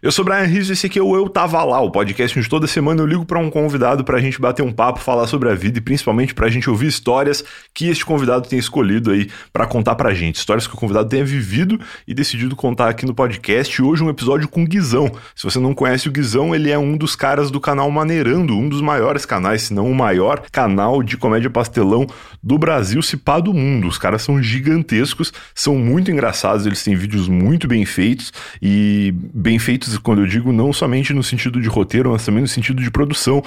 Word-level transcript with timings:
Eu 0.00 0.12
sou 0.12 0.24
Brian 0.24 0.44
Rizzo 0.44 0.70
e 0.70 0.74
esse 0.74 0.86
aqui 0.86 0.96
é 0.96 1.02
o 1.02 1.16
Eu 1.16 1.28
Tava 1.28 1.64
Lá, 1.64 1.80
o 1.80 1.90
podcast 1.90 2.38
onde 2.38 2.48
toda 2.48 2.68
semana 2.68 3.02
eu 3.02 3.06
ligo 3.06 3.24
para 3.24 3.40
um 3.40 3.50
convidado 3.50 4.04
para 4.04 4.16
a 4.16 4.20
gente 4.20 4.40
bater 4.40 4.62
um 4.62 4.70
papo, 4.70 5.00
falar 5.00 5.26
sobre 5.26 5.48
a 5.48 5.56
vida 5.56 5.78
e 5.78 5.80
principalmente 5.80 6.32
para 6.36 6.46
a 6.46 6.48
gente 6.48 6.70
ouvir 6.70 6.86
histórias 6.86 7.42
que 7.74 7.88
este 7.88 8.06
convidado 8.06 8.48
tem 8.48 8.60
escolhido 8.60 9.10
aí 9.10 9.28
para 9.52 9.66
contar 9.66 9.96
pra 9.96 10.14
gente. 10.14 10.36
Histórias 10.36 10.68
que 10.68 10.74
o 10.74 10.76
convidado 10.76 11.08
tenha 11.08 11.24
vivido 11.24 11.80
e 12.06 12.14
decidido 12.14 12.54
contar 12.54 12.88
aqui 12.88 13.04
no 13.04 13.12
podcast. 13.12 13.82
Hoje 13.82 14.04
um 14.04 14.08
episódio 14.08 14.46
com 14.46 14.64
Guizão. 14.64 15.10
Se 15.34 15.42
você 15.42 15.58
não 15.58 15.74
conhece 15.74 16.08
o 16.08 16.12
Guizão, 16.12 16.54
ele 16.54 16.70
é 16.70 16.78
um 16.78 16.96
dos 16.96 17.16
caras 17.16 17.50
do 17.50 17.60
canal 17.60 17.90
Maneirando, 17.90 18.56
um 18.56 18.68
dos 18.68 18.80
maiores 18.80 19.26
canais, 19.26 19.62
se 19.62 19.74
não 19.74 19.90
o 19.90 19.94
maior 19.96 20.44
canal 20.52 21.02
de 21.02 21.16
comédia 21.16 21.50
pastelão 21.50 22.06
do 22.40 22.56
Brasil, 22.56 23.02
se 23.02 23.16
pá 23.16 23.40
do 23.40 23.52
mundo. 23.52 23.88
Os 23.88 23.98
caras 23.98 24.22
são 24.22 24.40
gigantescos, 24.40 25.32
são 25.52 25.74
muito 25.74 26.08
engraçados, 26.08 26.66
eles 26.66 26.84
têm 26.84 26.94
vídeos 26.94 27.26
muito 27.26 27.66
bem 27.66 27.84
feitos 27.84 28.32
e 28.62 29.12
bem 29.34 29.58
feitos 29.58 29.87
quando 29.96 30.20
eu 30.20 30.26
digo 30.26 30.52
não 30.52 30.72
somente 30.72 31.12
no 31.12 31.22
sentido 31.22 31.60
de 31.60 31.68
roteiro, 31.68 32.10
mas 32.10 32.24
também 32.24 32.42
no 32.42 32.48
sentido 32.48 32.82
de 32.82 32.90
produção. 32.90 33.42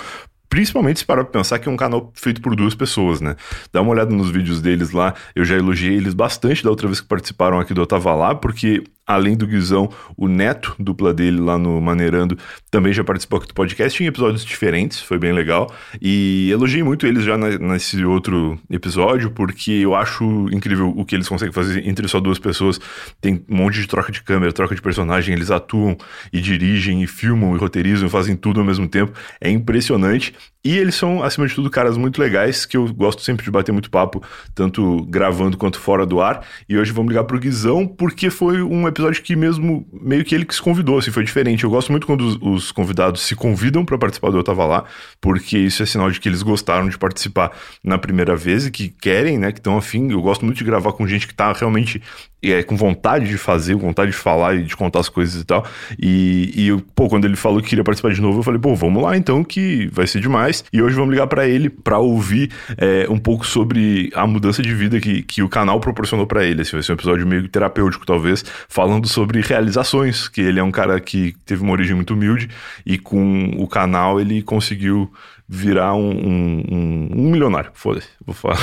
Principalmente 0.50 1.00
se 1.00 1.05
parar 1.05 1.23
pra 1.23 1.31
pensar 1.31 1.59
que 1.59 1.70
é 1.70 1.72
um 1.72 1.77
canal 1.77 2.12
feito 2.14 2.41
por 2.41 2.55
duas 2.58 2.76
pessoas, 2.76 3.22
né? 3.22 3.38
Dá 3.72 3.81
uma 3.81 3.91
olhada 3.91 4.14
nos 4.14 4.30
vídeos 4.30 4.62
deles 4.62 4.91
lá. 4.91 5.14
Eu 5.34 5.45
já 5.45 5.55
elogiei 5.55 5.95
eles 5.95 6.14
bastante 6.14 6.62
da 6.62 6.70
outra 6.70 6.88
vez 6.88 7.00
que 7.00 7.08
participaram 7.08 7.58
aqui 7.58 7.73
do 7.73 7.86
Tava 7.86 8.14
Lá, 8.14 8.36
porque 8.36 8.84
além 9.14 9.36
do 9.36 9.48
Guizão, 9.48 9.90
o 10.18 10.28
neto, 10.28 10.76
dupla 10.80 11.14
dele 11.14 11.40
lá 11.40 11.58
no 11.58 11.80
Maneirando, 11.82 12.38
também 12.70 12.94
já 12.94 13.04
participou 13.04 13.38
aqui 13.38 13.48
do 13.48 13.54
podcast 13.54 14.02
em 14.04 14.08
episódios 14.08 14.46
diferentes, 14.46 15.02
foi 15.02 15.18
bem 15.18 15.32
legal. 15.32 15.74
E 16.02 16.50
elogiei 16.52 16.84
muito 16.84 17.06
eles 17.06 17.24
já 17.24 17.38
na, 17.38 17.58
nesse 17.58 18.04
outro 18.06 18.60
episódio, 18.70 19.32
porque 19.32 19.72
eu 19.72 19.96
acho 19.96 20.48
incrível 20.52 20.94
o 20.96 21.06
que 21.06 21.16
eles 21.16 21.28
conseguem 21.28 21.54
fazer 21.54 21.88
entre 21.88 22.08
só 22.08 22.20
duas 22.20 22.40
pessoas. 22.40 22.80
Tem 23.20 23.44
um 23.50 23.56
monte 23.56 23.82
de 23.82 23.88
troca 23.88 24.12
de 24.12 24.22
câmera, 24.22 24.54
troca 24.54 24.76
de 24.76 24.82
personagem, 24.82 25.36
eles 25.36 25.52
atuam 25.52 25.98
e 26.32 26.40
dirigem 26.40 27.04
e 27.04 27.08
filmam 27.08 27.56
e 27.56 27.59
roteirizam 27.59 28.08
e 28.08 28.12
fazem 28.12 28.36
tudo 28.36 28.59
ao 28.59 28.66
mesmo 28.66 28.88
tempo. 28.88 29.14
É 29.40 29.50
impressionante. 29.50 30.34
E 30.64 30.78
eles 30.78 30.94
são, 30.94 31.23
acima 31.23 31.48
de 31.48 31.56
tudo, 31.56 31.72
caras 31.72 31.98
muito 31.98 32.22
legais, 32.22 32.66
que 32.66 32.78
eu 32.78 32.94
gosto 32.94 33.23
sempre 33.23 33.44
de 33.44 33.50
bater 33.50 33.72
muito 33.72 33.90
papo, 33.90 34.23
tanto 34.54 35.03
gravando 35.06 35.58
quanto 35.58 35.80
fora 35.80 36.06
do 36.06 36.22
ar. 36.22 36.45
E 36.70 36.78
hoje 36.78 36.92
vamos 36.92 37.09
ligar 37.09 37.23
pro 37.23 37.40
Guizão, 37.40 37.88
porque 37.88 38.30
foi 38.30 38.62
um 38.62 38.88
episódio 38.88 39.23
que 39.23 39.36
mesmo, 39.36 39.88
meio 39.92 40.23
que 40.23 40.36
ele 40.36 40.45
que 40.45 40.53
se 40.53 40.62
convidou, 40.62 41.00
assim, 41.00 41.09
foi 41.09 41.23
diferente. 41.23 41.64
Eu 41.64 41.70
gosto 41.72 41.92
muito 41.92 42.06
quando 42.06 42.22
os, 42.22 42.38
os 42.42 42.72
convidados 42.72 43.22
se 43.22 43.36
convidam 43.36 43.84
para 43.84 43.98
participar 43.98 44.30
do 44.30 44.38
Eu 44.38 44.44
Tava 44.44 44.66
Lá, 44.66 44.86
porque 45.20 45.58
isso 45.58 45.81
é 45.81 45.86
sinal 45.86 46.12
de 46.12 46.20
que 46.20 46.30
eles 46.30 46.44
gostaram 46.44 46.88
de 46.88 46.98
participar 46.98 47.52
na 47.84 47.98
primeira 47.98 48.36
vez 48.36 48.68
e 48.68 48.72
que 48.72 48.90
querem, 48.90 49.40
né, 49.40 49.52
que 49.52 49.59
estão 49.59 49.78
afim. 49.78 50.12
Eu 50.12 50.22
gosto 50.22 50.46
muito 50.46 50.59
de 50.59 50.64
gravar 50.64 50.94
com 50.94 51.08
gente 51.08 51.28
que 51.28 51.34
tá 51.34 51.52
realmente 51.53 52.02
é, 52.44 52.64
com 52.64 52.75
vontade 52.75 53.28
de 53.28 53.38
fazer, 53.38 53.75
vontade 53.75 54.12
de 54.12 54.18
falar 54.18 54.56
e 54.56 54.64
de 54.64 54.75
contar 54.75 55.00
as 55.00 55.09
coisas 55.09 55.42
e 55.42 55.46
tal. 55.46 55.66
E, 56.00 56.52
e 56.56 56.81
pô, 56.96 57.08
quando 57.08 57.25
ele 57.25 57.36
falou 57.36 57.62
que 57.62 57.70
queria 57.70 57.84
participar 57.84 58.12
de 58.12 58.22
novo, 58.22 58.40
eu 58.40 58.44
falei, 58.44 58.59
pô, 58.59 58.75
vamos 58.75 59.03
lá 59.03 59.16
então, 59.16 59.44
que 59.44 59.88
vai 59.92 60.08
ser 60.08 60.20
demais. 60.20 60.50
E 60.71 60.81
hoje 60.81 60.95
vamos 60.95 61.11
ligar 61.11 61.27
para 61.27 61.47
ele 61.47 61.69
para 61.69 61.99
ouvir 61.99 62.52
é, 62.77 63.07
um 63.09 63.17
pouco 63.17 63.45
sobre 63.45 64.11
a 64.13 64.25
mudança 64.27 64.61
de 64.61 64.73
vida 64.73 64.99
que, 64.99 65.23
que 65.23 65.41
o 65.41 65.49
canal 65.49 65.80
proporcionou 65.80 66.27
para 66.27 66.44
ele. 66.44 66.61
Esse 66.61 66.73
vai 66.73 66.83
ser 66.83 66.91
um 66.91 66.95
episódio 66.95 67.25
meio 67.25 67.47
terapêutico, 67.47 68.05
talvez, 68.05 68.44
falando 68.67 69.07
sobre 69.07 69.41
realizações, 69.41 70.27
que 70.27 70.41
ele 70.41 70.59
é 70.59 70.63
um 70.63 70.72
cara 70.72 70.99
que 70.99 71.33
teve 71.45 71.63
uma 71.63 71.72
origem 71.72 71.95
muito 71.95 72.13
humilde 72.13 72.49
e 72.85 72.97
com 72.97 73.52
o 73.57 73.67
canal 73.67 74.19
ele 74.19 74.41
conseguiu 74.41 75.11
virar 75.53 75.94
um, 75.95 76.11
um, 76.11 76.63
um, 76.71 77.09
um 77.13 77.30
milionário. 77.30 77.71
Foda-se, 77.73 78.07
vou 78.25 78.33
falar. 78.33 78.57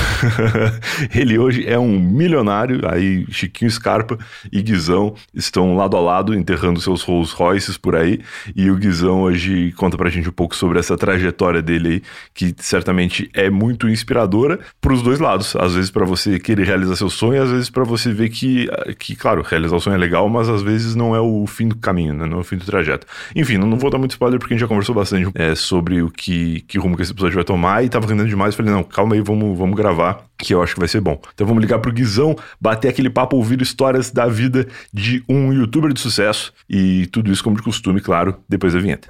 ele 1.14 1.38
hoje 1.38 1.68
é 1.68 1.78
um 1.78 2.00
milionário. 2.00 2.80
Aí 2.88 3.26
Chiquinho 3.30 3.70
Scarpa 3.70 4.18
e 4.50 4.62
Guizão 4.62 5.14
estão 5.34 5.76
lado 5.76 5.98
a 5.98 6.00
lado 6.00 6.34
enterrando 6.34 6.80
seus 6.80 7.02
Rolls 7.02 7.34
Royces 7.36 7.76
por 7.76 7.94
aí. 7.94 8.20
E 8.56 8.70
o 8.70 8.76
Guizão 8.76 9.20
hoje 9.20 9.70
conta 9.72 9.98
pra 9.98 10.08
gente 10.08 10.30
um 10.30 10.32
pouco 10.32 10.56
sobre 10.56 10.78
essa 10.78 10.96
trajetória 10.96 11.60
dele 11.60 11.88
aí, 11.88 12.02
que 12.32 12.54
certamente 12.56 13.28
é 13.34 13.50
muito 13.50 13.86
inspiradora 13.86 14.58
pros 14.80 15.02
dois 15.02 15.20
lados. 15.20 15.54
Às 15.56 15.74
vezes 15.74 15.90
para 15.90 16.06
você 16.06 16.40
querer 16.40 16.64
realizar 16.64 16.96
seu 16.96 17.10
sonho, 17.10 17.42
às 17.42 17.50
vezes 17.50 17.68
para 17.68 17.84
você 17.84 18.14
ver 18.14 18.30
que, 18.30 18.66
que, 18.98 19.14
claro, 19.14 19.42
realizar 19.42 19.76
o 19.76 19.80
sonho 19.80 19.94
é 19.94 19.98
legal, 19.98 20.26
mas 20.30 20.48
às 20.48 20.62
vezes 20.62 20.94
não 20.94 21.14
é 21.14 21.20
o 21.20 21.46
fim 21.46 21.68
do 21.68 21.76
caminho, 21.76 22.14
né? 22.14 22.24
não 22.24 22.38
é 22.38 22.40
o 22.40 22.44
fim 22.44 22.56
do 22.56 22.64
trajeto. 22.64 23.06
Enfim, 23.36 23.58
não, 23.58 23.66
não 23.66 23.78
vou 23.78 23.90
dar 23.90 23.98
muito 23.98 24.12
spoiler 24.12 24.38
porque 24.38 24.54
a 24.54 24.56
gente 24.56 24.62
já 24.62 24.68
conversou 24.68 24.94
bastante 24.94 25.30
é, 25.34 25.54
sobre 25.54 26.00
o 26.00 26.10
que, 26.10 26.62
que 26.62 26.77
rumo 26.78 26.96
que 26.96 27.02
esse 27.02 27.12
episódio 27.12 27.34
vai 27.34 27.44
tomar 27.44 27.84
e 27.84 27.88
tava 27.88 28.06
rendendo 28.06 28.28
demais. 28.28 28.54
Falei, 28.54 28.72
não, 28.72 28.82
calma 28.82 29.14
aí, 29.14 29.20
vamos, 29.20 29.56
vamos 29.56 29.76
gravar, 29.76 30.24
que 30.38 30.54
eu 30.54 30.62
acho 30.62 30.74
que 30.74 30.80
vai 30.80 30.88
ser 30.88 31.00
bom. 31.00 31.20
Então 31.34 31.46
vamos 31.46 31.60
ligar 31.60 31.78
pro 31.78 31.92
Guizão, 31.92 32.36
bater 32.60 32.88
aquele 32.88 33.10
papo, 33.10 33.36
ouvir 33.36 33.60
histórias 33.60 34.10
da 34.10 34.26
vida 34.26 34.66
de 34.92 35.22
um 35.28 35.52
youtuber 35.52 35.92
de 35.92 36.00
sucesso 36.00 36.52
e 36.68 37.06
tudo 37.08 37.32
isso 37.32 37.42
como 37.42 37.56
de 37.56 37.62
costume, 37.62 38.00
claro, 38.00 38.36
depois 38.48 38.72
da 38.72 38.80
vinheta. 38.80 39.08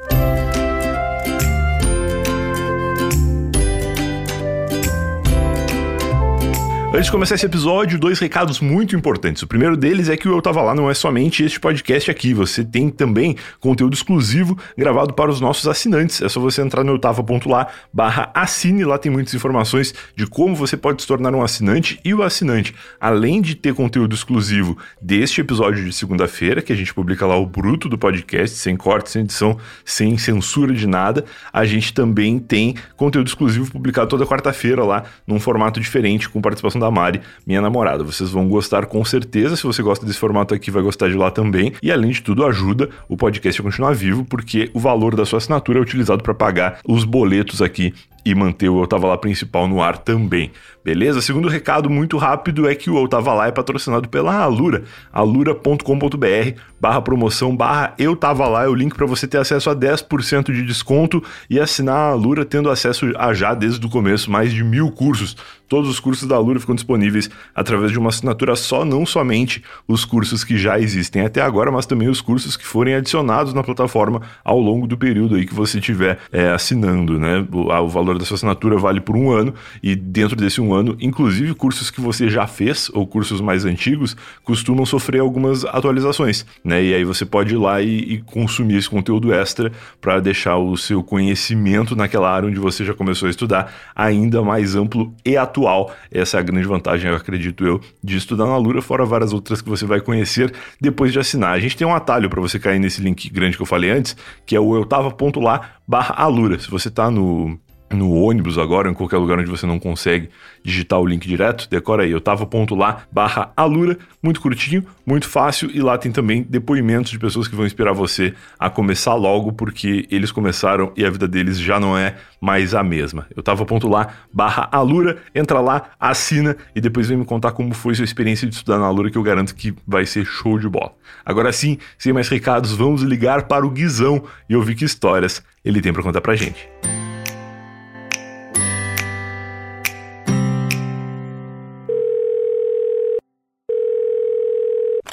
Antes 6.91 7.05
de 7.05 7.13
começar 7.13 7.35
esse 7.35 7.45
episódio, 7.45 7.99
dois 7.99 8.19
recados 8.19 8.61
muito 8.61 8.97
importantes. 8.97 9.43
O 9.43 9.47
primeiro 9.47 9.77
deles 9.77 10.09
é 10.09 10.17
que 10.17 10.27
o 10.27 10.35
Eu 10.35 10.41
Tava 10.41 10.63
Lá 10.63 10.75
não 10.75 10.91
é 10.91 10.95
somente 10.95 11.45
este 11.45 11.61
podcast 11.61 12.11
aqui, 12.11 12.33
você 12.33 12.65
tem 12.65 12.89
também 12.89 13.37
conteúdo 13.61 13.93
exclusivo 13.93 14.59
gravado 14.77 15.13
para 15.13 15.31
os 15.31 15.39
nossos 15.39 15.69
assinantes. 15.69 16.23
É 16.23 16.31
só 16.31 16.41
você 16.41 16.63
entrar 16.63 16.83
no 16.83 16.93
eutava.lá 16.93 17.67
barra 17.93 18.31
assine, 18.35 18.87
lá 18.87 18.97
tem 18.97 19.13
muitas 19.13 19.35
informações 19.35 19.95
de 20.17 20.27
como 20.27 20.57
você 20.57 20.79
pode 20.79 21.03
se 21.03 21.07
tornar 21.07 21.35
um 21.35 21.43
assinante 21.43 22.01
e 22.03 22.15
o 22.15 22.23
assinante, 22.23 22.75
além 22.99 23.43
de 23.43 23.55
ter 23.55 23.75
conteúdo 23.75 24.15
exclusivo 24.15 24.79
deste 25.01 25.43
episódio 25.43 25.85
de 25.85 25.93
segunda-feira, 25.93 26.63
que 26.63 26.73
a 26.73 26.77
gente 26.77 26.95
publica 26.95 27.27
lá 27.27 27.37
o 27.37 27.45
bruto 27.45 27.87
do 27.87 27.99
podcast, 27.99 28.57
sem 28.57 28.79
corte, 28.79 29.11
sem 29.11 29.23
edição, 29.23 29.59
sem 29.85 30.17
censura 30.17 30.73
de 30.73 30.87
nada, 30.87 31.27
a 31.53 31.67
gente 31.67 31.93
também 31.93 32.39
tem 32.39 32.75
conteúdo 32.97 33.27
exclusivo 33.27 33.71
publicado 33.71 34.09
toda 34.09 34.25
quarta-feira 34.25 34.83
lá, 34.83 35.05
num 35.27 35.39
formato 35.39 35.79
diferente, 35.79 36.31
com 36.31 36.41
participação 36.41 36.78
da 36.79 36.91
Mari, 36.91 37.21
minha 37.47 37.61
namorada. 37.61 38.05
Vocês 38.05 38.31
vão 38.31 38.49
gostar 38.49 38.87
com 38.87 39.05
certeza. 39.05 39.57
Se 39.57 39.65
você 39.65 39.83
gosta 39.83 40.05
desse 40.07 40.19
formato 40.19 40.55
aqui, 40.55 40.71
vai 40.71 40.83
gostar 40.83 41.09
de 41.09 41.15
lá 41.15 41.31
também. 41.31 41.73
E 41.83 41.91
além 41.91 42.11
de 42.11 42.23
tudo, 42.23 42.45
ajuda 42.45 42.89
o 43.09 43.17
podcast 43.17 43.61
a 43.61 43.65
continuar 43.65 43.95
vivo, 43.95 44.25
porque 44.25 44.71
o 44.75 44.79
valor 44.81 45.15
da 45.15 45.25
sua 45.25 45.39
assinatura 45.39 45.79
é 45.79 45.83
utilizado 45.83 46.23
para 46.23 46.35
pagar 46.35 46.81
os 46.87 47.05
boletos 47.05 47.61
aqui 47.63 47.95
e 48.25 48.35
manter 48.35 48.69
o 48.69 48.83
Eu 48.83 48.87
Tava 48.87 49.07
Lá 49.07 49.17
principal 49.17 49.67
no 49.67 49.83
ar 49.83 49.97
também. 49.97 50.51
Beleza? 50.85 51.21
Segundo 51.21 51.49
recado 51.49 51.91
muito 51.91 52.17
rápido 52.17 52.69
é 52.69 52.75
que 52.75 52.91
o 52.91 52.99
Eu 52.99 53.09
Tava 53.09 53.35
Lá 53.35 53.47
é 53.49 53.53
patrocinado 53.53 54.09
pela 54.09 54.35
Alura, 54.35 54.85
alura.com.br 55.13 56.61
barra 56.81 57.03
promoção 57.03 57.55
barra 57.55 57.95
Eu 57.99 58.15
Tava 58.15 58.47
Lá 58.49 58.65
é 58.65 58.69
o 58.69 58.75
link 58.75 58.95
para 58.95 59.07
você 59.07 59.27
ter 59.27 59.39
acesso 59.39 59.69
a 59.69 59.77
10% 59.77 60.53
de 60.53 60.63
desconto 60.63 61.23
e 61.51 61.59
assinar 61.59 61.97
a 61.97 62.11
Alura 62.11 62.45
tendo 62.45 62.71
acesso 62.71 63.13
a 63.19 63.35
já 63.35 63.55
desde 63.55 63.85
o 63.85 63.91
começo 63.91 64.31
mais 64.31 64.53
de 64.53 64.63
mil 64.63 64.91
cursos. 64.91 65.37
Todos 65.69 65.91
os 65.91 66.01
cursos 66.01 66.27
da 66.27 66.35
Alura 66.35 66.59
ficam 66.59 66.75
disponíveis 66.75 67.29
através 67.55 67.93
de 67.93 67.99
uma 67.99 68.09
assinatura 68.09 68.57
só, 68.57 68.87
não 68.87 69.05
somente 69.05 69.63
os 69.87 70.05
cursos 70.05 70.43
que 70.43 70.57
já 70.57 70.81
existem 70.81 71.23
até 71.23 71.43
agora, 71.43 71.71
mas 71.71 71.85
também 71.85 72.09
os 72.09 72.23
cursos 72.23 72.57
que 72.57 72.67
forem 72.67 72.95
adicionados 72.95 73.53
na 73.53 73.63
plataforma 73.63 74.23
ao 74.43 74.59
longo 74.59 74.87
do 74.87 74.97
período 74.97 75.35
aí 75.35 75.45
que 75.45 75.55
você 75.55 75.79
estiver 75.79 76.19
é, 76.33 76.49
assinando, 76.51 77.19
né? 77.19 77.47
O, 77.53 77.71
o 77.71 77.89
valor 77.89 78.19
da 78.19 78.25
sua 78.25 78.37
assinatura 78.37 78.79
vale 78.79 79.01
por 79.01 79.15
um 79.15 79.31
ano 79.31 79.53
e 79.83 79.95
dentro 79.95 80.35
desse 80.35 80.59
um 80.59 80.68
ano, 80.73 80.97
inclusive 81.01 81.55
cursos 81.55 81.91
que 81.91 82.01
você 82.01 82.29
já 82.29 82.47
fez 82.47 82.91
ou 82.93 83.07
cursos 83.07 83.41
mais 83.41 83.65
antigos 83.65 84.17
costumam 84.45 84.85
sofrer 84.87 85.21
algumas 85.21 85.65
atualizações, 85.65 86.45
né? 86.65 86.83
E 86.83 86.95
aí 86.95 87.05
você 87.05 87.25
pode 87.25 87.55
ir 87.55 87.59
lá 87.59 87.81
e, 87.83 87.99
e 87.99 88.19
consumir 88.23 88.77
esse 88.77 88.89
conteúdo 88.89 89.33
extra 89.33 89.73
para 90.01 90.21
deixar 90.21 90.57
o 90.57 90.77
seu 90.77 91.03
conhecimento 91.03 91.95
naquela 91.97 92.31
área 92.31 92.49
onde 92.49 92.59
você 92.59 92.85
já 92.85 92.95
começou 92.95 93.27
a 93.27 93.31
estudar 93.31 93.73
ainda 93.95 94.43
mais 94.43 94.75
amplo 94.75 95.13
e 95.25 95.37
atual. 95.37 95.93
Essa 96.11 96.37
é 96.37 96.41
a 96.41 96.43
grande 96.43 96.67
vantagem, 96.67 97.11
eu 97.11 97.17
acredito 97.17 97.65
eu, 97.65 97.81
de 98.03 98.17
estudar 98.17 98.47
na 98.47 98.57
Lura, 98.57 98.83
fora 98.83 99.05
várias 99.05 99.33
outras 99.33 99.61
que 99.61 99.69
você 99.69 99.87
vai 99.87 100.01
conhecer 100.01 100.53
depois 100.81 101.13
de 101.13 101.19
assinar. 101.19 101.53
A 101.53 101.61
gente 101.61 101.77
tem 101.77 101.87
um 101.87 101.95
atalho 101.95 102.29
para 102.29 102.41
você 102.41 102.59
cair 102.59 102.79
nesse 102.79 103.01
link 103.01 103.29
grande 103.31 103.57
que 103.57 103.63
eu 103.63 103.67
falei 103.67 103.91
antes, 103.91 104.17
que 104.47 104.55
é 104.55 104.61
o 104.61 104.75
eutava.lá 104.77 105.71
barra 105.87 106.15
Alura. 106.15 106.59
Se 106.59 106.71
você 106.71 106.89
está 106.89 107.11
no 107.11 107.59
no 107.91 108.13
ônibus 108.13 108.59
agora, 108.59 108.91
em 108.91 108.95
qualquer 108.95 109.17
lugar 109.17 109.39
onde 109.39 109.51
você 109.51 109.67
não 109.67 109.79
consegue 109.79 110.29
digitar 110.63 111.01
o 111.01 111.07
link 111.07 111.27
direto, 111.27 111.69
decora 111.71 112.03
aí, 112.03 112.11
eu 112.11 112.21
tava 112.21 112.45
ponto 112.47 112.75
lá, 112.75 113.05
barra 113.11 113.53
Alura, 113.57 113.97
muito 114.23 114.41
curtinho, 114.41 114.85
muito 115.07 115.27
fácil, 115.27 115.71
e 115.73 115.81
lá 115.81 115.97
tem 115.97 116.13
também 116.13 116.43
depoimentos 116.43 117.11
de 117.11 117.19
pessoas 117.19 117.49
que 117.49 117.57
vão 117.57 117.65
inspirar 117.65 117.93
você 117.93 118.35
a 118.59 118.69
começar 118.69 119.15
logo, 119.15 119.53
porque 119.53 120.07
eles 120.11 120.31
começaram 120.31 120.93
e 120.97 121.05
a 121.05 121.11
vida 121.11 121.27
deles 121.27 121.59
já 121.59 121.81
não 121.81 121.97
é 121.97 122.17
mais 122.41 122.75
a 122.75 122.83
mesma. 122.83 123.27
Eu 123.35 123.43
tava 123.43 123.65
ponto 123.65 123.89
lá, 123.89 124.09
barra 124.33 124.69
Alura, 124.71 125.19
entra 125.35 125.61
lá, 125.61 125.91
assina 125.99 126.57
e 126.75 126.81
depois 126.81 127.09
vem 127.09 127.17
me 127.17 127.25
contar 127.25 127.53
como 127.53 127.73
foi 127.75 127.95
sua 127.95 128.05
experiência 128.05 128.47
de 128.47 128.55
estudar 128.55 128.79
na 128.79 128.87
Alura, 128.87 129.11
que 129.11 129.19
eu 129.19 129.23
garanto 129.23 129.55
que 129.55 129.75
vai 129.87 130.05
ser 130.05 130.25
show 130.25 130.59
de 130.59 130.69
bola. 130.69 130.93
Agora 131.25 131.53
sim, 131.53 131.79
sem 131.97 132.13
mais 132.13 132.29
recados, 132.29 132.73
vamos 132.73 133.03
ligar 133.03 133.47
para 133.47 133.67
o 133.67 133.71
Guizão 133.71 134.23
e 134.49 134.55
ouvir 134.55 134.75
que 134.75 134.85
histórias 134.85 135.43
ele 135.65 135.81
tem 135.81 135.93
para 135.93 136.03
contar 136.03 136.21
pra 136.21 136.37
gente. 136.37 136.69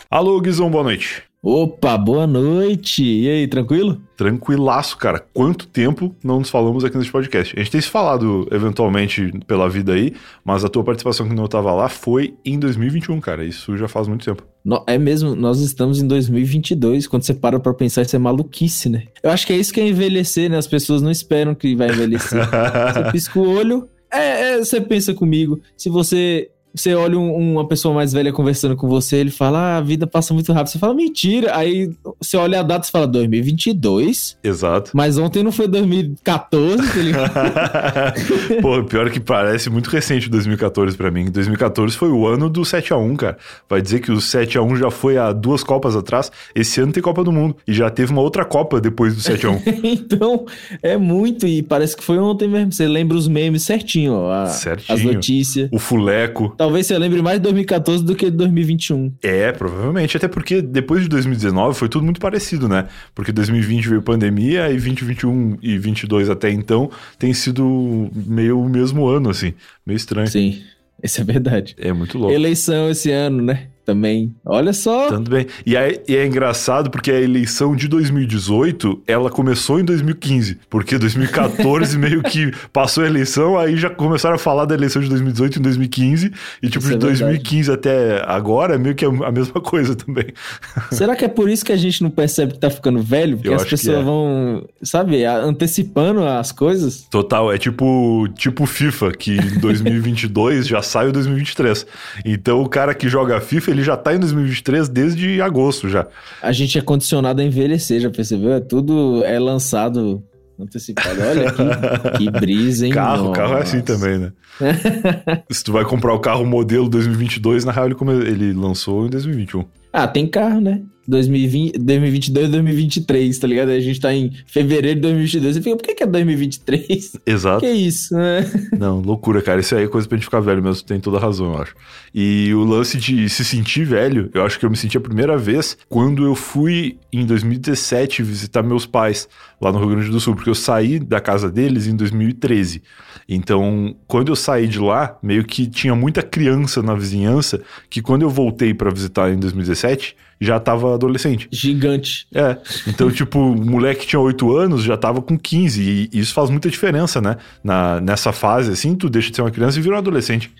Alô, 0.09 0.39
Guizão, 0.39 0.69
boa 0.69 0.83
noite. 0.83 1.23
Opa, 1.41 1.97
boa 1.97 2.25
noite! 2.25 3.03
E 3.03 3.29
aí, 3.29 3.47
tranquilo? 3.47 4.01
Tranquilaço, 4.17 4.97
cara. 4.97 5.23
Quanto 5.33 5.67
tempo 5.67 6.15
não 6.23 6.39
nos 6.39 6.49
falamos 6.49 6.83
aqui 6.83 6.97
nesse 6.97 7.11
podcast? 7.11 7.53
A 7.55 7.59
gente 7.59 7.71
tem 7.71 7.81
se 7.81 7.87
falado 7.87 8.47
eventualmente 8.51 9.31
pela 9.45 9.69
vida 9.69 9.93
aí, 9.93 10.13
mas 10.43 10.65
a 10.65 10.69
tua 10.69 10.83
participação 10.83 11.27
que 11.27 11.35
não 11.35 11.47
tava 11.47 11.71
lá 11.73 11.89
foi 11.89 12.35
em 12.43 12.57
2021, 12.57 13.19
cara. 13.19 13.45
Isso 13.45 13.77
já 13.77 13.87
faz 13.87 14.07
muito 14.07 14.25
tempo. 14.25 14.43
No, 14.63 14.83
é 14.87 14.97
mesmo, 14.97 15.35
nós 15.35 15.59
estamos 15.59 16.01
em 16.01 16.07
2022. 16.07 17.05
Quando 17.07 17.23
você 17.23 17.33
para 17.33 17.59
pra 17.59 17.73
pensar, 17.73 18.01
isso 18.01 18.15
é 18.15 18.19
maluquice, 18.19 18.89
né? 18.89 19.03
Eu 19.21 19.29
acho 19.29 19.45
que 19.45 19.53
é 19.53 19.57
isso 19.57 19.73
que 19.73 19.81
é 19.81 19.87
envelhecer, 19.87 20.49
né? 20.49 20.57
As 20.57 20.67
pessoas 20.67 21.01
não 21.01 21.11
esperam 21.11 21.53
que 21.53 21.75
vai 21.75 21.89
envelhecer. 21.89 22.41
você 22.91 23.11
pisca 23.11 23.39
o 23.39 23.47
olho, 23.47 23.87
é, 24.11 24.53
é, 24.53 24.57
você 24.57 24.79
pensa 24.79 25.13
comigo. 25.13 25.59
Se 25.77 25.89
você 25.89 26.49
você 26.75 26.93
olha 26.93 27.17
um, 27.17 27.53
uma 27.53 27.67
pessoa 27.67 27.93
mais 27.93 28.11
velha 28.11 28.31
conversando 28.33 28.75
com 28.75 28.87
você, 28.87 29.17
ele 29.17 29.31
fala, 29.31 29.59
ah, 29.59 29.77
a 29.77 29.81
vida 29.81 30.05
passa 30.05 30.33
muito 30.33 30.51
rápido. 30.51 30.71
Você 30.71 30.79
fala, 30.79 30.93
mentira. 30.93 31.55
Aí 31.55 31.91
você 32.19 32.37
olha 32.37 32.59
a 32.59 32.63
data 32.63 32.87
e 32.87 32.91
fala, 32.91 33.07
2022. 33.07 34.37
Exato. 34.43 34.91
Mas 34.93 35.17
ontem 35.17 35.43
não 35.43 35.51
foi 35.51 35.67
2014, 35.67 36.77
tá 37.13 38.13
Pô, 38.61 38.83
pior 38.83 39.09
que 39.09 39.19
parece 39.19 39.69
muito 39.69 39.89
recente 39.89 40.29
2014 40.29 40.97
para 40.97 41.09
mim. 41.09 41.31
2014 41.31 41.95
foi 41.95 42.09
o 42.09 42.27
ano 42.27 42.49
do 42.49 42.61
7x1, 42.61 43.15
cara. 43.15 43.37
Vai 43.69 43.81
dizer 43.81 43.99
que 43.99 44.11
o 44.11 44.17
7x1 44.17 44.77
já 44.77 44.91
foi 44.91 45.17
há 45.17 45.31
duas 45.31 45.63
Copas 45.63 45.95
atrás. 45.95 46.31
Esse 46.53 46.81
ano 46.81 46.91
tem 46.91 47.01
Copa 47.01 47.23
do 47.23 47.31
Mundo. 47.31 47.55
E 47.67 47.73
já 47.73 47.89
teve 47.89 48.11
uma 48.11 48.21
outra 48.21 48.45
Copa 48.45 48.81
depois 48.81 49.15
do 49.15 49.21
7x1. 49.21 49.61
então, 49.83 50.45
é 50.83 50.97
muito. 50.97 51.47
E 51.47 51.63
parece 51.63 51.95
que 51.95 52.03
foi 52.03 52.17
ontem 52.17 52.47
mesmo. 52.47 52.71
Você 52.71 52.87
lembra 52.87 53.17
os 53.17 53.27
memes 53.27 53.63
certinho, 53.63 54.13
ó. 54.13 54.31
A, 54.31 54.47
certinho. 54.47 54.97
As 54.97 55.03
notícias. 55.03 55.69
O 55.71 55.79
fuleco. 55.79 56.53
Talvez 56.65 56.87
você 56.87 56.97
lembre 56.97 57.21
mais 57.21 57.37
de 57.37 57.43
2014 57.43 58.03
do 58.03 58.15
que 58.15 58.25
de 58.25 58.37
2021. 58.37 59.13
É, 59.21 59.51
provavelmente. 59.51 60.17
Até 60.17 60.27
porque 60.27 60.63
depois 60.63 61.03
de 61.03 61.09
2019 61.09 61.77
foi 61.77 61.87
tudo 61.87 62.03
muito 62.03 62.19
parecido, 62.19 62.67
né? 62.67 62.87
Porque 63.13 63.31
2020 63.31 63.87
veio 63.87 64.01
pandemia 64.01 64.67
e 64.69 64.71
2021 64.71 65.59
e 65.61 65.77
22 65.77 66.27
até 66.27 66.49
então 66.49 66.89
tem 67.19 67.31
sido 67.35 68.09
meio 68.15 68.59
o 68.59 68.67
mesmo 68.67 69.05
ano, 69.05 69.29
assim. 69.29 69.53
Meio 69.85 69.95
estranho. 69.95 70.27
Sim, 70.27 70.59
isso 71.03 71.21
é 71.21 71.23
verdade. 71.23 71.75
É 71.77 71.93
muito 71.93 72.17
louco. 72.17 72.33
Eleição 72.33 72.89
esse 72.89 73.11
ano, 73.11 73.43
né? 73.43 73.67
Também. 73.85 74.33
Olha 74.43 74.73
só. 74.73 75.07
Tanto 75.09 75.29
bem. 75.29 75.45
E 75.65 75.75
é, 75.75 76.01
e 76.07 76.15
é, 76.15 76.25
engraçado 76.25 76.89
porque 76.89 77.11
a 77.11 77.21
eleição 77.21 77.75
de 77.75 77.87
2018, 77.87 79.03
ela 79.07 79.29
começou 79.29 79.79
em 79.79 79.85
2015. 79.85 80.57
Porque 80.69 80.97
2014 80.97 81.97
meio 81.99 82.23
que 82.23 82.51
passou 82.73 83.03
a 83.03 83.07
eleição, 83.07 83.57
aí 83.57 83.77
já 83.77 83.89
começaram 83.89 84.35
a 84.35 84.39
falar 84.39 84.65
da 84.65 84.73
eleição 84.73 85.01
de 85.01 85.09
2018 85.09 85.59
em 85.59 85.61
2015. 85.61 86.31
E 86.61 86.69
tipo, 86.69 86.79
isso 86.79 86.89
de 86.89 86.95
é 86.95 86.97
2015 86.97 87.71
até 87.71 88.23
agora, 88.25 88.77
meio 88.77 88.95
que 88.95 89.05
é 89.05 89.07
a 89.07 89.31
mesma 89.31 89.61
coisa 89.61 89.95
também. 89.95 90.25
Será 90.91 91.15
que 91.15 91.23
é 91.23 91.29
por 91.29 91.49
isso 91.49 91.63
que 91.63 91.71
a 91.71 91.77
gente 91.77 92.01
não 92.01 92.09
percebe 92.09 92.53
que 92.53 92.59
tá 92.59 92.69
ficando 92.69 93.01
velho? 93.01 93.37
Porque 93.37 93.49
Eu 93.49 93.55
as 93.55 93.65
pessoas 93.65 93.99
é. 93.99 94.03
vão, 94.03 94.67
sabe, 94.81 95.23
antecipando 95.23 96.25
as 96.25 96.51
coisas? 96.51 97.03
Total, 97.11 97.53
é 97.53 97.57
tipo, 97.57 98.27
tipo 98.35 98.65
FIFA, 98.65 99.11
que 99.11 99.37
em 99.37 99.59
2022 99.59 100.67
já 100.67 100.81
sai 100.81 101.09
o 101.09 101.11
2023. 101.11 101.85
Então 102.25 102.61
o 102.61 102.67
cara 102.67 102.95
que 102.95 103.07
joga 103.07 103.39
FIFA, 103.39 103.74
ele 103.75 103.83
já 103.83 103.95
tá 103.97 104.15
em 104.15 104.19
2023 104.19 104.89
desde 104.89 105.41
agosto 105.41 105.89
já. 105.89 106.07
A 106.41 106.51
gente 106.51 106.77
é 106.77 106.81
condicionado 106.81 107.41
a 107.41 107.43
envelhecer, 107.43 107.99
já 107.99 108.09
percebeu? 108.09 108.53
É 108.53 108.59
tudo 108.59 109.23
é 109.23 109.37
lançado 109.37 110.23
antecipado. 110.59 111.19
Olha 111.21 111.51
que, 111.51 112.17
que 112.17 112.31
brisa, 112.39 112.87
hein? 112.87 112.93
Carro, 112.93 113.25
Nossa. 113.25 113.39
carro 113.39 113.57
é 113.57 113.61
assim 113.61 113.81
também, 113.81 114.17
né? 114.17 114.31
Se 115.51 115.63
tu 115.63 115.71
vai 115.71 115.83
comprar 115.83 116.13
o 116.13 116.19
carro 116.19 116.45
modelo 116.45 116.87
2022, 116.89 117.65
na 117.65 117.71
real 117.71 117.87
ele, 117.87 117.95
ele 118.27 118.53
lançou 118.53 119.05
em 119.05 119.09
2021. 119.09 119.65
Ah, 119.91 120.07
tem 120.07 120.27
carro, 120.27 120.61
né? 120.61 120.81
2020, 121.07 121.77
2022, 121.77 122.49
2023, 122.49 123.37
tá 123.37 123.47
ligado? 123.47 123.69
A 123.69 123.79
gente 123.79 123.99
tá 123.99 124.13
em 124.13 124.31
fevereiro 124.47 124.95
de 124.95 125.01
2022. 125.01 125.55
Você 125.55 125.61
fica, 125.61 125.75
por 125.75 125.83
que, 125.83 125.95
que 125.95 126.03
é 126.03 126.07
2023? 126.07 127.17
Exato. 127.25 127.59
Que 127.61 127.71
isso, 127.71 128.15
né? 128.15 128.45
Não, 128.77 128.99
loucura, 128.99 129.41
cara. 129.41 129.59
Isso 129.59 129.75
aí 129.75 129.85
é 129.85 129.87
coisa 129.87 130.07
pra 130.07 130.17
gente 130.17 130.25
ficar 130.25 130.39
velho 130.39 130.61
mesmo. 130.61 130.85
Tem 130.85 130.99
toda 130.99 131.17
a 131.17 131.19
razão, 131.19 131.53
eu 131.53 131.61
acho. 131.61 131.75
E 132.13 132.53
o 132.53 132.63
lance 132.63 132.97
de 132.97 133.29
se 133.29 133.43
sentir 133.45 133.85
velho, 133.85 134.29
eu 134.33 134.43
acho 134.43 134.59
que 134.59 134.65
eu 134.65 134.69
me 134.69 134.77
senti 134.77 134.97
a 134.97 135.01
primeira 135.01 135.37
vez 135.37 135.77
quando 135.87 136.25
eu 136.25 136.35
fui 136.35 136.97
em 137.11 137.25
2017 137.25 138.23
visitar 138.23 138.63
meus 138.63 138.85
pais 138.85 139.27
lá 139.61 139.71
no 139.71 139.79
Rio 139.79 139.89
Grande 139.89 140.09
do 140.09 140.19
Sul, 140.19 140.35
porque 140.35 140.49
eu 140.49 140.55
saí 140.55 140.99
da 140.99 141.19
casa 141.19 141.49
deles 141.49 141.87
em 141.87 141.95
2013. 141.95 142.81
Então, 143.27 143.95
quando 144.07 144.29
eu 144.29 144.35
saí 144.35 144.67
de 144.67 144.79
lá, 144.79 145.17
meio 145.21 145.43
que 145.43 145.67
tinha 145.67 145.95
muita 145.95 146.21
criança 146.21 146.81
na 146.81 146.93
vizinhança 146.93 147.61
que 147.89 148.01
quando 148.01 148.21
eu 148.21 148.29
voltei 148.29 148.73
para 148.73 148.91
visitar 148.91 149.31
em 149.31 149.39
2017, 149.39 150.15
já 150.45 150.59
tava 150.59 150.93
adolescente. 150.93 151.47
Gigante. 151.51 152.27
É. 152.33 152.57
Então, 152.87 153.11
tipo, 153.11 153.39
o 153.39 153.55
moleque 153.55 154.01
que 154.01 154.07
tinha 154.07 154.19
8 154.19 154.55
anos 154.55 154.83
já 154.83 154.95
tava 154.95 155.21
com 155.21 155.37
15. 155.37 156.09
E 156.11 156.19
isso 156.19 156.33
faz 156.33 156.49
muita 156.49 156.69
diferença, 156.69 157.19
né? 157.19 157.37
Na, 157.63 157.99
nessa 157.99 158.31
fase, 158.31 158.71
assim, 158.71 158.95
tu 158.95 159.09
deixa 159.09 159.29
de 159.29 159.35
ser 159.35 159.41
uma 159.41 159.51
criança 159.51 159.79
e 159.79 159.81
vira 159.81 159.95
um 159.95 159.97
adolescente. 159.97 160.51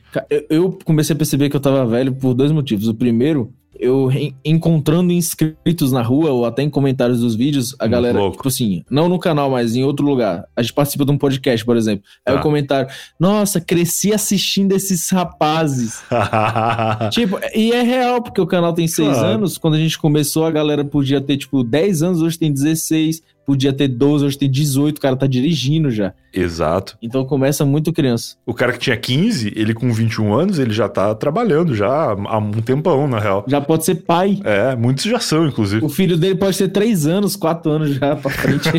Eu 0.49 0.77
comecei 0.83 1.13
a 1.13 1.17
perceber 1.17 1.49
que 1.49 1.55
eu 1.55 1.59
tava 1.59 1.85
velho 1.85 2.13
por 2.13 2.33
dois 2.33 2.51
motivos. 2.51 2.87
O 2.87 2.93
primeiro 2.93 3.53
eu 3.79 4.09
encontrando 4.43 5.11
inscritos 5.11 5.91
na 5.91 6.01
rua 6.01 6.31
ou 6.31 6.45
até 6.45 6.63
em 6.63 6.69
comentários 6.69 7.19
dos 7.19 7.35
vídeos, 7.35 7.75
a 7.79 7.87
galera, 7.87 8.17
louco. 8.17 8.37
tipo 8.37 8.47
assim, 8.47 8.83
não 8.89 9.09
no 9.09 9.19
canal, 9.19 9.49
mas 9.49 9.75
em 9.75 9.83
outro 9.83 10.05
lugar. 10.05 10.45
A 10.55 10.61
gente 10.61 10.73
participa 10.73 11.05
de 11.05 11.11
um 11.11 11.17
podcast, 11.17 11.65
por 11.65 11.75
exemplo. 11.77 12.05
Aí 12.25 12.35
ah. 12.35 12.39
o 12.39 12.41
comentário, 12.41 12.89
nossa, 13.19 13.59
cresci 13.59 14.13
assistindo 14.13 14.73
esses 14.73 15.09
rapazes. 15.09 16.03
tipo, 17.11 17.39
e 17.53 17.71
é 17.71 17.81
real, 17.81 18.21
porque 18.21 18.41
o 18.41 18.47
canal 18.47 18.73
tem 18.73 18.87
seis 18.87 19.09
claro. 19.09 19.27
anos. 19.27 19.57
Quando 19.57 19.75
a 19.75 19.79
gente 19.79 19.97
começou, 19.97 20.45
a 20.45 20.51
galera 20.51 20.83
podia 20.83 21.19
ter, 21.19 21.37
tipo, 21.37 21.63
10 21.63 22.01
anos, 22.01 22.21
hoje 22.21 22.39
tem 22.39 22.51
16 22.51 23.21
podia 23.45 23.71
ter 23.71 23.87
12, 23.87 24.25
hoje 24.25 24.37
tem 24.37 24.49
18, 24.49 24.97
o 24.97 25.01
cara 25.01 25.15
tá 25.15 25.27
dirigindo 25.27 25.91
já. 25.91 26.13
Exato. 26.33 26.97
Então 27.01 27.23
começa 27.25 27.63
muito 27.63 27.93
criança. 27.93 28.35
O 28.45 28.53
cara 28.53 28.73
que 28.73 28.79
tinha 28.79 28.97
15, 28.97 29.53
ele 29.55 29.73
com 29.73 29.91
21 29.91 30.33
anos, 30.33 30.59
ele 30.59 30.73
já 30.73 30.89
tá 30.89 31.15
trabalhando 31.15 31.73
já 31.73 32.11
há 32.11 32.37
um 32.37 32.51
tempão, 32.51 33.07
na 33.07 33.19
real. 33.19 33.45
Já 33.47 33.61
pode 33.61 33.85
ser 33.85 33.95
pai. 33.95 34.39
É, 34.43 34.75
muitos 34.75 35.05
já 35.05 35.19
são, 35.19 35.47
inclusive. 35.47 35.85
O 35.85 35.89
filho 35.89 36.17
dele 36.17 36.35
pode 36.35 36.57
ter 36.57 36.67
3 36.67 37.07
anos, 37.07 37.35
4 37.35 37.71
anos 37.71 37.95
já 37.95 38.15
pra 38.15 38.31
frente. 38.31 38.69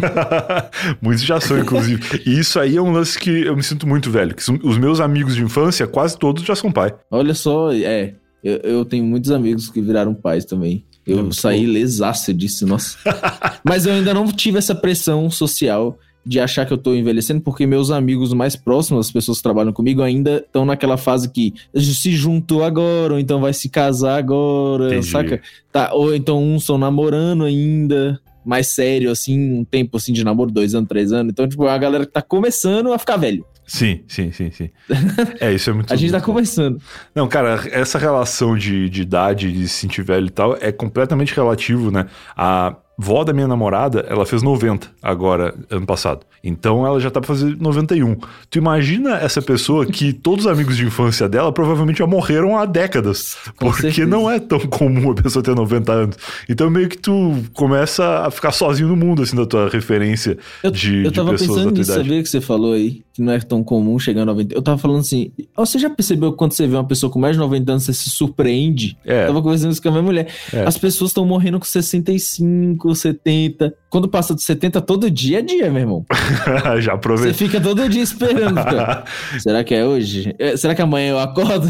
muitos 1.00 1.24
já 1.24 1.40
são, 1.40 1.58
inclusive. 1.58 2.22
E 2.26 2.38
isso 2.38 2.60
aí 2.60 2.76
é 2.76 2.82
um 2.82 2.92
lance 2.92 3.18
que 3.18 3.30
eu 3.30 3.56
me 3.56 3.62
sinto 3.62 3.86
muito 3.86 4.10
velho. 4.10 4.34
Que 4.34 4.42
os 4.66 4.76
meus 4.76 5.00
amigos 5.00 5.34
de 5.34 5.42
infância, 5.42 5.86
quase 5.86 6.18
todos 6.18 6.42
já 6.42 6.54
são 6.54 6.70
pai. 6.70 6.94
Olha 7.10 7.34
só, 7.34 7.72
é. 7.72 8.14
Eu, 8.44 8.56
eu 8.58 8.84
tenho 8.84 9.04
muitos 9.04 9.30
amigos 9.30 9.68
que 9.68 9.80
viraram 9.80 10.14
pais 10.14 10.44
também. 10.44 10.84
Eu 11.06 11.30
saí 11.32 11.66
lesaço 11.66 12.34
disso, 12.34 12.66
nossa. 12.66 12.98
Mas 13.64 13.86
eu 13.86 13.92
ainda 13.92 14.12
não 14.12 14.26
tive 14.26 14.58
essa 14.58 14.74
pressão 14.74 15.30
social 15.30 15.98
de 16.26 16.40
achar 16.40 16.66
que 16.66 16.72
eu 16.72 16.78
tô 16.78 16.92
envelhecendo, 16.92 17.40
porque 17.40 17.64
meus 17.64 17.92
amigos 17.92 18.32
mais 18.32 18.56
próximos, 18.56 19.06
as 19.06 19.12
pessoas 19.12 19.38
que 19.38 19.44
trabalham 19.44 19.72
comigo, 19.72 20.02
ainda 20.02 20.38
estão 20.38 20.64
naquela 20.64 20.96
fase 20.96 21.30
que 21.30 21.54
se 21.72 22.10
juntou 22.10 22.64
agora, 22.64 23.14
ou 23.14 23.20
então 23.20 23.40
vai 23.40 23.52
se 23.52 23.68
casar 23.68 24.18
agora, 24.18 24.88
Entendi. 24.88 25.06
saca? 25.06 25.40
Tá, 25.70 25.92
ou 25.92 26.12
então 26.12 26.42
uns 26.42 26.62
estão 26.62 26.76
namorando 26.76 27.44
ainda, 27.44 28.20
mais 28.44 28.66
sério, 28.66 29.12
assim, 29.12 29.38
um 29.52 29.64
tempo 29.64 29.96
assim 29.96 30.12
de 30.12 30.25
namoro, 30.25 30.50
dois 30.50 30.75
anos, 30.75 30.88
três 30.88 31.12
anos. 31.12 31.30
Então, 31.30 31.48
tipo, 31.48 31.64
a 31.64 31.78
galera 31.78 32.04
que 32.04 32.12
tá 32.12 32.22
começando 32.22 32.92
a 32.92 32.98
ficar 32.98 33.16
velho. 33.16 33.46
Sim, 33.66 34.04
sim, 34.06 34.30
sim, 34.30 34.50
sim. 34.50 34.70
É, 35.40 35.52
isso 35.52 35.70
é 35.70 35.73
muito. 35.75 35.92
a 35.92 35.96
gente 35.96 36.12
tá 36.12 36.20
conversando. 36.20 36.80
Não, 37.14 37.26
cara, 37.26 37.61
essa 37.70 37.99
relação 37.99 38.56
de, 38.56 38.88
de 38.88 39.02
idade, 39.02 39.52
de 39.52 39.68
se 39.68 39.80
sentir 39.80 40.02
velho 40.02 40.26
e 40.26 40.30
tal, 40.30 40.56
é 40.61 40.70
completamente 40.70 41.35
relativo, 41.35 41.90
né? 41.90 42.06
A 42.37 42.76
vó 42.98 43.24
da 43.24 43.32
minha 43.32 43.46
namorada, 43.46 44.06
ela 44.08 44.24
fez 44.24 44.42
90 44.42 44.88
agora, 45.02 45.54
ano 45.70 45.84
passado. 45.84 46.20
Então 46.42 46.86
ela 46.86 46.98
já 46.98 47.10
tá 47.10 47.20
pra 47.20 47.28
fazer 47.28 47.56
91. 47.60 48.16
Tu 48.48 48.58
imagina 48.58 49.16
essa 49.16 49.42
pessoa 49.42 49.84
que 49.84 50.12
todos 50.12 50.46
os 50.46 50.50
amigos 50.50 50.76
de 50.76 50.86
infância 50.86 51.28
dela 51.28 51.52
provavelmente 51.52 51.98
já 51.98 52.06
morreram 52.06 52.56
há 52.56 52.64
décadas. 52.64 53.36
Com 53.56 53.66
porque 53.66 53.82
certeza. 53.82 54.06
não 54.06 54.30
é 54.30 54.38
tão 54.38 54.60
comum 54.60 55.10
a 55.10 55.14
pessoa 55.14 55.42
ter 55.42 55.54
90 55.54 55.92
anos. 55.92 56.16
Então 56.48 56.70
meio 56.70 56.88
que 56.88 56.96
tu 56.96 57.34
começa 57.52 58.26
a 58.26 58.30
ficar 58.30 58.52
sozinho 58.52 58.88
no 58.88 58.96
mundo, 58.96 59.22
assim, 59.22 59.36
da 59.36 59.44
tua 59.44 59.68
referência 59.68 60.38
eu, 60.62 60.70
de, 60.70 61.04
eu 61.04 61.12
tava 61.12 61.32
de 61.32 61.38
pessoas 61.38 61.58
pensando 61.58 61.64
da 61.66 61.70
tua 61.72 61.78
nisso, 61.78 61.92
idade. 61.92 62.08
sabia 62.08 62.22
que 62.22 62.28
você 62.28 62.40
falou 62.40 62.72
aí? 62.72 63.02
Que 63.12 63.22
não 63.22 63.32
é 63.32 63.40
tão 63.40 63.62
comum 63.64 63.98
chegar 63.98 64.22
a 64.22 64.26
90. 64.26 64.54
Eu 64.54 64.62
tava 64.62 64.78
falando 64.78 65.00
assim, 65.00 65.32
você 65.56 65.78
já 65.78 65.90
percebeu 65.90 66.32
quando 66.32 66.52
você 66.52 66.66
vê 66.66 66.76
uma 66.76 66.84
pessoa 66.84 67.10
com 67.10 67.18
mais 67.18 67.34
de 67.34 67.40
90 67.40 67.72
anos, 67.72 67.84
você 67.84 67.92
se 67.92 68.10
surpreende? 68.10 68.96
É. 69.04 69.24
Eu 69.24 69.28
tava 69.28 69.42
conversando 69.42 69.72
isso 69.72 69.82
com 69.82 69.88
a 69.88 69.92
minha 69.92 70.02
mulher. 70.02 70.28
É. 70.52 70.62
As 70.64 70.78
pessoas 70.78 71.10
estão 71.10 71.24
morrendo 71.26 71.58
com 71.58 71.64
65, 71.64 72.86
70. 72.95 73.75
Quando 73.90 74.09
passa 74.09 74.35
de 74.35 74.43
70, 74.43 74.81
todo 74.81 75.11
dia 75.11 75.38
é 75.38 75.43
dia, 75.43 75.71
meu 75.71 75.81
irmão. 75.81 76.07
Já 76.81 76.95
aproveita. 76.95 77.37
Você 77.37 77.45
fica 77.45 77.61
todo 77.61 77.88
dia 77.88 78.02
esperando. 78.02 78.61
Será 79.40 79.64
que 79.64 79.75
é 79.75 79.85
hoje? 79.85 80.35
É, 80.38 80.57
será 80.57 80.75
que 80.75 80.83
amanhã 80.83 81.11
eu 81.11 81.19
acordo? 81.19 81.66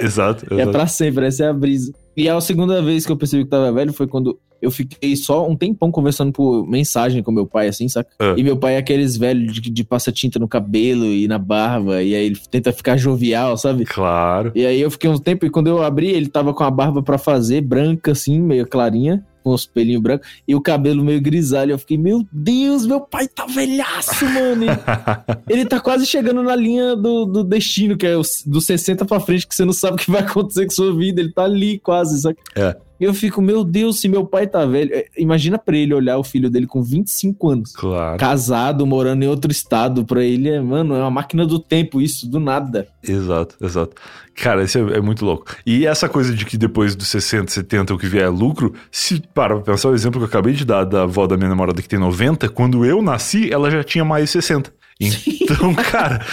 exato, 0.00 0.46
exato. 0.52 0.60
É 0.60 0.66
pra 0.66 0.86
sempre, 0.86 1.26
essa 1.26 1.44
é 1.44 1.48
a 1.48 1.52
brisa. 1.52 1.92
E 2.16 2.28
a 2.28 2.40
segunda 2.40 2.82
vez 2.82 3.06
que 3.06 3.12
eu 3.12 3.16
percebi 3.16 3.44
que 3.44 3.50
tava 3.50 3.72
velho 3.72 3.92
foi 3.92 4.06
quando 4.06 4.38
eu 4.60 4.70
fiquei 4.70 5.14
só 5.16 5.48
um 5.48 5.56
tempão 5.56 5.90
conversando 5.90 6.32
por 6.32 6.66
mensagem 6.66 7.22
com 7.22 7.30
meu 7.30 7.46
pai, 7.46 7.68
assim, 7.68 7.88
saca? 7.88 8.10
Uh. 8.20 8.36
E 8.36 8.42
meu 8.42 8.56
pai 8.56 8.74
é 8.74 8.78
aqueles 8.78 9.16
velhos 9.16 9.52
de, 9.52 9.70
de 9.70 9.84
passa 9.84 10.10
tinta 10.10 10.38
no 10.38 10.48
cabelo 10.48 11.04
e 11.06 11.28
na 11.28 11.38
barba, 11.38 12.02
e 12.02 12.14
aí 12.14 12.26
ele 12.26 12.40
tenta 12.50 12.72
ficar 12.72 12.96
jovial, 12.96 13.56
sabe? 13.56 13.84
Claro. 13.84 14.52
E 14.54 14.66
aí 14.66 14.80
eu 14.80 14.90
fiquei 14.90 15.08
um 15.08 15.18
tempo, 15.18 15.46
e 15.46 15.50
quando 15.50 15.68
eu 15.68 15.82
abri, 15.82 16.10
ele 16.10 16.28
tava 16.28 16.52
com 16.52 16.64
a 16.64 16.70
barba 16.70 17.02
para 17.02 17.18
fazer, 17.18 17.60
branca, 17.60 18.12
assim, 18.12 18.40
meio 18.40 18.66
clarinha 18.66 19.24
com 19.48 19.54
os 19.54 19.64
pelinhos 19.64 20.02
brancos 20.02 20.28
e 20.46 20.54
o 20.54 20.60
cabelo 20.60 21.02
meio 21.02 21.22
grisalho. 21.22 21.72
Eu 21.72 21.78
fiquei, 21.78 21.96
meu 21.96 22.26
Deus, 22.30 22.84
meu 22.84 23.00
pai 23.00 23.26
tá 23.26 23.46
velhaço, 23.46 24.26
mano. 24.26 24.66
Ele, 25.48 25.64
tá 25.64 25.80
quase 25.80 26.04
chegando 26.04 26.42
na 26.42 26.54
linha 26.54 26.94
do, 26.94 27.24
do 27.24 27.42
destino, 27.42 27.96
que 27.96 28.06
é 28.06 28.14
dos 28.14 28.42
do 28.44 28.60
60 28.60 29.06
pra 29.06 29.20
frente, 29.20 29.46
que 29.46 29.54
você 29.54 29.64
não 29.64 29.72
sabe 29.72 29.94
o 29.94 29.98
que 29.98 30.10
vai 30.10 30.20
acontecer 30.20 30.66
com 30.66 30.72
sua 30.72 30.94
vida. 30.94 31.20
Ele 31.20 31.32
tá 31.32 31.44
ali 31.44 31.78
quase, 31.78 32.20
sabe? 32.20 32.36
É. 32.54 32.76
Eu 33.00 33.14
fico, 33.14 33.40
meu 33.40 33.62
Deus, 33.62 34.00
se 34.00 34.08
meu 34.08 34.24
pai 34.26 34.46
tá 34.46 34.66
velho. 34.66 34.90
é, 34.92 35.06
Imagina 35.16 35.58
pra 35.58 35.76
ele 35.76 35.94
olhar 35.94 36.18
o 36.18 36.24
filho 36.24 36.50
dele 36.50 36.66
com 36.66 36.82
25 36.82 37.48
anos. 37.50 37.72
Claro. 37.72 38.18
Casado, 38.18 38.86
morando 38.86 39.22
em 39.22 39.28
outro 39.28 39.52
estado. 39.52 40.04
Pra 40.04 40.22
ele, 40.24 40.48
é, 40.48 40.60
mano, 40.60 40.94
é 40.94 40.98
uma 41.00 41.10
máquina 41.10 41.46
do 41.46 41.58
tempo 41.58 42.00
isso, 42.00 42.28
do 42.28 42.40
nada. 42.40 42.88
Exato, 43.02 43.54
exato. 43.60 43.94
Cara, 44.34 44.62
isso 44.64 44.78
é, 44.78 44.98
é 44.98 45.00
muito 45.00 45.24
louco. 45.24 45.46
E 45.66 45.86
essa 45.86 46.08
coisa 46.08 46.34
de 46.34 46.44
que 46.44 46.56
depois 46.56 46.94
dos 46.96 47.08
60, 47.08 47.50
70 47.50 47.94
o 47.94 47.98
que 47.98 48.06
vier 48.06 48.24
é 48.24 48.28
lucro, 48.28 48.72
se 48.90 49.20
para 49.34 49.54
pra 49.56 49.72
pensar 49.72 49.88
o 49.88 49.94
exemplo 49.94 50.20
que 50.20 50.24
eu 50.24 50.28
acabei 50.28 50.52
de 50.52 50.64
dar 50.64 50.84
da 50.84 51.02
avó 51.02 51.26
da 51.26 51.36
minha 51.36 51.48
namorada 51.48 51.80
que 51.82 51.88
tem 51.88 51.98
90, 51.98 52.48
quando 52.48 52.84
eu 52.84 53.00
nasci, 53.02 53.52
ela 53.52 53.70
já 53.70 53.82
tinha 53.84 54.04
mais 54.04 54.24
de 54.24 54.30
60. 54.30 54.72
Então, 55.00 55.72
cara. 55.74 56.24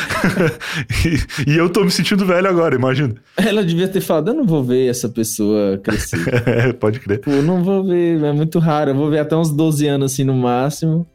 e, 1.47 1.51
e 1.51 1.55
eu 1.57 1.69
tô 1.69 1.83
me 1.83 1.91
sentindo 1.91 2.25
velho 2.25 2.47
agora, 2.47 2.73
imagina. 2.73 3.13
Ela 3.37 3.63
devia 3.63 3.87
ter 3.87 4.01
falado: 4.01 4.29
eu 4.29 4.33
não 4.33 4.45
vou 4.45 4.63
ver 4.63 4.89
essa 4.89 5.07
pessoa 5.07 5.77
crescer. 5.77 6.15
É, 6.45 6.73
pode 6.73 6.99
crer. 6.99 7.19
Pô, 7.19 7.31
não 7.41 7.63
vou 7.63 7.83
ver, 7.83 8.23
é 8.23 8.31
muito 8.31 8.59
raro. 8.59 8.91
Eu 8.91 8.95
vou 8.95 9.09
ver 9.09 9.19
até 9.19 9.35
uns 9.35 9.51
12 9.51 9.87
anos 9.87 10.13
assim 10.13 10.23
no 10.23 10.33
máximo. 10.33 11.05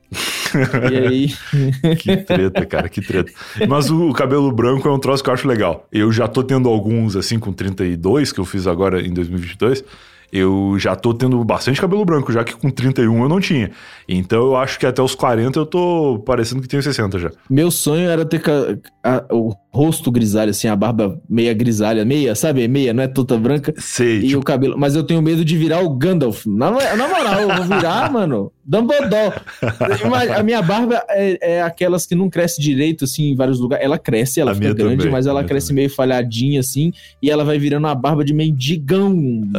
e 0.90 0.96
aí. 0.96 1.34
Que 1.98 2.16
treta, 2.16 2.66
cara, 2.66 2.88
que 2.88 3.00
treta. 3.00 3.32
Mas 3.68 3.90
o, 3.90 4.08
o 4.08 4.12
cabelo 4.12 4.50
branco 4.52 4.88
é 4.88 4.92
um 4.92 4.98
troço 4.98 5.22
que 5.22 5.30
eu 5.30 5.34
acho 5.34 5.48
legal. 5.48 5.86
Eu 5.92 6.12
já 6.12 6.28
tô 6.28 6.42
tendo 6.42 6.68
alguns, 6.68 7.16
assim, 7.16 7.38
com 7.38 7.52
32, 7.52 8.32
que 8.32 8.40
eu 8.40 8.44
fiz 8.44 8.66
agora 8.66 9.00
em 9.00 9.12
2022. 9.12 9.84
Eu 10.32 10.76
já 10.78 10.94
tô 10.94 11.12
tendo 11.12 11.42
bastante 11.44 11.80
cabelo 11.80 12.04
branco, 12.04 12.32
já 12.32 12.44
que 12.44 12.54
com 12.56 12.70
31 12.70 13.22
eu 13.22 13.28
não 13.28 13.40
tinha. 13.40 13.70
Então 14.08 14.38
eu 14.46 14.56
acho 14.56 14.78
que 14.78 14.86
até 14.86 15.02
os 15.02 15.14
40 15.14 15.58
eu 15.58 15.66
tô 15.66 16.22
parecendo 16.24 16.62
que 16.62 16.68
tenho 16.68 16.82
60 16.82 17.18
já. 17.18 17.30
Meu 17.48 17.70
sonho 17.70 18.08
era 18.08 18.24
ter 18.24 18.40
ca- 18.40 18.76
a- 19.02 19.24
o 19.30 19.54
rosto 19.72 20.10
grisalho, 20.10 20.50
assim, 20.50 20.66
a 20.68 20.74
barba 20.76 21.20
meia 21.28 21.54
grisalha, 21.54 22.04
meia, 22.04 22.34
sabe? 22.34 22.66
Meia, 22.66 22.92
não 22.92 23.02
é 23.02 23.08
toda 23.08 23.36
branca. 23.38 23.72
Sei, 23.78 24.18
E 24.18 24.26
tipo, 24.28 24.40
o 24.40 24.42
cabelo. 24.44 24.76
Mas 24.78 24.94
eu 24.96 25.02
tenho 25.04 25.22
medo 25.22 25.44
de 25.44 25.56
virar 25.56 25.80
o 25.80 25.90
Gandalf. 25.90 26.44
Na, 26.46 26.70
na 26.70 27.08
moral, 27.08 27.40
eu 27.40 27.54
vou 27.54 27.64
virar, 27.64 28.10
mano, 28.12 28.50
Dumbledore. 28.64 29.34
A 30.36 30.42
minha 30.42 30.60
barba 30.62 31.02
é, 31.08 31.56
é 31.58 31.62
aquelas 31.62 32.04
que 32.06 32.14
não 32.14 32.28
cresce 32.28 32.60
direito, 32.60 33.04
assim, 33.04 33.30
em 33.30 33.34
vários 33.36 33.60
lugares. 33.60 33.84
Ela 33.84 33.98
cresce, 33.98 34.40
ela 34.40 34.52
A 34.52 34.54
fica 34.54 34.74
grande, 34.74 34.96
também, 34.96 35.12
mas 35.12 35.26
a 35.26 35.30
ela 35.30 35.44
cresce 35.44 35.68
também. 35.68 35.84
meio 35.84 35.94
falhadinha, 35.94 36.60
assim, 36.60 36.92
e 37.22 37.30
ela 37.30 37.44
vai 37.44 37.58
virando 37.58 37.84
uma 37.86 37.94
barba 37.94 38.24
de 38.24 38.32
mendigão. 38.34 39.12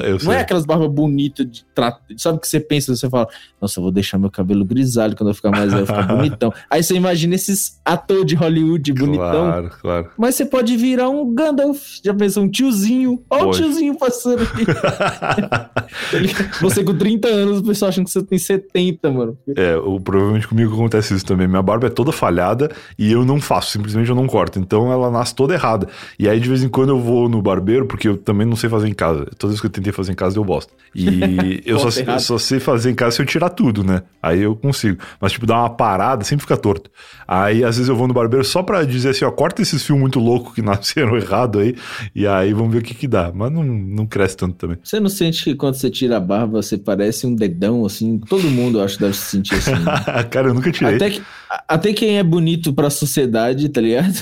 Eu 0.04 0.12
não 0.14 0.20
sei. 0.20 0.34
é 0.34 0.40
aquelas 0.40 0.61
barbas 0.66 0.90
bonitas 0.90 1.46
de 1.50 1.66
tra... 1.74 1.98
Sabe 2.18 2.38
o 2.38 2.42
que 2.42 2.48
você 2.48 2.60
pensa? 2.60 2.96
Você 2.96 3.10
fala, 3.10 3.28
nossa, 3.60 3.80
eu 3.80 3.84
vou 3.84 3.92
deixar 3.92 4.18
meu 4.18 4.30
cabelo 4.30 4.64
grisalho 4.66 5.16
quando 5.16 5.30
eu 5.30 5.34
ficar 5.36 5.52
mais 5.52 5.72
velho, 5.72 5.86
ficar 5.86 6.04
bonitão. 6.04 6.54
Aí 6.70 6.84
você 6.84 6.96
imagina 6.96 7.36
esses 7.36 7.80
atores 7.84 8.26
de 8.26 8.36
Hollywood 8.36 8.94
bonitão. 8.94 9.30
claro, 9.30 9.72
claro. 9.82 10.10
Mas 10.18 10.36
você 10.36 10.46
pode 10.46 10.76
virar 10.78 11.10
um 11.10 11.34
Gandalf. 11.34 12.00
Já 12.04 12.14
pensou? 12.14 12.44
Um 12.44 12.50
tiozinho. 12.50 13.24
Olha 13.30 13.46
o 13.48 13.52
tiozinho 13.52 13.98
passando 13.98 14.44
aqui. 14.44 14.66
Ele- 16.14 16.34
você 16.62 16.84
com 16.84 16.98
30 16.98 17.28
anos, 17.28 17.60
o 17.60 17.64
pessoal 17.64 17.90
achando 17.90 18.06
que 18.06 18.12
você 18.12 18.24
tem 18.24 18.38
70, 18.38 19.12
mano. 19.12 19.38
É, 19.56 19.76
o, 19.76 20.00
provavelmente 20.00 20.48
comigo 20.48 20.74
acontece 20.74 21.14
isso 21.14 21.26
também. 21.26 21.48
Minha 21.48 21.62
barba 21.62 21.88
é 21.88 21.90
toda 21.90 22.12
falhada 22.12 22.70
e 22.98 23.12
eu 23.12 23.26
não 23.26 23.40
faço, 23.40 23.72
simplesmente 23.72 24.10
eu 24.10 24.16
não 24.16 24.28
corto. 24.28 24.60
Então 24.60 24.92
ela 24.92 25.10
nasce 25.10 25.36
toda 25.36 25.54
errada. 25.54 25.88
E 26.18 26.28
aí 26.28 26.40
de 26.40 26.48
vez 26.48 26.64
em 26.64 26.70
quando 26.70 26.90
eu 26.90 27.00
vou 27.00 27.30
no 27.30 27.42
barbeiro, 27.42 27.86
porque 27.86 28.08
eu 28.08 28.18
também 28.18 28.46
não 28.46 28.56
sei 28.56 28.70
fazer 28.70 28.88
em 28.88 28.94
casa. 28.94 29.26
Todas 29.38 29.44
as 29.44 29.50
vezes 29.50 29.62
que 29.62 29.68
eu 29.68 29.72
tentei 29.72 29.94
fazer 29.94 30.12
em 30.12 30.16
casa 30.16 30.38
eu 30.38 30.44
bosto. 30.52 30.74
E 30.94 31.62
eu, 31.66 31.80
só, 31.80 32.02
eu 32.02 32.20
só 32.20 32.38
sei 32.38 32.60
fazer 32.60 32.92
em 32.92 32.96
casa 32.96 33.16
se 33.16 33.22
eu 33.22 33.26
tirar 33.26 33.50
tudo, 33.50 33.84
né? 33.84 34.04
Aí 34.22 34.42
eu 34.42 34.56
consigo. 34.56 35.02
Mas 35.20 35.32
tipo, 35.32 35.46
dar 35.46 35.60
uma 35.60 35.70
parada 35.70 36.24
sempre 36.26 36.44
fica 36.44 36.58
torto. 36.58 36.92
Aí 37.26 37.64
às 37.64 37.78
vezes 37.78 37.88
eu 37.88 37.96
vou 37.96 38.08
no 38.08 38.14
barbeiro 38.14 38.44
só 38.44 38.62
pra 38.62 38.84
dizer 38.84 39.10
assim, 39.10 39.24
ó, 39.24 39.32
corta 39.32 39.62
esses 39.62 39.84
fios 39.84 39.98
muito 39.98 40.20
loucos 40.20 40.54
que 40.54 40.62
nasceram 40.62 41.16
errado 41.16 41.60
aí. 41.60 41.76
E 42.14 42.28
aí 42.28 42.54
vamos 42.54 42.74
ver 42.74 42.80
o 42.80 42.82
que 42.82 42.94
que 42.94 43.08
dá. 43.08 43.32
Mas 43.34 43.52
não, 43.52 43.64
não 43.64 44.06
cresce 44.06 44.36
tanto 44.36 44.56
também. 44.56 44.78
Você 44.84 45.00
não 45.00 45.10
sente 45.10 45.44
que 45.44 45.56
quando 45.56 45.76
você 45.76 45.90
tira 45.90 46.18
a 46.18 46.20
barba, 46.20 46.62
você 46.62 46.78
parece 46.78 47.26
um 47.26 47.34
dedão, 47.34 47.86
assim? 47.86 48.20
Todo 48.20 48.44
mundo, 48.50 48.80
eu 48.80 48.84
acho, 48.84 49.00
deve 49.00 49.14
se 49.14 49.32
sentir 49.32 49.56
assim. 49.56 49.72
Cara, 50.30 50.50
eu 50.50 50.54
nunca 50.54 50.72
tirei. 50.72 50.96
até, 50.96 51.10
que, 51.10 51.22
até 51.68 51.94
quem 51.94 52.18
é 52.18 52.24
bonito 52.24 52.74
pra 52.74 52.90
sociedade, 52.90 53.70
tá 53.70 53.80
ligado? 53.80 54.14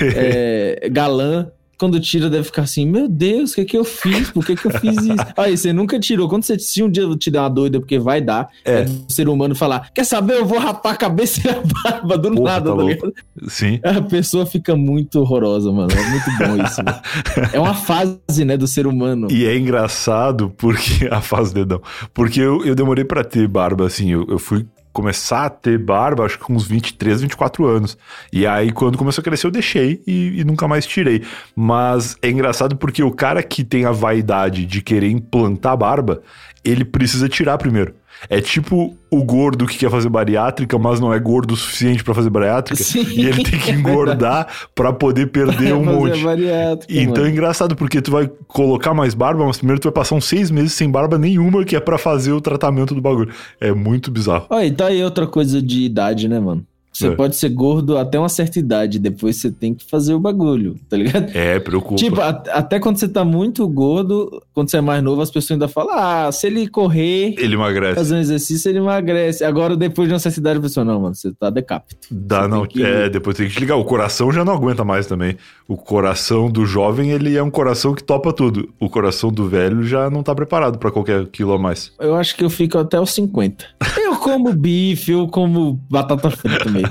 É, 0.00 0.88
galã. 0.90 1.50
Quando 1.82 1.98
tira, 1.98 2.30
deve 2.30 2.44
ficar 2.44 2.62
assim: 2.62 2.86
Meu 2.86 3.08
Deus, 3.08 3.50
o 3.50 3.54
que 3.56 3.64
que 3.64 3.76
eu 3.76 3.82
fiz? 3.84 4.30
Por 4.30 4.46
que 4.46 4.54
que 4.54 4.66
eu 4.66 4.70
fiz 4.70 4.96
isso? 4.98 5.16
Aí, 5.36 5.56
você 5.58 5.72
nunca 5.72 5.98
tirou. 5.98 6.28
Quando 6.28 6.44
você, 6.44 6.56
se 6.56 6.80
um 6.80 6.88
dia 6.88 7.02
te 7.16 7.28
der 7.28 7.40
uma 7.40 7.50
doida, 7.50 7.80
porque 7.80 7.98
vai 7.98 8.20
dar, 8.20 8.48
É. 8.64 8.82
é 8.82 8.84
do 8.84 9.12
ser 9.12 9.28
humano 9.28 9.52
falar: 9.56 9.90
Quer 9.92 10.04
saber? 10.04 10.34
Eu 10.34 10.46
vou 10.46 10.60
rapar 10.60 10.92
a 10.92 10.96
cabeça 10.96 11.40
e 11.44 11.50
a 11.50 11.60
barba 11.82 12.16
do 12.16 12.30
Porra, 12.36 12.52
nada, 12.52 12.70
tá 12.70 12.76
tá 12.76 12.82
ligado? 12.84 13.12
Sim. 13.48 13.80
A 13.82 14.00
pessoa 14.00 14.46
fica 14.46 14.76
muito 14.76 15.18
horrorosa, 15.18 15.72
mano. 15.72 15.90
É 15.90 16.10
muito 16.10 16.30
bom 16.38 16.64
isso. 16.64 16.80
É 17.52 17.58
uma 17.58 17.74
fase, 17.74 18.44
né, 18.44 18.56
do 18.56 18.68
ser 18.68 18.86
humano. 18.86 19.26
E 19.28 19.44
é 19.44 19.56
engraçado 19.58 20.52
porque 20.56 21.08
a 21.10 21.20
fase 21.20 21.52
dedão. 21.52 21.80
Porque 22.14 22.40
eu, 22.40 22.64
eu 22.64 22.76
demorei 22.76 23.04
pra 23.04 23.24
ter 23.24 23.48
barba, 23.48 23.86
assim, 23.86 24.10
eu, 24.12 24.24
eu 24.28 24.38
fui 24.38 24.64
começar 24.92 25.46
a 25.46 25.50
ter 25.50 25.78
barba, 25.78 26.24
acho 26.24 26.38
que 26.38 26.44
com 26.44 26.54
uns 26.54 26.66
23, 26.66 27.22
24 27.22 27.66
anos. 27.66 27.96
E 28.32 28.46
aí, 28.46 28.70
quando 28.72 28.98
começou 28.98 29.22
a 29.22 29.24
crescer, 29.24 29.46
eu 29.46 29.50
deixei 29.50 30.02
e, 30.06 30.40
e 30.40 30.44
nunca 30.44 30.68
mais 30.68 30.86
tirei. 30.86 31.22
Mas 31.56 32.16
é 32.22 32.30
engraçado 32.30 32.76
porque 32.76 33.02
o 33.02 33.10
cara 33.10 33.42
que 33.42 33.64
tem 33.64 33.84
a 33.84 33.92
vaidade 33.92 34.66
de 34.66 34.82
querer 34.82 35.10
implantar 35.10 35.76
barba, 35.76 36.22
ele 36.64 36.84
precisa 36.84 37.28
tirar 37.28 37.58
primeiro. 37.58 37.94
É 38.28 38.40
tipo 38.40 38.96
o 39.10 39.22
gordo 39.24 39.66
que 39.66 39.76
quer 39.76 39.90
fazer 39.90 40.08
bariátrica, 40.08 40.78
mas 40.78 40.98
não 41.00 41.12
é 41.12 41.18
gordo 41.18 41.52
o 41.52 41.56
suficiente 41.56 42.02
pra 42.02 42.14
fazer 42.14 42.30
bariátrica. 42.30 42.82
Sim. 42.82 43.06
E 43.10 43.26
ele 43.26 43.44
tem 43.44 43.58
que 43.58 43.70
engordar 43.72 44.46
pra 44.74 44.92
poder 44.92 45.26
perder 45.26 45.74
um 45.74 45.84
monte. 45.84 46.22
bariátrica, 46.22 46.92
Então 47.00 47.24
é 47.24 47.28
engraçado, 47.30 47.76
porque 47.76 48.00
tu 48.00 48.10
vai 48.10 48.30
colocar 48.48 48.94
mais 48.94 49.14
barba, 49.14 49.44
mas 49.44 49.58
primeiro 49.58 49.80
tu 49.80 49.84
vai 49.84 49.92
passar 49.92 50.14
uns 50.14 50.24
seis 50.24 50.50
meses 50.50 50.72
sem 50.72 50.90
barba 50.90 51.18
nenhuma, 51.18 51.64
que 51.64 51.76
é 51.76 51.80
pra 51.80 51.98
fazer 51.98 52.32
o 52.32 52.40
tratamento 52.40 52.94
do 52.94 53.00
bagulho. 53.00 53.32
É 53.60 53.72
muito 53.72 54.10
bizarro. 54.10 54.46
Olha, 54.50 54.66
e 54.66 54.72
tá 54.72 54.86
aí 54.86 55.02
outra 55.02 55.26
coisa 55.26 55.60
de 55.60 55.82
idade, 55.82 56.28
né, 56.28 56.40
mano? 56.40 56.64
Você 56.92 57.06
É. 57.06 57.10
pode 57.12 57.36
ser 57.36 57.48
gordo 57.48 57.96
até 57.96 58.18
uma 58.18 58.28
certa 58.28 58.58
idade, 58.58 58.98
depois 58.98 59.36
você 59.36 59.50
tem 59.50 59.72
que 59.74 59.84
fazer 59.88 60.12
o 60.14 60.20
bagulho, 60.20 60.76
tá 60.90 60.96
ligado? 60.96 61.30
É, 61.34 61.58
preocupa. 61.58 61.96
Tipo, 61.96 62.20
a- 62.20 62.42
até 62.52 62.78
quando 62.78 62.98
você 62.98 63.08
tá 63.08 63.24
muito 63.24 63.66
gordo, 63.66 64.42
quando 64.52 64.70
você 64.70 64.76
é 64.76 64.80
mais 64.82 65.02
novo, 65.02 65.22
as 65.22 65.30
pessoas 65.30 65.52
ainda 65.52 65.68
falam: 65.68 65.94
ah, 65.96 66.30
se 66.30 66.46
ele 66.46 66.68
correr, 66.68 67.34
Ele 67.38 67.54
emagrece. 67.54 67.94
fazer 67.94 68.14
um 68.14 68.18
exercício, 68.18 68.68
ele 68.68 68.78
emagrece. 68.78 69.42
Agora, 69.42 69.74
depois 69.76 70.06
de 70.08 70.12
uma 70.14 70.20
certa 70.20 70.38
idade, 70.38 70.58
a 70.58 70.62
pessoa, 70.62 70.84
não, 70.84 71.00
mano, 71.00 71.14
você 71.14 71.32
tá 71.32 71.48
decapito. 71.48 72.06
Dá, 72.10 72.42
Você 72.42 72.48
não. 72.48 72.66
que- 72.66 72.82
É, 72.82 73.08
depois 73.08 73.36
tem 73.36 73.48
que 73.48 73.58
ligar. 73.58 73.76
O 73.76 73.84
coração 73.84 74.30
já 74.30 74.44
não 74.44 74.52
aguenta 74.52 74.84
mais 74.84 75.06
também. 75.06 75.36
O 75.66 75.76
coração 75.76 76.50
do 76.50 76.66
jovem, 76.66 77.10
ele 77.10 77.34
é 77.36 77.42
um 77.42 77.50
coração 77.50 77.94
que 77.94 78.04
topa 78.04 78.32
tudo. 78.32 78.68
O 78.78 78.90
coração 78.90 79.32
do 79.32 79.48
velho 79.48 79.82
já 79.82 80.10
não 80.10 80.22
tá 80.22 80.34
preparado 80.34 80.78
pra 80.78 80.90
qualquer 80.90 81.26
quilo 81.28 81.52
a 81.52 81.58
mais. 81.58 81.90
Eu 81.98 82.14
acho 82.16 82.36
que 82.36 82.44
eu 82.44 82.50
fico 82.50 82.76
até 82.76 83.00
os 83.00 83.10
50. 83.14 83.64
Eu 83.96 84.16
como 84.16 84.52
bife, 84.52 85.10
eu 85.12 85.26
como 85.28 85.80
batata 85.90 86.30
frita 86.30 86.68
mesmo. 86.70 86.81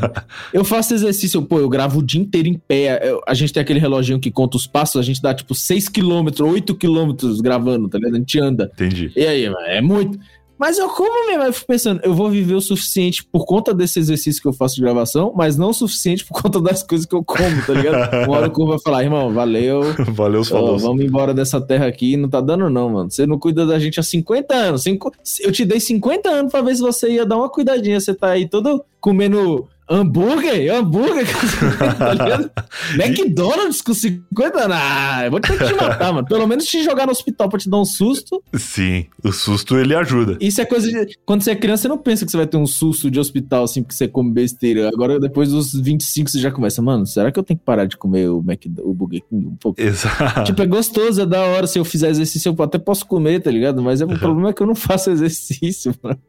Eu 0.53 0.63
faço 0.63 0.93
exercício, 0.93 1.41
pô, 1.41 1.60
eu 1.60 1.69
gravo 1.69 2.00
o 2.00 2.03
dia 2.03 2.21
inteiro 2.21 2.48
em 2.48 2.53
pé. 2.55 3.00
Eu- 3.10 3.21
a 3.27 3.33
gente 3.33 3.53
tem 3.53 3.62
aquele 3.62 3.79
reloginho 3.79 4.19
que 4.19 4.31
conta 4.31 4.57
os 4.57 4.67
passos, 4.67 4.98
a 5.00 5.03
gente 5.03 5.21
dá 5.21 5.33
tipo 5.33 5.53
6 5.55 5.88
km, 5.89 6.27
8 6.41 6.75
km 6.75 7.12
gravando, 7.41 7.88
tá 7.89 7.98
ligado? 7.98 8.15
A 8.15 8.19
gente 8.19 8.39
anda. 8.39 8.71
Entendi. 8.74 9.12
E 9.15 9.25
aí, 9.25 9.45
é 9.67 9.81
muito. 9.81 10.17
Mas 10.60 10.77
eu 10.77 10.88
como 10.89 11.25
mesmo, 11.27 11.41
eu 11.43 11.53
fico 11.53 11.65
pensando, 11.65 12.01
eu 12.03 12.13
vou 12.13 12.29
viver 12.29 12.53
o 12.53 12.62
suficiente 12.62 13.24
por 13.31 13.48
conta 13.48 13.74
desse 13.74 13.98
exercício 13.98 14.39
que 14.39 14.48
eu 14.48 14.53
faço 14.53 14.75
de 14.75 14.81
gravação, 14.81 15.33
mas 15.36 15.57
não 15.57 15.69
o 15.71 15.74
suficiente 15.74 16.24
por 16.24 16.39
conta 16.39 16.62
das 16.62 16.83
coisas 16.83 17.07
que 17.07 17.15
eu 17.15 17.24
como, 17.24 17.65
tá 17.65 17.74
ligado? 17.74 18.27
Uma 18.27 18.38
hora 18.38 18.48
o 18.48 18.51
corpo 18.51 18.69
vai 18.74 18.79
falar, 18.79 19.03
irmão, 19.03 19.33
valeu, 19.33 19.81
Valeu, 20.13 20.43
falou. 20.43 20.77
vamos 20.77 21.03
embora 21.03 21.33
dessa 21.33 21.60
terra 21.60 21.88
aqui, 21.88 22.15
não 22.15 22.29
tá 22.29 22.39
dando 22.39 22.69
não, 22.69 22.91
mano. 22.91 23.10
Você 23.10 23.25
não 23.25 23.39
cuida 23.39 23.65
da 23.65 23.79
gente 23.79 24.00
há 24.00 24.03
50 24.03 24.53
anos. 24.53 24.83
Cinco- 24.83 25.12
Eu 25.39 25.51
te 25.51 25.65
dei 25.65 25.79
50 25.79 26.29
anos 26.29 26.51
pra 26.51 26.62
ver 26.62 26.75
se 26.75 26.81
você 26.83 27.10
ia 27.12 27.25
dar 27.25 27.38
uma 27.38 27.50
cuidadinha. 27.50 28.00
Você 28.00 28.13
tá 28.13 28.27
aí 28.29 28.48
todo 28.48 28.86
comendo 29.00 29.67
hambúrguer, 29.91 30.74
hambúrguer, 30.74 31.27
tá? 32.07 32.50
McDonald's 32.95 33.81
com 33.81 33.93
50 33.93 34.60
anos. 34.60 34.77
Ah, 34.79 35.25
eu 35.25 35.31
vou 35.31 35.39
ter 35.39 35.57
que 35.57 35.65
te 35.65 35.74
matar, 35.74 36.13
mano. 36.13 36.27
Pelo 36.27 36.48
menos 36.48 36.65
te 36.65 36.83
jogar 36.83 37.05
no 37.05 37.12
hospital 37.12 37.50
pra 37.50 37.60
te 37.60 37.69
dar 37.69 37.79
um 37.79 37.86
susto. 37.86 38.41
Sim, 38.53 39.05
o 39.24 39.31
susto 39.31 39.77
ele 39.77 39.93
ajuda. 39.93 40.38
Isso 40.39 40.62
é 40.62 40.65
coisa 40.65 40.89
de... 40.89 41.17
Quando 41.25 41.41
você 41.41 41.51
é 41.51 41.55
criança, 41.55 41.83
você 41.83 41.88
não 41.89 41.98
pensa 41.98 42.25
que 42.25 42.31
você 42.31 42.38
vai 42.38 42.48
ter 42.48 42.57
um 42.57 42.65
susto 42.65 43.12
de 43.12 43.19
hospital, 43.19 43.63
assim, 43.65 43.81
porque 43.83 43.95
você 43.95 44.07
come 44.07 44.31
besteira. 44.31 44.88
Agora, 44.88 45.19
depois 45.19 45.50
dos 45.50 45.74
25, 45.74 46.29
você 46.29 46.39
já 46.39 46.51
começa, 46.51 46.81
mano, 46.81 47.05
será 47.05 47.31
que 47.31 47.39
eu 47.39 47.43
tenho 47.43 47.60
que 47.60 47.65
parar 47.65 47.86
de 47.86 47.98
comer 47.98 48.29
o, 48.29 48.41
Mac... 48.41 48.62
o 48.79 48.93
Burger 48.93 49.21
King 49.29 49.48
um 49.48 49.55
pouco? 49.55 49.81
Exato. 49.81 50.43
Tipo, 50.45 50.62
é 50.62 50.65
gostoso, 50.65 51.21
é 51.21 51.25
da 51.25 51.41
hora. 51.41 51.67
Se 51.67 51.77
eu 51.77 51.86
fizer 51.86 52.10
exercício, 52.10 52.55
eu 52.57 52.63
até 52.63 52.77
posso 52.77 53.05
comer, 53.05 53.41
tá 53.41 53.51
ligado? 53.51 53.81
Mas 53.81 54.01
é, 54.01 54.05
o 54.05 54.19
problema 54.19 54.50
é 54.50 54.53
que 54.53 54.62
eu 54.62 54.67
não 54.67 54.75
faço 54.75 55.10
exercício, 55.12 55.93
mano. 56.01 56.19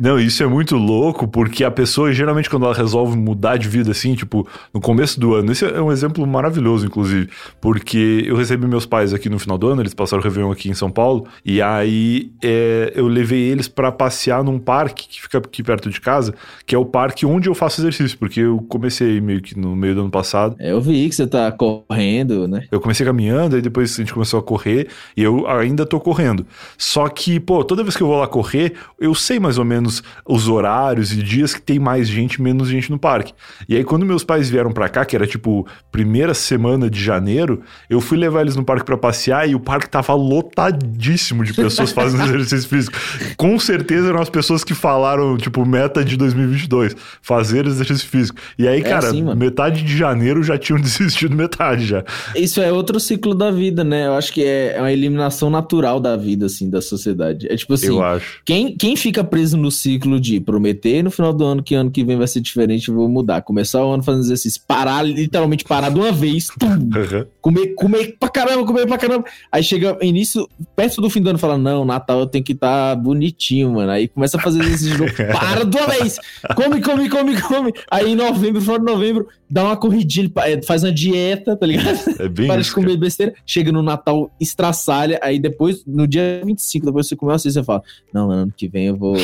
Não, 0.00 0.18
isso 0.18 0.42
é 0.42 0.46
muito 0.46 0.76
louco, 0.76 1.26
porque 1.26 1.64
a 1.64 1.70
pessoa, 1.70 2.12
geralmente, 2.12 2.48
quando 2.48 2.64
ela 2.64 2.74
resolve 2.74 3.07
mudar 3.16 3.56
de 3.56 3.68
vida 3.68 3.90
assim, 3.90 4.14
tipo, 4.14 4.46
no 4.72 4.80
começo 4.80 5.18
do 5.18 5.34
ano. 5.34 5.52
Esse 5.52 5.64
é 5.64 5.80
um 5.80 5.92
exemplo 5.92 6.26
maravilhoso, 6.26 6.86
inclusive, 6.86 7.28
porque 7.60 8.24
eu 8.26 8.36
recebi 8.36 8.66
meus 8.66 8.86
pais 8.86 9.12
aqui 9.12 9.28
no 9.28 9.38
final 9.38 9.58
do 9.58 9.68
ano, 9.68 9.82
eles 9.82 9.94
passaram 9.94 10.20
o 10.20 10.24
Réveillon 10.24 10.50
aqui 10.50 10.68
em 10.68 10.74
São 10.74 10.90
Paulo, 10.90 11.26
e 11.44 11.60
aí 11.62 12.32
é, 12.42 12.92
eu 12.94 13.06
levei 13.08 13.40
eles 13.40 13.68
para 13.68 13.90
passear 13.90 14.42
num 14.42 14.58
parque 14.58 15.08
que 15.08 15.22
fica 15.22 15.38
aqui 15.38 15.62
perto 15.62 15.90
de 15.90 16.00
casa, 16.00 16.34
que 16.66 16.74
é 16.74 16.78
o 16.78 16.84
parque 16.84 17.26
onde 17.26 17.48
eu 17.48 17.54
faço 17.54 17.80
exercício, 17.80 18.18
porque 18.18 18.40
eu 18.40 18.58
comecei 18.68 19.20
meio 19.20 19.40
que 19.40 19.58
no 19.58 19.74
meio 19.74 19.94
do 19.94 20.00
ano 20.02 20.10
passado. 20.10 20.56
É, 20.58 20.72
eu 20.72 20.80
vi 20.80 21.08
que 21.08 21.14
você 21.14 21.26
tá 21.26 21.50
correndo, 21.52 22.46
né? 22.46 22.66
Eu 22.70 22.80
comecei 22.80 23.04
caminhando, 23.04 23.56
aí 23.56 23.62
depois 23.62 23.94
a 23.94 23.96
gente 23.96 24.12
começou 24.12 24.40
a 24.40 24.42
correr, 24.42 24.88
e 25.16 25.22
eu 25.22 25.46
ainda 25.48 25.86
tô 25.86 26.00
correndo. 26.00 26.46
Só 26.76 27.08
que, 27.08 27.40
pô, 27.40 27.64
toda 27.64 27.82
vez 27.82 27.96
que 27.96 28.02
eu 28.02 28.06
vou 28.06 28.18
lá 28.18 28.26
correr, 28.26 28.74
eu 28.98 29.14
sei 29.14 29.38
mais 29.38 29.58
ou 29.58 29.64
menos 29.64 30.02
os 30.26 30.48
horários 30.48 31.12
e 31.12 31.22
dias 31.22 31.54
que 31.54 31.60
tem 31.60 31.78
mais 31.78 32.08
gente, 32.08 32.40
menos 32.40 32.68
gente 32.68 32.90
no 32.90 32.97
parque. 32.98 33.32
E 33.68 33.76
aí, 33.76 33.84
quando 33.84 34.04
meus 34.04 34.24
pais 34.24 34.50
vieram 34.50 34.72
para 34.72 34.88
cá, 34.88 35.04
que 35.04 35.16
era 35.16 35.26
tipo 35.26 35.66
primeira 35.90 36.34
semana 36.34 36.90
de 36.90 37.02
janeiro, 37.02 37.62
eu 37.88 38.00
fui 38.00 38.18
levar 38.18 38.42
eles 38.42 38.56
no 38.56 38.64
parque 38.64 38.84
para 38.84 38.96
passear 38.98 39.48
e 39.48 39.54
o 39.54 39.60
parque 39.60 39.88
tava 39.88 40.14
lotadíssimo 40.14 41.44
de 41.44 41.54
pessoas 41.54 41.92
fazendo 41.92 42.24
exercício 42.34 42.68
físico. 42.68 42.98
Com 43.36 43.58
certeza 43.58 44.08
eram 44.08 44.20
as 44.20 44.28
pessoas 44.30 44.64
que 44.64 44.74
falaram, 44.74 45.36
tipo, 45.36 45.64
meta 45.64 46.04
de 46.04 46.16
2022, 46.16 46.94
fazer 47.22 47.66
exercício 47.66 48.08
físico. 48.08 48.38
E 48.58 48.66
aí, 48.66 48.80
É 48.80 48.82
cara, 48.82 49.08
assim, 49.08 49.22
metade 49.34 49.82
de 49.82 49.96
janeiro 49.96 50.42
já 50.42 50.58
tinham 50.58 50.80
desistido 50.80 51.34
metade 51.36 51.86
já. 51.86 52.04
Isso 52.34 52.60
é 52.60 52.72
outro 52.72 52.98
ciclo 52.98 53.34
da 53.34 53.50
vida, 53.50 53.84
né? 53.84 54.06
Eu 54.06 54.14
acho 54.14 54.32
que 54.32 54.42
é 54.44 54.76
uma 54.78 54.92
eliminação 54.92 55.50
natural 55.50 56.00
da 56.00 56.16
vida, 56.16 56.46
assim, 56.46 56.68
da 56.68 56.80
sociedade. 56.80 57.46
É 57.50 57.56
tipo 57.56 57.74
assim, 57.74 57.86
eu 57.88 58.02
acho. 58.02 58.40
quem, 58.44 58.76
quem 58.76 58.96
fica 58.96 59.22
preso 59.22 59.56
no 59.56 59.70
ciclo 59.70 60.20
de 60.20 60.40
prometer 60.40 61.02
no 61.02 61.10
final 61.10 61.32
do 61.32 61.44
ano 61.44 61.62
que 61.62 61.74
ano 61.74 61.90
que 61.90 62.04
vem 62.04 62.16
vai 62.16 62.26
ser 62.26 62.40
diferente, 62.40 62.77
eu 62.86 62.94
vou 62.94 63.08
mudar. 63.08 63.42
Começar 63.42 63.84
o 63.84 63.90
ano 63.92 64.02
fazendo 64.02 64.22
exercício, 64.22 64.60
parar, 64.68 65.02
literalmente 65.02 65.64
parar 65.64 65.88
de 65.90 65.98
uma 65.98 66.12
vez, 66.12 66.48
pum, 66.58 66.88
Aham. 66.94 67.26
comer, 67.40 67.74
comer 67.74 68.16
pra 68.20 68.28
caramba, 68.28 68.64
comer 68.64 68.86
pra 68.86 68.96
caramba. 68.96 69.24
Aí 69.50 69.62
chega 69.64 69.98
início, 70.00 70.48
perto 70.76 71.00
do 71.00 71.10
fim 71.10 71.20
do 71.20 71.30
ano, 71.30 71.38
fala: 71.38 71.58
Não, 71.58 71.84
Natal 71.84 72.20
eu 72.20 72.26
tenho 72.26 72.44
que 72.44 72.52
estar 72.52 72.94
bonitinho, 72.96 73.72
mano. 73.72 73.90
Aí 73.90 74.06
começa 74.06 74.36
a 74.36 74.40
fazer 74.40 74.60
exercício 74.60 74.92
de 74.92 74.98
novo, 75.02 75.12
para 75.32 75.64
de 75.64 75.76
uma 75.76 75.86
vez, 75.88 76.18
come, 76.54 76.80
come, 76.80 77.08
come, 77.08 77.40
come. 77.40 77.72
Aí 77.90 78.12
em 78.12 78.16
novembro, 78.16 78.60
final 78.60 78.78
de 78.78 78.84
novembro, 78.84 79.28
dá 79.50 79.64
uma 79.64 79.76
corridinha, 79.76 80.30
é, 80.38 80.62
faz 80.62 80.84
uma 80.84 80.92
dieta, 80.92 81.56
tá 81.56 81.66
ligado? 81.66 81.98
É 82.18 82.28
bem 82.28 82.46
Para 82.46 82.60
isso. 82.60 82.70
de 82.70 82.74
comer 82.74 82.96
besteira. 82.96 83.34
Chega 83.46 83.72
no 83.72 83.82
Natal, 83.82 84.30
estraçalha. 84.40 85.18
Aí 85.22 85.38
depois, 85.38 85.84
no 85.86 86.06
dia 86.06 86.42
25, 86.44 86.86
depois 86.86 87.06
você 87.08 87.16
comeu 87.16 87.34
assim, 87.34 87.50
você 87.50 87.62
fala: 87.62 87.82
Não, 88.12 88.30
ano 88.30 88.52
que 88.56 88.68
vem 88.68 88.86
eu 88.86 88.96
vou. 88.96 89.16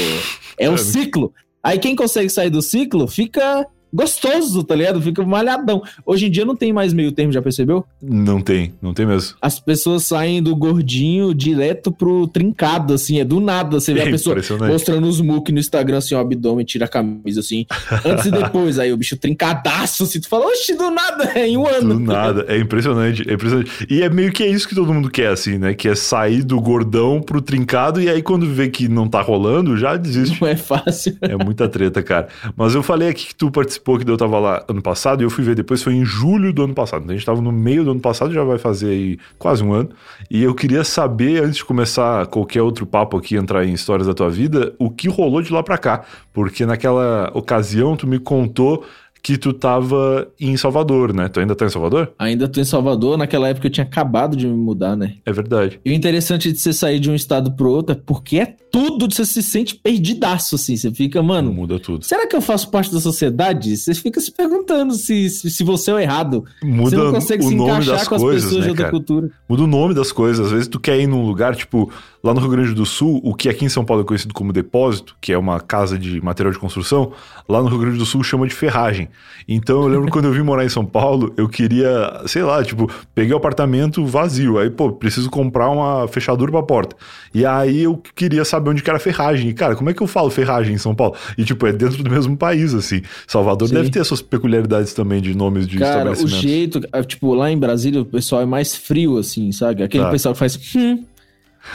É 0.58 0.70
um 0.70 0.76
ciclo. 0.76 1.32
Aí 1.64 1.78
quem 1.78 1.96
consegue 1.96 2.28
sair 2.28 2.50
do 2.50 2.60
ciclo 2.60 3.08
fica 3.08 3.66
gostoso, 3.94 4.64
tá 4.64 4.74
ligado? 4.74 5.00
Fica 5.00 5.22
malhadão. 5.24 5.82
Hoje 6.04 6.26
em 6.26 6.30
dia 6.30 6.44
não 6.44 6.56
tem 6.56 6.72
mais 6.72 6.92
meio 6.92 7.12
termo, 7.12 7.32
já 7.32 7.40
percebeu? 7.40 7.84
Não 8.02 8.40
tem, 8.40 8.74
não 8.82 8.92
tem 8.92 9.06
mesmo. 9.06 9.36
As 9.40 9.60
pessoas 9.60 10.02
saem 10.04 10.42
do 10.42 10.54
gordinho 10.56 11.32
direto 11.34 11.92
pro 11.92 12.26
trincado, 12.26 12.94
assim, 12.94 13.20
é 13.20 13.24
do 13.24 13.40
nada. 13.40 13.78
Você 13.78 13.94
vê 13.94 14.00
É 14.00 14.08
a 14.08 14.10
pessoa 14.10 14.36
mostrando 14.68 15.06
os 15.06 15.20
muque 15.20 15.52
no 15.52 15.58
Instagram, 15.58 15.98
assim, 15.98 16.14
o 16.14 16.18
abdômen, 16.18 16.64
tira 16.64 16.86
a 16.86 16.88
camisa, 16.88 17.40
assim, 17.40 17.66
antes 18.04 18.26
e 18.26 18.30
depois. 18.30 18.78
Aí 18.78 18.92
o 18.92 18.96
bicho 18.96 19.16
trincadaço, 19.16 20.02
assim, 20.04 20.20
tu 20.20 20.28
fala, 20.28 20.46
oxe, 20.46 20.74
do 20.74 20.90
nada, 20.90 21.32
é 21.34 21.46
em 21.46 21.56
um 21.56 21.66
ano. 21.66 21.94
Do 21.94 22.00
nada. 22.00 22.44
É 22.48 22.58
impressionante, 22.58 23.28
é 23.28 23.34
impressionante. 23.34 23.70
E 23.88 24.02
é 24.02 24.08
meio 24.10 24.32
que 24.32 24.42
é 24.42 24.48
isso 24.48 24.68
que 24.68 24.74
todo 24.74 24.92
mundo 24.92 25.10
quer, 25.10 25.28
assim, 25.28 25.58
né? 25.58 25.74
Que 25.74 25.88
é 25.88 25.94
sair 25.94 26.42
do 26.42 26.60
gordão 26.60 27.20
pro 27.20 27.40
trincado 27.40 28.00
e 28.00 28.08
aí 28.08 28.22
quando 28.22 28.46
vê 28.46 28.68
que 28.68 28.88
não 28.88 29.08
tá 29.08 29.20
rolando, 29.20 29.76
já 29.76 29.96
desiste. 29.96 30.40
Não 30.40 30.48
é 30.48 30.56
fácil. 30.56 31.16
É 31.20 31.36
muita 31.36 31.68
treta, 31.68 32.02
cara. 32.02 32.28
Mas 32.56 32.74
eu 32.74 32.82
falei 32.82 33.08
aqui 33.08 33.26
que 33.26 33.34
tu 33.34 33.50
participou, 33.50 33.83
que 33.84 34.10
eu 34.10 34.16
tava 34.16 34.38
lá 34.38 34.64
ano 34.66 34.82
passado, 34.82 35.22
e 35.22 35.24
eu 35.24 35.30
fui 35.30 35.44
ver 35.44 35.54
depois, 35.54 35.82
foi 35.82 35.92
em 35.92 36.04
julho 36.04 36.52
do 36.52 36.64
ano 36.64 36.74
passado. 36.74 37.02
Então 37.02 37.14
a 37.14 37.16
gente 37.16 37.26
tava 37.26 37.40
no 37.40 37.52
meio 37.52 37.84
do 37.84 37.90
ano 37.90 38.00
passado, 38.00 38.32
já 38.32 38.42
vai 38.42 38.58
fazer 38.58 38.88
aí 38.88 39.18
quase 39.38 39.62
um 39.62 39.72
ano. 39.72 39.90
E 40.30 40.42
eu 40.42 40.54
queria 40.54 40.82
saber, 40.84 41.42
antes 41.42 41.56
de 41.56 41.64
começar 41.64 42.26
qualquer 42.26 42.62
outro 42.62 42.86
papo 42.86 43.16
aqui, 43.16 43.36
entrar 43.36 43.64
em 43.64 43.72
histórias 43.72 44.06
da 44.06 44.14
tua 44.14 44.30
vida, 44.30 44.74
o 44.78 44.90
que 44.90 45.08
rolou 45.08 45.42
de 45.42 45.52
lá 45.52 45.62
pra 45.62 45.76
cá. 45.76 46.04
Porque 46.32 46.64
naquela 46.64 47.30
ocasião 47.34 47.96
tu 47.96 48.06
me 48.06 48.18
contou 48.18 48.84
que 49.24 49.38
tu 49.38 49.54
tava 49.54 50.28
em 50.38 50.54
Salvador, 50.54 51.14
né? 51.14 51.30
Tu 51.30 51.40
ainda 51.40 51.56
tá 51.56 51.64
em 51.64 51.70
Salvador? 51.70 52.12
Ainda 52.18 52.46
tô 52.46 52.60
em 52.60 52.64
Salvador, 52.64 53.16
naquela 53.16 53.48
época 53.48 53.68
eu 53.68 53.70
tinha 53.70 53.84
acabado 53.86 54.36
de 54.36 54.46
me 54.46 54.52
mudar, 54.54 54.94
né? 54.94 55.14
É 55.24 55.32
verdade. 55.32 55.80
E 55.82 55.90
o 55.90 55.94
interessante 55.94 56.52
de 56.52 56.58
você 56.60 56.74
sair 56.74 57.00
de 57.00 57.10
um 57.10 57.14
estado 57.14 57.50
pro 57.52 57.70
outro 57.70 57.96
é 57.96 57.98
porque 58.04 58.38
é 58.38 58.54
tudo, 58.70 59.08
você 59.10 59.24
se 59.24 59.42
sente 59.42 59.76
perdidaço, 59.76 60.56
assim. 60.56 60.76
Você 60.76 60.90
fica, 60.92 61.22
mano, 61.22 61.50
Muda 61.50 61.78
tudo. 61.80 62.04
será 62.04 62.26
que 62.26 62.36
eu 62.36 62.42
faço 62.42 62.70
parte 62.70 62.92
da 62.92 63.00
sociedade? 63.00 63.74
Você 63.78 63.94
fica 63.94 64.20
se 64.20 64.30
perguntando 64.30 64.92
se, 64.92 65.30
se, 65.30 65.50
se 65.50 65.64
você 65.64 65.90
é 65.90 65.94
o 65.94 65.98
errado. 65.98 66.44
Muda 66.62 66.90
você 66.90 66.96
não 66.96 67.12
consegue 67.12 67.44
o 67.46 67.48
se 67.48 67.54
nome 67.54 67.70
encaixar 67.70 67.96
das 67.96 68.08
com 68.08 68.14
as 68.16 68.20
coisas, 68.20 68.44
pessoas 68.44 68.60
de 68.62 68.66
né, 68.66 68.70
outra 68.72 68.84
cara? 68.84 68.92
cultura. 68.92 69.30
Muda 69.48 69.62
o 69.62 69.66
nome 69.66 69.94
das 69.94 70.12
coisas. 70.12 70.44
Às 70.44 70.52
vezes 70.52 70.68
tu 70.68 70.78
quer 70.78 71.00
ir 71.00 71.06
num 71.06 71.24
lugar, 71.24 71.56
tipo, 71.56 71.90
lá 72.24 72.32
no 72.32 72.40
Rio 72.40 72.48
Grande 72.48 72.72
do 72.72 72.86
Sul, 72.86 73.20
o 73.22 73.34
que 73.34 73.50
aqui 73.50 73.66
em 73.66 73.68
São 73.68 73.84
Paulo 73.84 74.02
é 74.02 74.06
conhecido 74.06 74.32
como 74.32 74.50
depósito, 74.50 75.14
que 75.20 75.30
é 75.30 75.36
uma 75.38 75.60
casa 75.60 75.98
de 75.98 76.20
material 76.24 76.50
de 76.52 76.58
construção, 76.58 77.12
lá 77.46 77.62
no 77.62 77.68
Rio 77.68 77.78
Grande 77.78 77.98
do 77.98 78.06
Sul 78.06 78.24
chama 78.24 78.46
de 78.48 78.54
ferragem. 78.54 79.08
Então 79.46 79.82
eu 79.82 79.88
lembro 79.88 80.08
quando 80.10 80.24
eu 80.24 80.32
vim 80.32 80.40
morar 80.42 80.64
em 80.64 80.68
São 80.70 80.86
Paulo, 80.86 81.34
eu 81.36 81.46
queria, 81.48 82.22
sei 82.26 82.42
lá, 82.42 82.64
tipo, 82.64 82.90
peguei 83.14 83.34
o 83.34 83.36
apartamento 83.36 84.04
vazio. 84.06 84.58
Aí, 84.58 84.70
pô, 84.70 84.90
preciso 84.90 85.28
comprar 85.28 85.68
uma 85.68 86.08
fechadura 86.08 86.50
pra 86.50 86.62
porta. 86.62 86.96
E 87.34 87.44
aí 87.44 87.82
eu 87.82 88.00
queria 88.14 88.44
saber 88.44 88.70
onde 88.70 88.82
que 88.82 88.88
era 88.88 88.98
ferragem. 88.98 89.50
E, 89.50 89.52
cara, 89.52 89.76
como 89.76 89.90
é 89.90 89.92
que 89.94 90.02
eu 90.02 90.06
falo 90.06 90.30
ferragem 90.30 90.74
em 90.74 90.78
São 90.78 90.94
Paulo? 90.94 91.14
E, 91.36 91.44
tipo, 91.44 91.66
é 91.66 91.72
dentro 91.74 92.02
do 92.02 92.10
mesmo 92.10 92.36
país, 92.38 92.72
assim. 92.72 93.02
Salvador 93.26 93.68
Sim. 93.68 93.74
deve 93.74 93.90
ter 93.90 94.02
suas 94.04 94.22
peculiaridades 94.22 94.94
também 94.94 95.20
de 95.20 95.36
nomes 95.36 95.66
de 95.68 95.78
Cara, 95.78 96.08
o 96.10 96.12
estabelecimentos. 96.14 96.40
jeito, 96.40 96.80
ah, 96.90 97.02
tipo, 97.02 97.34
lá 97.34 97.50
em 97.50 97.58
Brasília 97.58 98.00
o 98.00 98.04
pessoal 98.06 98.40
é 98.40 98.46
mais 98.46 98.74
frio, 98.74 99.18
assim, 99.18 99.52
sabe? 99.52 99.82
Aquele 99.82 100.04
Tá. 100.04 100.10
pessoal 100.10 100.32
que 100.32 100.38
faz. 100.38 100.58
Hum, 100.74 101.04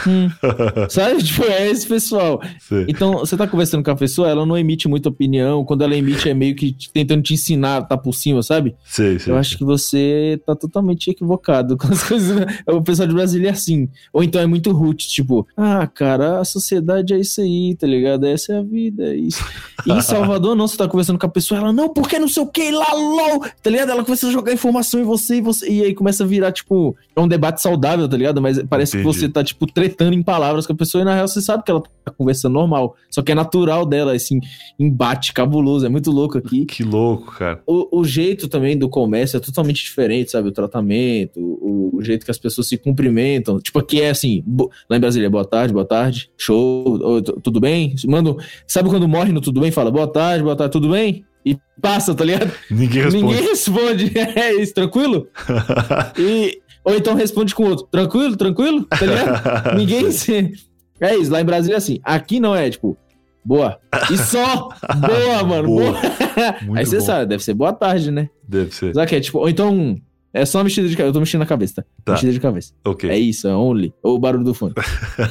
hum. 0.08 0.30
sabe? 0.90 1.24
Tipo, 1.24 1.44
é 1.46 1.70
esse 1.70 1.88
pessoal. 1.88 2.42
Sei. 2.60 2.86
Então, 2.88 3.20
você 3.20 3.36
tá 3.38 3.48
conversando 3.48 3.84
com 3.84 3.92
a 3.92 3.96
pessoa, 3.96 4.30
ela 4.30 4.46
não 4.46 4.58
emite 4.58 4.88
muita 4.88 5.10
opinião. 5.10 5.64
Quando 5.66 5.84
ela 5.84 5.96
emite, 5.96 6.30
é 6.30 6.34
meio 6.34 6.56
que 6.56 6.72
te- 6.72 6.92
tentando 6.92 7.22
te 7.22 7.34
ensinar, 7.34 7.84
tá 7.84 7.98
por 7.98 8.14
cima, 8.14 8.42
sabe? 8.44 8.76
Sei, 8.86 9.20
sei. 9.20 9.34
Eu 9.34 9.38
acho 9.38 9.58
que 9.58 9.64
você 9.64 10.40
tá 10.46 10.56
totalmente 10.56 11.10
equivocado 11.10 11.78
com 11.78 11.88
as 11.88 12.04
coisas. 12.08 12.36
né? 12.36 12.46
O 12.68 12.82
pessoal 12.82 13.08
de 13.08 13.14
Brasília 13.14 13.50
é 13.50 13.52
assim. 13.52 13.88
Ou 14.14 14.24
então 14.24 14.42
é 14.42 14.46
muito 14.46 14.72
root, 14.72 15.08
tipo, 15.08 15.48
ah, 15.58 15.88
cara, 15.88 16.40
a 16.40 16.46
sociedade 16.46 17.14
é 17.14 17.20
isso 17.20 17.42
aí, 17.42 17.76
tá 17.76 17.88
ligado? 17.88 18.26
Essa 18.26 18.54
é 18.54 18.58
a 18.60 18.62
vida, 18.62 19.04
é 19.04 19.16
isso. 19.16 19.44
E 19.86 19.92
em 19.92 20.02
Salvador, 20.02 20.56
não, 20.56 20.68
você 20.68 20.78
tá 20.78 20.88
conversando 20.88 21.20
com 21.20 21.26
a 21.26 21.30
pessoa, 21.30 21.60
ela, 21.60 21.74
não, 21.74 21.90
porque 21.90 22.20
não 22.20 22.28
sei 22.28 22.44
o 22.44 22.48
que, 22.48 22.72
lá, 22.72 22.94
LOL, 22.94 23.46
tá 23.62 23.70
ligado? 23.70 23.92
Ela 23.92 24.04
começa 24.04 24.28
a 24.28 24.32
jogar 24.32 24.54
informação 24.54 25.00
em 25.00 25.04
você 25.04 25.36
e 25.38 25.42
você. 25.42 25.70
E 25.70 25.84
aí 25.84 25.94
começa 25.94 26.24
a 26.24 26.28
virar, 26.28 26.52
tipo, 26.52 26.96
é 27.16 27.20
um 27.22 27.28
debate 27.28 27.62
saudável, 27.62 28.08
tá 28.08 28.18
ligado? 28.18 28.42
Mas 28.42 28.62
parece 28.70 28.98
Entendi. 28.98 29.10
que 29.14 29.20
você 29.20 29.30
tá, 29.30 29.44
tipo, 29.44 29.66
tretando 29.80 30.14
em 30.14 30.22
palavras 30.22 30.68
com 30.68 30.74
a 30.74 30.76
pessoa 30.76 31.02
e 31.02 31.06
na 31.06 31.16
real 31.16 31.26
você 31.26 31.42
sabe 31.42 31.64
que 31.64 31.72
ela 31.72 31.82
tá 32.04 32.12
conversando 32.12 32.54
normal. 32.54 32.98
Só 33.10 33.22
que 33.22 33.32
é 33.32 33.36
natural 33.36 33.86
dela, 33.86 34.14
esse 34.14 34.38
embate 34.78 35.32
cabuloso, 35.32 35.86
é 35.86 35.90
muito 35.90 36.12
louco 36.12 36.38
aqui 36.38 36.66
Que 36.66 36.84
louco, 36.84 37.38
cara. 37.38 37.62
o, 37.66 38.00
o 38.02 38.04
jeito 38.04 38.50
também 38.50 38.78
do 38.78 38.90
comércio 38.90 39.38
é 39.38 39.40
totalmente 39.40 39.82
diferente, 39.82 40.32
sabe? 40.32 40.50
O 40.50 40.52
tratamento, 40.52 41.40
o, 41.40 41.96
o 41.98 42.02
jeito 42.04 42.26
que 42.26 42.32
as 42.32 42.38
pessoas 42.38 42.68
se 42.68 42.78
cumprimentam. 42.78 43.58
Tipo, 43.60 43.80
aqui 43.80 44.02
é 44.02 44.10
assim, 44.10 44.44
lá 44.90 44.98
em 44.98 45.00
Brasília, 45.00 45.30
boa 45.30 45.46
tarde, 45.46 45.72
boa 45.72 45.86
tarde, 45.86 46.30
show, 46.38 47.22
tudo 47.42 47.62
bem? 47.62 47.96
Manda, 48.06 48.36
sabe 48.68 48.90
quando 48.90 49.08
morre 49.08 49.32
no 49.32 49.40
tudo 49.40 49.62
bem? 49.62 49.72
Fala, 49.72 49.90
boa 49.90 50.08
tarde, 50.08 50.44
boa 50.44 50.58
tarde, 50.58 50.74
tudo 50.74 50.90
bem? 50.90 51.24
E 51.46 51.58
passa, 51.82 52.14
tá 52.14 52.24
ligado? 52.26 52.52
Ninguém 52.70 53.04
responde. 53.04 53.24
Ninguém 53.26 53.42
responde. 53.50 54.12
É 54.36 54.54
isso, 54.56 54.74
tranquilo? 54.74 55.28
E, 56.18 56.60
ou 56.84 56.96
então 56.96 57.14
responde 57.16 57.54
com 57.56 57.64
outro, 57.64 57.88
tranquilo, 57.92 58.36
tranquilo, 58.36 58.86
tá 58.86 59.06
ligado? 59.06 59.76
Ninguém 59.78 60.12
se... 60.12 60.52
É 61.00 61.16
isso, 61.16 61.32
lá 61.32 61.40
em 61.42 61.46
Brasília 61.46 61.76
é 61.76 61.78
assim. 61.78 62.00
Aqui 62.04 62.40
não 62.40 62.54
é, 62.56 62.70
tipo, 62.70 62.98
boa. 63.46 63.80
E 64.12 64.18
só, 64.18 64.70
boa, 65.00 65.44
mano, 65.44 65.68
Boa. 65.70 65.92
boa. 65.94 66.78
Aí 66.78 66.86
você 66.86 67.00
bom. 67.00 67.06
sabe, 67.06 67.26
deve 67.28 67.44
ser 67.44 67.54
boa 67.54 67.72
tarde, 67.72 68.12
né? 68.12 68.30
Deve 68.48 68.74
ser. 68.76 68.94
Sabe 68.94 69.08
que 69.08 69.16
é 69.16 69.20
tipo, 69.22 69.40
ou 69.40 69.48
então, 69.50 69.98
é 70.34 70.46
só 70.46 70.62
mexida 70.64 70.90
de 70.90 70.96
cabeça. 70.98 71.10
Eu 71.10 71.14
tô 71.14 71.20
mexendo 71.22 71.40
na 71.40 71.46
cabeça, 71.46 71.76
tá? 71.76 71.84
Tá. 72.04 72.12
Mexida 72.14 72.34
de 72.34 72.40
cabeça. 72.42 72.74
Ok. 72.86 73.10
É 73.10 73.18
isso, 73.18 73.48
é 73.48 73.56
only. 73.56 73.94
Ou 74.04 74.16
o 74.16 74.20
barulho 74.20 74.44
do 74.44 74.54
fone. 74.54 74.74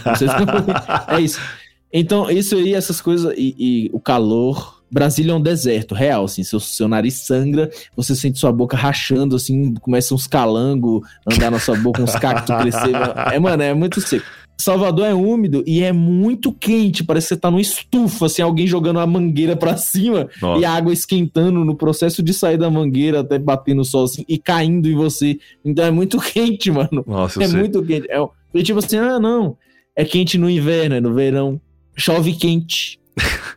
Não 0.06 0.14
sei 0.16 0.26
se- 0.28 0.34
é 1.14 1.20
isso. 1.20 1.40
Então, 1.92 2.30
isso 2.30 2.54
aí, 2.56 2.72
essas 2.74 3.00
coisas, 3.02 3.34
e, 3.36 3.54
e 3.58 3.90
o 3.92 4.00
calor. 4.00 4.77
Brasília 4.90 5.32
é 5.32 5.34
um 5.34 5.40
deserto, 5.40 5.94
real, 5.94 6.24
assim. 6.24 6.42
Seu, 6.42 6.60
seu 6.60 6.88
nariz 6.88 7.14
sangra, 7.14 7.70
você 7.96 8.14
sente 8.14 8.38
sua 8.38 8.52
boca 8.52 8.76
rachando, 8.76 9.36
assim, 9.36 9.74
começa 9.74 10.14
uns 10.14 10.26
calangos 10.26 11.02
andar 11.30 11.50
na 11.50 11.58
sua 11.58 11.76
boca, 11.76 12.02
uns 12.02 12.14
cactos 12.16 12.54
crescer. 12.56 12.88
É, 13.32 13.38
mano, 13.38 13.62
é 13.62 13.74
muito 13.74 14.00
seco. 14.00 14.24
Salvador 14.60 15.06
é 15.06 15.14
úmido 15.14 15.62
e 15.64 15.84
é 15.84 15.92
muito 15.92 16.52
quente, 16.52 17.04
parece 17.04 17.28
que 17.28 17.34
você 17.34 17.40
tá 17.40 17.48
numa 17.48 17.60
estufa, 17.60 18.26
assim, 18.26 18.42
alguém 18.42 18.66
jogando 18.66 18.96
uma 18.96 19.06
mangueira 19.06 19.54
pra 19.54 19.76
cima 19.76 20.28
Nossa. 20.42 20.60
e 20.60 20.64
a 20.64 20.72
água 20.72 20.92
esquentando 20.92 21.64
no 21.64 21.76
processo 21.76 22.24
de 22.24 22.34
sair 22.34 22.58
da 22.58 22.68
mangueira 22.68 23.20
até 23.20 23.38
bater 23.38 23.72
no 23.72 23.84
sol 23.84 24.04
assim, 24.04 24.24
e 24.28 24.36
caindo 24.36 24.88
em 24.88 24.96
você. 24.96 25.38
Então 25.64 25.84
é 25.84 25.92
muito 25.92 26.18
quente, 26.20 26.72
mano. 26.72 27.04
Nossa, 27.06 27.42
é 27.42 27.46
muito 27.46 27.84
quente. 27.84 28.10
É, 28.10 28.18
e 28.52 28.62
tipo 28.64 28.80
assim, 28.80 28.96
ah, 28.96 29.20
não. 29.20 29.56
É 29.94 30.04
quente 30.04 30.36
no 30.36 30.50
inverno, 30.50 30.96
é 30.96 31.00
no 31.00 31.14
verão. 31.14 31.60
Chove 31.96 32.32
quente. 32.32 32.98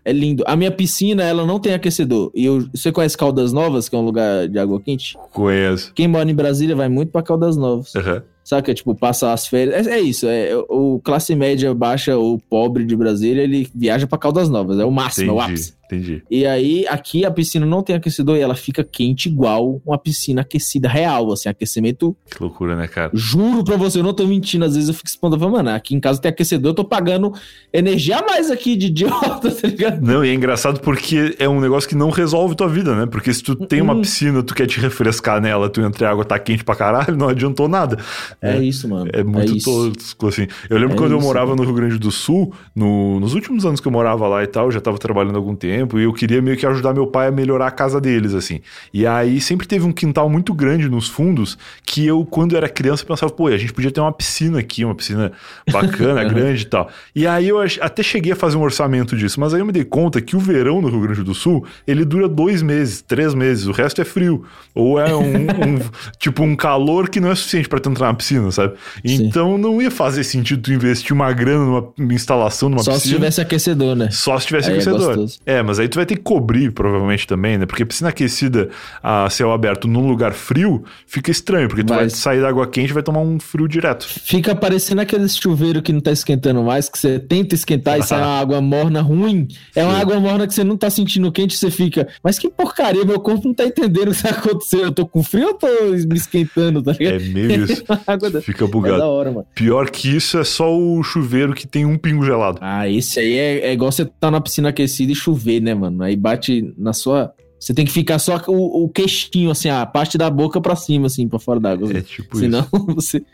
É 0.03 0.11
lindo. 0.11 0.43
A 0.47 0.55
minha 0.55 0.71
piscina, 0.71 1.23
ela 1.23 1.45
não 1.45 1.59
tem 1.59 1.73
aquecedor. 1.73 2.31
E 2.33 2.45
eu, 2.45 2.67
você 2.73 2.91
conhece 2.91 3.15
Caldas 3.15 3.53
Novas, 3.53 3.87
que 3.87 3.95
é 3.95 3.99
um 3.99 4.05
lugar 4.05 4.47
de 4.47 4.57
água 4.57 4.81
quente? 4.81 5.15
Conheço. 5.31 5.93
Quem 5.93 6.07
mora 6.07 6.29
em 6.29 6.33
Brasília 6.33 6.75
vai 6.75 6.89
muito 6.89 7.11
pra 7.11 7.21
Caldas 7.21 7.55
Novas. 7.55 7.93
Uhum. 7.93 8.21
Saca? 8.43 8.73
Tipo, 8.73 8.95
passa 8.95 9.31
as 9.31 9.47
férias. 9.47 9.85
É, 9.87 9.91
é 9.97 10.01
isso. 10.01 10.27
É, 10.27 10.49
o 10.69 10.99
classe 11.03 11.35
média 11.35 11.73
baixa 11.73 12.17
ou 12.17 12.39
pobre 12.49 12.83
de 12.85 12.95
Brasília, 12.95 13.41
ele 13.43 13.69
viaja 13.73 14.07
pra 14.07 14.17
Caldas 14.17 14.49
Novas. 14.49 14.79
É 14.79 14.85
o 14.85 14.91
máximo, 14.91 15.29
é 15.31 15.33
o 15.33 15.37
Entendi, 15.37 15.51
ápice. 15.51 15.73
entendi. 15.85 16.23
E 16.29 16.45
aí, 16.45 16.85
aqui 16.87 17.23
a 17.23 17.29
piscina 17.31 17.65
não 17.65 17.83
tem 17.83 17.95
aquecedor 17.95 18.35
e 18.37 18.41
ela 18.41 18.55
fica 18.55 18.83
quente 18.83 19.27
igual 19.29 19.79
uma 19.85 19.97
piscina 19.97 20.41
aquecida 20.41 20.89
real, 20.89 21.31
assim, 21.31 21.47
aquecimento. 21.49 22.15
Que 22.29 22.41
loucura, 22.41 22.75
né, 22.75 22.87
cara? 22.87 23.11
Juro 23.13 23.63
pra 23.63 23.77
você, 23.77 23.99
eu 23.99 24.03
não 24.03 24.13
tô 24.13 24.25
mentindo. 24.25 24.65
Às 24.65 24.73
vezes 24.73 24.89
eu 24.89 24.95
fico 24.95 25.09
falo, 25.21 25.37
mano, 25.51 25.69
aqui 25.69 25.93
em 25.95 25.99
casa 25.99 26.19
tem 26.19 26.29
aquecedor, 26.29 26.71
eu 26.71 26.75
tô 26.75 26.83
pagando 26.83 27.31
energia 27.71 28.17
a 28.17 28.25
mais 28.25 28.49
aqui 28.49 28.75
de 28.75 28.87
idiota, 28.87 29.51
tá 29.53 29.67
ligado? 29.67 30.01
Não, 30.01 30.25
e 30.25 30.29
é 30.29 30.33
engraçado 30.33 30.79
porque 30.81 31.35
é 31.37 31.47
um 31.47 31.61
negócio 31.61 31.87
que 31.87 31.95
não 31.95 32.09
resolve 32.09 32.55
tua 32.55 32.67
vida, 32.67 32.95
né? 32.95 33.05
Porque 33.05 33.31
se 33.33 33.43
tu 33.43 33.55
tem 33.55 33.81
uma 33.81 33.93
Uhum. 33.93 34.01
piscina, 34.01 34.41
tu 34.41 34.55
quer 34.55 34.65
te 34.67 34.79
refrescar 34.79 35.39
nela, 35.39 35.69
tu 35.69 35.79
entra 35.81 36.05
e 36.05 36.07
a 36.07 36.11
água 36.11 36.25
tá 36.25 36.39
quente 36.39 36.63
pra 36.63 36.75
caralho, 36.75 37.15
não 37.17 37.29
adiantou 37.29 37.67
nada. 37.67 37.97
É, 38.41 38.57
isso, 38.59 38.87
mano. 38.87 39.09
É 39.13 39.23
muito 39.23 39.55
isso. 39.55 39.65
tosco, 39.93 40.27
assim. 40.27 40.47
Eu 40.69 40.77
lembro 40.77 40.93
É 40.93 40.97
quando 40.97 41.11
eu 41.11 41.17
isso, 41.17 41.25
morava 41.27 41.49
mano. 41.51 41.61
no 41.63 41.67
Rio 41.67 41.75
Grande 41.75 41.97
do 41.97 42.11
Sul, 42.11 42.53
no- 42.75 43.19
nos 43.19 43.33
últimos 43.33 43.65
anos 43.65 43.79
que 43.79 43.87
eu 43.87 43.91
morava 43.91 44.27
lá 44.27 44.43
e 44.43 44.47
tal, 44.47 44.65
eu 44.65 44.71
já 44.71 44.79
tava 44.81 44.97
trabalhando 44.97 45.35
há 45.35 45.37
algum 45.39 45.55
tempo, 45.55 45.99
e 45.99 46.03
eu 46.03 46.13
queria 46.13 46.41
meio 46.41 46.55
que 46.57 46.65
ajudar 46.65 46.93
meu 46.93 47.07
pai 47.07 47.27
a 47.27 47.31
melhorar 47.31 47.67
a 47.67 47.71
casa 47.71 47.99
deles, 47.99 48.33
assim. 48.33 48.61
E 48.93 49.05
aí 49.07 49.41
sempre 49.41 49.67
teve 49.67 49.85
um 49.85 49.91
quintal 49.91 50.29
muito 50.29 50.53
grande 50.53 50.87
nos 50.89 51.07
fundos, 51.09 51.57
que 51.85 52.05
eu, 52.05 52.25
quando 52.25 52.55
era 52.55 52.69
criança, 52.69 53.05
pensava, 53.05 53.31
pô, 53.31 53.47
a 53.47 53.57
gente 53.57 53.73
podia 53.73 53.91
ter 53.91 53.99
uma 54.01 54.11
piscina 54.13 54.59
aqui, 54.59 54.85
uma 54.85 54.95
piscina 54.95 55.31
bacana, 55.71 56.23
grande 56.29 56.63
e 56.63 56.65
tal. 56.65 56.89
E 57.15 57.25
aí 57.27 57.47
eu 57.47 57.59
até 57.59 58.03
cheguei 58.03 58.31
a 58.33 58.35
fazer 58.35 58.57
um 58.57 58.61
orçamento 58.61 59.15
disso, 59.15 59.39
mas 59.39 59.53
aí 59.53 59.59
eu 59.61 59.65
me 59.65 59.71
dei 59.71 59.83
conta 59.83 60.21
que 60.21 60.35
o 60.35 60.39
verão 60.39 60.81
no 60.81 60.89
Rio 60.89 61.01
Grande 61.01 61.23
do 61.23 61.33
Sul, 61.33 61.65
ele 61.87 62.05
dura 62.05 62.27
dois 62.27 62.61
meses, 62.61 63.01
três 63.01 63.33
meses, 63.33 63.67
o 63.67 63.71
resto 63.71 64.01
é 64.01 64.05
frio. 64.05 64.43
Ou 64.73 64.99
é 64.99 65.15
um, 65.15 65.21
um- 65.35 65.79
tipo 66.19 66.43
um 66.43 66.55
calor 66.55 67.09
que 67.09 67.19
não 67.19 67.31
é 67.31 67.35
suficiente 67.35 67.67
pra 67.69 67.79
tu 67.79 67.89
entrar 67.89 68.07
na 68.07 68.13
piscina, 68.21 68.51
sabe? 68.51 68.73
Sim. 69.05 69.25
Então 69.25 69.57
não 69.57 69.81
ia 69.81 69.89
fazer 69.91 70.23
sentido 70.23 70.61
tu 70.61 70.71
investir 70.71 71.13
uma 71.13 71.31
grana 71.33 71.65
numa 71.97 72.13
instalação 72.13 72.69
numa 72.69 72.83
Só 72.83 72.91
se 72.93 72.97
piscina. 72.99 73.15
tivesse 73.15 73.41
aquecedor, 73.41 73.95
né? 73.95 74.09
Só 74.11 74.37
se 74.39 74.47
tivesse 74.47 74.67
Aí 74.69 74.75
é 74.75 74.77
aquecedor. 74.77 75.07
gostoso. 75.07 75.39
É, 75.45 75.61
mas 75.63 75.79
aí 75.79 75.87
tu 75.89 75.95
vai 75.95 76.05
ter 76.05 76.15
que 76.15 76.21
cobrir, 76.21 76.71
provavelmente, 76.71 77.25
também, 77.27 77.57
né? 77.57 77.65
Porque 77.65 77.83
piscina 77.83 78.09
aquecida 78.09 78.69
a 79.01 79.29
céu 79.29 79.51
aberto 79.51 79.87
num 79.87 80.07
lugar 80.07 80.33
frio 80.33 80.83
fica 81.07 81.31
estranho, 81.31 81.67
porque 81.67 81.83
tu 81.83 81.89
vai, 81.89 82.01
Vai. 82.01 82.09
sair 82.09 82.41
da 82.41 82.49
água 82.49 82.67
quente 82.67 82.91
e 82.91 82.93
vai 82.93 83.03
tomar 83.03 83.19
um 83.21 83.39
frio 83.39 83.67
direto. 83.67 84.05
Fica 84.07 84.55
parecendo 84.55 85.01
aquele 85.01 85.27
chuveiro 85.27 85.81
que 85.81 85.91
não 85.91 85.99
tá 86.01 86.11
esquentando 86.11 86.61
mais, 86.63 86.87
que 86.89 86.97
você 86.99 87.19
tenta 87.19 87.55
esquentar 87.55 87.99
e 87.99 88.03
sai 88.03 88.19
uma 88.21 88.39
água 88.39 88.61
morna 88.61 89.01
ruim. 89.01 89.47
É 89.75 89.83
uma 89.83 89.95
Sim. 89.95 90.01
água 90.01 90.19
morna 90.19 90.47
que 90.47 90.53
você 90.53 90.63
não 90.63 90.77
tá 90.77 90.89
sentindo 90.89 91.31
quente, 91.31 91.57
você 91.57 91.71
fica, 91.71 92.07
mas 92.23 92.37
que 92.37 92.49
porcaria, 92.49 93.03
meu 93.05 93.19
corpo 93.19 93.47
não 93.47 93.53
tá 93.53 93.65
entendendo 93.65 94.09
o 94.11 94.15
que 94.15 94.21
tá 94.23 94.29
acontecendo. 94.29 94.83
Eu 94.83 94.91
tô 94.91 95.05
com 95.07 95.23
frio 95.23 95.47
ou 95.47 95.53
tô 95.53 95.67
me 95.67 96.15
esquentando, 96.17 96.81
tá 96.83 96.91
ligado? 96.93 97.15
É 97.15 97.19
meio 97.19 97.63
isso. 97.65 97.83
Água 98.13 98.29
da... 98.29 98.41
Fica 98.41 98.63
É 98.63 98.67
da 98.67 98.71
bugado. 98.71 99.03
hora, 99.03 99.31
mano. 99.31 99.45
Pior 99.55 99.89
que 99.89 100.15
isso 100.15 100.37
é 100.37 100.43
só 100.43 100.75
o 100.77 101.01
chuveiro 101.03 101.53
que 101.53 101.67
tem 101.67 101.85
um 101.85 101.97
pingo 101.97 102.23
gelado. 102.25 102.57
Ah, 102.61 102.87
esse 102.89 103.19
aí 103.19 103.33
é, 103.33 103.59
é 103.67 103.73
igual 103.73 103.91
você 103.91 104.05
tá 104.05 104.29
na 104.31 104.39
piscina 104.41 104.69
aquecida 104.69 105.11
e 105.11 105.15
chover, 105.15 105.61
né, 105.61 105.73
mano? 105.73 106.03
Aí 106.03 106.15
bate 106.15 106.73
na 106.77 106.93
sua. 106.93 107.33
Você 107.59 107.73
tem 107.73 107.85
que 107.85 107.91
ficar 107.91 108.17
só 108.19 108.41
o, 108.47 108.85
o 108.85 108.89
queixinho, 108.89 109.51
assim, 109.51 109.69
a 109.69 109.85
parte 109.85 110.17
da 110.17 110.29
boca 110.29 110.59
pra 110.59 110.75
cima, 110.75 111.07
assim, 111.07 111.27
pra 111.27 111.37
fora 111.39 111.59
d'água. 111.59 111.91
É 111.95 112.01
tipo 112.01 112.37
Senão 112.37 112.65
você. 112.95 113.17
isso. 113.17 113.25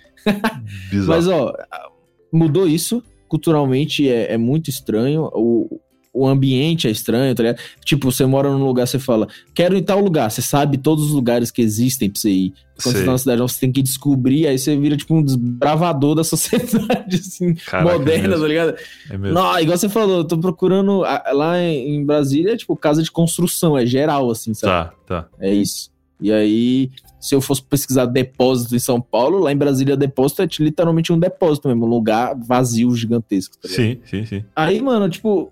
Bizarro. 0.91 1.07
Mas, 1.07 1.27
ó, 1.27 1.53
mudou 2.31 2.67
isso. 2.67 3.01
Culturalmente 3.27 4.09
é, 4.09 4.33
é 4.33 4.37
muito 4.37 4.69
estranho. 4.69 5.29
O, 5.33 5.79
o 6.17 6.27
ambiente 6.27 6.87
é 6.87 6.91
estranho, 6.91 7.33
tá 7.35 7.43
ligado? 7.43 7.59
Tipo, 7.85 8.11
você 8.11 8.25
mora 8.25 8.49
num 8.49 8.65
lugar, 8.65 8.87
você 8.87 8.97
fala, 8.99 9.27
quero 9.53 9.75
ir 9.75 9.79
em 9.79 9.83
tal 9.83 9.99
lugar. 9.99 10.31
Você 10.31 10.41
sabe 10.41 10.77
todos 10.77 11.05
os 11.05 11.11
lugares 11.11 11.51
que 11.51 11.61
existem 11.61 12.09
pra 12.09 12.19
você 12.19 12.29
ir. 12.29 12.53
Quando 12.81 12.93
Sei. 12.93 13.01
você 13.01 13.05
tá 13.05 13.11
na 13.11 13.17
cidade, 13.17 13.41
você 13.41 13.59
tem 13.59 13.71
que 13.71 13.81
descobrir, 13.81 14.47
aí 14.47 14.57
você 14.57 14.77
vira 14.77 14.95
tipo 14.95 15.15
um 15.15 15.23
desbravador 15.23 16.15
da 16.15 16.23
sociedade, 16.25 17.15
assim, 17.15 17.55
Caraca, 17.55 17.97
moderna, 17.97 18.27
mesmo. 18.29 18.41
tá 18.41 18.47
ligado? 18.47 18.75
É 19.09 19.17
mesmo. 19.17 19.33
Não, 19.33 19.59
igual 19.59 19.77
você 19.77 19.89
falou, 19.89 20.17
eu 20.17 20.25
tô 20.25 20.37
procurando 20.37 20.99
lá 20.99 21.59
em 21.61 22.05
Brasília, 22.05 22.53
é 22.53 22.57
tipo 22.57 22.75
casa 22.75 23.01
de 23.01 23.11
construção, 23.11 23.77
é 23.77 23.85
geral, 23.85 24.29
assim, 24.29 24.53
sabe? 24.53 24.91
Tá, 25.07 25.23
tá. 25.23 25.27
É 25.39 25.53
isso. 25.53 25.89
E 26.19 26.31
aí, 26.31 26.89
se 27.19 27.35
eu 27.35 27.41
fosse 27.41 27.61
pesquisar 27.61 28.05
depósito 28.05 28.75
em 28.75 28.79
São 28.79 28.99
Paulo, 28.99 29.39
lá 29.39 29.51
em 29.51 29.57
Brasília, 29.57 29.95
depósito 29.95 30.41
é 30.41 30.47
literalmente 30.59 31.11
um 31.13 31.19
depósito 31.19 31.67
mesmo, 31.67 31.85
um 31.85 31.89
lugar 31.89 32.35
vazio 32.35 32.93
gigantesco. 32.95 33.55
Tá? 33.57 33.69
Sim, 33.69 33.99
sim, 34.05 34.25
sim. 34.25 34.43
Aí, 34.55 34.81
mano, 34.81 35.07
tipo, 35.09 35.51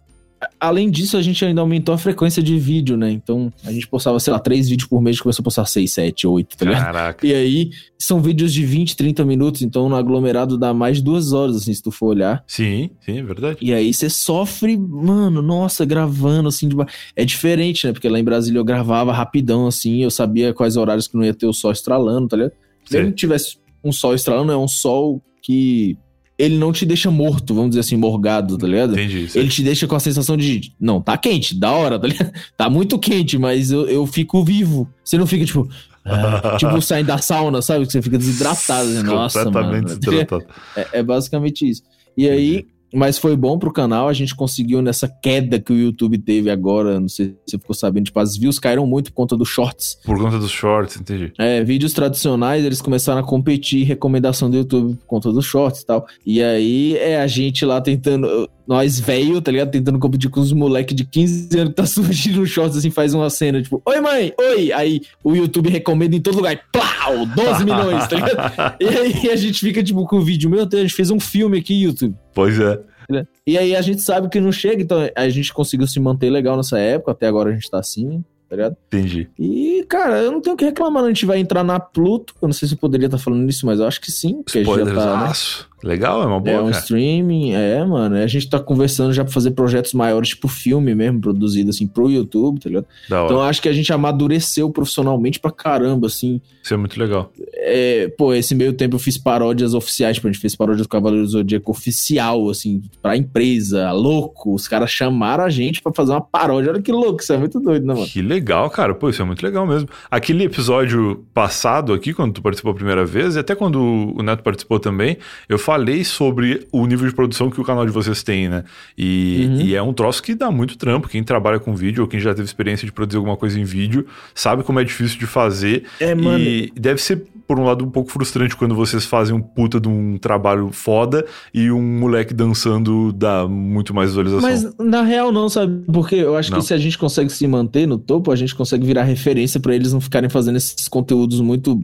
além 0.60 0.90
disso, 0.90 1.18
a 1.18 1.22
gente 1.22 1.44
ainda 1.44 1.62
aumentou 1.62 1.94
a 1.94 1.98
frequência 1.98 2.42
de 2.42 2.58
vídeo, 2.58 2.98
né? 2.98 3.12
Então, 3.12 3.52
a 3.64 3.72
gente 3.72 3.88
postava, 3.88 4.20
sei 4.20 4.34
lá, 4.34 4.40
três 4.40 4.70
vídeos 4.70 4.88
por 4.88 5.02
mês, 5.02 5.20
começou 5.20 5.42
a 5.42 5.46
postar 5.46 5.66
seis, 5.66 5.94
sete, 5.94 6.28
oito, 6.28 6.58
tá 6.58 6.66
ligado? 6.66 6.84
Caraca. 6.84 7.26
E 7.26 7.34
aí, 7.34 7.72
são 7.98 8.22
vídeos 8.22 8.54
de 8.54 8.66
20, 8.66 8.96
30 8.96 9.26
minutos, 9.26 9.62
então 9.62 9.90
no 9.90 9.96
aglomerado 9.96 10.58
dá 10.58 10.74
mais 10.74 10.98
de 10.98 11.04
duas 11.04 11.34
horas, 11.34 11.56
assim, 11.56 11.74
se 11.74 11.82
tu 11.82 11.92
for 11.92 12.08
olhar. 12.08 12.44
Sim, 12.48 12.90
sim, 13.02 13.20
é 13.20 13.24
verdade. 13.24 13.58
E 13.62 13.74
aí 13.74 13.94
você 13.94 14.10
sofre, 14.10 14.78
mano, 14.78 15.42
nossa, 15.42 15.86
gravando 15.86 16.50
assim. 16.50 16.68
De... 16.68 16.76
É 17.16 17.26
diferente, 17.26 17.88
né? 17.88 17.94
Porque 17.94 18.10
lá 18.10 18.20
em 18.20 18.24
Brasília 18.24 18.60
eu 18.60 18.66
gravava 18.66 19.12
rapidão, 19.12 19.68
assim, 19.68 20.04
eu 20.04 20.12
sabia 20.12 20.54
quais 20.54 20.78
horários 20.78 21.08
que 21.08 21.16
não 21.16 21.24
ia 21.24 21.34
ter 21.34 21.48
o 21.48 21.54
sol 21.54 21.72
estralando, 21.72 22.28
tá 22.28 22.38
ligado? 22.38 22.54
Se 22.86 23.02
não 23.02 23.12
tivesse 23.12 23.58
um 23.84 23.92
sol 23.92 24.14
estralando, 24.14 24.52
é 24.52 24.58
um 24.58 24.68
sol 24.68 25.22
que 25.42 25.98
ele 26.38 26.58
não 26.58 26.74
te 26.74 26.86
deixa 26.86 27.10
morto, 27.10 27.54
vamos 27.54 27.72
dizer 27.72 27.82
assim, 27.82 27.96
morgado, 27.96 28.58
tá 28.58 28.68
ligado? 28.68 28.94
Entendi. 28.94 29.30
Ele 29.34 29.48
te 29.48 29.64
deixa 29.64 29.88
com 29.88 29.96
a 29.96 30.00
sensação 30.00 30.36
de, 30.36 30.74
não, 30.80 31.02
tá 31.02 31.18
quente, 31.18 31.56
da 31.56 31.72
hora, 31.72 31.98
tá 31.98 32.08
ligado? 32.08 32.32
Tá 32.58 32.70
muito 32.70 33.00
quente, 33.00 33.38
mas 33.38 33.72
eu, 33.72 33.88
eu 33.88 34.06
fico 34.06 34.44
vivo. 34.44 34.90
Você 35.04 35.18
não 35.18 35.26
fica, 35.26 35.46
tipo, 35.46 35.70
ah, 36.04 36.58
tipo, 36.58 36.80
saindo 36.84 37.08
da 37.08 37.18
sauna, 37.18 37.62
sabe? 37.62 37.86
Que 37.86 37.92
você 37.92 38.02
fica 38.02 38.18
desidratado. 38.18 38.90
né? 38.90 39.02
Nossa, 39.02 39.44
Completamente 39.46 39.84
mano. 39.86 40.00
desidratado. 40.00 40.46
É, 40.76 40.88
é 40.94 41.04
basicamente 41.04 41.70
isso. 41.70 41.84
E 42.18 42.30
aí, 42.30 42.66
mas 42.96 43.18
foi 43.18 43.36
bom 43.36 43.60
pro 43.60 43.74
canal, 43.74 44.08
a 44.08 44.14
gente 44.14 44.34
conseguiu 44.34 44.82
nessa 44.82 45.08
queda 45.08 45.60
que 45.60 45.74
o 45.74 45.78
YouTube 45.78 46.18
teve 46.18 46.50
agora, 46.50 47.00
não 47.00 47.10
sei 47.10 47.28
se 47.28 47.36
você 47.46 47.58
ficou 47.58 47.76
sabendo, 47.76 48.06
tipo, 48.06 48.20
as 48.20 48.38
views 48.38 48.58
caíram 48.58 48.88
muito 48.88 49.12
por 49.12 49.16
conta 49.16 49.36
dos 49.36 49.50
shorts. 49.50 49.98
Por 50.06 50.18
conta 50.18 50.40
dos 50.40 50.52
shorts, 50.52 50.98
entendi. 50.98 51.34
É, 51.38 51.64
vídeos 51.64 51.94
tradicionais, 51.94 52.64
eles 52.64 52.82
começaram 52.82 53.20
a 53.20 53.24
competir 53.24 53.86
recomendação 53.86 54.50
do 54.50 54.58
YouTube 54.58 54.96
por 54.96 55.06
conta 55.06 55.32
dos 55.32 55.46
shorts 55.46 55.82
e 55.82 55.86
tal. 55.86 56.08
E 56.26 56.42
aí, 56.42 56.98
é 56.98 57.20
a 57.20 57.28
gente 57.28 57.66
lá 57.66 57.82
tentando, 57.82 58.50
nós 58.68 59.00
velho, 59.00 59.42
tá 59.42 59.52
ligado? 59.52 59.72
Tentando 59.72 60.00
competir 60.00 60.30
com 60.30 60.40
os 60.40 60.52
moleques 60.52 60.96
de 60.96 61.06
15 61.06 61.60
anos 61.60 61.70
que 61.70 61.76
tá 61.76 61.86
surgindo 61.88 62.40
nos 62.40 62.50
shorts, 62.50 62.78
assim, 62.78 62.90
faz 62.90 63.14
uma 63.14 63.30
cena, 63.30 63.62
tipo, 63.62 63.82
oi 63.86 64.02
mãe, 64.02 64.34
oi! 64.40 64.72
Aí 64.72 65.02
o 65.24 65.36
YouTube 65.36 65.70
recomenda 65.70 66.16
em 66.16 66.22
todo 66.22 66.36
lugar, 66.36 66.60
plau, 66.72 67.26
12 67.26 67.64
milhões, 67.66 68.08
tá 68.08 68.16
ligado? 68.16 68.76
E 68.80 68.88
aí 68.88 69.30
a 69.30 69.36
gente 69.36 69.60
fica, 69.60 69.84
tipo, 69.84 70.06
com 70.06 70.18
o 70.18 70.22
vídeo, 70.22 70.50
meu 70.50 70.66
Deus, 70.66 70.82
a 70.82 70.88
gente 70.88 70.96
fez 70.96 71.12
um 71.12 71.20
filme 71.20 71.60
aqui, 71.60 71.84
YouTube. 71.84 72.16
Pois 72.34 72.60
é. 72.60 72.80
né? 73.10 73.28
E 73.46 73.58
aí 73.58 73.76
a 73.76 73.82
gente 73.82 74.02
sabe 74.02 74.30
que 74.30 74.40
não 74.40 74.52
chega, 74.52 74.82
então 74.82 74.98
a 75.16 75.30
gente 75.30 75.54
conseguiu 75.54 75.88
se 75.88 76.00
manter 76.00 76.30
legal 76.30 76.58
nessa 76.58 76.80
época, 76.80 77.12
até 77.12 77.28
agora 77.28 77.52
a 77.52 77.54
gente 77.54 77.70
tá 77.70 77.80
assim, 77.80 78.24
tá 78.50 78.56
ligado? 78.56 78.76
Entendi. 78.88 79.30
E, 79.38 79.86
cara, 79.88 80.20
eu 80.20 80.32
não 80.32 80.42
tenho 80.42 80.56
o 80.56 80.58
que 80.58 80.66
reclamar, 80.66 81.04
a 81.04 81.08
gente 81.08 81.26
vai 81.26 81.40
entrar 81.40 81.64
na 81.64 81.80
Pluto, 81.80 82.34
eu 82.42 82.48
não 82.48 82.54
sei 82.54 82.68
se 82.68 82.74
eu 82.74 82.80
poderia 82.80 83.06
estar 83.06 83.18
falando 83.18 83.48
isso, 83.50 83.66
mas 83.66 83.80
eu 83.80 83.88
acho 83.88 84.02
que 84.02 84.12
sim, 84.12 84.42
porque 84.44 84.60
a 84.60 84.64
gente 84.64 84.78
já 84.78 84.96
tá, 84.96 85.28
né? 85.28 85.34
Legal, 85.84 86.24
é 86.24 86.26
uma 86.26 86.40
boa, 86.40 86.56
É 86.56 86.62
um 86.62 86.72
cara. 86.72 86.80
streaming, 86.80 87.52
é, 87.52 87.84
mano. 87.86 88.16
A 88.16 88.28
gente 88.28 88.50
tá 88.50 88.60
conversando 88.60 89.14
já 89.14 89.24
pra 89.24 89.32
fazer 89.32 89.52
projetos 89.52 89.94
maiores, 89.94 90.30
tipo 90.30 90.48
filme 90.48 90.96
mesmo, 90.96 91.22
produzido 91.22 91.70
assim 91.70 91.86
pro 91.86 92.10
YouTube, 92.10 92.60
tá 92.60 92.70
ligado? 92.70 92.86
Da 93.10 93.18
hora. 93.18 93.26
Então 93.26 93.38
eu 93.38 93.44
acho 93.44 93.62
que 93.62 93.70
a 93.70 93.74
gente 93.74 93.92
amadureceu 93.94 94.70
profissionalmente 94.72 95.40
pra 95.40 95.52
caramba, 95.52 96.08
assim. 96.08 96.42
Isso 96.64 96.74
é 96.74 96.78
muito 96.78 97.00
legal. 97.00 97.32
É, 97.54 98.08
pô, 98.18 98.34
esse 98.34 98.56
meio 98.56 98.74
tempo 98.74 98.96
eu 98.96 99.00
fiz 99.00 99.18
paródias 99.18 99.74
oficiais, 99.74 100.16
tipo, 100.16 100.28
a 100.28 100.32
gente 100.32 100.42
fez 100.42 100.56
paródia 100.56 100.84
do 100.84 100.90
Cavaleiro 100.90 101.26
do 101.26 101.32
Zodíaco 101.32 101.70
oficial, 101.72 102.50
assim, 102.50 102.82
pra 103.02 103.16
empresa, 103.16 103.92
louco. 103.92 104.54
Os 104.56 104.68
caras 104.68 104.90
chamaram 104.90 105.44
a 105.44 105.50
gente 105.50 105.82
pra 105.82 105.94
fazer 105.94 106.12
uma 106.14 106.22
paródia. 106.22 106.72
Olha 106.72 106.82
que 106.82 106.92
louco, 106.92 107.22
isso 107.22 107.32
é 107.34 107.38
muito 107.38 107.60
doido, 107.60 107.86
né, 107.86 107.94
mano? 107.94 108.08
Que 108.08 108.22
legal, 108.22 108.70
cara. 108.70 108.96
Pô, 108.96 109.10
isso 109.10 109.22
é 109.22 109.26
muito 109.26 109.44
legal 109.44 109.68
mesmo. 109.68 109.88
Aquele 110.10 110.44
episódio 110.46 111.24
passado 111.34 111.94
aqui, 111.94 112.14
quando 112.14 112.34
tu 112.34 112.42
participou 112.42 112.72
a 112.72 112.76
primeira 112.76 113.06
vez, 113.06 113.36
e 113.36 113.40
até 113.40 113.54
quando 113.54 114.14
o 114.16 114.24
Neto 114.24 114.42
participou 114.42 114.80
também, 114.80 115.18
eu 115.48 115.60
falei 115.66 116.04
sobre 116.04 116.68
o 116.72 116.86
nível 116.86 117.08
de 117.10 117.16
produção 117.16 117.50
que 117.50 117.60
o 117.60 117.64
canal 117.64 117.86
de 117.88 117.92
vocês 117.92 118.22
tem, 118.22 118.48
né? 118.48 118.64
E, 118.96 119.48
Uhum. 119.50 119.62
e 119.62 119.76
é 119.76 119.82
um 119.82 119.92
troço 119.94 120.22
que 120.22 120.36
dá 120.36 120.52
muito 120.52 120.78
trampo. 120.78 121.10
Quem 121.10 121.24
trabalha 121.24 121.60
com 121.60 121.76
vídeo 121.76 122.04
ou 122.04 122.08
quem 122.08 122.20
já 122.20 122.36
teve 122.36 122.46
experiência 122.46 122.86
de 122.86 122.92
produzir 122.92 123.18
alguma 123.18 123.36
coisa 123.36 123.60
em 123.60 123.64
vídeo 123.64 124.06
sabe 124.36 124.62
como 124.62 124.80
é 124.80 124.84
difícil 124.84 125.18
de 125.18 125.26
fazer. 125.26 125.84
É, 126.00 126.14
mano. 126.14 126.38
E 126.40 126.72
deve 126.76 127.02
ser, 127.02 127.24
por 127.48 127.60
um 127.60 127.64
lado, 127.64 127.84
um 127.84 127.90
pouco 127.90 128.12
frustrante 128.12 128.56
quando 128.56 128.76
vocês 128.76 129.06
fazem 129.06 129.36
um 129.36 129.42
puta 129.42 129.80
de 129.80 129.88
um 129.90 130.18
trabalho 130.20 130.70
foda 130.72 131.26
e 131.54 131.72
um 131.72 131.82
moleque 131.82 132.34
dançando 132.34 133.12
dá 133.12 133.48
muito 133.48 133.92
mais 133.94 134.10
visualização. 134.12 134.42
Mas 134.48 134.72
na 134.78 135.02
real 135.02 135.32
não, 135.32 135.50
sabe? 135.50 135.84
Porque 135.92 136.16
eu 136.16 136.36
acho 136.36 136.52
Não. 136.52 136.60
que 136.60 136.66
se 136.66 136.74
a 136.76 136.78
gente 136.78 136.98
consegue 136.98 137.32
se 137.32 137.48
manter 137.48 137.88
no 137.88 137.98
topo, 137.98 138.32
a 138.32 138.36
gente 138.36 138.54
consegue 138.54 138.86
virar 138.86 139.04
referência 139.04 139.60
pra 139.60 139.74
eles 139.76 139.92
não 139.94 140.00
ficarem 140.00 140.30
fazendo 140.30 140.58
esses 140.58 140.88
conteúdos 140.88 141.40
muito 141.42 141.82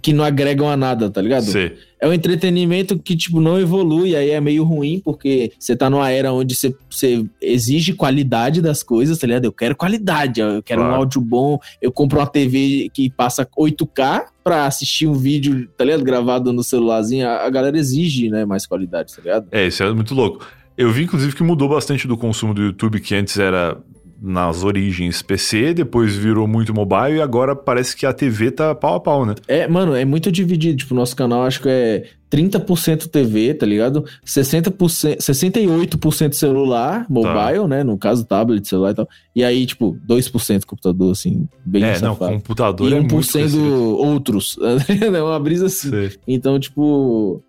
que 0.00 0.12
não 0.12 0.22
agregam 0.24 0.68
a 0.70 0.76
nada, 0.76 1.10
tá 1.10 1.20
ligado? 1.20 1.44
Sei. 1.44 1.72
É 2.00 2.08
um 2.08 2.12
entretenimento 2.12 2.98
que, 2.98 3.16
tipo, 3.16 3.40
não 3.40 3.58
evolui, 3.58 4.14
aí 4.14 4.30
é 4.30 4.40
meio 4.40 4.64
ruim, 4.64 5.00
porque 5.04 5.52
você 5.58 5.74
tá 5.74 5.88
numa 5.88 6.10
era 6.10 6.32
onde 6.32 6.54
você, 6.54 6.74
você 6.90 7.24
exige 7.40 7.94
qualidade 7.94 8.60
das 8.60 8.82
coisas, 8.82 9.18
tá 9.18 9.26
ligado? 9.26 9.46
Eu 9.46 9.52
quero 9.52 9.76
qualidade, 9.76 10.40
eu 10.40 10.62
quero 10.62 10.80
claro. 10.80 10.94
um 10.94 10.98
áudio 10.98 11.20
bom, 11.20 11.58
eu 11.80 11.90
compro 11.90 12.18
uma 12.18 12.26
TV 12.26 12.90
que 12.92 13.10
passa 13.10 13.46
8K 13.58 14.24
pra 14.42 14.66
assistir 14.66 15.06
um 15.06 15.14
vídeo, 15.14 15.68
tá 15.76 15.84
ligado? 15.84 16.04
Gravado 16.04 16.52
no 16.52 16.62
celularzinho, 16.62 17.26
a, 17.26 17.46
a 17.46 17.50
galera 17.50 17.78
exige, 17.78 18.28
né, 18.28 18.44
mais 18.44 18.66
qualidade, 18.66 19.14
tá 19.14 19.22
ligado? 19.22 19.46
É, 19.50 19.66
isso 19.66 19.82
é 19.82 19.92
muito 19.92 20.14
louco. 20.14 20.46
Eu 20.76 20.90
vi, 20.90 21.04
inclusive, 21.04 21.34
que 21.34 21.42
mudou 21.42 21.68
bastante 21.68 22.08
do 22.08 22.16
consumo 22.16 22.52
do 22.52 22.62
YouTube, 22.62 23.00
que 23.00 23.14
antes 23.14 23.38
era 23.38 23.78
nas 24.20 24.64
origens 24.64 25.22
PC, 25.22 25.74
depois 25.74 26.14
virou 26.14 26.46
muito 26.46 26.72
mobile 26.74 27.16
e 27.16 27.20
agora 27.20 27.54
parece 27.54 27.96
que 27.96 28.06
a 28.06 28.12
TV 28.12 28.50
tá 28.50 28.74
pau 28.74 28.94
a 28.94 29.00
pau, 29.00 29.26
né? 29.26 29.34
É, 29.46 29.68
mano, 29.68 29.94
é 29.94 30.04
muito 30.04 30.30
dividido. 30.32 30.78
Tipo, 30.78 30.94
nosso 30.94 31.14
canal 31.14 31.42
acho 31.42 31.60
que 31.60 31.68
é 31.68 32.04
30% 32.30 33.08
TV, 33.08 33.54
tá 33.54 33.64
ligado? 33.64 34.04
60%, 34.26 35.18
68% 35.18 36.32
celular, 36.32 37.06
mobile, 37.08 37.60
tá. 37.60 37.68
né? 37.68 37.84
No 37.84 37.96
caso, 37.96 38.24
tablet, 38.24 38.66
celular 38.66 38.90
e 38.90 38.94
tal. 38.94 39.08
E 39.36 39.44
aí, 39.44 39.66
tipo, 39.66 39.96
2% 40.08 40.64
computador, 40.64 41.12
assim, 41.12 41.48
bem 41.64 41.84
É, 41.84 41.94
safado. 41.94 42.32
não, 42.32 42.38
computador 42.38 42.92
e 42.92 42.94
é 42.94 43.00
1% 43.00 43.54
outros. 43.98 44.56
é 45.00 45.22
uma 45.22 45.38
brisa 45.38 45.66
assim. 45.66 45.90
Sei. 45.90 46.12
Então, 46.26 46.58
tipo, 46.58 47.42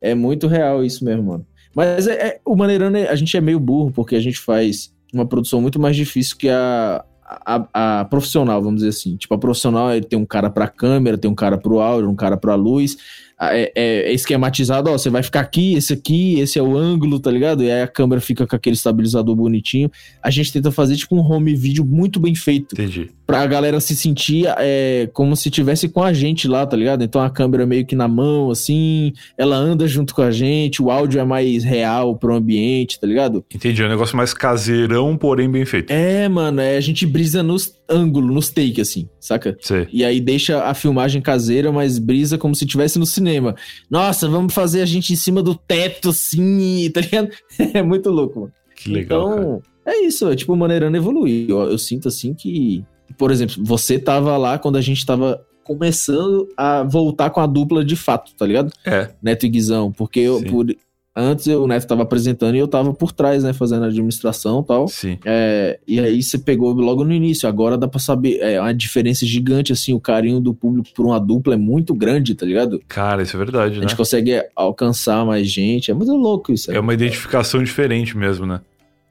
é 0.00 0.14
muito 0.14 0.46
real 0.48 0.84
isso 0.84 1.04
mesmo, 1.04 1.22
mano. 1.22 1.46
Mas 1.74 2.06
é, 2.06 2.12
é, 2.12 2.40
o 2.44 2.54
Maneirando, 2.54 2.98
a 2.98 3.14
gente 3.14 3.36
é 3.36 3.40
meio 3.40 3.58
burro, 3.58 3.90
porque 3.90 4.14
a 4.14 4.20
gente 4.20 4.38
faz 4.38 4.91
uma 5.12 5.26
produção 5.26 5.60
muito 5.60 5.78
mais 5.78 5.94
difícil 5.94 6.36
que 6.36 6.48
a, 6.48 7.04
a, 7.24 8.00
a, 8.00 8.04
profissional, 8.04 8.60
vamos 8.62 8.80
dizer 8.80 8.90
assim. 8.90 9.16
Tipo, 9.16 9.34
a 9.34 9.38
profissional 9.38 9.92
ele 9.92 10.04
tem 10.04 10.18
um 10.18 10.26
cara 10.26 10.50
pra 10.50 10.68
câmera, 10.68 11.18
tem 11.18 11.30
um 11.30 11.34
cara 11.34 11.58
pro 11.58 11.80
áudio, 11.80 12.10
um 12.10 12.16
cara 12.16 12.36
pra 12.36 12.54
luz. 12.54 12.96
É, 13.40 13.62
é, 13.62 13.72
é, 13.74 14.12
esquematizado, 14.12 14.88
ó, 14.88 14.92
você 14.92 15.10
vai 15.10 15.22
ficar 15.22 15.40
aqui, 15.40 15.74
esse 15.74 15.92
aqui, 15.92 16.38
esse 16.38 16.60
é 16.60 16.62
o 16.62 16.76
ângulo, 16.76 17.18
tá 17.18 17.28
ligado? 17.28 17.64
E 17.64 17.70
aí 17.70 17.82
a 17.82 17.88
câmera 17.88 18.20
fica 18.20 18.46
com 18.46 18.54
aquele 18.54 18.76
estabilizador 18.76 19.34
bonitinho. 19.34 19.90
A 20.22 20.30
gente 20.30 20.52
tenta 20.52 20.70
fazer, 20.70 20.96
tipo, 20.96 21.16
um 21.16 21.20
home 21.20 21.54
video 21.54 21.84
muito 21.84 22.20
bem 22.20 22.36
feito. 22.36 22.74
Entendi. 22.74 23.10
Pra 23.32 23.46
galera 23.46 23.80
se 23.80 23.96
sentir 23.96 24.44
é, 24.58 25.08
como 25.14 25.34
se 25.34 25.48
tivesse 25.48 25.88
com 25.88 26.02
a 26.02 26.12
gente 26.12 26.46
lá, 26.46 26.66
tá 26.66 26.76
ligado? 26.76 27.02
Então 27.02 27.18
a 27.18 27.30
câmera 27.30 27.64
meio 27.64 27.86
que 27.86 27.96
na 27.96 28.06
mão, 28.06 28.50
assim, 28.50 29.14
ela 29.38 29.56
anda 29.56 29.88
junto 29.88 30.14
com 30.14 30.20
a 30.20 30.30
gente, 30.30 30.82
o 30.82 30.90
áudio 30.90 31.18
é 31.18 31.24
mais 31.24 31.64
real 31.64 32.14
pro 32.14 32.34
ambiente, 32.34 33.00
tá 33.00 33.06
ligado? 33.06 33.42
Entendi, 33.54 33.82
é 33.82 33.86
um 33.86 33.88
negócio 33.88 34.18
mais 34.18 34.34
caseirão, 34.34 35.16
porém 35.16 35.50
bem 35.50 35.64
feito. 35.64 35.90
É, 35.90 36.28
mano, 36.28 36.60
é, 36.60 36.76
a 36.76 36.80
gente 36.82 37.06
brisa 37.06 37.42
nos 37.42 37.74
ângulos, 37.88 38.34
nos 38.34 38.50
take, 38.50 38.82
assim, 38.82 39.08
saca? 39.18 39.56
Sim. 39.62 39.86
E 39.90 40.04
aí 40.04 40.20
deixa 40.20 40.64
a 40.64 40.74
filmagem 40.74 41.22
caseira, 41.22 41.72
mas 41.72 41.98
brisa 41.98 42.36
como 42.36 42.54
se 42.54 42.66
tivesse 42.66 42.98
no 42.98 43.06
cinema. 43.06 43.54
Nossa, 43.90 44.28
vamos 44.28 44.52
fazer 44.52 44.82
a 44.82 44.86
gente 44.86 45.10
em 45.10 45.16
cima 45.16 45.42
do 45.42 45.54
teto, 45.54 46.10
assim, 46.10 46.90
tá 46.92 47.00
ligado? 47.00 47.30
É 47.72 47.82
muito 47.82 48.10
louco, 48.10 48.40
mano. 48.40 48.52
Que 48.76 48.90
legal. 48.90 49.32
Então, 49.32 49.62
cara. 49.84 49.96
é 49.96 50.04
isso, 50.04 50.30
é 50.30 50.36
tipo 50.36 50.54
maneirando 50.54 50.98
evoluir. 50.98 51.48
Eu, 51.48 51.60
eu 51.70 51.78
sinto 51.78 52.08
assim 52.08 52.34
que, 52.34 52.84
por 53.16 53.30
exemplo, 53.30 53.56
você 53.58 53.98
tava 53.98 54.36
lá 54.36 54.58
quando 54.58 54.76
a 54.76 54.80
gente 54.80 55.04
tava 55.04 55.44
começando 55.64 56.48
a 56.56 56.82
voltar 56.82 57.30
com 57.30 57.40
a 57.40 57.46
dupla 57.46 57.84
de 57.84 57.96
fato, 57.96 58.34
tá 58.34 58.46
ligado? 58.46 58.72
É. 58.84 59.10
Neto 59.22 59.46
e 59.46 59.48
Guizão, 59.48 59.92
porque 59.92 60.20
eu, 60.20 60.42
por, 60.44 60.66
Antes 61.14 61.46
o 61.46 61.66
Neto 61.66 61.86
tava 61.86 62.02
apresentando 62.02 62.54
e 62.54 62.58
eu 62.58 62.66
tava 62.66 62.94
por 62.94 63.12
trás, 63.12 63.44
né, 63.44 63.52
fazendo 63.52 63.84
a 63.84 63.88
administração 63.88 64.60
e 64.60 64.64
tal. 64.64 64.88
Sim. 64.88 65.18
É, 65.26 65.78
e 65.86 66.00
aí 66.00 66.22
você 66.22 66.38
pegou 66.38 66.72
logo 66.72 67.04
no 67.04 67.12
início. 67.12 67.46
Agora 67.46 67.76
dá 67.76 67.86
pra 67.86 68.00
saber. 68.00 68.38
É 68.40 68.58
uma 68.58 68.72
diferença 68.72 69.26
gigante, 69.26 69.72
assim. 69.72 69.92
O 69.92 70.00
carinho 70.00 70.40
do 70.40 70.54
público 70.54 70.88
por 70.94 71.04
uma 71.04 71.20
dupla 71.20 71.52
é 71.52 71.56
muito 71.58 71.94
grande, 71.94 72.34
tá 72.34 72.46
ligado? 72.46 72.80
Cara, 72.88 73.22
isso 73.22 73.36
é 73.36 73.38
verdade, 73.38 73.74
né? 73.74 73.84
A 73.84 73.88
gente 73.88 73.96
consegue 73.96 74.42
alcançar 74.56 75.26
mais 75.26 75.46
gente. 75.50 75.90
É 75.90 75.94
muito 75.94 76.16
louco 76.16 76.50
isso. 76.50 76.72
É 76.72 76.80
uma 76.80 76.94
identificação 76.94 77.62
diferente 77.62 78.16
mesmo, 78.16 78.46
né? 78.46 78.62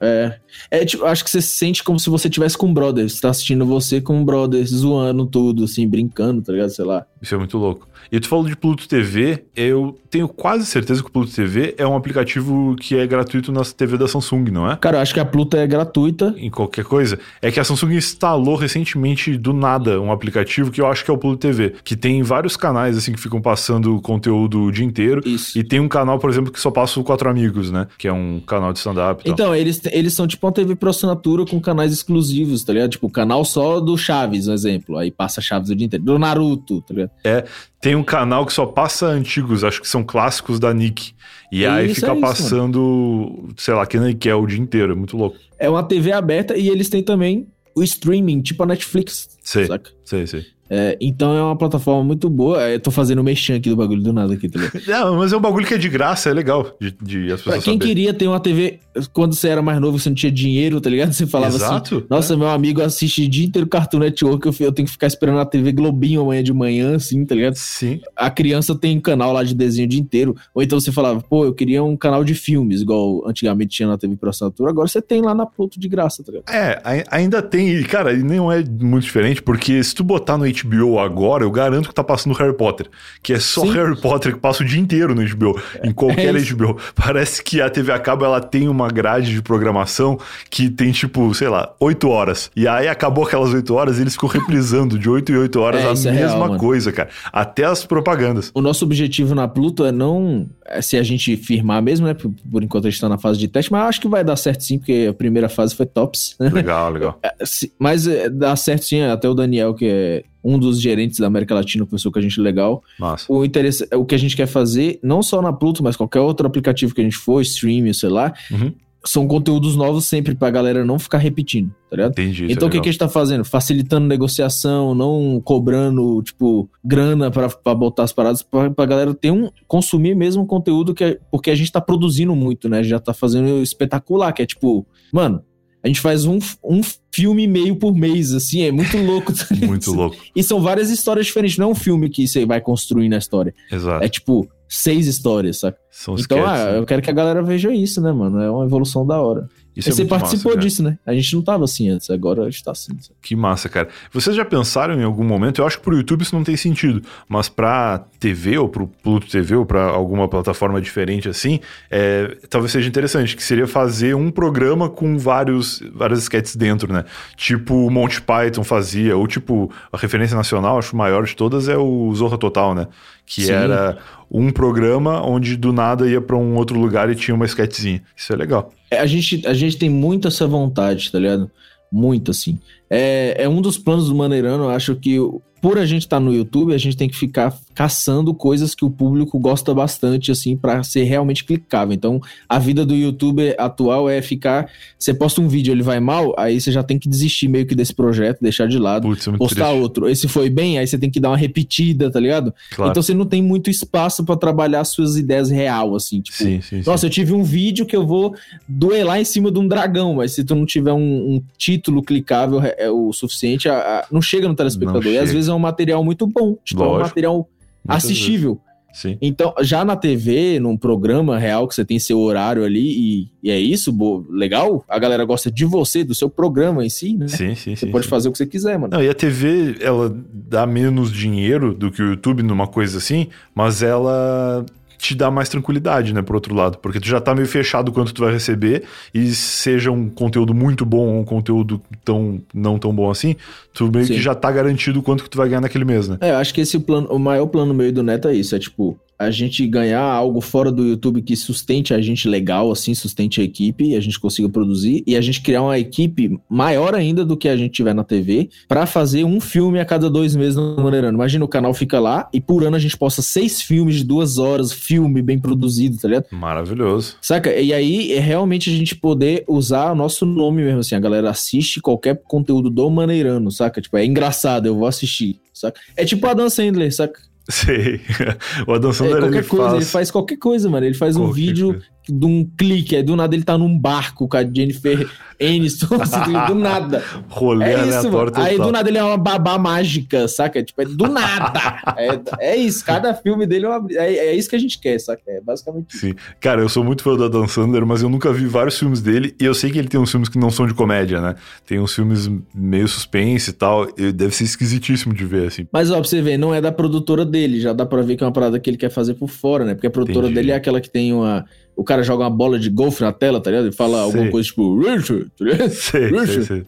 É. 0.02 0.40
É, 0.72 0.84
tipo, 0.84 1.06
acho 1.06 1.24
que 1.24 1.30
você 1.30 1.42
se 1.42 1.50
sente 1.50 1.84
como 1.84 2.00
se 2.00 2.10
você 2.10 2.28
tivesse 2.28 2.58
com 2.58 2.66
um 2.66 2.74
brother. 2.74 3.08
Você 3.08 3.22
tá 3.22 3.30
assistindo 3.30 3.66
você 3.66 4.02
com 4.02 4.18
um 4.18 4.26
brother, 4.26 4.66
zoando 4.66 5.28
tudo, 5.28 5.66
assim, 5.66 5.88
brincando, 5.88 6.42
tá 6.42 6.52
ligado? 6.52 6.72
Sei 6.72 6.84
lá. 6.84 7.06
Isso 7.22 7.36
é 7.36 7.38
muito 7.38 7.58
louco. 7.58 7.88
E 8.12 8.20
tu 8.20 8.28
falou 8.28 8.46
de 8.46 8.56
Pluto 8.56 8.88
TV, 8.88 9.46
eu 9.56 9.98
tenho 10.10 10.28
quase 10.28 10.66
certeza 10.66 11.02
que 11.02 11.08
o 11.08 11.12
Pluto 11.12 11.32
TV 11.32 11.76
é 11.78 11.86
um 11.86 11.96
aplicativo 11.96 12.76
que 12.80 12.98
é 12.98 13.06
gratuito 13.06 13.52
na 13.52 13.64
TV 13.64 13.98
da 13.98 14.08
Samsung, 14.08 14.46
não 14.52 14.70
é? 14.70 14.76
Cara, 14.76 14.98
eu 14.98 15.02
acho 15.02 15.14
que 15.14 15.20
a 15.20 15.26
Pluto 15.26 15.56
é 15.56 15.68
gratuita. 15.68 16.34
Em 16.38 16.50
qualquer 16.50 16.84
coisa. 16.84 17.20
É 17.42 17.52
que 17.52 17.60
a 17.60 17.64
Samsung 17.64 17.94
instalou 17.96 18.56
recentemente 18.56 19.38
do 19.38 19.54
nada 19.54 20.02
um 20.02 20.12
aplicativo 20.12 20.72
que 20.72 20.82
eu 20.82 20.88
acho 20.88 21.06
que 21.06 21.12
é 21.12 21.14
o 21.14 21.18
Pluto 21.18 21.40
TV, 21.40 21.76
que 21.84 21.96
tem 21.96 22.24
vários 22.24 22.58
canais 22.58 22.98
assim 22.98 23.14
que 23.14 23.20
ficam 23.20 23.42
passando 23.42 24.02
conteúdo 24.02 24.64
o 24.64 24.72
dia 24.72 24.86
inteiro. 24.86 25.22
Isso. 25.26 25.58
E 25.58 25.64
tem 25.64 25.80
um 25.80 25.88
canal, 25.88 26.18
por 26.18 26.30
exemplo, 26.30 26.52
que 26.52 26.60
só 26.60 26.72
passa 26.72 27.00
o 27.00 27.04
Quatro 27.04 27.30
Amigos, 27.30 27.70
né? 27.70 27.88
Que 27.98 28.08
é 28.08 28.14
um 28.14 28.42
canal 28.46 28.74
de 28.74 28.80
stand-up. 28.80 29.24
Então, 29.26 29.56
eles, 29.56 29.80
eles 29.92 30.14
são 30.14 30.28
tipo 30.28 30.46
uma 30.48 30.52
TV 30.52 30.76
por 30.76 30.90
assinatura 30.90 31.46
com 31.46 31.60
canais 31.62 31.94
exclusivos, 31.94 32.64
tá 32.64 32.74
ligado? 32.74 32.90
Tipo, 32.92 33.10
canal 33.10 33.46
só 33.46 33.80
do 33.80 33.96
Chaves, 33.98 34.48
um 34.48 34.54
exemplo. 34.54 34.98
Aí 34.98 35.12
passa 35.12 35.40
Chaves 35.40 35.70
o 35.70 35.76
dia 35.76 35.86
inteiro. 35.86 36.04
Do 36.04 36.18
Naruto, 36.18 36.82
tá 36.82 36.94
ligado? 36.94 37.11
É. 37.24 37.46
Tem 37.80 37.96
um 37.96 38.04
canal 38.04 38.46
que 38.46 38.54
só 38.54 38.66
passa 38.66 39.06
antigos, 39.08 39.64
acho 39.64 39.82
que 39.82 39.88
são 39.88 40.04
clássicos 40.04 40.60
da 40.60 40.74
Nick. 40.74 41.14
E 41.52 41.66
é 41.66 41.70
aí 41.70 41.86
isso, 41.88 41.96
fica 41.96 42.14
é 42.14 42.20
passando, 42.20 43.48
isso, 43.50 43.56
sei 43.58 43.74
lá, 43.74 43.86
quem 43.86 44.16
quer 44.16 44.36
o 44.36 44.46
dia 44.46 44.60
inteiro. 44.60 44.94
É 44.94 44.96
muito 44.96 45.18
louco. 45.18 45.38
É 45.60 45.70
uma 45.70 45.84
TV 45.84 46.12
aberta 46.12 46.58
e 46.58 46.70
eles 46.70 46.90
têm 46.90 47.04
também 47.04 47.48
o 47.76 47.84
streaming, 47.84 48.42
tipo 48.42 48.64
a 48.64 48.66
Netflix. 48.66 49.30
Sei, 49.44 49.66
saca? 49.66 49.92
sei, 50.04 50.28
sei. 50.28 50.46
É, 50.74 50.98
então 51.02 51.36
é 51.36 51.44
uma 51.44 51.58
plataforma 51.58 52.02
muito 52.02 52.30
boa. 52.30 52.64
É, 52.64 52.76
eu 52.76 52.80
tô 52.80 52.92
fazendo 52.92 53.20
o 53.20 53.24
mexão 53.24 53.58
aqui 53.58 53.70
do 53.70 53.76
bagulho 53.76 54.02
do 54.02 54.14
nada 54.14 54.34
aqui, 54.34 54.48
tá 54.48 54.58
ligado? 54.58 54.82
Não, 54.88 55.18
mas 55.18 55.34
é 55.34 55.38
um 55.38 55.42
bagulho 55.42 55.68
que 55.68 55.74
é 55.74 55.78
de 55.78 55.90
graça, 55.90 56.30
é 56.30 56.34
legal 56.34 56.78
de, 56.80 56.96
de 57.02 57.32
as 57.34 57.42
pessoas 57.42 57.56
Pra 57.56 57.60
quem 57.62 57.78
queria 57.78 58.14
ter 58.14 58.26
uma 58.26 58.40
TV, 58.40 58.80
quando 59.12 59.36
você 59.36 59.50
era 59.50 59.62
mais 59.62 59.82
novo, 59.82 60.00
você 60.00 60.08
não 60.08 60.16
tinha 60.16 60.32
dinheiro, 60.32 60.80
tá 60.80 60.90
ligado? 60.90 61.12
Você 61.12 61.28
falava 61.28 61.58
assim, 61.58 61.66
Exato, 61.66 61.98
assim, 61.98 62.06
nossa, 62.10 62.34
é. 62.34 62.38
meu 62.38 62.48
amigo 62.48 62.82
assiste 62.82 63.26
o 63.26 63.30
dia 63.30 63.46
inteiro 63.46 63.68
Cartoon 63.68 64.00
Network, 64.00 64.48
eu, 64.48 64.54
eu 64.68 64.72
tenho 64.72 64.86
que 64.86 64.92
ficar 64.94 65.08
esperando 65.08 65.40
a 65.40 65.46
TV 65.46 65.74
Globinho 65.74 66.22
amanhã 66.22 66.42
de 66.42 66.54
manhã, 66.54 66.96
assim, 66.96 67.26
tá 67.26 67.36
ligado? 67.36 67.56
Sim. 67.56 68.00
A 68.16 68.30
criança 68.30 68.74
tem 68.74 68.98
um 68.98 69.02
canal 69.02 69.34
lá 69.34 69.44
de 69.44 69.54
desenho 69.54 69.88
o 69.88 69.90
dia 69.90 70.00
inteiro. 70.00 70.36
Ou 70.54 70.64
então 70.64 70.80
você 70.80 70.92
falava, 70.92 71.20
pô, 71.22 71.44
eu 71.44 71.54
queria 71.54 71.84
um 71.84 71.98
canal 71.98 72.24
de 72.24 72.34
filmes, 72.34 72.82
igual 72.82 73.28
antigamente 73.28 73.76
tinha 73.76 73.90
na 73.90 73.98
TV 73.98 74.16
por 74.16 74.30
assinatura, 74.30 74.70
agora 74.70 74.88
você 74.88 75.02
tem 75.02 75.22
lá 75.22 75.36
na 75.36 75.46
Pluto 75.46 75.78
de 75.78 75.90
graça, 75.90 76.24
tá 76.24 76.32
ligado? 76.32 76.50
É, 76.50 77.04
ainda 77.10 77.42
tem, 77.42 77.70
e 77.72 77.84
cara, 77.84 78.16
não 78.16 78.50
é 78.50 78.64
muito 78.64 79.04
diferente, 79.04 79.42
porque 79.42 79.84
se 79.84 79.94
tu 79.94 80.04
botar 80.04 80.38
no 80.38 80.46
HBO 80.46 80.61
agora, 81.00 81.44
eu 81.44 81.52
garanto 81.52 81.90
que 81.90 81.96
tá 81.96 82.04
passando 82.04 82.36
Harry 82.36 82.56
Potter. 82.56 82.88
Que 83.22 83.34
é 83.34 83.40
só 83.40 83.62
Sim. 83.62 83.74
Harry 83.74 84.00
Potter 84.00 84.34
que 84.34 84.40
passa 84.40 84.64
o 84.64 84.66
dia 84.66 84.80
inteiro 84.80 85.14
no 85.16 85.22
HBO, 85.28 85.60
é, 85.76 85.88
em 85.88 85.92
qualquer 85.92 86.36
é 86.36 86.42
HBO. 86.42 86.78
Parece 86.96 87.44
que 87.44 87.62
a 87.62 87.70
TV 87.70 87.92
a 87.92 88.00
cabo 88.00 88.26
ela 88.26 88.42
tem 88.42 88.68
uma 88.68 88.88
grade 88.88 89.32
de 89.32 89.42
programação 89.42 90.20
que 90.50 90.70
tem 90.70 90.92
tipo, 90.92 91.34
sei 91.34 91.50
lá, 91.50 91.74
8 91.80 92.10
horas. 92.10 92.52
E 92.56 92.68
aí 92.68 92.88
acabou 92.88 93.26
aquelas 93.26 93.54
8 93.54 93.74
horas 93.74 93.98
e 93.98 94.02
eles 94.02 94.14
ficam 94.14 94.30
reprisando 94.30 94.98
de 94.98 95.10
8 95.10 95.32
em 95.32 95.36
8 95.36 95.60
horas 95.60 96.06
é, 96.06 96.10
a 96.10 96.14
é 96.14 96.16
mesma 96.16 96.48
real, 96.48 96.58
coisa, 96.58 96.92
cara. 96.92 97.10
Até 97.32 97.66
as 97.66 97.86
propagandas. 97.86 98.52
O 98.54 98.62
nosso 98.62 98.86
objetivo 98.86 99.36
na 99.36 99.48
Pluto 99.48 99.86
é 99.86 99.92
não. 99.92 100.48
É 100.66 100.82
se 100.82 100.98
a 100.98 101.04
gente 101.04 101.36
firmar 101.36 101.82
mesmo, 101.82 102.08
né? 102.08 102.14
Por, 102.14 102.32
por 102.50 102.64
enquanto 102.64 102.88
a 102.88 102.90
gente 102.90 103.02
tá 103.02 103.10
na 103.10 103.18
fase 103.18 103.38
de 103.38 103.48
teste, 103.48 103.72
mas 103.72 103.88
acho 103.88 104.02
que 104.02 104.08
vai 104.08 104.24
dar 104.24 104.36
certo 104.36 104.64
sim, 104.64 104.78
porque 104.78 105.08
a 105.10 105.14
primeira 105.14 105.50
fase 105.50 105.76
foi 105.76 105.86
tops. 105.86 106.36
Legal, 106.40 106.92
legal. 106.92 107.20
mas 107.78 108.08
dá 108.32 108.56
certo 108.56 108.86
sim, 108.86 109.02
até 109.02 109.28
o 109.28 109.34
Daniel, 109.34 109.74
que 109.74 109.86
é 109.86 110.24
um 110.44 110.58
dos 110.58 110.82
gerentes 110.82 111.20
da 111.20 111.28
América 111.28 111.54
Latina, 111.54 111.86
conversou 111.86 112.12
com 112.12 112.20
a 112.20 112.22
gente 112.22 112.40
legal. 112.40 112.84
Nossa. 113.00 113.26
O, 113.30 113.46
interesse, 113.46 113.88
o 113.94 114.06
que 114.06 114.16
a 114.16 114.18
gente 114.18 114.36
quer 114.36 114.48
fazer, 114.48 115.00
não 115.04 115.22
só 115.22 115.42
na 115.42 115.54
Pluto, 115.54 115.84
mas 115.84 115.96
qualquer 115.96 116.20
outro 116.20 116.48
aplicativo 116.48 116.94
que 116.94 117.02
a 117.02 117.04
gente 117.04 117.18
for, 117.18 117.42
streaming, 117.42 117.94
sei 117.94 118.10
lá, 118.10 118.34
uhum. 118.52 118.74
são 119.06 119.28
conteúdos 119.28 119.76
novos 119.76 120.06
sempre 120.06 120.34
pra 120.34 120.50
galera 120.50 120.84
não 120.84 120.98
ficar 120.98 121.20
repetindo, 121.20 121.70
tá 121.90 121.96
ligado? 121.96 122.12
Entendi. 122.12 122.48
Então 122.50 122.68
o 122.68 122.72
que, 122.72 122.80
que 122.80 122.90
a 122.90 122.92
gente 122.92 123.00
tá 123.00 123.10
fazendo? 123.10 123.46
Facilitando 123.46 124.08
negociação, 124.08 124.96
não 124.96 125.42
cobrando, 125.44 126.22
tipo, 126.24 126.70
grana 126.84 127.30
pra, 127.30 127.50
pra 127.50 127.76
botar 127.76 128.04
as 128.04 128.14
paradas, 128.14 128.42
pra, 128.42 128.70
pra 128.72 128.86
galera 128.86 129.14
ter 129.14 129.32
um. 129.32 129.50
consumir 129.68 130.16
mesmo 130.16 130.46
conteúdo 130.46 130.94
que 130.94 131.04
é, 131.04 131.20
porque 131.30 131.52
a 131.52 131.56
gente 131.56 131.72
tá 131.72 131.82
produzindo 131.82 132.36
muito, 132.36 132.68
né? 132.68 132.84
Já 132.84 133.00
tá 133.00 133.14
fazendo 133.14 133.62
espetacular, 133.62 134.34
que 134.34 134.42
é 134.42 134.46
tipo, 134.46 134.86
mano, 135.14 135.44
a 135.84 135.88
gente 135.88 136.00
faz 136.00 136.26
um, 136.26 136.38
um 136.64 136.82
filme 137.12 137.48
meio 137.48 137.76
por 137.76 137.96
mês, 137.96 138.34
assim, 138.34 138.62
é 138.64 138.72
muito 138.72 138.98
louco. 138.98 139.34
Tá 139.34 139.48
muito 139.66 139.92
louco. 139.92 140.16
E 140.36 140.44
são 140.44 140.62
várias 140.62 140.90
histórias 140.90 141.26
diferentes, 141.26 141.58
não 141.58 141.70
é 141.70 141.72
um 141.72 141.76
filme 141.76 142.10
que 142.10 142.28
você 142.28 142.46
vai 142.46 142.62
construir 142.62 143.10
na 143.10 143.18
história. 143.18 143.54
Exato. 143.72 144.04
É 144.04 144.08
tipo, 144.08 144.48
seis 144.70 145.08
histórias, 145.08 145.60
saca? 145.60 145.78
São 145.90 146.16
então, 146.16 146.46
ah, 146.46 146.72
eu 146.76 146.86
quero 146.86 147.02
que 147.02 147.10
a 147.10 147.14
galera 147.14 147.44
veja 147.44 147.74
isso, 147.74 148.00
né, 148.00 148.12
mano? 148.12 148.40
É 148.40 148.50
uma 148.50 148.66
evolução 148.66 149.06
da 149.06 149.20
hora. 149.20 149.50
Isso 149.76 149.90
é 149.90 149.92
você 149.94 150.06
participou 150.06 150.52
massa, 150.54 150.62
disso, 150.62 150.84
né? 150.84 150.98
A 151.06 151.14
gente 151.14 151.34
não 151.36 151.42
tava 151.42 151.64
assim 151.64 151.90
antes, 151.90 152.10
agora 152.10 152.44
a 152.44 152.50
gente 152.50 152.64
tá 152.64 152.72
assim. 152.72 152.92
Sabe? 153.00 153.16
Que 153.22 153.36
massa, 153.36 153.70
cara. 153.70 153.88
Vocês 154.12 154.36
já 154.36 154.44
pensaram 154.44 155.00
em 155.00 155.04
algum 155.04 155.24
momento? 155.24 155.62
Eu 155.62 155.68
acho 155.68 155.78
que 155.78 155.84
pro 155.84 155.96
YouTube 155.96 156.22
isso 156.22 156.36
não 156.36 156.44
tem 156.44 156.58
sentido, 156.58 157.02
mas 157.28 157.48
pra 157.48 158.06
TV 158.20 158.58
ou 158.58 158.68
pro 158.68 158.88
Pluto 158.88 159.28
TV 159.28 159.56
ou 159.56 159.66
pra 159.66 159.84
alguma 159.84 160.28
plataforma 160.28 160.82
diferente 160.82 161.30
assim, 161.30 161.60
é, 161.90 162.38
talvez 162.50 162.72
seja 162.72 162.88
interessante, 162.88 163.36
que 163.36 163.44
seria 163.44 163.68
fazer 163.68 164.16
um 164.16 164.30
programa 164.30 164.90
com 164.90 165.18
vários, 165.18 165.82
várias 165.94 166.20
sketches 166.24 166.56
dentro, 166.56 166.92
né? 166.92 167.06
Tipo 167.36 167.88
o 167.88 167.90
Monty 167.90 168.22
Python 168.22 168.64
fazia, 168.64 169.16
ou 169.16 169.26
tipo, 169.28 169.72
a 169.92 169.98
referência 169.98 170.36
nacional, 170.36 170.78
acho 170.78 170.96
maior 170.96 171.26
de 171.26 171.36
todas, 171.36 171.68
é 171.70 171.78
o 171.78 172.14
Zorra 172.14 172.38
Total, 172.38 172.76
né? 172.76 172.88
Que 173.26 173.44
Sim. 173.44 173.52
era 173.52 173.98
um 174.30 174.52
programa 174.52 175.26
onde 175.26 175.58
do 175.58 175.74
nada 175.74 176.10
ia 176.10 176.22
para 176.22 176.38
um 176.38 176.56
outro 176.56 176.80
lugar 176.80 177.10
e 177.10 177.16
tinha 177.16 177.36
uma 177.36 177.46
sketchzinha. 177.46 178.02
Isso 178.16 178.32
é 178.32 178.36
legal. 178.36 178.74
É, 178.90 179.00
a 179.00 179.06
gente, 179.06 179.46
a 179.46 179.54
gente 179.54 179.78
tem 179.78 179.90
muito 179.90 180.28
essa 180.28 180.48
vontade, 180.48 181.12
tá 181.12 181.20
ligado? 181.20 181.50
Muito 181.92 182.32
assim. 182.32 182.60
É, 182.90 183.36
é 183.38 183.50
um 183.50 183.62
dos 183.62 183.78
planos 183.78 184.08
do 184.08 184.16
Maneirano, 184.16 184.66
eu 184.66 184.70
acho 184.70 184.96
que 184.96 185.18
por 185.62 185.78
a 185.78 185.86
gente 185.86 186.02
estar 186.02 186.18
tá 186.18 186.20
no 186.20 186.34
YouTube, 186.34 186.74
a 186.74 186.78
gente 186.78 186.98
tem 186.98 187.08
que 187.08 187.16
ficar 187.16 187.56
caçando 187.76 188.34
coisas 188.34 188.74
que 188.74 188.84
o 188.84 188.90
público 188.90 189.40
gosta 189.40 189.74
bastante, 189.74 190.32
assim, 190.32 190.58
para 190.58 190.82
ser 190.84 191.04
realmente 191.04 191.44
clicável. 191.44 191.94
Então, 191.94 192.20
a 192.50 192.58
vida 192.58 192.84
do 192.84 192.96
YouTube 192.96 193.56
atual 193.58 194.10
é 194.10 194.22
ficar. 194.24 194.70
Você 194.98 195.14
posta 195.14 195.40
um 195.40 195.48
vídeo, 195.48 195.72
ele 195.72 195.84
vai 195.84 196.00
mal, 196.00 196.34
aí 196.38 196.60
você 196.60 196.72
já 196.72 196.82
tem 196.82 196.98
que 196.98 197.08
desistir 197.08 197.48
meio 197.48 197.68
que 197.68 197.76
desse 197.76 197.94
projeto, 197.94 198.40
deixar 198.42 198.68
de 198.68 198.80
lado, 198.80 199.08
Putz, 199.08 199.28
é 199.28 199.32
postar 199.34 199.68
triste. 199.68 199.82
outro. 199.82 200.10
Esse 200.10 200.28
foi 200.28 200.50
bem, 200.50 200.80
aí 200.80 200.88
você 200.88 200.98
tem 200.98 201.12
que 201.12 201.20
dar 201.20 201.30
uma 201.30 201.38
repetida, 201.38 202.10
tá 202.10 202.20
ligado? 202.20 202.54
Claro. 202.76 202.92
Então 202.92 203.04
você 203.04 203.14
não 203.14 203.26
tem 203.26 203.44
muito 203.44 203.70
espaço 203.70 204.26
para 204.26 204.36
trabalhar 204.36 204.84
suas 204.84 205.16
ideias 205.16 205.52
real, 205.52 205.96
assim. 205.96 206.22
Tipo, 206.22 206.38
sim, 206.38 206.60
sim, 206.62 206.82
nossa, 206.86 207.02
sim. 207.02 207.08
eu 207.08 207.12
tive 207.12 207.34
um 207.34 207.44
vídeo 207.44 207.86
que 207.86 207.96
eu 207.96 208.06
vou 208.06 208.36
duelar 208.68 209.20
em 209.20 209.26
cima 209.26 209.52
de 209.52 209.60
um 209.60 209.68
dragão, 209.68 210.16
mas 210.16 210.32
se 210.32 210.44
tu 210.44 210.56
não 210.56 210.66
tiver 210.66 210.94
um, 210.94 211.36
um 211.36 211.44
título 211.56 212.02
clicável 212.02 212.62
é, 212.64 212.76
é 212.80 212.90
o 212.90 213.14
suficiente, 213.14 213.70
a, 213.70 213.76
a, 213.76 214.06
não 214.12 214.22
chega 214.22 214.48
no 214.48 214.56
telespectador. 214.56 215.06
E 215.06 215.20
às 215.20 215.32
vezes 215.32 215.51
é 215.52 215.56
um 215.56 215.60
material 215.60 216.04
muito 216.04 216.26
bom. 216.28 216.58
Tipo, 216.64 216.84
é 216.84 216.88
um 216.88 217.00
material 217.00 217.50
assistível. 217.88 218.60
Sim. 218.94 219.18
Então, 219.22 219.54
já 219.62 219.86
na 219.86 219.96
TV, 219.96 220.60
num 220.60 220.76
programa 220.76 221.38
real 221.38 221.68
que 221.68 221.74
você 221.74 221.86
tem 221.86 221.98
seu 221.98 222.20
horário 222.20 222.64
ali, 222.64 222.82
e, 222.82 223.32
e 223.42 223.50
é 223.50 223.60
isso, 223.60 223.92
bo, 223.92 224.26
legal, 224.30 224.84
a 224.88 225.00
galera 225.00 225.24
gosta 225.24 225.50
de 225.50 225.66
você, 225.66 226.04
do 226.04 226.14
seu 226.14 226.30
programa 226.30 226.86
em 226.86 226.90
si, 226.90 227.16
né? 227.16 227.28
Sim, 227.28 227.56
sim, 227.56 227.76
Você 227.76 227.86
sim, 227.86 227.92
pode 227.92 228.06
sim. 228.06 228.10
fazer 228.10 228.30
o 228.30 228.32
que 228.32 228.38
você 228.38 228.46
quiser, 228.46 228.78
mano. 228.78 228.94
Não, 228.94 229.04
e 229.04 229.10
a 229.10 229.14
TV, 229.14 229.78
ela 229.80 230.14
dá 230.34 230.68
menos 230.68 231.12
dinheiro 231.12 231.74
do 231.74 231.90
que 231.90 232.02
o 232.02 232.10
YouTube 232.10 232.44
numa 232.44 232.68
coisa 232.68 232.98
assim, 232.98 233.28
mas 233.56 233.82
ela 233.82 234.66
te 235.02 235.16
dá 235.16 235.32
mais 235.32 235.50
tranquilidade, 235.50 236.14
né, 236.14 236.22
por 236.22 236.36
outro 236.36 236.54
lado, 236.54 236.78
porque 236.78 237.00
tu 237.00 237.08
já 237.08 237.20
tá 237.20 237.34
meio 237.34 237.48
fechado 237.48 237.92
quanto 237.92 238.14
tu 238.14 238.22
vai 238.22 238.32
receber 238.32 238.84
e 239.12 239.34
seja 239.34 239.90
um 239.92 240.08
conteúdo 240.08 240.54
muito 240.54 240.86
bom 240.86 241.08
ou 241.08 241.20
um 241.20 241.26
conteúdo 241.26 241.82
tão 242.06 242.40
não 242.54 242.78
tão 242.78 242.94
bom 242.94 243.10
assim, 243.10 243.36
tu 243.74 243.92
meio 243.92 244.06
Sim. 244.06 244.14
que 244.14 244.22
já 244.22 244.36
tá 244.36 244.52
garantido 244.52 245.02
quanto 245.02 245.24
que 245.24 245.30
tu 245.30 245.40
vai 245.40 245.50
ganhar 245.50 245.62
naquele 245.62 245.86
mês, 245.86 246.08
né? 246.08 246.18
É, 246.22 246.30
eu 246.30 246.36
acho 246.38 246.54
que 246.54 246.62
esse 246.62 246.78
plano, 246.80 247.08
o 247.10 247.18
maior 247.18 247.48
plano 247.48 247.74
meio 247.74 247.92
do 247.92 248.04
Neto 248.04 248.28
é 248.28 248.36
isso, 248.36 248.56
é 248.56 248.60
tipo, 248.60 248.96
a 249.22 249.30
gente 249.30 249.66
ganhar 249.68 250.02
algo 250.02 250.42
fora 250.42 250.72
do 250.72 250.84
YouTube 250.84 251.22
que 251.22 251.36
sustente 251.36 251.94
a 251.94 252.02
gente 252.02 252.28
legal, 252.28 252.72
assim, 252.72 252.96
sustente 252.96 253.40
a 253.40 253.44
equipe, 253.44 253.86
e 253.86 253.96
a 253.96 254.00
gente 254.00 254.20
consiga 254.20 254.50
produzir, 254.50 255.04
e 255.06 255.16
a 255.16 255.22
gente 255.22 255.42
criar 255.42 255.62
uma 255.62 255.78
equipe 255.78 256.40
maior 256.50 256.96
ainda 256.96 257.24
do 257.24 257.38
que 257.38 257.48
a 257.48 257.56
gente 257.56 257.72
tiver 257.72 257.94
na 257.94 258.04
TV, 258.04 258.50
para 258.68 258.86
fazer 258.86 259.24
um 259.24 259.40
filme 259.40 259.80
a 259.80 259.86
cada 259.86 260.10
dois 260.10 260.36
meses 260.36 260.56
no 260.56 260.76
Maneirando. 260.78 261.16
Imagina 261.16 261.46
o 261.46 261.48
canal 261.48 261.74
fica 261.74 262.00
lá 262.00 262.28
e 262.34 262.42
por 262.42 262.64
ano 262.64 262.76
a 262.76 262.80
gente 262.80 262.98
posta 262.98 263.22
seis 263.22 263.62
filmes 263.62 263.98
de 263.98 264.04
duas 264.04 264.38
horas, 264.38 264.72
filme 264.74 265.22
bem 265.22 265.38
produzido, 265.38 265.98
tá 265.98 266.08
ligado? 266.08 266.26
Maravilhoso. 266.32 267.16
Saca? 267.22 267.54
E 267.54 267.74
aí 267.74 268.14
é 268.14 268.20
realmente 268.20 268.70
a 268.70 268.74
gente 268.74 268.96
poder 268.96 269.44
usar 269.48 269.92
o 269.92 269.96
nosso 269.96 270.26
nome 270.26 270.64
mesmo, 270.64 270.80
assim, 270.80 270.96
a 270.96 271.00
galera 271.00 271.30
assiste 271.30 271.80
qualquer 271.80 272.20
conteúdo 272.28 272.70
do 272.70 272.90
Maneirano, 272.90 273.52
saca? 273.52 273.80
Tipo, 273.80 273.98
é 273.98 274.06
engraçado, 274.06 274.66
eu 274.66 274.76
vou 274.76 274.88
assistir, 274.88 275.40
saca? 275.54 275.80
É 275.96 276.04
tipo 276.06 276.26
a 276.26 276.34
Dan 276.34 276.50
Sandler, 276.50 276.94
saca? 276.94 277.31
Sei. 277.50 278.02
O 278.68 278.74
Adam 278.74 278.94
Sandler, 278.94 279.18
é, 279.18 279.20
qualquer 279.22 279.38
ele 279.40 279.48
coisa, 279.48 279.66
faz... 279.66 279.76
ele 279.76 279.86
faz 279.86 280.12
qualquer 280.12 280.38
coisa, 280.38 280.70
mano. 280.70 280.86
Ele 280.86 280.96
faz 280.96 281.16
qualquer 281.16 281.30
um 281.30 281.34
vídeo 281.34 281.68
coisa. 281.72 281.86
De 282.10 282.26
um 282.26 282.50
clique, 282.58 282.96
aí 282.96 283.04
do 283.04 283.16
nada 283.16 283.36
ele 283.36 283.44
tá 283.44 283.58
num 283.58 283.78
barco 283.78 284.28
com 284.28 284.38
a 284.38 284.44
Jennifer 284.44 285.08
Aniston, 285.40 285.96
assim, 286.02 286.34
do 286.48 286.56
nada. 286.56 287.04
Rolê 287.30 287.74
é 287.74 287.88
isso, 287.88 288.12
mano. 288.12 288.32
Aí 288.36 288.58
do 288.58 288.72
nada 288.72 288.90
ele 288.90 288.98
é 288.98 289.04
uma 289.04 289.18
babá 289.18 289.58
mágica, 289.58 290.28
saca? 290.28 290.62
Tipo, 290.64 290.82
é 290.84 290.86
do 290.86 291.08
nada. 291.08 291.82
é, 291.98 292.54
é 292.54 292.56
isso, 292.56 292.86
cada 292.86 293.14
filme 293.14 293.46
dele 293.46 293.66
é, 293.66 293.70
uma... 293.70 293.88
é, 293.92 294.16
é, 294.16 294.36
isso 294.36 294.50
que 294.50 294.56
a 294.56 294.60
gente 294.60 294.80
quer, 294.80 295.00
saca? 295.00 295.22
É 295.28 295.42
basicamente 295.42 295.98
Sim. 295.98 296.14
Cara, 296.40 296.62
eu 296.62 296.70
sou 296.70 296.84
muito 296.84 297.04
fã 297.04 297.16
do 297.16 297.26
Adam 297.26 297.48
Sandler, 297.48 297.86
mas 297.86 298.02
eu 298.02 298.10
nunca 298.10 298.32
vi 298.32 298.46
vários 298.46 298.78
filmes 298.78 299.02
dele 299.02 299.36
e 299.40 299.46
eu 299.46 299.54
sei 299.54 299.72
que 299.72 299.80
ele 299.80 299.88
tem 299.88 300.00
uns 300.00 300.12
filmes 300.12 300.30
que 300.30 300.38
não 300.38 300.52
são 300.52 300.68
de 300.68 300.74
comédia, 300.74 301.22
né? 301.22 301.36
Tem 301.66 301.80
uns 301.80 301.94
filmes 301.94 302.30
meio 302.54 302.88
suspense 302.88 303.50
e 303.50 303.54
tal, 303.54 303.88
e 303.98 304.12
deve 304.12 304.36
ser 304.36 304.44
esquisitíssimo 304.44 305.14
de 305.14 305.26
ver, 305.26 305.48
assim. 305.48 305.68
Mas 305.72 305.90
ó, 305.90 305.96
pra 305.96 306.04
você 306.04 306.22
ver, 306.22 306.38
não 306.38 306.54
é 306.54 306.62
da 306.62 306.72
produtora 306.72 307.26
dele, 307.26 307.60
já 307.60 307.74
dá 307.74 307.86
pra 307.86 308.02
ver 308.02 308.16
que 308.16 308.24
é 308.24 308.28
uma 308.28 308.34
parada 308.34 308.60
que 308.60 308.70
ele 308.70 308.78
quer 308.78 308.90
fazer 308.90 309.16
por 309.16 309.30
fora, 309.30 309.66
né? 309.66 309.74
Porque 309.74 309.88
a 309.88 309.92
produtora 309.92 310.28
Entendi. 310.28 310.36
dele 310.36 310.52
é 310.52 310.56
aquela 310.56 310.80
que 310.82 310.90
tem 310.90 311.14
uma 311.14 311.46
o 311.76 311.84
cara 311.84 312.04
joga 312.04 312.24
uma 312.24 312.30
bola 312.30 312.60
de 312.60 312.70
golfe 312.70 313.02
na 313.02 313.12
tela, 313.12 313.42
tá 313.42 313.50
ligado? 313.50 313.70
E 313.70 313.72
fala 313.72 313.98
sei. 313.98 314.04
alguma 314.04 314.30
coisa 314.30 314.48
tipo, 314.48 314.80
Richard, 314.80 315.32
tá 315.38 315.46
ligado? 315.46 315.70
Sei, 315.72 316.10
Richard. 316.10 316.46
Sei, 316.46 316.64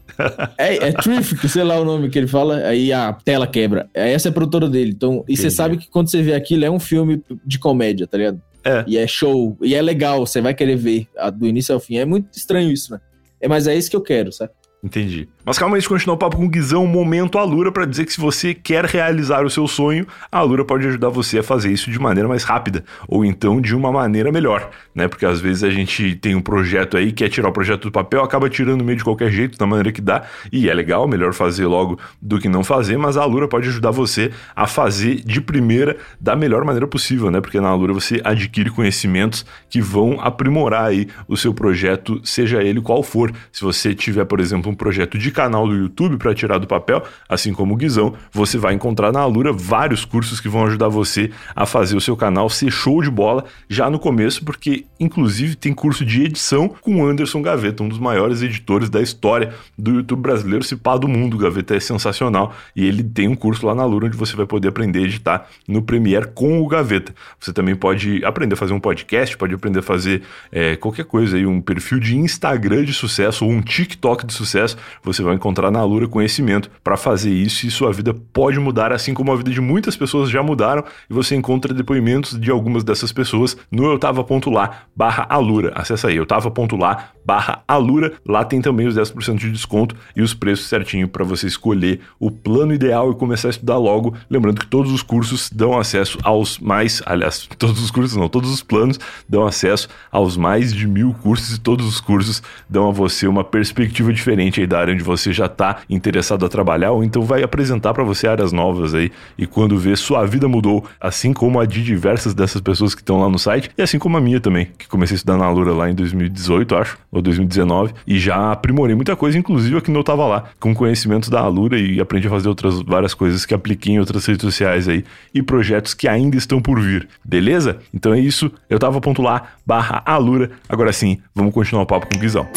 é, 0.58 0.88
é 0.88 0.92
Triffic, 0.92 1.48
sei 1.48 1.63
lá 1.63 1.80
o 1.80 1.86
nome 1.86 2.10
que 2.10 2.18
ele 2.18 2.28
fala, 2.28 2.58
aí 2.58 2.92
a 2.92 3.13
tela 3.13 3.46
quebra. 3.46 3.89
Essa 3.94 4.30
é 4.30 4.32
a 4.32 4.34
produtora 4.34 4.68
dele. 4.68 4.92
Então, 4.92 5.24
e 5.28 5.38
você 5.38 5.50
sabe 5.50 5.78
que 5.78 5.89
quando 5.89 6.10
você 6.10 6.22
vê 6.22 6.34
aquilo, 6.34 6.66
é 6.66 6.72
um 6.72 6.80
filme 6.80 7.24
de 7.46 7.60
comédia, 7.60 8.08
tá 8.08 8.18
ligado? 8.18 8.42
É. 8.66 8.84
E 8.88 8.98
é 8.98 9.06
show, 9.06 9.58
e 9.62 9.76
é 9.76 9.82
legal, 9.82 10.26
você 10.26 10.39
vai 10.42 10.54
querer 10.54 10.78
ver 10.78 11.08
do 11.36 11.46
início 11.46 11.74
ao 11.74 11.80
fim. 11.80 11.98
É 11.98 12.06
muito 12.06 12.28
estranho 12.36 12.72
isso, 12.72 12.94
né? 12.94 13.00
É, 13.42 13.48
mas 13.48 13.68
é 13.68 13.76
isso 13.76 13.89
que 13.89 13.96
eu 13.96 14.02
quero, 14.02 14.32
sabe? 14.32 14.52
Entendi. 14.84 15.30
Mas 15.45 15.60
calma, 15.60 15.75
a 15.75 15.79
gente 15.79 15.89
continua 15.89 16.15
o 16.15 16.17
papo 16.17 16.38
com 16.38 16.45
o 16.45 16.49
Guizão, 16.49 16.86
um 16.86 16.88
momento 16.88 17.38
Alura 17.38 17.69
para 17.69 17.84
dizer 17.84 18.06
que 18.06 18.13
se 18.13 18.21
você 18.21 18.53
quer 18.53 18.86
realizar 18.86 19.43
o 19.43 19.49
seu 19.49 19.67
sonho, 19.67 20.08
a 20.32 20.38
Alura 20.38 20.63
pode 20.63 20.88
ajudar 20.88 21.10
você 21.10 21.39
a 21.39 21.43
fazer 21.43 21.69
isso 21.69 21.91
de 21.91 21.99
maneira 21.99 22.29
mais 22.29 22.45
rápida, 22.45 22.86
ou 23.10 23.25
então 23.25 23.60
de 23.60 23.75
uma 23.75 23.91
maneira 23.91 24.32
melhor, 24.32 24.69
né? 24.95 25.06
Porque 25.10 25.25
às 25.25 25.41
vezes 25.41 25.65
a 25.65 25.69
gente 25.69 26.15
tem 26.15 26.34
um 26.34 26.39
projeto 26.39 26.95
aí, 26.95 27.12
quer 27.12 27.27
tirar 27.27 27.49
o 27.49 27.51
projeto 27.51 27.84
do 27.84 27.91
papel, 27.91 28.23
acaba 28.23 28.49
tirando 28.49 28.86
meio 28.86 28.97
de 28.97 29.03
qualquer 29.03 29.29
jeito, 29.29 29.58
da 29.58 29.65
maneira 29.65 29.91
que 29.91 29.99
dá, 29.99 30.23
e 30.49 30.69
é 30.69 30.73
legal, 30.73 31.06
melhor 31.10 31.34
fazer 31.34 31.65
logo 31.65 31.99
do 32.21 32.39
que 32.39 32.47
não 32.47 32.63
fazer, 32.63 32.97
mas 32.97 33.17
a 33.17 33.21
Alura 33.21 33.45
pode 33.45 33.67
ajudar 33.67 33.91
você 33.91 34.32
a 34.56 34.65
fazer 34.65 35.15
de 35.25 35.41
primeira 35.41 35.97
da 36.21 36.38
melhor 36.38 36.63
maneira 36.63 36.88
possível, 36.88 37.29
né? 37.29 37.41
Porque 37.41 37.60
na 37.60 37.67
Alura 37.67 37.91
você 37.91 38.21
adquire 38.23 38.69
conhecimentos 38.69 39.45
que 39.69 39.82
vão 39.82 40.21
aprimorar 40.21 40.86
aí 40.86 41.06
o 41.27 41.36
seu 41.36 41.53
projeto, 41.53 42.21
seja 42.23 42.63
ele 42.63 42.79
qual 42.79 43.03
for. 43.03 43.29
Se 43.51 43.62
você 43.62 43.93
tiver, 43.93 44.23
por 44.23 44.39
exemplo, 44.39 44.71
um 44.71 44.75
projeto 44.75 45.17
de 45.17 45.33
canal 45.34 45.67
do 45.67 45.76
YouTube 45.76 46.17
para 46.17 46.34
tirar 46.34 46.58
do 46.58 46.67
papel, 46.67 47.04
assim 47.28 47.54
como 47.54 47.74
o 47.74 47.78
Guizão, 47.78 48.13
você 48.32 48.58
vai 48.58 48.74
encontrar 48.74 49.12
na 49.12 49.19
Alura 49.19 49.52
vários 49.52 50.06
cursos 50.06 50.39
que 50.39 50.48
vão 50.48 50.65
ajudar 50.65 50.88
você 50.88 51.32
a 51.56 51.65
fazer 51.65 51.98
o 51.98 52.02
seu 52.02 52.15
canal 52.15 52.50
ser 52.50 52.72
show 52.72 53.02
de 53.02 53.10
bola 53.10 53.46
já 53.67 53.89
no 53.89 54.00
começo, 54.00 54.46
porque 54.46 54.86
inclusive 55.00 55.56
tem 55.56 55.74
curso 55.74 56.06
de 56.06 56.24
edição 56.24 56.69
com 56.69 57.02
o 57.02 57.06
Anderson 57.06 57.41
Gaveta, 57.41 57.84
um 57.84 57.89
dos 57.89 58.00
maiores 58.00 58.41
editores 58.41 58.89
da 58.89 59.02
história 59.02 59.54
do 59.78 59.96
YouTube 59.96 60.22
brasileiro, 60.22 60.63
se 60.63 60.76
pá 60.76 60.96
do 60.96 61.08
mundo. 61.08 61.36
O 61.36 61.39
Gaveta 61.39 61.76
é 61.76 61.80
sensacional 61.80 62.54
e 62.76 62.86
ele 62.86 63.04
tem 63.04 63.28
um 63.28 63.36
curso 63.36 63.65
lá 63.65 63.74
na 63.76 63.84
Alura 63.84 64.08
onde 64.08 64.17
você 64.17 64.36
vai 64.36 64.46
poder 64.46 64.69
aprender 64.69 65.00
a 65.00 65.04
editar 65.04 65.48
no 65.67 65.82
Premiere 65.82 66.28
com 66.34 66.62
o 66.62 66.67
Gaveta. 66.67 67.13
Você 67.39 67.52
também 67.52 67.76
pode 67.76 68.24
aprender 68.24 68.54
a 68.54 68.58
fazer 68.58 68.74
um 68.74 68.80
podcast, 68.80 69.38
pode 69.38 69.54
aprender 69.54 69.80
a 69.80 69.84
fazer 69.84 70.22
é, 70.52 70.76
qualquer 70.76 71.06
coisa 71.06 71.38
aí, 71.38 71.46
um 71.46 71.60
perfil 71.60 72.00
de 72.00 72.15
Instagram 72.15 72.84
de 72.84 72.93
sucesso 72.93 73.46
ou 73.46 73.52
um 73.52 73.62
TikTok 73.62 74.26
de 74.26 74.34
sucesso 74.34 74.43
sucesso, 74.43 74.78
você 75.02 75.22
vai 75.23 75.36
encontrar 75.36 75.71
na 75.71 75.79
Alura 75.79 76.07
conhecimento 76.07 76.69
para 76.83 76.97
fazer 76.97 77.31
isso 77.31 77.65
e 77.65 77.71
sua 77.71 77.91
vida 77.91 78.13
pode 78.13 78.59
mudar, 78.59 78.91
assim 78.91 79.13
como 79.13 79.31
a 79.31 79.36
vida 79.36 79.51
de 79.51 79.62
muitas 79.62 79.95
pessoas 79.95 80.29
já 80.29 80.43
mudaram 80.43 80.83
e 81.09 81.13
você 81.13 81.36
encontra 81.36 81.73
depoimentos 81.73 82.39
de 82.39 82.51
algumas 82.51 82.83
dessas 82.83 83.12
pessoas 83.12 83.57
no 83.71 83.86
eu 83.86 83.99
tava 83.99 84.23
ponto 84.23 84.49
lá 84.49 84.83
barra 84.95 85.25
Alura. 85.29 85.71
Acesse 85.75 86.07
aí, 86.07 86.15
eu 86.15 86.25
tava 86.25 86.51
ponto 86.51 86.75
lá 86.75 87.12
barra 87.25 87.63
Alura. 87.67 88.13
Lá 88.25 88.43
tem 88.43 88.62
também 88.62 88.88
os 88.88 88.95
10% 88.95 89.36
de 89.36 89.51
desconto 89.51 89.95
e 90.15 90.21
os 90.21 90.33
preços 90.33 90.67
certinho 90.67 91.07
para 91.07 91.23
você 91.23 91.47
escolher 91.47 92.01
o 92.19 92.29
plano 92.29 92.73
ideal 92.73 93.12
e 93.12 93.15
começar 93.15 93.49
a 93.49 93.51
estudar 93.51 93.77
logo. 93.77 94.15
Lembrando 94.29 94.59
que 94.59 94.67
todos 94.67 94.91
os 94.91 95.01
cursos 95.01 95.49
dão 95.49 95.77
acesso 95.77 96.17
aos 96.23 96.59
mais, 96.59 97.01
aliás, 97.05 97.47
todos 97.57 97.81
os 97.81 97.91
cursos 97.91 98.15
não, 98.15 98.27
todos 98.27 98.51
os 98.51 98.62
planos 98.62 98.99
dão 99.27 99.45
acesso 99.45 99.88
aos 100.12 100.38
mais 100.38 100.73
de 100.73 100.88
mil 100.88 101.13
cursos 101.13 101.55
e 101.55 101.59
todos 101.59 101.88
os 101.88 101.99
cursos 101.99 102.41
dão 102.69 102.89
a 102.89 102.91
você 102.91 103.27
uma 103.27 103.43
perspectiva 103.43 104.12
diferente 104.12 104.59
aí 104.59 104.67
da 104.67 104.79
área 104.79 104.93
onde 104.93 105.03
você 105.03 105.12
já 105.34 105.45
está 105.45 105.78
interessado 105.89 106.45
a 106.45 106.49
trabalhar 106.49 106.91
ou 106.91 107.04
então 107.04 107.23
vai 107.23 107.43
apresentar 107.43 107.93
para 107.93 108.04
você 108.04 108.28
áreas 108.28 108.52
novas 108.52 108.93
aí 108.93 109.12
e 109.38 109.45
quando 109.45 109.78
vê 109.78 109.95
sua 109.95 110.26
vida 110.26 110.47
mudou, 110.47 110.84
assim 110.99 111.34
como 111.34 111.60
a 111.60 111.65
de 111.65 111.84
diversas 111.84 112.34
dessas 112.34 112.62
pessoas 112.62 112.95
que 112.95 113.02
estão 113.02 113.19
lá 113.19 113.30
no 113.30 113.38
site 113.38 113.69
e 113.78 113.82
assim 113.82 113.99
como 113.99 114.17
a 114.17 114.21
minha 114.21 114.39
também, 114.39 114.69
que 114.78 114.88
comecei 114.88 115.15
a 115.15 115.17
estudar 115.17 115.38
na 115.38 115.49
Lura 115.49 115.73
lá 115.73 115.89
em 115.89 115.95
2018, 115.95 116.76
acho, 116.76 116.97
ou 117.12 117.21
2019 117.21 117.93
e 118.08 118.19
já 118.19 118.52
aprimorei 118.52 118.95
muita 118.95 119.15
coisa, 119.15 119.38
inclusive 119.38 119.78
aqui 119.78 119.93
eu 119.93 120.04
tava 120.04 120.26
lá, 120.26 120.45
com 120.60 120.73
conhecimentos 120.73 121.30
da 121.30 121.39
Alura 121.41 121.80
e 121.80 121.99
aprendi 121.99 122.28
a 122.28 122.30
fazer 122.30 122.49
outras 122.49 122.82
várias 122.82 123.13
coisas 123.13 123.45
que 123.45 123.54
apliquei 123.54 123.93
em 123.93 123.99
outras 123.99 124.26
redes 124.26 124.41
sociais 124.41 124.88
aí 124.88 125.04
e 125.34 125.41
projetos 125.41 125.93
que 125.93 126.08
ainda 126.08 126.36
estão 126.36 126.62
por 126.62 126.80
vir, 126.80 127.08
beleza? 127.23 127.78
Então 127.93 128.13
é 128.13 128.19
isso, 128.19 128.52
eu 128.69 128.80
tava 128.80 128.99
ponto 128.99 129.21
lá, 129.21 129.43
barra 129.66 130.01
Alura, 130.05 130.51
agora 130.68 130.91
sim, 130.91 131.20
vamos 131.34 131.53
continuar 131.53 131.84
o 131.84 131.88
papo 131.88 132.07
com 132.07 132.18
o 132.18 132.20
Guizão 132.20 132.47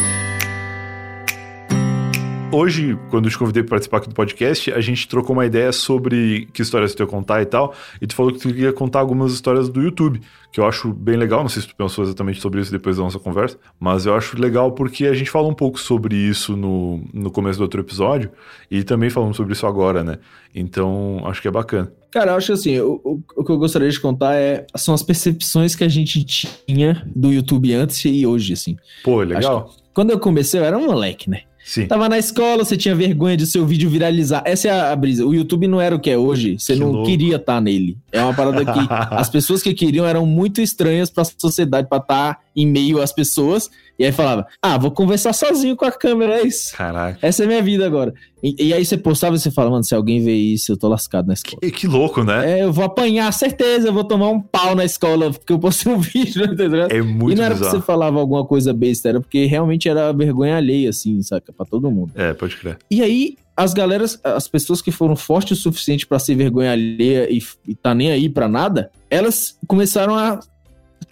hoje, 2.53 2.99
quando 3.11 3.26
eu 3.26 3.30
te 3.30 3.38
convidei 3.38 3.62
para 3.62 3.70
participar 3.70 3.99
aqui 3.99 4.09
do 4.09 4.14
podcast, 4.14 4.72
a 4.72 4.80
gente 4.80 5.09
trocou 5.09 5.34
uma 5.34 5.47
ideia 5.47 5.72
sobre 5.72 6.49
que 6.53 6.62
histórias 6.62 6.94
tu 6.94 7.03
ia 7.03 7.07
contar 7.07 7.42
e 7.42 7.47
tal. 7.47 7.74
E 8.01 8.07
tu 8.07 8.14
falou 8.14 8.32
que 8.32 8.38
tu 8.38 8.51
ia 8.51 8.72
contar 8.72 9.01
algumas 9.01 9.32
histórias 9.32 9.68
do 9.68 9.82
YouTube, 9.82 10.20
que 10.53 10.61
eu 10.61 10.66
acho 10.66 10.92
bem 10.92 11.16
legal. 11.16 11.42
Não 11.42 11.49
sei 11.49 11.62
se 11.62 11.68
tu 11.68 11.76
pensou 11.76 12.05
exatamente 12.05 12.40
sobre 12.40 12.61
isso 12.61 12.70
depois 12.70 12.97
da 12.97 13.03
nossa 13.03 13.18
conversa, 13.18 13.59
mas 13.78 14.07
eu 14.07 14.14
acho 14.14 14.40
legal 14.40 14.72
porque 14.72 15.07
a 15.07 15.14
gente 15.14 15.30
falou 15.30 15.51
um 15.51 15.55
pouco 15.55 15.78
sobre 15.78 16.14
isso 16.16 16.57
no, 16.57 17.03
no 17.12 17.30
começo 17.30 17.59
do 17.59 17.62
outro 17.62 17.80
episódio 17.80 18.30
e 18.70 18.82
também 18.82 19.11
falamos 19.11 19.36
sobre 19.36 19.53
isso 19.53 19.66
agora, 19.66 20.03
né? 20.03 20.18
Então, 20.55 21.22
acho 21.26 21.42
que 21.42 21.49
é 21.49 21.51
bacana. 21.51 21.92
Cara, 22.11 22.32
eu 22.32 22.36
acho 22.36 22.47
que 22.47 22.53
assim, 22.53 22.80
o, 22.80 23.01
o, 23.05 23.22
o, 23.36 23.44
que 23.44 23.53
eu 23.53 23.59
gostaria 23.59 23.90
de 23.90 24.01
contar 24.01 24.34
é, 24.34 24.66
são 24.74 24.94
as 24.94 25.03
percepções 25.03 25.74
que 25.74 25.84
a 25.84 25.88
gente 25.88 26.24
tinha 26.24 27.07
do 27.14 27.32
YouTube 27.32 27.74
antes 27.74 28.03
e 28.05 28.26
hoje, 28.26 28.55
assim. 28.55 28.76
Pô, 29.05 29.20
legal. 29.20 29.70
Quando 29.92 30.11
eu 30.11 30.18
comecei, 30.18 30.61
eu 30.61 30.64
era 30.64 30.76
um 30.76 30.86
moleque, 30.86 31.28
né? 31.28 31.42
Sim. 31.68 31.88
Tava 31.88 32.08
na 32.08 32.16
escola, 32.16 32.64
você 32.64 32.76
tinha 32.76 32.94
vergonha 32.94 33.36
de 33.36 33.44
seu 33.44 33.66
vídeo 33.66 33.90
viralizar. 33.90 34.40
Essa 34.46 34.68
é 34.68 34.92
a 34.92 34.94
brisa. 34.94 35.26
O 35.26 35.34
YouTube 35.34 35.66
não 35.66 35.80
era 35.80 35.96
o 35.96 35.98
que 35.98 36.08
é 36.08 36.16
hoje. 36.16 36.56
Você 36.60 36.74
Que 36.74 36.78
não 36.78 36.92
louco. 36.92 37.08
queria 37.08 37.34
estar 37.36 37.60
nele. 37.60 37.98
É 38.12 38.22
uma 38.22 38.32
parada 38.32 38.64
que 38.64 38.70
as 39.10 39.28
pessoas 39.28 39.64
que 39.64 39.74
queriam 39.74 40.06
eram 40.06 40.24
muito 40.24 40.60
estranhas 40.60 41.10
pra 41.10 41.24
sociedade, 41.24 41.88
pra 41.88 41.98
estar 41.98 42.38
em 42.57 42.66
meio 42.66 43.00
às 43.00 43.12
pessoas. 43.12 43.70
E 43.98 44.04
aí 44.04 44.12
falava, 44.12 44.46
ah, 44.61 44.76
vou 44.76 44.90
conversar 44.90 45.32
sozinho 45.32 45.74
com 45.74 45.84
a 45.84 45.92
câmera, 45.92 46.40
é 46.40 46.46
isso. 46.46 46.76
Caraca. 46.76 47.18
Essa 47.22 47.42
é 47.42 47.46
a 47.46 47.48
minha 47.48 47.62
vida 47.62 47.86
agora. 47.86 48.12
E, 48.42 48.66
e 48.66 48.74
aí 48.74 48.84
você 48.84 48.96
postava 48.96 49.36
e 49.36 49.38
você 49.38 49.50
fala, 49.50 49.70
mano, 49.70 49.84
se 49.84 49.94
alguém 49.94 50.22
ver 50.22 50.34
isso, 50.34 50.70
eu 50.72 50.76
tô 50.76 50.86
lascado 50.86 51.26
na 51.26 51.34
escola. 51.34 51.59
Que, 51.62 51.70
que 51.70 51.86
louco, 51.86 52.22
né? 52.22 52.59
É, 52.59 52.64
eu 52.64 52.72
vou 52.72 52.84
apanhar, 52.84 53.32
certeza, 53.32 53.88
eu 53.88 53.94
vou 53.94 54.04
tomar 54.04 54.28
um 54.28 54.40
pau 54.40 54.74
na 54.74 54.84
escola, 54.84 55.30
porque 55.30 55.52
eu 55.52 55.59
postei 55.59 55.92
um 55.92 55.98
vídeo, 56.00 56.54
tá 56.54 56.64
ligado? 56.64 56.92
É, 56.92 57.00
muito 57.00 57.32
e 57.32 57.34
não 57.36 57.44
era 57.44 57.54
porque 57.54 57.64
bizarro. 57.66 57.80
você 57.80 57.86
falava 57.86 58.20
alguma 58.20 58.44
coisa 58.44 58.72
besta, 58.74 59.09
era 59.09 59.20
porque 59.20 59.46
realmente 59.46 59.88
era 59.88 60.12
vergonha 60.12 60.57
alheia, 60.57 60.90
assim, 60.90 61.22
saca? 61.22 61.50
Pra 61.52 61.64
todo 61.64 61.90
mundo. 61.90 62.12
É, 62.14 62.34
pode 62.34 62.57
crer. 62.57 62.76
E 62.90 63.02
aí, 63.02 63.36
as 63.57 63.72
galeras, 63.72 64.20
as 64.22 64.46
pessoas 64.46 64.82
que 64.82 64.92
foram 64.92 65.16
fortes 65.16 65.59
o 65.59 65.62
suficiente 65.62 66.07
pra 66.07 66.18
ser 66.18 66.34
vergonha 66.34 66.72
alheia 66.72 67.32
e, 67.32 67.42
e 67.66 67.74
tá 67.74 67.94
nem 67.94 68.11
aí 68.11 68.28
pra 68.28 68.46
nada, 68.46 68.90
elas 69.09 69.59
começaram 69.66 70.14
a 70.14 70.38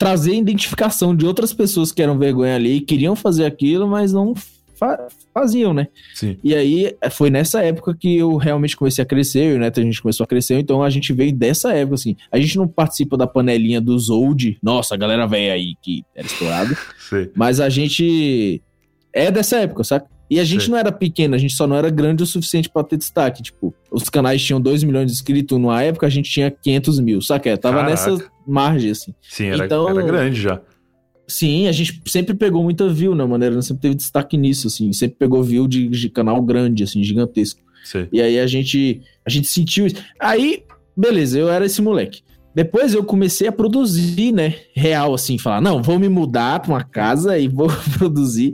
trazer 0.04 0.34
identificação 0.34 1.16
de 1.16 1.24
outras 1.24 1.54
pessoas 1.54 1.90
que 1.90 2.02
eram 2.02 2.18
vergonha 2.18 2.58
e 2.58 2.78
queriam 2.82 3.16
fazer 3.16 3.46
aquilo, 3.46 3.88
mas 3.88 4.12
não 4.12 4.34
fa- 4.74 5.06
faziam, 5.32 5.72
né? 5.72 5.88
Sim. 6.14 6.36
E 6.44 6.54
aí, 6.54 6.94
foi 7.10 7.30
nessa 7.30 7.62
época 7.62 7.96
que 7.98 8.18
eu 8.18 8.36
realmente 8.36 8.76
comecei 8.76 9.02
a 9.02 9.06
crescer, 9.06 9.56
e 9.56 9.58
Neto, 9.58 9.80
a 9.80 9.82
gente 9.82 10.02
começou 10.02 10.24
a 10.24 10.26
crescer, 10.26 10.58
então 10.58 10.82
a 10.82 10.90
gente 10.90 11.10
veio 11.14 11.32
dessa 11.32 11.72
época, 11.72 11.94
assim. 11.94 12.16
A 12.30 12.38
gente 12.38 12.58
não 12.58 12.68
participa 12.68 13.16
da 13.16 13.26
panelinha 13.26 13.80
dos 13.80 14.10
old, 14.10 14.58
nossa, 14.62 14.94
a 14.94 14.98
galera 14.98 15.26
velha 15.26 15.54
aí 15.54 15.74
que 15.80 16.04
era 16.14 16.26
estourado, 16.26 16.76
Sei. 17.08 17.30
mas 17.34 17.58
a 17.58 17.70
gente 17.70 18.60
é 19.10 19.30
dessa 19.30 19.56
época, 19.56 19.84
saca? 19.84 20.06
E 20.30 20.40
a 20.40 20.44
gente 20.44 20.62
Sei. 20.62 20.70
não 20.70 20.78
era 20.78 20.90
pequeno, 20.90 21.34
a 21.34 21.38
gente 21.38 21.54
só 21.54 21.66
não 21.66 21.76
era 21.76 21.90
grande 21.90 22.22
o 22.22 22.26
suficiente 22.26 22.68
pra 22.70 22.82
ter 22.82 22.96
destaque. 22.96 23.42
Tipo, 23.42 23.74
os 23.90 24.08
canais 24.08 24.42
tinham 24.42 24.60
2 24.60 24.82
milhões 24.82 25.06
de 25.06 25.12
inscritos 25.12 25.58
numa 25.58 25.82
época, 25.82 26.06
a 26.06 26.10
gente 26.10 26.30
tinha 26.30 26.50
500 26.50 26.98
mil, 27.00 27.20
saca? 27.20 27.56
Tava 27.58 27.76
Caraca. 27.82 27.90
nessa 27.90 28.30
margem, 28.46 28.90
assim. 28.90 29.14
Sim, 29.22 29.46
era, 29.46 29.66
Então- 29.66 29.88
era 29.88 30.02
grande 30.02 30.40
já. 30.40 30.60
Sim, 31.26 31.68
a 31.68 31.72
gente 31.72 32.02
sempre 32.06 32.34
pegou 32.34 32.62
muita 32.62 32.88
view, 32.88 33.14
né, 33.14 33.24
maneira? 33.24 33.60
Sempre 33.62 33.82
teve 33.82 33.94
destaque 33.94 34.36
nisso, 34.36 34.66
assim. 34.66 34.92
Sempre 34.92 35.16
pegou 35.18 35.42
view 35.42 35.66
de, 35.66 35.88
de 35.88 36.08
canal 36.10 36.40
grande, 36.42 36.82
assim, 36.84 37.02
gigantesco. 37.02 37.60
Sei. 37.84 38.08
E 38.12 38.20
aí 38.20 38.38
a 38.38 38.46
gente, 38.46 39.00
a 39.26 39.30
gente 39.30 39.46
sentiu 39.48 39.86
isso. 39.86 39.96
Aí, 40.20 40.64
beleza, 40.96 41.38
eu 41.38 41.48
era 41.50 41.64
esse 41.66 41.80
moleque. 41.80 42.22
Depois 42.54 42.94
eu 42.94 43.02
comecei 43.04 43.48
a 43.48 43.52
produzir, 43.52 44.32
né? 44.32 44.54
Real, 44.74 45.12
assim, 45.14 45.38
falar, 45.38 45.60
não, 45.60 45.82
vou 45.82 45.98
me 45.98 46.08
mudar 46.08 46.60
pra 46.60 46.70
uma 46.72 46.84
casa 46.84 47.38
e 47.38 47.48
vou 47.48 47.68
produzir. 47.98 48.52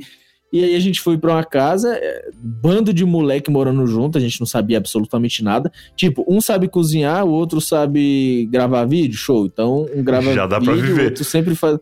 E 0.53 0.65
aí 0.65 0.75
a 0.75 0.81
gente 0.81 1.01
foi 1.01 1.17
pra 1.17 1.33
uma 1.35 1.45
casa, 1.45 1.95
é, 1.95 2.29
bando 2.35 2.93
de 2.93 3.05
moleque 3.05 3.51
morando 3.51 3.87
junto, 3.87 4.19
a 4.19 4.21
gente 4.21 4.41
não 4.41 4.47
sabia 4.47 4.79
absolutamente 4.79 5.45
nada. 5.45 5.71
Tipo, 5.97 6.25
um 6.29 6.41
sabe 6.41 6.67
cozinhar, 6.69 7.25
o 7.25 7.31
outro 7.31 7.61
sabe 7.61 8.49
gravar 8.51 8.85
vídeo, 8.85 9.17
show. 9.17 9.47
Então, 9.47 9.87
um 9.95 10.03
grava 10.03 10.33
Já 10.35 10.47
dá 10.47 10.61
pra 10.61 10.73
vídeo, 10.73 10.87
o 10.93 10.95
viver. 10.97 11.05
outro 11.11 11.25
sempre 11.25 11.55
faz 11.55 11.79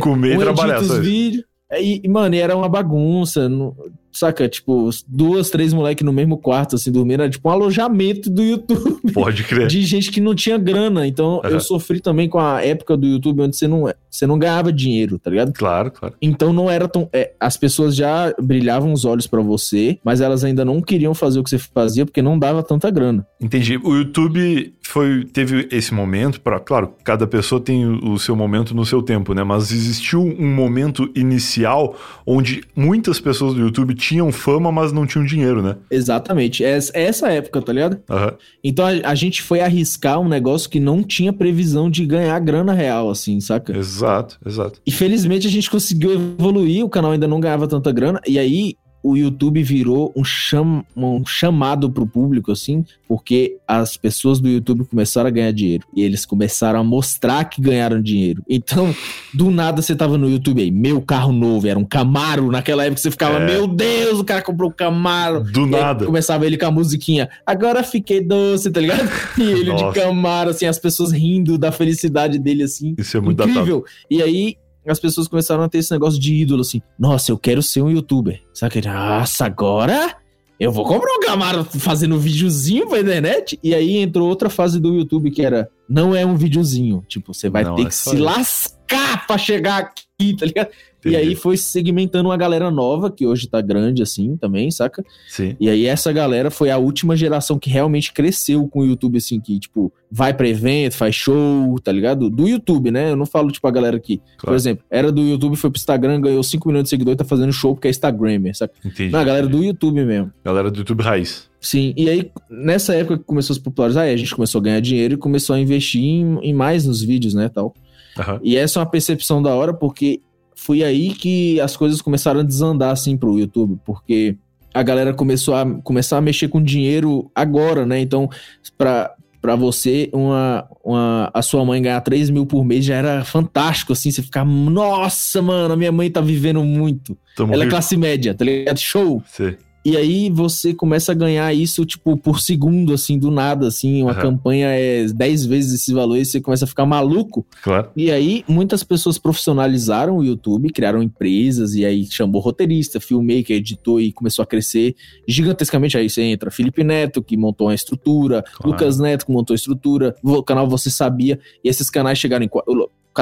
Comer 0.00 0.34
e 0.34 0.36
um 0.38 0.40
trabalhar. 0.40 0.76
edita 0.78 0.92
só 0.92 0.98
os 1.00 1.06
vídeos. 1.06 1.44
E, 1.80 2.00
e, 2.04 2.08
mano, 2.08 2.34
e 2.34 2.38
era 2.38 2.56
uma 2.56 2.68
bagunça. 2.68 3.48
não- 3.48 3.74
saca? 4.18 4.48
Tipo, 4.48 4.90
duas, 5.06 5.50
três 5.50 5.72
moleques 5.72 6.04
no 6.04 6.12
mesmo 6.12 6.36
quarto, 6.38 6.76
assim, 6.76 6.90
dormindo. 6.90 7.22
Era 7.22 7.30
tipo 7.30 7.48
um 7.48 7.52
alojamento 7.52 8.30
do 8.30 8.42
YouTube. 8.42 9.12
Pode 9.12 9.44
crer. 9.44 9.66
De 9.66 9.82
gente 9.82 10.10
que 10.10 10.20
não 10.20 10.34
tinha 10.34 10.58
grana. 10.58 11.06
Então, 11.06 11.40
Aham. 11.44 11.54
eu 11.54 11.60
sofri 11.60 12.00
também 12.00 12.28
com 12.28 12.38
a 12.38 12.62
época 12.64 12.96
do 12.96 13.06
YouTube 13.06 13.42
onde 13.42 13.56
você 13.56 13.66
não, 13.68 13.84
você 14.10 14.26
não 14.26 14.38
ganhava 14.38 14.72
dinheiro, 14.72 15.18
tá 15.18 15.30
ligado? 15.30 15.52
Claro, 15.52 15.90
claro. 15.90 16.14
Então 16.20 16.52
não 16.52 16.70
era 16.70 16.88
tão. 16.88 17.08
é, 17.12 17.32
as 17.38 17.56
pessoas 17.56 17.94
já 17.94 18.32
brilhavam 18.40 18.92
os 18.92 19.04
olhos 19.04 19.26
pra 19.26 19.40
você, 19.40 19.98
mas 20.04 20.20
elas 20.20 20.44
ainda 20.44 20.64
não 20.64 20.80
queriam 20.80 21.14
fazer 21.14 21.38
o 21.38 21.44
que 21.44 21.50
você 21.50 21.58
fazia 21.58 22.04
porque 22.04 22.22
não 22.22 22.38
dava 22.38 22.62
tanta 22.62 22.90
grana. 22.90 23.26
Entendi. 23.40 23.78
O 23.82 23.94
YouTube 23.96 24.74
foi 24.82 25.24
teve 25.24 25.68
esse 25.70 25.92
momento 25.92 26.40
para, 26.40 26.58
claro, 26.58 26.94
cada 27.04 27.26
pessoa 27.26 27.60
tem 27.60 27.84
o, 27.86 28.12
o 28.12 28.18
seu 28.18 28.34
momento 28.34 28.74
no 28.74 28.84
seu 28.86 29.02
tempo, 29.02 29.34
né? 29.34 29.44
Mas 29.44 29.70
existiu 29.70 30.20
um 30.22 30.54
momento 30.54 31.10
inicial 31.14 31.94
onde 32.26 32.62
muitas 32.74 33.20
pessoas 33.20 33.54
do 33.54 33.60
YouTube 33.60 33.94
tinham 34.08 34.32
fama, 34.32 34.72
mas 34.72 34.90
não 34.90 35.06
tinham 35.06 35.24
dinheiro, 35.24 35.62
né? 35.62 35.76
Exatamente. 35.90 36.64
É 36.64 36.78
é 36.94 37.02
essa 37.04 37.28
época, 37.28 37.60
tá 37.60 37.72
ligado? 37.72 38.00
Aham. 38.08 38.34
Então 38.64 38.86
a, 38.86 39.10
a 39.10 39.14
gente 39.14 39.42
foi 39.42 39.60
arriscar 39.60 40.18
um 40.18 40.28
negócio 40.28 40.70
que 40.70 40.80
não 40.80 41.02
tinha 41.02 41.32
previsão 41.32 41.90
de 41.90 42.06
ganhar 42.06 42.38
grana 42.40 42.72
real, 42.72 43.10
assim, 43.10 43.38
saca? 43.40 43.76
Exato, 43.76 44.38
exato. 44.46 44.80
E 44.86 44.90
felizmente 44.90 45.46
a 45.46 45.50
gente 45.50 45.70
conseguiu 45.70 46.12
evoluir, 46.12 46.84
o 46.84 46.88
canal 46.88 47.10
ainda 47.10 47.28
não 47.28 47.40
ganhava 47.40 47.68
tanta 47.68 47.92
grana, 47.92 48.20
e 48.26 48.38
aí 48.38 48.76
o 49.08 49.16
YouTube 49.16 49.62
virou 49.62 50.12
um, 50.16 50.24
cham, 50.24 50.84
um 50.96 51.24
chamado 51.24 51.90
pro 51.90 52.06
público, 52.06 52.52
assim, 52.52 52.84
porque 53.06 53.56
as 53.66 53.96
pessoas 53.96 54.40
do 54.40 54.48
YouTube 54.48 54.84
começaram 54.84 55.28
a 55.28 55.30
ganhar 55.30 55.52
dinheiro. 55.52 55.84
E 55.94 56.02
eles 56.02 56.24
começaram 56.26 56.80
a 56.80 56.84
mostrar 56.84 57.44
que 57.44 57.60
ganharam 57.60 58.00
dinheiro. 58.02 58.42
Então, 58.48 58.94
do 59.32 59.50
nada 59.50 59.80
você 59.82 59.94
tava 59.96 60.18
no 60.18 60.28
YouTube 60.28 60.60
aí, 60.62 60.70
meu 60.70 61.00
carro 61.00 61.32
novo, 61.32 61.66
era 61.66 61.78
um 61.78 61.84
Camaro. 61.84 62.50
Naquela 62.50 62.84
época 62.84 63.00
você 63.00 63.10
ficava, 63.10 63.38
É. 63.38 63.46
meu 63.46 63.66
Deus, 63.66 64.18
o 64.20 64.24
cara 64.24 64.42
comprou 64.42 64.70
um 64.70 64.72
Camaro. 64.72 65.42
Do 65.42 65.66
E 65.66 65.70
nada. 65.70 66.04
começava 66.06 66.46
ele 66.46 66.56
com 66.58 66.66
a 66.66 66.70
musiquinha, 66.70 67.28
agora 67.46 67.82
fiquei 67.82 68.20
doce, 68.20 68.70
tá 68.70 68.80
ligado? 68.80 69.08
E 69.38 69.42
ele 69.42 69.70
Nossa. 69.70 69.86
de 69.88 69.92
Camaro, 70.00 70.50
assim, 70.50 70.66
as 70.66 70.78
pessoas 70.78 71.12
rindo 71.12 71.56
da 71.58 71.72
felicidade 71.72 72.38
dele, 72.38 72.62
assim. 72.64 72.94
Isso 72.98 73.16
é 73.16 73.20
muito 73.20 73.36
datado. 73.38 73.58
Incrível. 73.58 73.84
E 74.10 74.22
aí 74.22 74.56
as 74.90 75.00
pessoas 75.00 75.28
começaram 75.28 75.62
a 75.62 75.68
ter 75.68 75.78
esse 75.78 75.90
negócio 75.90 76.20
de 76.20 76.34
ídolo, 76.34 76.62
assim. 76.62 76.80
Nossa, 76.98 77.30
eu 77.32 77.38
quero 77.38 77.62
ser 77.62 77.82
um 77.82 77.90
youtuber. 77.90 78.42
Sabe? 78.52 78.80
Nossa, 78.82 79.46
agora 79.46 80.16
eu 80.58 80.72
vou 80.72 80.84
comprar 80.84 81.12
um 81.12 81.20
Camaro 81.20 81.64
fazendo 81.64 82.18
videozinho 82.18 82.88
pra 82.88 83.00
internet. 83.00 83.58
E 83.62 83.74
aí 83.74 83.96
entrou 83.98 84.28
outra 84.28 84.50
fase 84.50 84.80
do 84.80 84.94
YouTube 84.94 85.30
que 85.30 85.42
era, 85.42 85.70
não 85.88 86.14
é 86.16 86.26
um 86.26 86.36
videozinho. 86.36 87.04
Tipo, 87.08 87.32
você 87.32 87.48
vai 87.48 87.62
Não, 87.64 87.76
ter 87.76 87.82
é 87.82 87.84
que 87.86 87.94
se 87.94 88.14
isso. 88.14 88.22
lascar 88.24 89.26
pra 89.26 89.38
chegar 89.38 89.78
aqui, 89.78 90.34
tá 90.36 90.46
ligado? 90.46 90.68
E 91.04 91.10
Entendi. 91.10 91.16
aí 91.28 91.34
foi 91.36 91.56
segmentando 91.56 92.28
uma 92.28 92.36
galera 92.36 92.70
nova, 92.70 93.10
que 93.10 93.24
hoje 93.26 93.46
tá 93.48 93.60
grande 93.60 94.02
assim 94.02 94.36
também, 94.36 94.68
saca? 94.70 95.04
Sim. 95.28 95.54
E 95.60 95.68
aí 95.70 95.86
essa 95.86 96.12
galera 96.12 96.50
foi 96.50 96.70
a 96.70 96.78
última 96.78 97.16
geração 97.16 97.56
que 97.58 97.70
realmente 97.70 98.12
cresceu 98.12 98.66
com 98.66 98.80
o 98.80 98.84
YouTube, 98.86 99.16
assim, 99.16 99.40
que, 99.40 99.58
tipo, 99.60 99.92
vai 100.10 100.34
pra 100.34 100.48
evento, 100.48 100.94
faz 100.96 101.14
show, 101.14 101.78
tá 101.80 101.92
ligado? 101.92 102.28
Do 102.28 102.48
YouTube, 102.48 102.90
né? 102.90 103.12
Eu 103.12 103.16
não 103.16 103.26
falo, 103.26 103.50
tipo, 103.52 103.66
a 103.68 103.70
galera 103.70 104.00
que, 104.00 104.18
por 104.18 104.24
Claro. 104.38 104.56
exemplo, 104.56 104.84
era 104.90 105.12
do 105.12 105.20
YouTube, 105.22 105.56
foi 105.56 105.70
pro 105.70 105.78
Instagram, 105.78 106.20
ganhou 106.20 106.42
5 106.42 106.66
milhões 106.68 106.84
de 106.84 106.90
seguidores, 106.90 107.16
tá 107.18 107.24
fazendo 107.24 107.52
show 107.52 107.74
porque 107.74 107.86
é 107.86 107.90
Instagrammer, 107.90 108.56
saca? 108.56 108.74
Entendi. 108.84 109.10
Não, 109.12 109.20
a 109.20 109.24
galera 109.24 109.46
do 109.46 109.62
YouTube 109.62 110.04
mesmo. 110.04 110.32
Galera 110.44 110.70
do 110.70 110.78
YouTube 110.78 111.02
Raiz. 111.02 111.48
Sim, 111.60 111.92
e 111.96 112.08
aí, 112.08 112.30
nessa 112.50 112.94
época 112.94 113.18
que 113.18 113.24
começou 113.24 113.54
a 113.54 113.56
se 113.56 113.62
popularizar, 113.62 114.04
aí 114.04 114.14
a 114.14 114.16
gente 114.16 114.34
começou 114.34 114.60
a 114.60 114.62
ganhar 114.64 114.80
dinheiro 114.80 115.14
e 115.14 115.16
começou 115.16 115.54
a 115.54 115.60
investir 115.60 116.02
em, 116.02 116.38
em 116.42 116.52
mais 116.54 116.84
nos 116.86 117.02
vídeos, 117.02 117.34
né, 117.34 117.48
tal. 117.48 117.72
Aham. 118.18 118.40
E 118.42 118.56
essa 118.56 118.78
é 118.78 118.80
uma 118.80 118.90
percepção 118.90 119.40
da 119.40 119.54
hora, 119.54 119.72
porque 119.72 120.20
foi 120.58 120.82
aí 120.82 121.14
que 121.14 121.60
as 121.60 121.76
coisas 121.76 122.02
começaram 122.02 122.40
a 122.40 122.42
desandar, 122.42 122.90
assim, 122.90 123.16
pro 123.16 123.38
YouTube, 123.38 123.78
porque 123.84 124.36
a 124.74 124.82
galera 124.82 125.14
começou 125.14 125.54
a 125.54 125.64
começar 125.82 126.18
a 126.18 126.20
mexer 126.20 126.48
com 126.48 126.60
dinheiro 126.60 127.30
agora, 127.32 127.86
né? 127.86 128.00
Então, 128.00 128.28
pra, 128.76 129.14
pra 129.40 129.54
você, 129.54 130.10
uma, 130.12 130.68
uma, 130.84 131.30
a 131.32 131.42
sua 131.42 131.64
mãe 131.64 131.80
ganhar 131.80 132.00
3 132.00 132.28
mil 132.30 132.44
por 132.44 132.64
mês 132.64 132.84
já 132.84 132.96
era 132.96 133.24
fantástico, 133.24 133.92
assim, 133.92 134.10
você 134.10 134.20
ficar, 134.20 134.44
nossa, 134.44 135.40
mano, 135.40 135.74
a 135.74 135.76
minha 135.76 135.92
mãe 135.92 136.10
tá 136.10 136.20
vivendo 136.20 136.62
muito. 136.64 137.16
Tamo 137.36 137.54
Ela 137.54 137.62
é 137.62 137.66
rico. 137.66 137.76
classe 137.76 137.96
média, 137.96 138.34
tá 138.34 138.44
ligado? 138.44 138.78
Show! 138.78 139.22
Sim. 139.28 139.54
E 139.84 139.96
aí 139.96 140.28
você 140.28 140.74
começa 140.74 141.12
a 141.12 141.14
ganhar 141.14 141.54
isso, 141.54 141.84
tipo, 141.86 142.16
por 142.16 142.40
segundo, 142.40 142.92
assim, 142.92 143.18
do 143.18 143.30
nada, 143.30 143.68
assim. 143.68 144.02
Uma 144.02 144.12
Aham. 144.12 144.20
campanha 144.20 144.68
é 144.68 145.06
10 145.06 145.46
vezes 145.46 145.80
esse 145.80 145.94
valor 145.94 146.16
e 146.16 146.24
você 146.24 146.40
começa 146.40 146.64
a 146.64 146.68
ficar 146.68 146.84
maluco. 146.84 147.46
Claro. 147.62 147.88
E 147.96 148.10
aí, 148.10 148.44
muitas 148.48 148.82
pessoas 148.82 149.18
profissionalizaram 149.18 150.18
o 150.18 150.24
YouTube, 150.24 150.70
criaram 150.70 151.02
empresas, 151.02 151.74
e 151.74 151.84
aí 151.84 152.04
chamou 152.10 152.40
roteirista, 152.40 153.00
filmmaker, 153.00 153.56
editor 153.56 154.00
e 154.02 154.12
começou 154.12 154.42
a 154.42 154.46
crescer 154.46 154.94
gigantescamente. 155.26 155.96
Aí 155.96 156.10
você 156.10 156.22
entra 156.22 156.50
Felipe 156.50 156.82
Neto, 156.84 157.22
que 157.22 157.36
montou 157.36 157.68
uma 157.68 157.74
estrutura, 157.74 158.42
Claro. 158.42 158.72
Lucas 158.72 158.98
Neto, 158.98 159.24
que 159.26 159.32
montou 159.32 159.54
a 159.54 159.56
estrutura, 159.56 160.14
o 160.22 160.42
canal 160.42 160.68
Você 160.68 160.90
Sabia, 160.90 161.38
e 161.64 161.68
esses 161.68 161.88
canais 161.88 162.18
chegaram 162.18 162.44
em. 162.44 162.50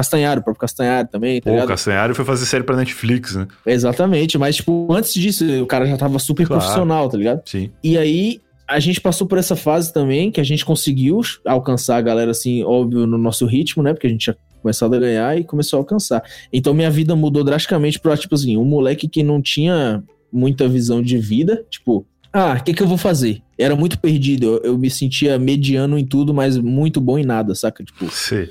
Qua- 0.02 0.40
o 0.40 0.42
próprio 0.44 0.60
Castanhari 0.60 1.08
também, 1.10 1.40
tá 1.40 1.44
Pô, 1.44 1.50
o 1.50 1.52
ligado? 1.54 1.68
Castanhari 1.68 2.14
foi 2.14 2.24
fazer 2.24 2.46
série 2.46 2.64
pra 2.64 2.76
Netflix, 2.76 3.34
né? 3.36 3.46
Exatamente, 3.64 4.36
mas, 4.38 4.56
tipo, 4.56 4.86
antes 4.92 5.12
disso, 5.14 5.44
o 5.62 5.66
cara 5.66 5.86
já 5.86 5.96
tava 5.96 6.18
super 6.18 6.46
Claro. 6.46 6.60
profissional, 6.62 7.08
tá 7.08 7.16
ligado? 7.18 7.42
Sim. 7.46 7.70
E 7.82 7.96
aí, 7.96 8.40
a 8.68 8.80
gente 8.80 9.00
passou 9.00 9.26
por 9.26 9.38
essa 9.38 9.54
fase 9.54 9.92
também, 9.92 10.30
que 10.30 10.40
a 10.40 10.44
gente 10.44 10.64
conseguiu 10.64 11.20
alcançar 11.44 11.96
a 11.96 12.00
galera, 12.00 12.30
assim, 12.32 12.64
óbvio, 12.64 13.06
no 13.06 13.16
nosso 13.18 13.46
ritmo, 13.46 13.82
né? 13.82 13.92
Porque 13.92 14.06
a 14.06 14.10
gente 14.10 14.20
tinha 14.22 14.36
começado 14.62 14.94
a 14.94 14.98
ganhar 14.98 15.38
e 15.38 15.44
começou 15.44 15.76
a 15.76 15.80
alcançar. 15.80 16.22
Então, 16.52 16.74
minha 16.74 16.90
vida 16.90 17.14
mudou 17.14 17.44
drasticamente 17.44 18.00
pra, 18.00 18.16
tipo 18.16 18.34
assim, 18.34 18.56
um 18.56 18.64
moleque 18.64 19.06
que 19.08 19.22
não 19.22 19.40
tinha 19.40 20.02
muita 20.32 20.66
visão 20.68 21.00
de 21.00 21.16
vida, 21.18 21.64
tipo, 21.70 22.04
Ah, 22.32 22.56
o 22.60 22.64
que, 22.64 22.74
que 22.74 22.82
eu 22.82 22.86
vou 22.88 22.98
fazer? 22.98 23.40
Era 23.56 23.74
muito 23.76 23.98
perdido. 23.98 24.56
Eu, 24.62 24.72
eu, 24.72 24.78
me 24.78 24.90
sentia 24.90 25.38
mediano 25.38 25.96
em 25.98 26.04
tudo, 26.04 26.34
mas 26.34 26.58
muito 26.58 27.00
bom 27.00 27.16
em 27.18 27.24
nada, 27.24 27.54
saca? 27.54 27.82
Tipo. 27.82 28.10
Sim. 28.10 28.46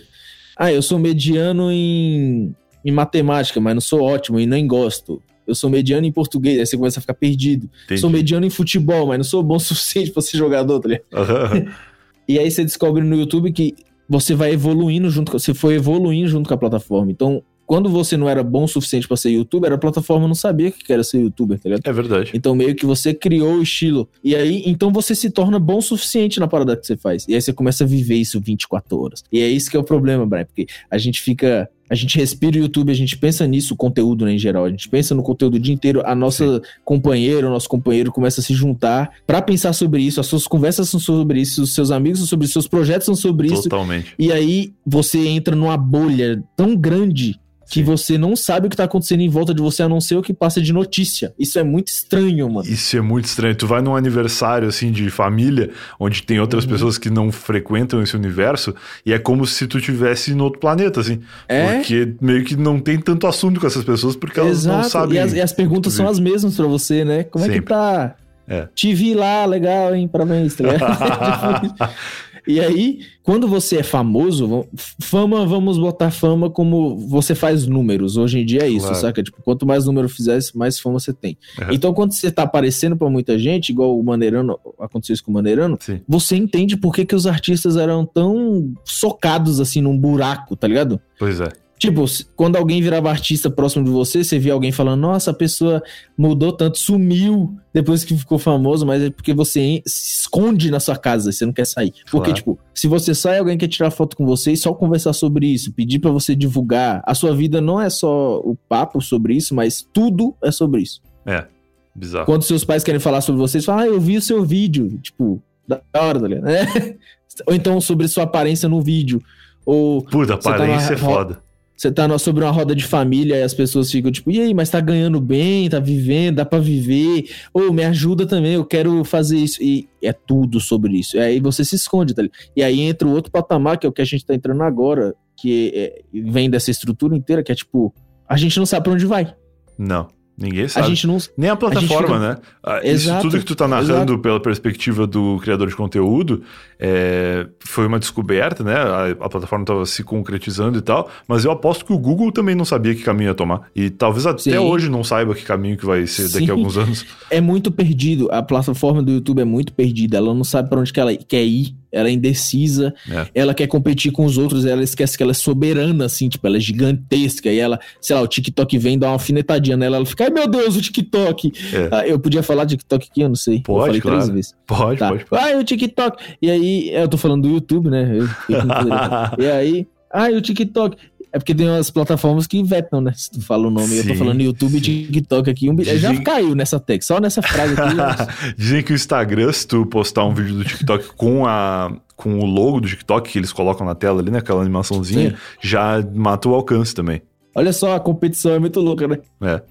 Ah, 0.57 0.71
eu 0.71 0.81
sou 0.81 0.97
mediano 0.97 1.71
em, 1.71 2.55
em 2.83 2.91
matemática, 2.91 3.59
mas 3.59 3.73
não 3.73 3.81
sou 3.81 4.01
ótimo 4.01 4.39
e 4.39 4.45
nem 4.45 4.65
gosto. 4.65 5.21
Eu 5.47 5.53
sou 5.53 5.69
mediano 5.69 6.05
em 6.07 6.11
português, 6.11 6.59
aí 6.59 6.65
você 6.65 6.77
começa 6.77 6.99
a 6.99 7.01
ficar 7.01 7.13
perdido. 7.13 7.69
Entendi. 7.85 8.01
Sou 8.01 8.09
mediano 8.09 8.45
em 8.45 8.49
futebol, 8.49 9.07
mas 9.07 9.17
não 9.17 9.23
sou 9.23 9.43
bom 9.43 9.55
o 9.57 9.59
suficiente 9.59 10.11
pra 10.11 10.21
ser 10.21 10.37
jogador, 10.37 10.79
tá 10.79 10.89
ligado? 10.89 11.05
Uhum. 11.13 11.71
e 12.27 12.39
aí 12.39 12.49
você 12.49 12.63
descobre 12.63 13.03
no 13.03 13.15
YouTube 13.15 13.51
que 13.51 13.75
você 14.07 14.33
vai 14.33 14.53
evoluindo 14.53 15.09
junto, 15.09 15.31
você 15.31 15.53
foi 15.53 15.75
evoluindo 15.75 16.27
junto 16.27 16.47
com 16.47 16.53
a 16.53 16.57
plataforma. 16.57 17.11
Então, 17.11 17.43
quando 17.65 17.89
você 17.89 18.15
não 18.15 18.29
era 18.29 18.43
bom 18.43 18.63
o 18.63 18.67
suficiente 18.67 19.07
para 19.07 19.17
ser 19.17 19.31
youtuber, 19.31 19.71
a 19.71 19.77
plataforma 19.77 20.27
não 20.27 20.35
sabia 20.35 20.71
que 20.71 20.91
era 20.91 21.03
ser 21.03 21.19
youtuber, 21.19 21.59
tá 21.59 21.69
ligado? 21.69 21.81
É 21.85 21.93
verdade. 21.93 22.31
Então 22.33 22.55
meio 22.55 22.75
que 22.75 22.85
você 22.85 23.13
criou 23.13 23.55
o 23.55 23.61
estilo. 23.61 24.07
E 24.23 24.35
aí, 24.35 24.63
então 24.65 24.91
você 24.91 25.15
se 25.15 25.29
torna 25.29 25.59
bom 25.59 25.77
o 25.77 25.81
suficiente 25.81 26.39
na 26.39 26.47
parada 26.47 26.77
que 26.77 26.85
você 26.85 26.95
faz. 26.95 27.25
E 27.27 27.33
aí 27.33 27.41
você 27.41 27.53
começa 27.53 27.83
a 27.83 27.87
viver 27.87 28.15
isso 28.15 28.39
24 28.39 28.99
horas. 28.99 29.23
E 29.31 29.39
é 29.39 29.47
isso 29.47 29.69
que 29.69 29.77
é 29.77 29.79
o 29.79 29.83
problema, 29.83 30.25
Brian, 30.25 30.45
porque 30.45 30.67
a 30.89 30.97
gente 30.97 31.21
fica 31.21 31.69
a 31.89 31.93
gente 31.93 32.17
respira 32.17 32.57
o 32.57 32.59
YouTube, 32.61 32.91
a 32.91 32.95
gente 32.95 33.15
pensa 33.15 33.45
nisso, 33.45 33.75
o 33.75 33.77
conteúdo 33.77 34.25
né, 34.25 34.33
em 34.33 34.39
geral. 34.39 34.65
A 34.65 34.69
gente 34.69 34.89
pensa 34.89 35.13
no 35.13 35.21
conteúdo 35.21 35.55
o 35.55 35.59
dia 35.59 35.73
inteiro. 35.73 36.01
A 36.03 36.15
nossa 36.15 36.55
Sim. 36.55 36.61
companheira, 36.83 37.47
o 37.47 37.49
nosso 37.49 37.69
companheiro 37.69 38.11
começa 38.11 38.41
a 38.41 38.43
se 38.43 38.53
juntar 38.55 39.11
para 39.27 39.41
pensar 39.41 39.71
sobre 39.73 40.01
isso. 40.01 40.19
As 40.19 40.25
suas 40.25 40.47
conversas 40.47 40.89
são 40.89 40.99
sobre 40.99 41.41
isso, 41.41 41.61
os 41.61 41.75
seus 41.75 41.91
amigos 41.91 42.19
são 42.19 42.27
sobre 42.27 42.45
isso, 42.45 42.57
os 42.57 42.63
seus 42.63 42.67
projetos 42.67 43.05
são 43.05 43.15
sobre 43.15 43.49
Totalmente. 43.49 43.59
isso. 43.59 43.69
Totalmente. 43.69 44.15
E 44.17 44.31
aí 44.31 44.73
você 44.85 45.27
entra 45.27 45.55
numa 45.55 45.77
bolha 45.77 46.43
tão 46.55 46.75
grande 46.75 47.39
que 47.69 47.81
você 47.81 48.17
não 48.17 48.35
sabe 48.35 48.67
o 48.67 48.69
que 48.69 48.75
tá 48.75 48.83
acontecendo 48.83 49.21
em 49.21 49.29
volta 49.29 49.53
de 49.53 49.61
você, 49.61 49.83
a 49.83 49.89
não 49.89 49.99
ser 49.99 50.15
o 50.15 50.21
que 50.21 50.33
passa 50.33 50.61
de 50.61 50.71
notícia. 50.71 51.33
Isso 51.37 51.57
é 51.57 51.63
muito 51.63 51.87
estranho, 51.87 52.49
mano. 52.49 52.67
Isso 52.67 52.95
é 52.95 53.01
muito 53.01 53.25
estranho. 53.25 53.55
Tu 53.55 53.65
vai 53.65 53.81
num 53.81 53.95
aniversário, 53.95 54.67
assim, 54.67 54.91
de 54.91 55.09
família, 55.09 55.71
onde 55.99 56.23
tem 56.23 56.39
outras 56.39 56.63
uhum. 56.63 56.71
pessoas 56.71 56.97
que 56.97 57.09
não 57.09 57.31
frequentam 57.31 58.01
esse 58.01 58.15
universo, 58.15 58.75
e 59.05 59.13
é 59.13 59.19
como 59.19 59.45
se 59.45 59.67
tu 59.67 59.81
tivesse 59.81 60.33
no 60.33 60.45
outro 60.45 60.59
planeta, 60.59 60.99
assim. 60.99 61.19
É? 61.47 61.75
Porque 61.75 62.13
meio 62.21 62.43
que 62.43 62.55
não 62.55 62.79
tem 62.79 62.99
tanto 62.99 63.27
assunto 63.27 63.59
com 63.59 63.67
essas 63.67 63.83
pessoas, 63.83 64.15
porque 64.15 64.39
elas 64.39 64.59
Exato. 64.59 64.77
não 64.77 64.89
sabem. 64.89 65.17
E 65.17 65.19
as, 65.19 65.33
e 65.33 65.41
as 65.41 65.53
perguntas 65.53 65.93
são 65.93 66.07
as 66.07 66.19
mesmas 66.19 66.55
para 66.55 66.67
você, 66.67 67.03
né? 67.03 67.23
Como 67.23 67.43
Sempre. 67.43 67.57
é 67.57 67.61
que 67.61 67.67
tá? 67.67 68.15
É. 68.47 68.67
Te 68.75 68.93
vi 68.93 69.13
lá, 69.15 69.45
legal, 69.45 69.95
hein? 69.95 70.07
Parabéns, 70.07 70.55
tá 70.55 70.63
E 72.47 72.59
aí, 72.59 72.99
quando 73.23 73.47
você 73.47 73.77
é 73.77 73.83
famoso, 73.83 74.67
fama, 75.01 75.45
vamos 75.45 75.77
botar 75.77 76.11
fama 76.11 76.49
como 76.49 76.97
você 76.97 77.33
faz 77.33 77.65
números. 77.65 78.17
Hoje 78.17 78.39
em 78.39 78.45
dia 78.45 78.61
é 78.61 78.69
isso, 78.69 78.85
claro. 78.85 79.01
saca? 79.01 79.23
Tipo, 79.23 79.41
quanto 79.41 79.65
mais 79.65 79.85
número 79.85 80.07
fizer, 80.07 80.39
mais 80.53 80.79
fama 80.79 80.99
você 80.99 81.13
tem. 81.13 81.37
Uhum. 81.59 81.67
Então, 81.71 81.93
quando 81.93 82.13
você 82.13 82.31
tá 82.31 82.43
aparecendo 82.43 82.95
pra 82.95 83.09
muita 83.09 83.37
gente, 83.39 83.69
igual 83.69 83.97
o 83.97 84.03
Maneirano, 84.03 84.59
aconteceu 84.79 85.13
isso 85.13 85.23
com 85.23 85.31
o 85.31 85.33
Maneirano, 85.33 85.77
Sim. 85.79 86.01
você 86.07 86.35
entende 86.35 86.77
por 86.77 86.93
que, 86.93 87.05
que 87.05 87.15
os 87.15 87.25
artistas 87.25 87.77
eram 87.77 88.05
tão 88.05 88.73
socados 88.83 89.59
assim 89.59 89.81
num 89.81 89.97
buraco, 89.97 90.55
tá 90.55 90.67
ligado? 90.67 90.99
Pois 91.17 91.41
é. 91.41 91.64
Tipo, 91.85 92.05
quando 92.35 92.55
alguém 92.55 92.81
virava 92.81 93.09
artista 93.09 93.49
próximo 93.49 93.83
de 93.85 93.91
você, 93.91 94.23
você 94.23 94.39
via 94.39 94.53
alguém 94.53 94.71
falando, 94.71 95.01
nossa, 95.01 95.31
a 95.31 95.33
pessoa 95.33 95.81
mudou 96.17 96.51
tanto, 96.51 96.77
sumiu 96.77 97.55
depois 97.73 98.03
que 98.03 98.15
ficou 98.17 98.37
famoso, 98.37 98.85
mas 98.85 99.03
é 99.03 99.09
porque 99.09 99.33
você 99.33 99.81
se 99.85 100.21
esconde 100.21 100.71
na 100.71 100.79
sua 100.79 100.97
casa, 100.97 101.31
você 101.31 101.45
não 101.45 101.53
quer 101.53 101.65
sair. 101.65 101.91
Claro. 101.91 102.09
Porque, 102.11 102.33
tipo, 102.33 102.59
se 102.73 102.87
você 102.87 103.13
sai, 103.13 103.39
alguém 103.39 103.57
quer 103.57 103.67
tirar 103.67 103.91
foto 103.91 104.15
com 104.15 104.25
você 104.25 104.51
e 104.53 104.57
só 104.57 104.73
conversar 104.73 105.13
sobre 105.13 105.47
isso, 105.47 105.73
pedir 105.73 105.99
para 105.99 106.11
você 106.11 106.35
divulgar, 106.35 107.03
a 107.05 107.13
sua 107.13 107.35
vida 107.35 107.59
não 107.61 107.81
é 107.81 107.89
só 107.89 108.39
o 108.39 108.55
papo 108.67 109.01
sobre 109.01 109.35
isso, 109.35 109.53
mas 109.53 109.87
tudo 109.93 110.35
é 110.43 110.51
sobre 110.51 110.81
isso. 110.81 111.01
É, 111.25 111.45
bizarro. 111.93 112.25
Quando 112.25 112.43
seus 112.43 112.63
pais 112.63 112.83
querem 112.83 112.99
falar 112.99 113.21
sobre 113.21 113.41
vocês, 113.41 113.65
falam, 113.65 113.81
ah, 113.81 113.87
eu 113.87 113.99
vi 113.99 114.17
o 114.17 114.21
seu 114.21 114.43
vídeo, 114.43 114.97
tipo, 115.01 115.41
da 115.67 115.81
hora, 115.95 116.19
tá 116.19 116.27
ligado? 116.27 116.47
É. 116.47 116.65
Ou 117.47 117.53
então 117.53 117.81
sobre 117.81 118.07
sua 118.07 118.23
aparência 118.23 118.69
no 118.69 118.81
vídeo. 118.81 119.21
Ou 119.65 120.01
Puta, 120.03 120.35
aparência 120.35 120.89
tá 120.89 120.93
é 120.93 120.97
foda. 120.97 121.44
Você 121.75 121.91
tá 121.91 122.17
sobre 122.17 122.43
uma 122.43 122.51
roda 122.51 122.73
de 122.73 122.85
família 122.85 123.35
e 123.35 123.43
as 123.43 123.53
pessoas 123.53 123.91
ficam 123.91 124.11
tipo, 124.11 124.31
e 124.31 124.39
aí, 124.39 124.53
mas 124.53 124.69
tá 124.69 124.79
ganhando 124.79 125.19
bem, 125.19 125.69
tá 125.69 125.79
vivendo, 125.79 126.37
dá 126.37 126.45
pra 126.45 126.59
viver, 126.59 127.29
ou 127.53 127.73
me 127.73 127.83
ajuda 127.83 128.25
também, 128.25 128.53
eu 128.53 128.65
quero 128.65 129.03
fazer 129.03 129.37
isso. 129.37 129.61
E 129.61 129.87
é 130.01 130.13
tudo 130.13 130.59
sobre 130.59 130.97
isso. 130.97 131.17
E 131.17 131.19
aí 131.19 131.39
você 131.39 131.65
se 131.65 131.75
esconde, 131.75 132.13
tá? 132.13 132.23
E 132.55 132.63
aí 132.63 132.79
entra 132.79 133.07
o 133.07 133.11
outro 133.11 133.31
patamar, 133.31 133.77
que 133.77 133.85
é 133.85 133.89
o 133.89 133.93
que 133.93 134.01
a 134.01 134.05
gente 134.05 134.25
tá 134.25 134.33
entrando 134.33 134.63
agora, 134.63 135.13
que 135.35 135.71
é, 135.75 136.01
vem 136.13 136.49
dessa 136.49 136.71
estrutura 136.71 137.15
inteira, 137.15 137.43
que 137.43 137.51
é 137.51 137.55
tipo, 137.55 137.93
a 138.27 138.37
gente 138.37 138.57
não 138.57 138.65
sabe 138.65 138.85
pra 138.85 138.93
onde 138.93 139.05
vai. 139.05 139.35
Não. 139.77 140.07
Ninguém 140.37 140.67
sabe. 140.67 140.85
A 140.85 140.89
gente 140.89 141.07
não, 141.07 141.17
Nem 141.37 141.49
a 141.49 141.55
plataforma, 141.55 142.17
a 142.17 142.19
fica... 142.19 142.19
né? 142.19 142.37
Ah, 142.61 142.79
isso 142.79 143.07
exato, 143.07 143.21
tudo 143.21 143.39
que 143.39 143.45
tu 143.45 143.55
tá 143.55 143.67
narrando 143.67 144.13
exato. 144.13 144.19
pela 144.19 144.39
perspectiva 144.39 145.07
do 145.07 145.39
criador 145.41 145.69
de 145.69 145.75
conteúdo 145.75 146.43
é... 146.77 147.47
foi 147.59 147.87
uma 147.87 147.97
descoberta, 147.97 148.63
né? 148.63 148.75
A, 148.75 149.11
a 149.11 149.29
plataforma 149.29 149.63
estava 149.63 149.85
se 149.85 150.03
concretizando 150.03 150.77
e 150.77 150.81
tal, 150.81 151.09
mas 151.27 151.45
eu 151.45 151.51
aposto 151.51 151.85
que 151.85 151.93
o 151.93 151.97
Google 151.97 152.31
também 152.33 152.53
não 152.53 152.65
sabia 152.65 152.93
que 152.93 153.01
caminho 153.01 153.29
ia 153.29 153.33
tomar. 153.33 153.61
E 153.73 153.89
talvez 153.89 154.25
até 154.25 154.41
Sim. 154.41 154.57
hoje 154.57 154.89
não 154.89 155.03
saiba 155.03 155.33
que 155.33 155.43
caminho 155.43 155.77
que 155.77 155.85
vai 155.85 156.05
ser 156.05 156.27
Sim. 156.27 156.39
daqui 156.39 156.51
a 156.51 156.53
alguns 156.53 156.77
anos. 156.77 157.05
É 157.29 157.39
muito 157.39 157.71
perdido. 157.71 158.29
A 158.31 158.43
plataforma 158.43 159.01
do 159.01 159.11
YouTube 159.11 159.41
é 159.41 159.45
muito 159.45 159.73
perdida. 159.73 160.17
Ela 160.17 160.33
não 160.33 160.43
sabe 160.43 160.69
para 160.69 160.79
onde 160.79 160.91
que 160.91 160.99
ela 160.99 161.15
quer 161.15 161.43
ir 161.43 161.75
ela 161.95 162.09
é 162.09 162.11
indecisa, 162.11 162.93
é. 163.09 163.27
ela 163.33 163.53
quer 163.53 163.67
competir 163.67 164.11
com 164.11 164.25
os 164.25 164.37
outros, 164.37 164.65
ela 164.65 164.83
esquece 164.83 165.15
que 165.15 165.23
ela 165.23 165.31
é 165.31 165.33
soberana, 165.33 166.05
assim, 166.05 166.27
tipo, 166.27 166.45
ela 166.45 166.57
é 166.57 166.59
gigantesca, 166.59 167.49
e 167.49 167.57
ela, 167.57 167.79
sei 168.01 168.15
lá, 168.15 168.21
o 168.21 168.27
TikTok 168.27 168.77
vem 168.77 168.99
dar 168.99 169.07
uma 169.07 169.13
alfinetadinha 169.13 169.77
nela, 169.77 169.95
ela 169.95 170.05
fica, 170.05 170.25
ai 170.25 170.29
meu 170.29 170.47
Deus, 170.47 170.75
o 170.75 170.81
TikTok. 170.81 171.51
É. 171.73 171.89
Ah, 171.91 172.07
eu 172.07 172.19
podia 172.19 172.43
falar 172.43 172.65
de 172.65 172.75
TikTok 172.75 173.07
aqui, 173.09 173.21
eu 173.21 173.29
não 173.29 173.35
sei. 173.35 173.61
Pode, 173.61 173.79
eu 173.79 173.85
falei 173.85 174.01
claro. 174.01 174.17
três 174.17 174.29
vezes. 174.29 174.55
Pode, 174.67 174.99
tá. 174.99 175.09
pode, 175.09 175.25
pode. 175.25 175.41
Ai, 175.41 175.57
o 175.57 175.63
TikTok. 175.63 176.23
E 176.41 176.51
aí, 176.51 176.89
eu 176.93 177.07
tô 177.07 177.17
falando 177.17 177.43
do 177.43 177.49
YouTube, 177.49 177.89
né? 177.89 178.17
Eu, 178.17 178.25
e 179.39 179.47
aí, 179.47 179.87
ai, 180.11 180.35
o 180.35 180.41
TikTok. 180.41 180.97
É 181.35 181.37
porque 181.37 181.53
tem 181.53 181.67
umas 181.67 181.91
plataformas 181.91 182.47
que 182.47 182.63
vetam, 182.63 183.01
né? 183.01 183.11
Se 183.13 183.29
tu 183.29 183.41
fala 183.41 183.67
o 183.67 183.69
nome, 183.69 183.89
sim, 183.89 183.97
eu 183.97 184.07
tô 184.07 184.15
falando 184.15 184.39
YouTube 184.39 184.77
e 184.77 184.79
TikTok 184.79 185.49
aqui. 185.49 185.69
Um... 185.69 185.75
Dizem... 185.75 185.97
Já 185.97 186.21
caiu 186.21 186.55
nessa 186.55 186.79
tech, 186.79 187.03
só 187.03 187.19
nessa 187.19 187.41
frase 187.41 187.73
aqui. 187.73 188.55
Dizem 188.55 188.81
que 188.81 188.93
o 188.93 188.95
Instagram, 188.95 189.51
se 189.51 189.67
tu 189.67 189.85
postar 189.85 190.23
um 190.23 190.33
vídeo 190.33 190.55
do 190.55 190.63
TikTok 190.63 191.13
com 191.17 191.45
a 191.45 191.91
com 192.15 192.39
o 192.39 192.45
logo 192.45 192.79
do 192.79 192.87
TikTok 192.87 193.29
que 193.29 193.37
eles 193.37 193.51
colocam 193.51 193.85
na 193.85 193.93
tela 193.93 194.21
ali, 194.21 194.31
né? 194.31 194.37
Aquela 194.37 194.61
animaçãozinha, 194.61 195.31
sim. 195.31 195.35
já 195.61 196.01
mata 196.13 196.47
o 196.47 196.55
alcance 196.55 196.95
também. 196.95 197.21
Olha 197.53 197.73
só, 197.73 197.97
a 197.97 197.99
competição 197.99 198.53
é 198.53 198.59
muito 198.59 198.79
louca, 198.79 199.05
né? 199.05 199.17
É. 199.41 199.61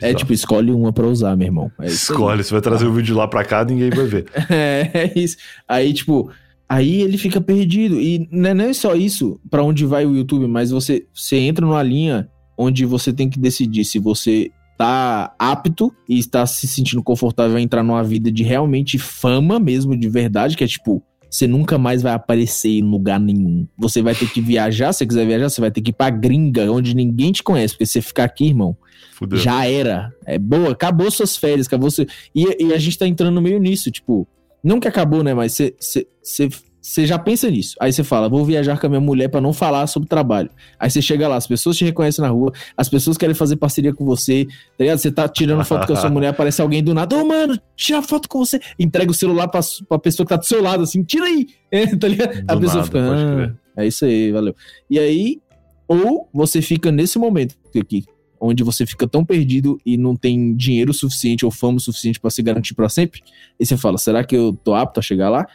É 0.00 0.12
tipo, 0.12 0.32
escolhe 0.32 0.72
uma 0.72 0.92
pra 0.92 1.06
usar, 1.06 1.36
meu 1.36 1.46
irmão. 1.46 1.70
É 1.80 1.86
escolhe, 1.86 2.42
você 2.42 2.50
vai 2.50 2.60
trazer 2.60 2.84
o 2.84 2.92
vídeo 2.92 3.14
lá 3.14 3.28
pra 3.28 3.44
cá, 3.44 3.64
ninguém 3.64 3.90
vai 3.90 4.06
ver. 4.06 4.26
é, 4.50 4.90
é 4.92 5.12
isso. 5.14 5.36
Aí, 5.68 5.94
tipo, 5.94 6.32
Aí 6.68 7.00
ele 7.02 7.16
fica 7.16 7.40
perdido. 7.40 8.00
E 8.00 8.28
não 8.30 8.50
é, 8.50 8.54
nem 8.54 8.74
só 8.74 8.94
isso 8.94 9.40
para 9.48 9.62
onde 9.62 9.86
vai 9.86 10.04
o 10.04 10.16
YouTube, 10.16 10.46
mas 10.46 10.70
você, 10.70 11.06
você 11.14 11.36
entra 11.36 11.64
numa 11.64 11.82
linha 11.82 12.28
onde 12.58 12.84
você 12.84 13.12
tem 13.12 13.28
que 13.28 13.38
decidir 13.38 13.84
se 13.84 13.98
você 13.98 14.50
tá 14.76 15.34
apto 15.38 15.92
e 16.08 16.18
está 16.18 16.44
se 16.46 16.66
sentindo 16.66 17.02
confortável 17.02 17.56
a 17.56 17.60
entrar 17.60 17.82
numa 17.82 18.02
vida 18.02 18.30
de 18.30 18.42
realmente 18.42 18.98
fama 18.98 19.58
mesmo, 19.58 19.96
de 19.96 20.08
verdade, 20.08 20.56
que 20.56 20.64
é 20.64 20.66
tipo, 20.66 21.02
você 21.30 21.46
nunca 21.46 21.78
mais 21.78 22.02
vai 22.02 22.12
aparecer 22.12 22.70
em 22.70 22.82
lugar 22.82 23.18
nenhum. 23.18 23.66
Você 23.78 24.02
vai 24.02 24.14
ter 24.14 24.30
que 24.30 24.40
viajar, 24.40 24.92
se 24.92 24.98
você 24.98 25.06
quiser 25.06 25.26
viajar, 25.26 25.48
você 25.48 25.60
vai 25.60 25.70
ter 25.70 25.80
que 25.80 25.90
ir 25.90 25.94
pra 25.94 26.10
gringa, 26.10 26.70
onde 26.70 26.94
ninguém 26.94 27.32
te 27.32 27.42
conhece, 27.42 27.74
porque 27.74 27.86
você 27.86 28.02
ficar 28.02 28.24
aqui, 28.24 28.46
irmão, 28.46 28.76
Fudeu. 29.12 29.38
já 29.38 29.66
era. 29.66 30.12
É 30.26 30.38
boa, 30.38 30.72
acabou 30.72 31.10
suas 31.10 31.36
férias, 31.36 31.66
acabou 31.66 31.90
seu... 31.90 32.06
e, 32.34 32.64
e 32.64 32.72
a 32.74 32.78
gente 32.78 32.98
tá 32.98 33.06
entrando 33.06 33.40
meio 33.40 33.58
nisso, 33.58 33.90
tipo, 33.90 34.28
não 34.66 34.80
que 34.80 34.88
acabou, 34.88 35.22
né? 35.22 35.32
Mas 35.32 35.56
você 35.56 37.06
já 37.06 37.18
pensa 37.18 37.48
nisso. 37.48 37.76
Aí 37.80 37.92
você 37.92 38.02
fala, 38.02 38.28
vou 38.28 38.44
viajar 38.44 38.80
com 38.80 38.86
a 38.86 38.90
minha 38.90 39.00
mulher 39.00 39.28
para 39.28 39.40
não 39.40 39.52
falar 39.52 39.86
sobre 39.86 40.08
trabalho. 40.08 40.50
Aí 40.76 40.90
você 40.90 41.00
chega 41.00 41.28
lá, 41.28 41.36
as 41.36 41.46
pessoas 41.46 41.76
te 41.76 41.84
reconhecem 41.84 42.20
na 42.20 42.30
rua, 42.30 42.52
as 42.76 42.88
pessoas 42.88 43.16
querem 43.16 43.34
fazer 43.34 43.56
parceria 43.56 43.94
com 43.94 44.04
você, 44.04 44.44
tá 44.76 44.84
ligado? 44.84 44.98
Você 44.98 45.12
tá 45.12 45.28
tirando 45.28 45.64
foto 45.64 45.86
com 45.86 45.92
a 45.92 45.96
sua 45.96 46.10
mulher, 46.10 46.28
aparece 46.28 46.60
alguém 46.60 46.82
do 46.82 46.92
nada, 46.92 47.16
ô 47.16 47.20
oh, 47.20 47.24
mano, 47.26 47.56
tira 47.76 48.02
foto 48.02 48.28
com 48.28 48.38
você. 48.38 48.60
Entrega 48.76 49.10
o 49.10 49.14
celular 49.14 49.46
pra, 49.46 49.60
pra 49.88 50.00
pessoa 50.00 50.26
que 50.26 50.30
tá 50.30 50.36
do 50.36 50.44
seu 50.44 50.60
lado, 50.60 50.82
assim, 50.82 51.04
tira 51.04 51.26
aí, 51.26 51.46
é, 51.70 51.86
tá 51.94 52.08
ligado? 52.08 52.42
Do 52.42 52.52
a 52.52 52.60
pessoa 52.60 52.84
nada, 52.84 52.86
fica, 52.86 53.60
ah, 53.76 53.84
é 53.84 53.86
isso 53.86 54.04
aí, 54.04 54.32
valeu. 54.32 54.54
E 54.90 54.98
aí, 54.98 55.40
ou 55.86 56.28
você 56.34 56.60
fica 56.60 56.90
nesse 56.90 57.20
momento 57.20 57.54
aqui, 57.78 58.04
onde 58.40 58.62
você 58.62 58.86
fica 58.86 59.06
tão 59.06 59.24
perdido 59.24 59.78
e 59.84 59.96
não 59.96 60.16
tem 60.16 60.54
dinheiro 60.54 60.92
suficiente 60.92 61.44
ou 61.44 61.50
fama 61.50 61.78
suficiente 61.78 62.20
para 62.20 62.30
se 62.30 62.42
garantir 62.42 62.74
para 62.74 62.88
sempre. 62.88 63.22
E 63.58 63.66
você 63.66 63.76
fala, 63.76 63.98
será 63.98 64.24
que 64.24 64.36
eu 64.36 64.52
tô 64.64 64.74
apto 64.74 65.00
a 65.00 65.02
chegar 65.02 65.28
lá? 65.28 65.46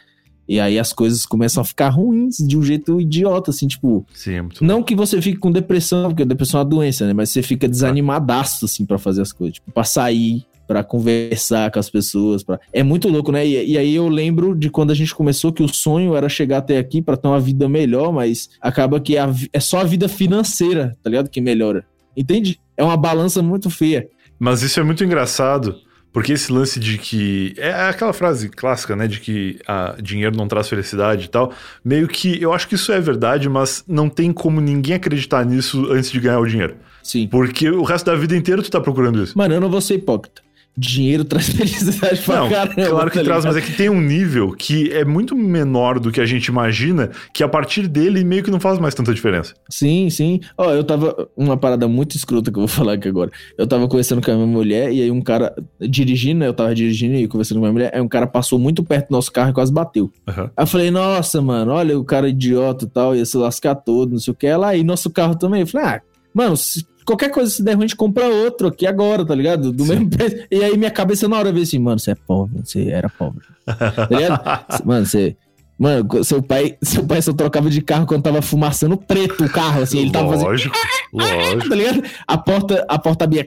E 0.48 0.58
aí 0.58 0.78
as 0.78 0.92
coisas 0.92 1.24
começam 1.24 1.62
a 1.62 1.64
ficar 1.64 1.88
ruins 1.88 2.36
de 2.36 2.58
um 2.58 2.62
jeito 2.62 3.00
idiota, 3.00 3.50
assim, 3.50 3.66
tipo. 3.66 4.04
Sim, 4.12 4.34
é 4.34 4.42
não 4.60 4.80
bom. 4.80 4.84
que 4.84 4.94
você 4.94 5.22
fique 5.22 5.38
com 5.38 5.50
depressão, 5.50 6.08
porque 6.08 6.24
depressão 6.24 6.60
é 6.60 6.64
uma 6.64 6.68
doença, 6.68 7.06
né? 7.06 7.12
Mas 7.12 7.30
você 7.30 7.42
fica 7.42 7.68
desanimadaço, 7.68 8.64
assim, 8.64 8.84
para 8.84 8.98
fazer 8.98 9.22
as 9.22 9.32
coisas. 9.32 9.54
Tipo, 9.54 9.70
pra 9.70 9.84
sair, 9.84 10.44
para 10.66 10.82
conversar 10.82 11.70
com 11.70 11.78
as 11.78 11.88
pessoas. 11.88 12.42
Pra... 12.42 12.58
É 12.72 12.82
muito 12.82 13.08
louco, 13.08 13.30
né? 13.30 13.46
E, 13.46 13.72
e, 13.72 13.78
aí 13.78 13.94
eu 13.94 14.08
lembro 14.08 14.54
de 14.54 14.70
quando 14.70 14.90
a 14.90 14.94
gente 14.94 15.14
começou 15.14 15.52
que 15.52 15.62
o 15.62 15.68
sonho 15.68 16.16
era 16.16 16.28
chegar 16.28 16.58
até 16.58 16.78
aqui 16.78 17.00
para 17.00 17.16
ter 17.16 17.28
uma 17.28 17.40
vida 17.40 17.68
melhor, 17.68 18.12
mas 18.12 18.50
acaba 18.60 19.00
que 19.00 19.16
a, 19.16 19.32
é 19.52 19.60
só 19.60 19.80
a 19.80 19.84
vida 19.84 20.08
financeira, 20.08 20.96
tá 21.02 21.10
ligado? 21.10 21.28
Que 21.28 21.40
melhora. 21.40 21.84
Entende? 22.16 22.60
É 22.82 22.84
uma 22.84 22.96
balança 22.96 23.40
muito 23.40 23.70
feia. 23.70 24.08
Mas 24.38 24.62
isso 24.62 24.80
é 24.80 24.82
muito 24.82 25.04
engraçado, 25.04 25.76
Porque 26.12 26.32
esse 26.32 26.52
lance 26.52 26.78
de 26.78 26.98
que. 26.98 27.54
É 27.56 27.72
aquela 27.88 28.12
frase 28.12 28.48
clássica, 28.48 28.94
né? 28.94 29.06
De 29.06 29.18
que 29.18 29.58
a 29.66 29.94
dinheiro 30.02 30.36
não 30.36 30.46
traz 30.46 30.68
felicidade 30.68 31.24
e 31.24 31.28
tal. 31.28 31.52
Meio 31.82 32.06
que 32.06 32.42
eu 32.42 32.52
acho 32.52 32.68
que 32.68 32.74
isso 32.74 32.92
é 32.92 33.00
verdade, 33.00 33.48
mas 33.48 33.82
não 33.88 34.10
tem 34.10 34.30
como 34.32 34.60
ninguém 34.60 34.96
acreditar 34.96 35.46
nisso 35.46 35.90
antes 35.90 36.10
de 36.10 36.20
ganhar 36.20 36.40
o 36.40 36.46
dinheiro. 36.46 36.76
Sim. 37.02 37.28
Porque 37.28 37.70
o 37.70 37.82
resto 37.82 38.06
da 38.06 38.14
vida 38.14 38.36
inteira 38.36 38.62
tu 38.62 38.70
tá 38.70 38.80
procurando 38.80 39.22
isso. 39.22 39.38
Mano, 39.38 39.54
eu 39.54 39.60
não 39.60 39.70
vou 39.70 39.80
ser 39.80 39.94
hipócrita 39.94 40.42
dinheiro 40.76 41.24
traz 41.26 41.48
felicidade 41.48 42.20
pra 42.22 42.36
não, 42.36 42.48
caramba. 42.48 42.88
Claro 42.88 43.10
que 43.10 43.18
tá 43.18 43.24
traz, 43.24 43.44
mas 43.44 43.56
é 43.56 43.60
que 43.60 43.72
tem 43.72 43.88
um 43.88 44.00
nível 44.00 44.52
que 44.52 44.90
é 44.92 45.04
muito 45.04 45.36
menor 45.36 45.98
do 45.98 46.10
que 46.10 46.20
a 46.20 46.26
gente 46.26 46.46
imagina, 46.46 47.10
que 47.32 47.42
a 47.42 47.48
partir 47.48 47.86
dele 47.86 48.24
meio 48.24 48.42
que 48.42 48.50
não 48.50 48.60
faz 48.60 48.78
mais 48.78 48.94
tanta 48.94 49.12
diferença. 49.14 49.54
Sim, 49.68 50.08
sim. 50.10 50.40
Ó, 50.56 50.70
eu 50.72 50.84
tava. 50.84 51.28
Uma 51.36 51.56
parada 51.56 51.86
muito 51.86 52.16
escrota 52.16 52.50
que 52.50 52.58
eu 52.58 52.62
vou 52.62 52.68
falar 52.68 52.94
aqui 52.94 53.08
agora. 53.08 53.30
Eu 53.56 53.66
tava 53.66 53.86
conversando 53.88 54.22
com 54.22 54.30
a 54.30 54.34
minha 54.34 54.46
mulher 54.46 54.92
e 54.92 55.02
aí 55.02 55.10
um 55.10 55.20
cara 55.20 55.54
dirigindo, 55.80 56.40
né? 56.40 56.46
Eu 56.46 56.54
tava 56.54 56.74
dirigindo 56.74 57.16
e 57.16 57.28
conversando 57.28 57.58
com 57.58 57.66
a 57.66 57.68
minha 57.68 57.72
mulher, 57.72 57.90
aí 57.94 58.00
um 58.00 58.08
cara 58.08 58.26
passou 58.26 58.58
muito 58.58 58.82
perto 58.82 59.08
do 59.08 59.12
nosso 59.12 59.30
carro 59.30 59.50
e 59.50 59.52
quase 59.52 59.72
bateu. 59.72 60.10
Uhum. 60.28 60.44
Aí 60.44 60.50
eu 60.56 60.66
falei, 60.66 60.90
nossa, 60.90 61.40
mano, 61.40 61.72
olha 61.72 61.98
o 61.98 62.04
cara 62.04 62.28
idiota 62.28 62.84
e 62.84 62.88
tal, 62.88 63.16
ia 63.16 63.24
se 63.24 63.36
lascar 63.36 63.74
todo, 63.74 64.12
não 64.12 64.18
sei 64.18 64.32
o 64.32 64.34
que. 64.34 64.46
Ela 64.46 64.68
aí, 64.68 64.82
nosso 64.82 65.10
carro 65.10 65.36
também. 65.36 65.62
Eu 65.62 65.66
falei, 65.66 65.86
ah, 65.86 66.00
mano, 66.34 66.56
se 66.56 66.86
qualquer 67.04 67.30
coisa 67.30 67.50
se 67.50 67.62
der 67.62 67.74
ruim, 67.74 67.84
a 67.84 67.86
gente 67.86 67.96
compra 67.96 68.26
outro 68.26 68.68
aqui 68.68 68.86
agora, 68.86 69.24
tá 69.24 69.34
ligado? 69.34 69.72
Do 69.72 69.84
Sim. 69.84 69.90
mesmo 69.90 70.10
preço. 70.10 70.36
E 70.50 70.62
aí 70.62 70.76
minha 70.76 70.90
cabeça 70.90 71.28
na 71.28 71.38
hora 71.38 71.52
veio 71.52 71.64
assim, 71.64 71.78
mano, 71.78 71.98
você 71.98 72.12
é 72.12 72.14
pobre, 72.14 72.60
você 72.64 72.88
era 72.88 73.08
pobre. 73.08 73.44
tá 73.66 74.08
ligado? 74.10 74.84
Mano, 74.84 75.06
você. 75.06 75.36
Mano, 75.78 76.24
seu 76.24 76.40
pai, 76.42 76.76
seu 76.82 77.04
pai 77.04 77.20
só 77.20 77.32
trocava 77.32 77.68
de 77.68 77.82
carro 77.82 78.06
quando 78.06 78.22
tava 78.22 78.40
fumaçando 78.40 78.96
preto 78.96 79.44
o 79.44 79.50
carro, 79.50 79.82
assim, 79.82 79.98
ele 79.98 80.12
tava 80.12 80.28
fazendo. 80.30 80.48
Lógico, 80.48 80.76
lógico. 81.12 81.68
Tá 81.68 81.74
ligado? 81.74 82.02
A 82.26 82.38
porta, 82.38 82.86
a 82.88 82.98
porta 82.98 83.24
abria 83.24 83.44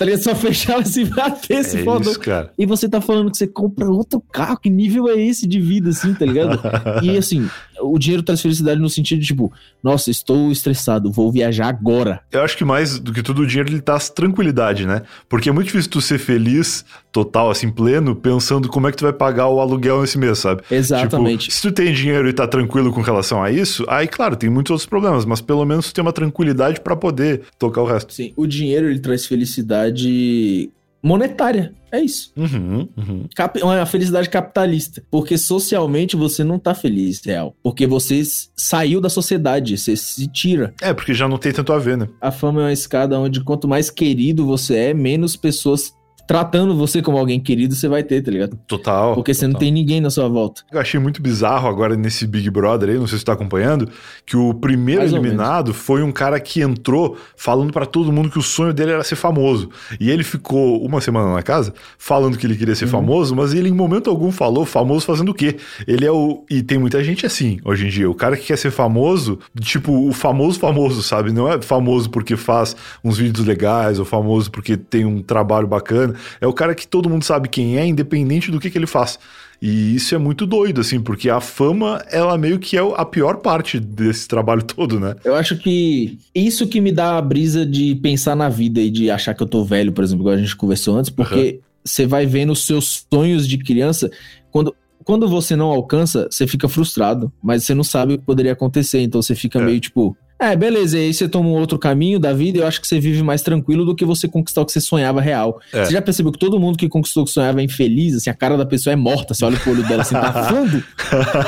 tá 0.00 0.06
ligado? 0.06 0.22
Só 0.22 0.34
fechava 0.34 0.80
assim, 0.80 1.04
bater 1.04 1.58
esse 1.58 1.80
é 1.80 1.84
foda. 1.84 2.10
E 2.56 2.64
você 2.64 2.88
tá 2.88 3.02
falando 3.02 3.30
que 3.30 3.36
você 3.36 3.46
compra 3.46 3.86
outro 3.86 4.18
carro, 4.32 4.56
que 4.56 4.70
nível 4.70 5.06
é 5.10 5.20
esse 5.20 5.46
de 5.46 5.60
vida, 5.60 5.90
assim, 5.90 6.14
tá 6.14 6.24
ligado? 6.24 6.58
e 7.04 7.18
assim, 7.18 7.50
o 7.82 7.98
dinheiro 7.98 8.22
traz 8.22 8.40
felicidade 8.40 8.80
no 8.80 8.88
sentido 8.88 9.20
de, 9.20 9.26
tipo, 9.26 9.52
nossa, 9.82 10.10
estou 10.10 10.50
estressado, 10.50 11.12
vou 11.12 11.30
viajar 11.30 11.68
agora. 11.68 12.22
Eu 12.32 12.42
acho 12.42 12.56
que 12.56 12.64
mais 12.64 12.98
do 12.98 13.12
que 13.12 13.22
tudo 13.22 13.42
o 13.42 13.46
dinheiro 13.46 13.68
ele 13.68 13.82
traz 13.82 14.08
tranquilidade, 14.08 14.86
né? 14.86 15.02
Porque 15.28 15.50
é 15.50 15.52
muito 15.52 15.66
difícil 15.66 15.90
tu 15.90 16.00
ser 16.00 16.18
feliz, 16.18 16.82
total, 17.12 17.50
assim, 17.50 17.70
pleno, 17.70 18.14
pensando 18.14 18.68
como 18.68 18.88
é 18.88 18.90
que 18.90 18.96
tu 18.96 19.04
vai 19.04 19.12
pagar 19.12 19.48
o 19.48 19.60
aluguel 19.60 20.00
nesse 20.00 20.18
mês, 20.18 20.38
sabe? 20.38 20.62
Exatamente. 20.70 21.44
Tipo, 21.48 21.54
se 21.54 21.62
tu 21.62 21.72
tem 21.72 21.92
dinheiro 21.92 22.28
e 22.28 22.32
tá 22.32 22.46
tranquilo 22.46 22.92
com 22.92 23.00
relação 23.00 23.42
a 23.42 23.50
isso, 23.50 23.84
aí, 23.88 24.06
claro, 24.06 24.36
tem 24.36 24.48
muitos 24.50 24.70
outros 24.70 24.88
problemas, 24.88 25.24
mas 25.24 25.40
pelo 25.40 25.64
menos 25.64 25.86
tu 25.86 25.94
tem 25.94 26.02
uma 26.02 26.12
tranquilidade 26.12 26.80
para 26.80 26.96
poder 26.96 27.42
tocar 27.58 27.82
o 27.82 27.86
resto. 27.86 28.12
Sim, 28.12 28.32
o 28.36 28.46
dinheiro 28.46 28.88
ele 28.88 28.98
traz 28.98 29.26
felicidade 29.26 30.70
monetária. 31.02 31.72
É 31.92 32.00
isso. 32.00 32.32
Uhum, 32.36 32.88
uhum. 32.96 33.24
Cap 33.34 33.60
uma 33.62 33.84
felicidade 33.84 34.28
capitalista. 34.28 35.02
Porque 35.10 35.36
socialmente 35.36 36.14
você 36.14 36.44
não 36.44 36.58
tá 36.58 36.72
feliz, 36.74 37.20
real. 37.24 37.54
Porque 37.62 37.86
você 37.86 38.22
saiu 38.54 39.00
da 39.00 39.08
sociedade, 39.08 39.76
você 39.76 39.96
se 39.96 40.28
tira. 40.28 40.72
É, 40.80 40.94
porque 40.94 41.12
já 41.12 41.26
não 41.26 41.38
tem 41.38 41.52
tanto 41.52 41.72
a 41.72 41.78
ver, 41.78 41.96
né? 41.96 42.08
A 42.20 42.30
fama 42.30 42.60
é 42.60 42.64
uma 42.64 42.72
escada 42.72 43.18
onde 43.18 43.42
quanto 43.42 43.66
mais 43.66 43.90
querido 43.90 44.46
você 44.46 44.76
é, 44.76 44.94
menos 44.94 45.34
pessoas 45.34 45.92
tratando 46.26 46.76
você 46.76 47.02
como 47.02 47.18
alguém 47.18 47.40
querido, 47.40 47.74
você 47.74 47.88
vai 47.88 48.02
ter, 48.02 48.22
tá 48.22 48.30
ligado? 48.30 48.58
Total. 48.66 49.14
Porque 49.14 49.32
total. 49.32 49.40
você 49.40 49.52
não 49.52 49.58
tem 49.58 49.70
ninguém 49.70 50.00
na 50.00 50.10
sua 50.10 50.28
volta. 50.28 50.62
Eu 50.70 50.80
achei 50.80 50.98
muito 50.98 51.20
bizarro 51.22 51.68
agora 51.68 51.96
nesse 51.96 52.26
Big 52.26 52.48
Brother 52.50 52.90
aí, 52.90 52.98
não 52.98 53.06
sei 53.06 53.18
se 53.18 53.20
você 53.20 53.26
tá 53.26 53.32
acompanhando, 53.32 53.88
que 54.24 54.36
o 54.36 54.54
primeiro 54.54 55.00
Mais 55.00 55.12
eliminado 55.12 55.74
foi 55.74 56.02
um 56.02 56.12
cara 56.12 56.38
que 56.38 56.60
entrou 56.60 57.16
falando 57.36 57.72
para 57.72 57.86
todo 57.86 58.12
mundo 58.12 58.30
que 58.30 58.38
o 58.38 58.42
sonho 58.42 58.72
dele 58.72 58.92
era 58.92 59.04
ser 59.04 59.16
famoso. 59.16 59.70
E 59.98 60.10
ele 60.10 60.22
ficou 60.22 60.84
uma 60.84 61.00
semana 61.00 61.32
na 61.34 61.42
casa 61.42 61.72
falando 61.98 62.36
que 62.36 62.46
ele 62.46 62.56
queria 62.56 62.74
ser 62.74 62.86
uhum. 62.86 62.90
famoso, 62.90 63.34
mas 63.34 63.52
ele 63.52 63.68
em 63.68 63.72
momento 63.72 64.10
algum 64.10 64.30
falou 64.30 64.64
famoso 64.64 65.06
fazendo 65.06 65.30
o 65.30 65.34
quê? 65.34 65.56
Ele 65.86 66.04
é 66.04 66.12
o. 66.12 66.44
E 66.50 66.62
tem 66.62 66.78
muita 66.78 67.02
gente 67.02 67.26
assim 67.26 67.58
hoje 67.64 67.86
em 67.86 67.90
dia. 67.90 68.10
O 68.10 68.14
cara 68.14 68.36
que 68.36 68.46
quer 68.46 68.58
ser 68.58 68.70
famoso, 68.70 69.38
tipo, 69.60 70.08
o 70.08 70.12
famoso 70.12 70.58
famoso, 70.58 71.02
sabe? 71.02 71.32
Não 71.32 71.50
é 71.50 71.60
famoso 71.60 72.10
porque 72.10 72.36
faz 72.36 72.76
uns 73.04 73.18
vídeos 73.18 73.46
legais, 73.46 73.98
ou 73.98 74.04
famoso 74.04 74.50
porque 74.50 74.76
tem 74.76 75.04
um 75.04 75.22
trabalho 75.22 75.66
bacana. 75.66 76.14
É 76.40 76.46
o 76.46 76.52
cara 76.52 76.74
que 76.74 76.86
todo 76.86 77.08
mundo 77.08 77.24
sabe 77.24 77.48
quem 77.48 77.78
é, 77.78 77.86
independente 77.86 78.50
do 78.50 78.60
que, 78.60 78.70
que 78.70 78.78
ele 78.78 78.86
faz. 78.86 79.18
E 79.62 79.94
isso 79.94 80.14
é 80.14 80.18
muito 80.18 80.46
doido, 80.46 80.80
assim, 80.80 81.00
porque 81.00 81.28
a 81.28 81.38
fama, 81.38 82.02
ela 82.10 82.38
meio 82.38 82.58
que 82.58 82.78
é 82.78 82.80
a 82.80 83.04
pior 83.04 83.38
parte 83.38 83.78
desse 83.78 84.26
trabalho 84.26 84.62
todo, 84.64 84.98
né? 84.98 85.14
Eu 85.22 85.34
acho 85.34 85.56
que 85.56 86.18
isso 86.34 86.66
que 86.66 86.80
me 86.80 86.90
dá 86.90 87.18
a 87.18 87.22
brisa 87.22 87.66
de 87.66 87.94
pensar 87.96 88.34
na 88.34 88.48
vida 88.48 88.80
e 88.80 88.90
de 88.90 89.10
achar 89.10 89.34
que 89.34 89.42
eu 89.42 89.46
tô 89.46 89.62
velho, 89.62 89.92
por 89.92 90.02
exemplo, 90.02 90.22
igual 90.22 90.34
a 90.34 90.38
gente 90.38 90.56
conversou 90.56 90.96
antes, 90.96 91.10
porque 91.10 91.54
uhum. 91.56 91.58
você 91.84 92.06
vai 92.06 92.24
vendo 92.24 92.52
os 92.52 92.64
seus 92.64 93.04
sonhos 93.12 93.46
de 93.46 93.58
criança. 93.58 94.10
Quando, 94.50 94.74
quando 95.04 95.28
você 95.28 95.54
não 95.54 95.66
alcança, 95.66 96.26
você 96.30 96.46
fica 96.46 96.66
frustrado, 96.66 97.30
mas 97.42 97.64
você 97.64 97.74
não 97.74 97.84
sabe 97.84 98.14
o 98.14 98.18
que 98.18 98.24
poderia 98.24 98.52
acontecer, 98.52 99.00
então 99.00 99.20
você 99.20 99.34
fica 99.34 99.58
é. 99.58 99.64
meio 99.64 99.78
tipo 99.80 100.16
é, 100.40 100.56
beleza, 100.56 100.98
e 100.98 101.02
aí 101.02 101.14
você 101.14 101.28
toma 101.28 101.48
um 101.48 101.52
outro 101.52 101.78
caminho 101.78 102.18
da 102.18 102.32
vida 102.32 102.58
e 102.58 102.60
eu 102.62 102.66
acho 102.66 102.80
que 102.80 102.86
você 102.86 102.98
vive 102.98 103.22
mais 103.22 103.42
tranquilo 103.42 103.84
do 103.84 103.94
que 103.94 104.04
você 104.04 104.26
conquistar 104.26 104.62
o 104.62 104.66
que 104.66 104.72
você 104.72 104.80
sonhava 104.80 105.20
real. 105.20 105.60
É. 105.72 105.84
Você 105.84 105.92
já 105.92 106.02
percebeu 106.02 106.32
que 106.32 106.38
todo 106.38 106.58
mundo 106.58 106.78
que 106.78 106.88
conquistou 106.88 107.24
o 107.24 107.26
que 107.26 107.32
sonhava 107.32 107.60
é 107.60 107.64
infeliz, 107.64 108.16
assim, 108.16 108.30
a 108.30 108.34
cara 108.34 108.56
da 108.56 108.64
pessoa 108.64 108.92
é 108.92 108.96
morta, 108.96 109.34
você 109.34 109.44
olha 109.44 109.58
pro 109.58 109.72
olho 109.72 109.86
dela 109.86 110.02
assim, 110.02 110.14
tá 110.14 110.44
fundo, 110.44 110.82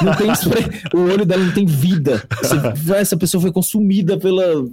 não 0.05 0.15
tem 0.15 0.33
o 0.95 1.11
olho 1.11 1.25
dela 1.25 1.45
não 1.45 1.53
tem 1.53 1.65
vida. 1.65 2.23
Você, 2.43 2.95
essa 2.95 3.17
pessoa 3.17 3.41
foi 3.41 3.51
consumida 3.51 4.19
pela 4.19 4.65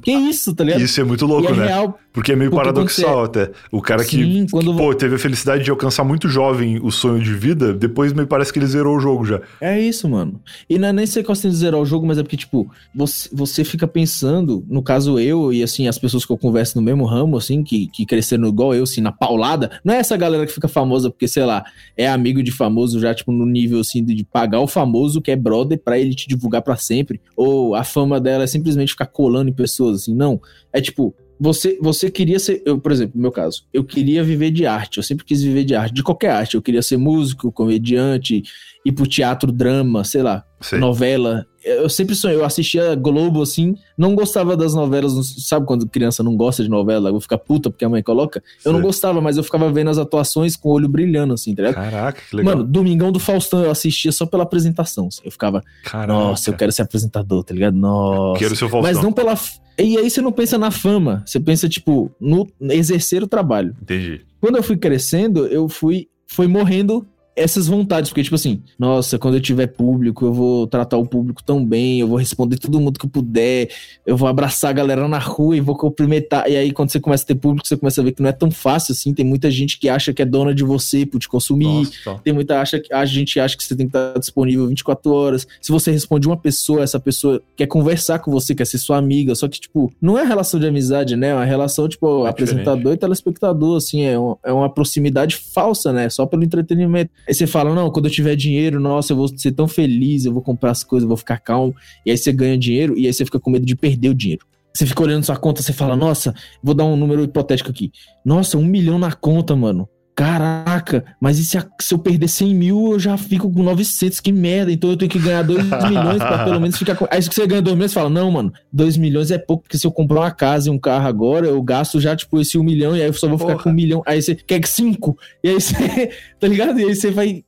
que 0.00 0.12
isso, 0.12 0.54
tá 0.54 0.64
ligado? 0.64 0.80
Isso 0.80 1.00
é 1.00 1.04
muito 1.04 1.26
louco, 1.26 1.52
é 1.52 1.56
né? 1.56 1.66
Real, 1.66 1.98
porque 2.16 2.32
é 2.32 2.36
meio 2.36 2.50
porque 2.50 2.64
paradoxal 2.64 3.24
até. 3.24 3.50
O 3.70 3.82
cara 3.82 4.02
Sim, 4.02 4.46
que, 4.46 4.50
quando... 4.50 4.72
que, 4.72 4.78
pô, 4.78 4.94
teve 4.94 5.16
a 5.16 5.18
felicidade 5.18 5.62
de 5.62 5.70
alcançar 5.70 6.02
muito 6.02 6.28
jovem 6.28 6.80
o 6.82 6.90
sonho 6.90 7.22
de 7.22 7.34
vida, 7.34 7.74
depois 7.74 8.12
me 8.14 8.24
parece 8.24 8.50
que 8.50 8.58
ele 8.58 8.66
zerou 8.66 8.96
o 8.96 9.00
jogo 9.00 9.26
já. 9.26 9.40
É 9.60 9.78
isso, 9.78 10.08
mano. 10.08 10.40
E 10.68 10.78
não 10.78 10.88
é 10.88 10.92
nem 10.94 11.06
ser 11.06 11.22
questão 11.22 11.50
de 11.50 11.56
zerar 11.56 11.78
o 11.78 11.84
jogo, 11.84 12.06
mas 12.06 12.16
é 12.16 12.22
porque, 12.22 12.38
tipo, 12.38 12.70
você, 12.94 13.28
você 13.30 13.64
fica 13.64 13.86
pensando, 13.86 14.64
no 14.66 14.82
caso 14.82 15.20
eu 15.20 15.52
e, 15.52 15.62
assim, 15.62 15.88
as 15.88 15.98
pessoas 15.98 16.24
que 16.24 16.32
eu 16.32 16.38
converso 16.38 16.78
no 16.78 16.82
mesmo 16.82 17.04
ramo, 17.04 17.36
assim, 17.36 17.62
que, 17.62 17.86
que 17.88 18.06
cresceram 18.06 18.48
igual 18.48 18.74
eu, 18.74 18.84
assim, 18.84 19.02
na 19.02 19.12
paulada, 19.12 19.78
não 19.84 19.92
é 19.92 19.98
essa 19.98 20.16
galera 20.16 20.46
que 20.46 20.52
fica 20.52 20.68
famosa 20.68 21.10
porque, 21.10 21.28
sei 21.28 21.44
lá, 21.44 21.64
é 21.96 22.08
amigo 22.08 22.42
de 22.42 22.50
famoso 22.50 22.98
já, 22.98 23.14
tipo, 23.14 23.30
no 23.30 23.44
nível, 23.44 23.80
assim, 23.80 24.02
de 24.02 24.24
pagar 24.24 24.60
o 24.60 24.66
famoso 24.66 25.20
que 25.20 25.30
é 25.30 25.36
brother 25.36 25.78
pra 25.78 25.98
ele 25.98 26.14
te 26.14 26.26
divulgar 26.26 26.62
para 26.62 26.76
sempre, 26.76 27.20
ou 27.36 27.74
a 27.74 27.84
fama 27.84 28.18
dela 28.18 28.44
é 28.44 28.46
simplesmente 28.46 28.92
ficar 28.92 29.06
colando 29.06 29.50
em 29.50 29.52
pessoas 29.52 29.85
pessoas, 29.86 30.02
assim, 30.02 30.14
não. 30.14 30.40
É 30.72 30.80
tipo, 30.80 31.14
você, 31.38 31.78
você 31.80 32.10
queria 32.10 32.38
ser, 32.38 32.62
eu, 32.64 32.78
por 32.78 32.90
exemplo, 32.90 33.12
no 33.16 33.22
meu 33.22 33.32
caso, 33.32 33.64
eu 33.72 33.84
queria 33.84 34.24
viver 34.24 34.50
de 34.50 34.66
arte, 34.66 34.96
eu 34.96 35.02
sempre 35.02 35.24
quis 35.24 35.42
viver 35.42 35.64
de 35.64 35.74
arte, 35.74 35.94
de 35.94 36.02
qualquer 36.02 36.30
arte. 36.30 36.54
Eu 36.54 36.62
queria 36.62 36.82
ser 36.82 36.96
músico, 36.96 37.52
comediante, 37.52 38.42
ir 38.84 38.92
pro 38.92 39.06
teatro, 39.06 39.52
drama, 39.52 40.04
sei 40.04 40.22
lá, 40.22 40.44
Sim. 40.60 40.78
novela. 40.78 41.46
Eu 41.66 41.88
sempre 41.88 42.14
sonhei, 42.14 42.36
eu 42.36 42.44
assistia 42.44 42.94
Globo 42.94 43.42
assim, 43.42 43.74
não 43.98 44.14
gostava 44.14 44.56
das 44.56 44.72
novelas, 44.72 45.12
sabe 45.44 45.66
quando 45.66 45.88
criança 45.88 46.22
não 46.22 46.36
gosta 46.36 46.62
de 46.62 46.70
novela, 46.70 47.10
eu 47.10 47.20
ficar 47.20 47.38
puta 47.38 47.68
porque 47.70 47.84
a 47.84 47.88
mãe 47.88 48.02
coloca? 48.02 48.40
Eu 48.64 48.70
Sim. 48.70 48.76
não 48.78 48.80
gostava, 48.80 49.20
mas 49.20 49.36
eu 49.36 49.42
ficava 49.42 49.70
vendo 49.72 49.90
as 49.90 49.98
atuações 49.98 50.54
com 50.54 50.68
o 50.68 50.72
olho 50.72 50.88
brilhando 50.88 51.34
assim, 51.34 51.54
tá 51.54 51.62
ligado? 51.62 51.74
Caraca, 51.74 52.22
que 52.30 52.36
legal. 52.36 52.56
Mano, 52.56 52.68
Domingão 52.68 53.10
do 53.10 53.18
Faustão 53.18 53.64
eu 53.64 53.70
assistia 53.70 54.12
só 54.12 54.24
pela 54.26 54.44
apresentação, 54.44 55.08
assim. 55.08 55.22
eu 55.24 55.30
ficava, 55.32 55.62
Caraca. 55.82 56.12
nossa, 56.12 56.50
eu 56.50 56.54
quero 56.54 56.70
ser 56.70 56.82
apresentador, 56.82 57.42
tá 57.42 57.52
ligado? 57.52 57.74
Nossa. 57.76 58.38
Quero 58.38 58.54
ser 58.54 58.66
o 58.66 58.68
Faustão. 58.68 58.92
Mas 58.92 59.02
não 59.02 59.12
pela 59.12 59.36
e 59.78 59.98
aí 59.98 60.08
você 60.08 60.22
não 60.22 60.32
pensa 60.32 60.56
na 60.56 60.70
fama, 60.70 61.22
você 61.26 61.38
pensa 61.38 61.68
tipo 61.68 62.10
no 62.20 62.46
exercer 62.60 63.22
o 63.22 63.26
trabalho. 63.26 63.76
Entendi. 63.82 64.22
Quando 64.40 64.56
eu 64.56 64.62
fui 64.62 64.76
crescendo, 64.76 65.46
eu 65.46 65.68
fui 65.68 66.08
foi 66.26 66.46
morrendo 66.46 67.06
essas 67.36 67.68
vontades, 67.68 68.08
porque, 68.08 68.22
tipo 68.22 68.34
assim, 68.34 68.62
nossa, 68.78 69.18
quando 69.18 69.34
eu 69.34 69.40
tiver 69.40 69.66
público, 69.66 70.24
eu 70.24 70.32
vou 70.32 70.66
tratar 70.66 70.96
o 70.96 71.06
público 71.06 71.42
tão 71.44 71.62
bem, 71.62 72.00
eu 72.00 72.08
vou 72.08 72.16
responder 72.16 72.56
todo 72.56 72.80
mundo 72.80 72.98
que 72.98 73.04
eu 73.04 73.10
puder, 73.10 73.68
eu 74.06 74.16
vou 74.16 74.26
abraçar 74.26 74.70
a 74.70 74.72
galera 74.72 75.06
na 75.06 75.18
rua 75.18 75.54
e 75.54 75.60
vou 75.60 75.76
cumprimentar. 75.76 76.48
E 76.48 76.56
aí, 76.56 76.72
quando 76.72 76.90
você 76.90 76.98
começa 76.98 77.24
a 77.24 77.26
ter 77.26 77.34
público, 77.34 77.68
você 77.68 77.76
começa 77.76 78.00
a 78.00 78.04
ver 78.04 78.12
que 78.12 78.22
não 78.22 78.30
é 78.30 78.32
tão 78.32 78.50
fácil 78.50 78.92
assim. 78.92 79.12
Tem 79.12 79.24
muita 79.24 79.50
gente 79.50 79.78
que 79.78 79.86
acha 79.86 80.14
que 80.14 80.22
é 80.22 80.24
dona 80.24 80.54
de 80.54 80.64
você 80.64 81.04
por 81.04 81.18
te 81.18 81.28
consumir. 81.28 81.66
Nossa. 81.66 82.20
Tem 82.24 82.32
muita 82.32 82.58
acha, 82.58 82.80
a 82.90 83.04
gente 83.04 83.38
acha 83.38 83.54
que 83.54 83.62
você 83.62 83.76
tem 83.76 83.86
que 83.86 83.96
estar 83.96 84.18
disponível 84.18 84.66
24 84.68 85.12
horas. 85.12 85.46
Se 85.60 85.70
você 85.70 85.90
responde 85.90 86.26
uma 86.26 86.38
pessoa, 86.38 86.82
essa 86.82 86.98
pessoa 86.98 87.42
quer 87.54 87.66
conversar 87.66 88.18
com 88.20 88.30
você, 88.30 88.54
quer 88.54 88.64
ser 88.64 88.78
sua 88.78 88.96
amiga. 88.96 89.34
Só 89.34 89.46
que, 89.46 89.60
tipo, 89.60 89.92
não 90.00 90.18
é 90.18 90.24
relação 90.24 90.58
de 90.58 90.66
amizade, 90.66 91.16
né? 91.16 91.28
É 91.28 91.34
uma 91.34 91.44
relação, 91.44 91.86
tipo, 91.86 92.26
é 92.26 92.30
apresentador 92.30 92.76
diferente. 92.76 92.96
e 92.96 93.00
telespectador, 93.00 93.76
assim, 93.76 94.04
é, 94.04 94.18
um, 94.18 94.36
é 94.42 94.52
uma 94.52 94.72
proximidade 94.72 95.36
falsa, 95.36 95.92
né? 95.92 96.08
Só 96.08 96.24
pelo 96.24 96.42
entretenimento. 96.42 97.10
Aí 97.26 97.34
você 97.34 97.46
fala, 97.46 97.74
não, 97.74 97.90
quando 97.90 98.06
eu 98.06 98.10
tiver 98.10 98.36
dinheiro, 98.36 98.78
nossa, 98.78 99.12
eu 99.12 99.16
vou 99.16 99.28
ser 99.28 99.52
tão 99.52 99.66
feliz, 99.66 100.24
eu 100.24 100.32
vou 100.32 100.42
comprar 100.42 100.70
as 100.70 100.84
coisas, 100.84 101.04
eu 101.04 101.08
vou 101.08 101.16
ficar 101.16 101.38
calmo. 101.38 101.74
E 102.04 102.10
aí 102.10 102.16
você 102.16 102.32
ganha 102.32 102.56
dinheiro 102.56 102.96
e 102.96 103.06
aí 103.06 103.12
você 103.12 103.24
fica 103.24 103.40
com 103.40 103.50
medo 103.50 103.66
de 103.66 103.74
perder 103.74 104.10
o 104.10 104.14
dinheiro. 104.14 104.46
Você 104.72 104.84
fica 104.84 105.02
olhando 105.02 105.24
sua 105.24 105.36
conta, 105.36 105.62
você 105.62 105.72
fala, 105.72 105.96
nossa, 105.96 106.34
vou 106.62 106.74
dar 106.74 106.84
um 106.84 106.96
número 106.96 107.24
hipotético 107.24 107.70
aqui. 107.70 107.90
Nossa, 108.24 108.58
um 108.58 108.64
milhão 108.64 108.98
na 108.98 109.10
conta, 109.10 109.56
mano. 109.56 109.88
Caraca, 110.16 111.04
mas 111.20 111.38
e 111.38 111.44
se, 111.44 111.58
a, 111.58 111.66
se 111.78 111.92
eu 111.92 111.98
perder 111.98 112.26
100 112.26 112.54
mil, 112.54 112.92
eu 112.92 112.98
já 112.98 113.18
fico 113.18 113.52
com 113.52 113.62
900, 113.62 114.18
que 114.18 114.32
merda, 114.32 114.72
então 114.72 114.88
eu 114.88 114.96
tenho 114.96 115.10
que 115.10 115.18
ganhar 115.18 115.42
2 115.42 115.62
milhões 115.90 116.16
pra 116.16 116.42
pelo 116.42 116.58
menos 116.58 116.78
ficar 116.78 116.96
com... 116.96 117.06
Aí 117.10 117.22
se 117.22 117.28
você 117.30 117.46
ganha 117.46 117.60
2 117.60 117.76
milhões, 117.76 117.90
você 117.90 117.96
fala, 117.96 118.08
não, 118.08 118.30
mano, 118.30 118.50
2 118.72 118.96
milhões 118.96 119.30
é 119.30 119.36
pouco, 119.36 119.64
porque 119.64 119.76
se 119.76 119.86
eu 119.86 119.92
comprar 119.92 120.20
uma 120.20 120.30
casa 120.30 120.68
e 120.68 120.72
um 120.72 120.78
carro 120.78 121.06
agora, 121.06 121.46
eu 121.46 121.62
gasto 121.62 122.00
já, 122.00 122.16
tipo, 122.16 122.40
esse 122.40 122.56
1 122.56 122.64
milhão, 122.64 122.96
e 122.96 123.02
aí 123.02 123.08
eu 123.08 123.12
só 123.12 123.28
vou 123.28 123.36
Porra. 123.36 123.50
ficar 123.50 123.64
com 123.64 123.70
1 123.70 123.72
milhão, 123.74 124.02
aí 124.06 124.22
você 124.22 124.34
quer 124.34 124.58
que 124.58 124.68
5, 124.70 125.18
e 125.44 125.48
aí 125.50 125.54
você, 125.60 126.10
tá 126.40 126.48
ligado? 126.48 126.80
E 126.80 126.84
aí 126.84 126.94
você 126.94 127.10
vai 127.10 127.44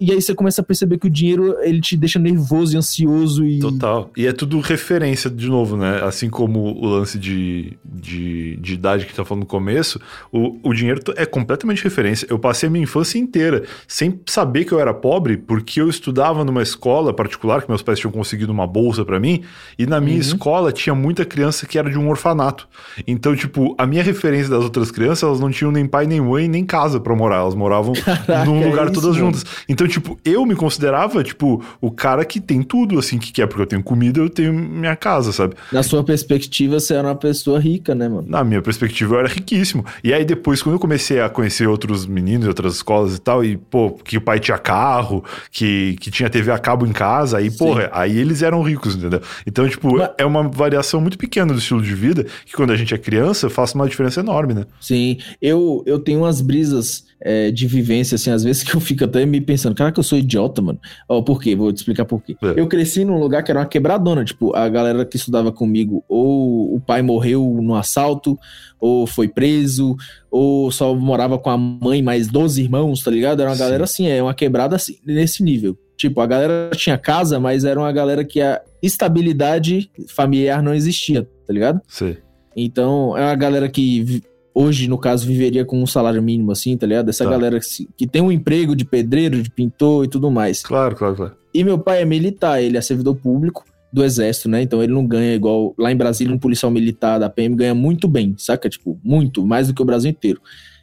e 0.00 0.10
aí 0.10 0.20
você 0.20 0.34
começa 0.34 0.62
a 0.62 0.64
perceber 0.64 0.98
que 0.98 1.06
o 1.06 1.10
dinheiro 1.10 1.56
ele 1.60 1.80
te 1.80 1.94
deixa 1.96 2.18
nervoso 2.18 2.74
e 2.74 2.78
ansioso 2.78 3.44
e. 3.44 3.58
Total. 3.58 4.10
E 4.16 4.26
é 4.26 4.32
tudo 4.32 4.58
referência, 4.60 5.28
de 5.28 5.46
novo, 5.46 5.76
né? 5.76 6.00
Assim 6.02 6.30
como 6.30 6.60
o 6.60 6.86
lance 6.86 7.18
de, 7.18 7.76
de, 7.84 8.56
de 8.56 8.74
idade 8.74 9.04
que 9.04 9.14
tá 9.14 9.24
falando 9.24 9.42
no 9.42 9.46
começo, 9.46 10.00
o, 10.32 10.58
o 10.62 10.72
dinheiro 10.72 11.02
é 11.16 11.26
completamente 11.26 11.84
referência. 11.84 12.26
Eu 12.30 12.38
passei 12.38 12.68
a 12.68 12.70
minha 12.70 12.84
infância 12.84 13.18
inteira 13.18 13.64
sem 13.86 14.18
saber 14.26 14.64
que 14.64 14.72
eu 14.72 14.80
era 14.80 14.94
pobre, 14.94 15.36
porque 15.36 15.80
eu 15.82 15.88
estudava 15.88 16.44
numa 16.44 16.62
escola 16.62 17.12
particular, 17.12 17.62
que 17.62 17.68
meus 17.68 17.82
pais 17.82 17.98
tinham 17.98 18.12
conseguido 18.12 18.50
uma 18.50 18.66
bolsa 18.66 19.04
para 19.04 19.20
mim, 19.20 19.42
e 19.78 19.84
na 19.84 20.00
minha 20.00 20.14
uhum. 20.14 20.22
escola 20.22 20.72
tinha 20.72 20.94
muita 20.94 21.26
criança 21.26 21.66
que 21.66 21.78
era 21.78 21.90
de 21.90 21.98
um 21.98 22.08
orfanato. 22.08 22.66
Então, 23.06 23.36
tipo, 23.36 23.74
a 23.76 23.86
minha 23.86 24.02
referência 24.02 24.48
das 24.48 24.64
outras 24.64 24.90
crianças, 24.90 25.22
elas 25.24 25.40
não 25.40 25.50
tinham 25.50 25.70
nem 25.70 25.86
pai, 25.86 26.06
nem 26.06 26.22
mãe, 26.22 26.48
nem 26.48 26.64
casa 26.64 26.98
para 26.98 27.14
morar. 27.14 27.40
Elas 27.40 27.54
moravam 27.54 27.92
Caraca, 28.00 28.44
num 28.46 28.66
lugar 28.66 28.86
é 28.86 28.90
todas 28.90 29.14
juntas. 29.14 29.44
Então, 29.68 29.89
tipo, 29.90 30.18
eu 30.24 30.46
me 30.46 30.56
considerava, 30.56 31.22
tipo, 31.22 31.62
o 31.80 31.90
cara 31.90 32.24
que 32.24 32.40
tem 32.40 32.62
tudo, 32.62 32.98
assim, 32.98 33.18
que 33.18 33.32
quer, 33.32 33.46
porque 33.46 33.62
eu 33.62 33.66
tenho 33.66 33.82
comida, 33.82 34.20
eu 34.20 34.30
tenho 34.30 34.52
minha 34.52 34.96
casa, 34.96 35.32
sabe? 35.32 35.54
Na 35.72 35.82
sua 35.82 36.02
perspectiva, 36.02 36.78
você 36.78 36.94
era 36.94 37.08
uma 37.08 37.14
pessoa 37.14 37.58
rica, 37.58 37.94
né, 37.94 38.08
mano? 38.08 38.24
Na 38.28 38.42
minha 38.44 38.62
perspectiva, 38.62 39.14
eu 39.14 39.18
era 39.20 39.28
riquíssimo. 39.28 39.84
E 40.02 40.12
aí, 40.12 40.24
depois, 40.24 40.62
quando 40.62 40.76
eu 40.76 40.78
comecei 40.78 41.20
a 41.20 41.28
conhecer 41.28 41.68
outros 41.68 42.06
meninos, 42.06 42.46
outras 42.46 42.76
escolas 42.76 43.16
e 43.16 43.20
tal, 43.20 43.44
e, 43.44 43.56
pô, 43.56 43.90
que 43.90 44.16
o 44.16 44.20
pai 44.20 44.40
tinha 44.40 44.58
carro, 44.58 45.24
que, 45.50 45.96
que 46.00 46.10
tinha 46.10 46.30
TV 46.30 46.50
a 46.52 46.58
cabo 46.58 46.86
em 46.86 46.92
casa, 46.92 47.38
aí, 47.38 47.50
porra, 47.50 47.90
aí 47.92 48.16
eles 48.16 48.42
eram 48.42 48.62
ricos, 48.62 48.94
entendeu? 48.94 49.20
Então, 49.46 49.68
tipo, 49.68 49.96
Mas... 49.96 50.10
é 50.16 50.24
uma 50.24 50.48
variação 50.48 51.00
muito 51.00 51.18
pequena 51.18 51.52
do 51.52 51.58
estilo 51.58 51.82
de 51.82 51.94
vida, 51.94 52.26
que 52.46 52.52
quando 52.52 52.72
a 52.72 52.76
gente 52.76 52.94
é 52.94 52.98
criança, 52.98 53.50
faz 53.50 53.74
uma 53.74 53.88
diferença 53.88 54.20
enorme, 54.20 54.54
né? 54.54 54.66
Sim, 54.80 55.18
eu, 55.40 55.82
eu 55.86 55.98
tenho 55.98 56.20
umas 56.20 56.40
brisas 56.40 57.09
é, 57.20 57.50
de 57.50 57.66
vivência, 57.66 58.14
assim, 58.14 58.30
às 58.30 58.42
vezes 58.42 58.62
que 58.62 58.74
eu 58.74 58.80
fico 58.80 59.04
até 59.04 59.24
me 59.26 59.40
pensando, 59.40 59.74
cara, 59.74 59.92
que 59.92 60.00
eu 60.00 60.04
sou 60.04 60.18
idiota, 60.18 60.62
mano. 60.62 60.80
Ó, 61.08 61.20
por 61.22 61.40
quê? 61.40 61.54
Vou 61.54 61.72
te 61.72 61.78
explicar 61.78 62.04
por 62.04 62.22
quê. 62.22 62.36
É. 62.42 62.60
Eu 62.60 62.66
cresci 62.66 63.04
num 63.04 63.18
lugar 63.18 63.42
que 63.42 63.50
era 63.50 63.60
uma 63.60 63.66
quebradona, 63.66 64.24
tipo, 64.24 64.54
a 64.56 64.68
galera 64.68 65.04
que 65.04 65.16
estudava 65.16 65.52
comigo, 65.52 66.04
ou 66.08 66.74
o 66.74 66.80
pai 66.80 67.02
morreu 67.02 67.58
no 67.62 67.74
assalto, 67.74 68.38
ou 68.80 69.06
foi 69.06 69.28
preso, 69.28 69.96
ou 70.30 70.70
só 70.70 70.94
morava 70.94 71.38
com 71.38 71.50
a 71.50 71.58
mãe 71.58 72.02
mais 72.02 72.28
12 72.28 72.62
irmãos, 72.62 73.02
tá 73.02 73.10
ligado? 73.10 73.40
Era 73.40 73.50
uma 73.50 73.56
Sim. 73.56 73.62
galera 73.62 73.84
assim, 73.84 74.08
é 74.08 74.22
uma 74.22 74.34
quebrada 74.34 74.76
assim, 74.76 74.96
nesse 75.04 75.42
nível. 75.42 75.76
Tipo, 75.96 76.22
a 76.22 76.26
galera 76.26 76.70
tinha 76.74 76.96
casa, 76.96 77.38
mas 77.38 77.62
era 77.64 77.78
uma 77.78 77.92
galera 77.92 78.24
que 78.24 78.40
a 78.40 78.62
estabilidade 78.82 79.90
familiar 80.08 80.62
não 80.62 80.72
existia, 80.72 81.28
tá 81.46 81.52
ligado? 81.52 81.80
Sim. 81.86 82.16
Então, 82.56 83.16
é 83.16 83.22
uma 83.22 83.34
galera 83.34 83.68
que 83.68 84.22
hoje, 84.54 84.88
no 84.88 84.98
caso, 84.98 85.26
viveria 85.26 85.64
com 85.64 85.82
um 85.82 85.86
salário 85.86 86.22
mínimo, 86.22 86.52
assim, 86.52 86.76
tá 86.76 86.86
ligado? 86.86 87.08
Essa 87.08 87.24
tá. 87.24 87.30
galera 87.30 87.58
que, 87.60 87.88
que, 87.96 88.06
tem 88.06 88.22
um 88.22 88.32
emprego 88.32 88.74
de 88.74 88.84
pedreiro, 88.84 89.42
de 89.42 89.50
pintor 89.50 90.04
e 90.04 90.08
tudo 90.08 90.30
mais. 90.30 90.62
Claro, 90.62 90.94
claro, 90.96 91.16
claro. 91.16 91.32
E 91.52 91.64
meu 91.64 91.78
pai 91.78 92.02
é 92.02 92.04
militar, 92.04 92.62
ele 92.62 92.76
é 92.76 92.80
servidor 92.80 93.16
público 93.16 93.64
do 93.92 94.04
exército, 94.04 94.48
né? 94.48 94.62
Então 94.62 94.82
ele 94.82 94.92
não 94.92 95.06
ganha 95.06 95.34
igual 95.34 95.74
lá 95.76 95.90
em 95.90 95.96
Brasília, 95.96 96.34
um 96.34 96.38
policial 96.38 96.70
militar 96.70 97.18
da 97.18 97.28
PM 97.28 97.56
ganha 97.56 97.74
muito 97.74 98.06
bem, 98.06 98.34
saca? 98.38 98.68
Tipo, 98.68 98.98
muito, 99.02 99.44
mais 99.44 99.68
do 99.68 99.74
que 99.74 99.82
o 99.82 99.84
Brasil 99.84 100.10
inteiro. 100.10 100.40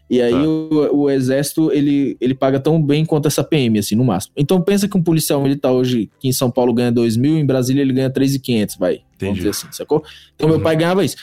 E 0.10 0.22
aí 0.22 0.32
tá. 0.32 0.42
o, 0.42 1.02
o, 1.02 1.10
exército, 1.10 1.70
ele, 1.72 2.16
ele 2.22 2.34
paga 2.34 2.62
tão 2.62 2.82
bem 2.82 3.06
quanto 3.06 3.28
essa 3.28 3.44
PM, 3.44 3.78
assim, 3.78 3.96
no 3.96 4.06
máximo. 4.06 4.34
Então 4.38 4.62
pensa 4.62 4.88
que 4.88 4.98
um 4.98 5.04
policial 5.04 5.42
militar 5.42 5.72
hoje, 5.72 6.10
que 6.18 6.30
em 6.30 6.32
São 6.32 6.50
Paulo 6.50 6.74
ganha 6.74 6.92
2 6.92 7.18
mil, 7.18 7.38
em 7.38 7.46
Brasília 7.46 7.82
ele 7.82 7.92
ganha 7.92 8.10
3.500, 8.10 8.78
vai. 8.80 8.94
Entendi. 8.94 9.10
Vamos 9.20 9.38
dizer 9.38 9.50
assim, 9.50 9.68
sacou? 9.72 10.04
Então 10.36 10.48
uhum. 10.48 10.56
meu 10.56 10.64
pai 10.64 10.78
ganhava 10.78 11.04
isso 11.04 11.18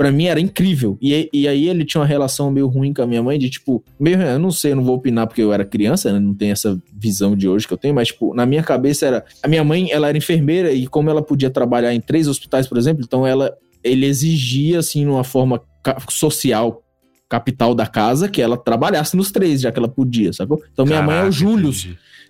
para 0.00 0.10
mim 0.10 0.28
era 0.28 0.40
incrível. 0.40 0.96
E, 0.98 1.28
e 1.30 1.46
aí 1.46 1.68
ele 1.68 1.84
tinha 1.84 2.00
uma 2.00 2.06
relação 2.06 2.50
meio 2.50 2.66
ruim 2.68 2.90
com 2.90 3.02
a 3.02 3.06
minha 3.06 3.22
mãe, 3.22 3.38
de 3.38 3.50
tipo, 3.50 3.84
meio, 4.00 4.18
eu 4.18 4.38
não 4.38 4.50
sei, 4.50 4.72
eu 4.72 4.76
não 4.76 4.82
vou 4.82 4.96
opinar 4.96 5.26
porque 5.26 5.42
eu 5.42 5.52
era 5.52 5.62
criança, 5.62 6.10
né? 6.10 6.18
Não 6.18 6.32
tem 6.32 6.50
essa 6.50 6.80
visão 6.90 7.36
de 7.36 7.46
hoje 7.46 7.68
que 7.68 7.74
eu 7.74 7.76
tenho, 7.76 7.94
mas, 7.94 8.08
tipo, 8.08 8.34
na 8.34 8.46
minha 8.46 8.62
cabeça 8.62 9.04
era. 9.04 9.24
A 9.42 9.46
minha 9.46 9.62
mãe, 9.62 9.90
ela 9.92 10.08
era 10.08 10.16
enfermeira 10.16 10.72
e 10.72 10.86
como 10.86 11.10
ela 11.10 11.20
podia 11.20 11.50
trabalhar 11.50 11.92
em 11.92 12.00
três 12.00 12.28
hospitais, 12.28 12.66
por 12.66 12.78
exemplo, 12.78 13.04
então 13.04 13.26
ela. 13.26 13.54
Ele 13.84 14.06
exigia, 14.06 14.78
assim, 14.78 15.04
numa 15.04 15.22
forma 15.22 15.60
social, 16.08 16.82
capital 17.28 17.74
da 17.74 17.86
casa, 17.86 18.26
que 18.26 18.40
ela 18.40 18.56
trabalhasse 18.56 19.14
nos 19.18 19.30
três, 19.30 19.60
já 19.60 19.70
que 19.70 19.78
ela 19.78 19.88
podia, 19.88 20.32
sacou? 20.32 20.62
Então 20.72 20.86
minha 20.86 21.00
Caraca, 21.00 21.14
mãe 21.14 21.26
é 21.26 21.28
o 21.28 21.32
Júlio. 21.32 21.74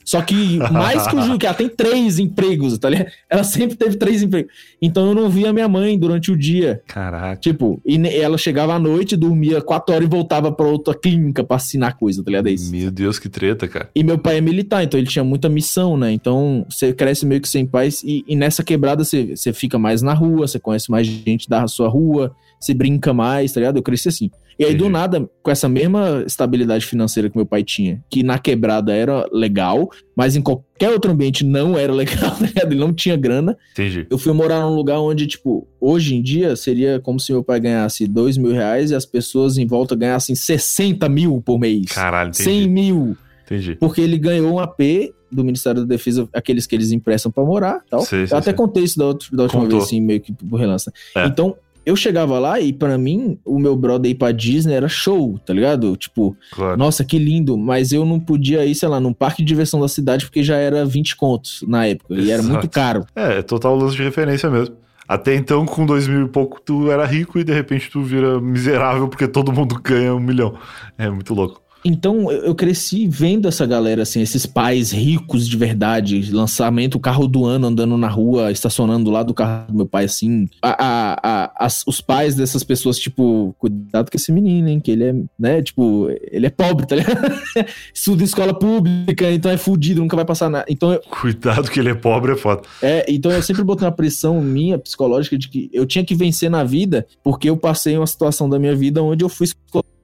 Só 0.05 0.21
que 0.23 0.59
mais 0.73 1.07
que 1.07 1.17
o 1.17 1.23
Júlio, 1.23 1.39
que 1.39 1.47
ela 1.47 1.55
tem 1.55 1.69
três 1.69 2.19
empregos, 2.19 2.77
tá 2.79 2.89
ligado? 2.91 3.11
Ela 3.29 3.45
sempre 3.45 3.77
teve 3.77 3.97
três 3.97 4.23
empregos. 4.23 4.53
Então 4.81 5.09
eu 5.09 5.15
não 5.15 5.29
via 5.29 5.53
minha 5.53 5.69
mãe 5.69 5.99
durante 5.99 6.33
o 6.33 6.37
dia. 6.37 6.83
Caraca. 6.87 7.37
Tipo, 7.37 7.81
e 7.85 7.97
ela 8.09 8.37
chegava 8.37 8.75
à 8.75 8.79
noite, 8.79 9.17
dormia 9.17 9.61
quatro 9.61 9.95
horas 9.95 10.07
e 10.07 10.11
voltava 10.11 10.51
pra 10.51 10.67
outra 10.67 10.95
clínica 10.95 11.45
pra 11.45 11.57
assinar 11.57 11.97
coisa, 11.97 12.25
tá 12.25 12.31
ligado? 12.31 12.49
É 12.49 12.53
isso. 12.53 12.71
Meu 12.71 12.91
Deus, 12.91 13.19
que 13.19 13.29
treta, 13.29 13.69
cara. 13.69 13.89
E 13.95 14.03
meu 14.03 14.19
pai 14.19 14.39
é 14.39 14.41
militar, 14.41 14.83
então 14.83 14.99
ele 14.99 15.09
tinha 15.09 15.25
muita 15.25 15.49
missão, 15.49 15.97
né? 15.97 16.13
Então 16.13 16.67
você 16.69 16.93
cresce 16.93 17.25
meio 17.27 17.41
que 17.41 17.49
sem 17.49 17.67
paz 17.67 18.03
e, 18.03 18.25
e 18.27 18.35
nessa 18.35 18.65
quebrada 18.65 19.05
você, 19.05 19.37
você 19.37 19.53
fica 19.53 19.79
mais 19.79 20.03
na 20.03 20.15
rua, 20.15 20.47
você 20.47 20.59
conhece 20.59 20.91
mais 20.91 21.07
gente 21.07 21.49
da 21.49 21.67
sua 21.69 21.89
rua, 21.89 22.35
você 22.61 22.75
brinca 22.75 23.13
mais, 23.15 23.53
tá 23.53 23.61
ligado? 23.61 23.77
Eu 23.77 23.83
cresci 23.83 24.09
assim. 24.09 24.31
E 24.59 24.65
aí, 24.67 24.75
do 24.75 24.91
nada, 24.91 25.27
com 25.43 25.51
essa 25.51 25.71
mesma 25.71 26.23
estabilidade 26.27 26.85
financeira 26.85 27.31
que 27.31 27.37
meu 27.37 27.47
pai 27.47 27.65
tinha, 27.65 28.05
que 28.11 28.23
na 28.23 28.39
quebrada 28.39 28.93
era 28.93 29.27
legal, 29.33 29.89
mas 30.15 30.37
em 30.37 30.43
qualquer 30.43 30.91
outro 30.91 31.11
ambiente 31.13 31.43
não 31.47 31.79
era 31.79 31.91
legal, 31.95 32.37
né? 32.39 32.51
Ele 32.63 32.75
não 32.75 32.93
tinha 32.93 33.17
grana. 33.17 33.57
Entendi. 33.73 34.07
Eu 34.11 34.19
fui 34.19 34.35
morar 34.35 34.61
num 34.61 34.75
lugar 34.75 35.01
onde, 35.01 35.27
tipo, 35.27 35.67
hoje 35.81 36.15
em 36.15 36.21
dia 36.21 36.55
seria 36.57 37.01
como 37.01 37.19
se 37.19 37.33
meu 37.33 37.43
pai 37.43 37.59
ganhasse 37.59 38.07
dois 38.07 38.37
mil 38.37 38.53
reais 38.53 38.91
e 38.91 38.95
as 38.95 39.07
pessoas 39.07 39.57
em 39.57 39.67
volta 39.67 39.97
ganhassem 39.97 40.35
60 40.35 41.09
mil 41.09 41.41
por 41.41 41.59
mês. 41.59 41.87
Caralho, 41.87 42.29
entendi. 42.29 42.45
100 42.45 42.69
mil. 42.69 43.17
Entendi. 43.47 43.77
Porque 43.77 44.03
ele 44.03 44.19
ganhou 44.19 44.53
um 44.53 44.59
AP 44.59 44.79
do 45.33 45.43
Ministério 45.43 45.81
da 45.81 45.87
Defesa, 45.87 46.29
aqueles 46.35 46.67
que 46.67 46.75
eles 46.75 46.93
emprestam 46.93 47.33
para 47.33 47.43
morar 47.45 47.81
tal. 47.89 48.03
Sei, 48.03 48.25
Eu 48.31 48.37
até 48.37 48.43
sei. 48.43 48.53
contei 48.53 48.85
isso 48.85 48.99
da, 48.99 49.07
outra, 49.07 49.27
da 49.33 49.45
última 49.45 49.63
Contou. 49.63 49.79
vez, 49.79 49.89
assim, 49.89 50.01
meio 50.03 50.21
que 50.21 50.33
por 50.35 50.57
relance. 50.61 50.91
É. 51.17 51.25
Então, 51.27 51.57
eu 51.85 51.97
chegava 51.97 52.39
lá 52.39 52.61
e 52.61 52.73
para 52.73 52.97
mim, 52.99 53.39
o 53.45 53.59
meu 53.59 53.75
brother 53.77 54.11
ir 54.11 54.15
pra 54.15 54.33
Disney 54.33 54.75
era 54.75 54.89
show, 54.89 55.39
tá 55.45 55.53
ligado? 55.53 55.97
Tipo, 55.97 56.37
claro. 56.53 56.77
nossa, 56.77 57.05
que 57.05 57.19
lindo, 57.19 57.57
mas 57.57 57.93
eu 57.93 58.05
não 58.05 58.21
podia 58.21 58.65
ir, 58.65 58.75
sei 58.75 58.89
lá, 58.89 59.01
num 59.01 59.13
parque 59.13 59.43
de 59.43 59.49
diversão 59.49 59.81
da 59.81 59.89
cidade 59.89 60.25
porque 60.25 60.43
já 60.43 60.57
era 60.57 60.85
20 60.85 61.17
contos 61.17 61.65
na 61.67 61.87
época 61.87 62.15
Exato. 62.15 62.29
e 62.29 62.31
era 62.31 62.43
muito 62.43 62.69
caro. 62.69 63.07
É, 63.15 63.39
é 63.39 63.43
total 63.43 63.77
lance 63.77 63.97
de 63.97 64.03
referência 64.03 64.51
mesmo. 64.51 64.77
Até 65.09 65.35
então, 65.35 65.67
com 65.67 65.85
dois 65.85 66.07
mil 66.07 66.27
e 66.27 66.29
pouco, 66.29 66.61
tu 66.61 66.89
era 66.89 67.05
rico 67.05 67.37
e 67.39 67.43
de 67.43 67.53
repente 67.53 67.91
tu 67.91 68.01
vira 68.01 68.41
miserável 68.41 69.09
porque 69.09 69.27
todo 69.27 69.53
mundo 69.53 69.75
ganha 69.83 70.15
um 70.15 70.21
milhão. 70.21 70.55
É 70.97 71.11
muito 71.11 71.35
louco. 71.35 71.61
Então 71.85 72.31
eu 72.31 72.55
cresci 72.55 73.09
vendo 73.09 73.49
essa 73.49 73.67
galera, 73.67 74.03
assim, 74.03 74.21
esses 74.21 74.47
pais 74.47 74.91
ricos 74.93 75.49
de 75.49 75.57
verdade, 75.57 76.31
lançamento, 76.33 76.97
o 76.97 77.01
carro 77.01 77.27
do 77.27 77.45
ano 77.45 77.67
andando 77.67 77.97
na 77.97 78.09
rua, 78.09 78.51
estacionando 78.51 79.11
lá 79.11 79.23
do 79.23 79.35
carro 79.35 79.67
do 79.69 79.77
meu 79.77 79.87
pai, 79.87 80.05
assim. 80.05 80.49
A, 80.63 80.85
a, 80.85 81.21
a, 81.23 81.67
as, 81.67 81.83
os 81.87 82.01
pais 82.01 82.35
dessas 82.35 82.63
pessoas, 82.63 82.99
tipo, 82.99 83.55
cuidado 83.59 84.11
com 84.11 84.17
esse 84.17 84.31
menino, 84.33 84.69
hein, 84.69 84.81
que 84.81 84.91
ele 84.91 85.05
é, 85.05 85.15
né, 85.39 85.63
tipo, 85.63 86.09
ele 86.31 86.47
é 86.47 86.51
pobre, 86.51 86.87
tá 86.87 86.97
ligado? 86.97 87.21
Estuda 87.95 88.23
em 88.23 88.25
escola 88.25 88.53
pública, 88.53 89.31
então 89.31 89.51
é 89.51 89.57
fudido, 89.57 90.01
nunca 90.01 90.17
vai 90.17 90.25
passar 90.25 90.51
nada. 90.51 90.67
Então 90.69 90.93
eu... 90.93 91.01
Cuidado 91.01 91.71
que 91.71 91.81
ele 91.81 91.91
é 91.91 91.95
pobre, 91.95 92.33
é 92.33 92.37
foda. 92.37 92.63
É, 92.83 93.07
então 93.09 93.31
eu 93.33 93.43
sempre 93.43 93.65
botei 93.65 93.87
uma 93.87 93.95
pressão 93.95 94.41
minha, 94.41 94.79
psicológica, 94.79 95.39
de 95.39 95.49
que 95.49 95.71
eu 95.73 95.87
tinha 95.87 96.05
que 96.05 96.15
vencer 96.15 96.51
na 96.51 96.65
vida, 96.65 97.07
porque 97.23 97.49
eu 97.49 97.57
passei 97.57 97.97
uma 97.97 98.07
situação 98.07 98.49
da 98.49 98.59
minha 98.59 98.75
vida 98.75 99.03
onde 99.03 99.25
eu 99.25 99.29
fui 99.29 99.47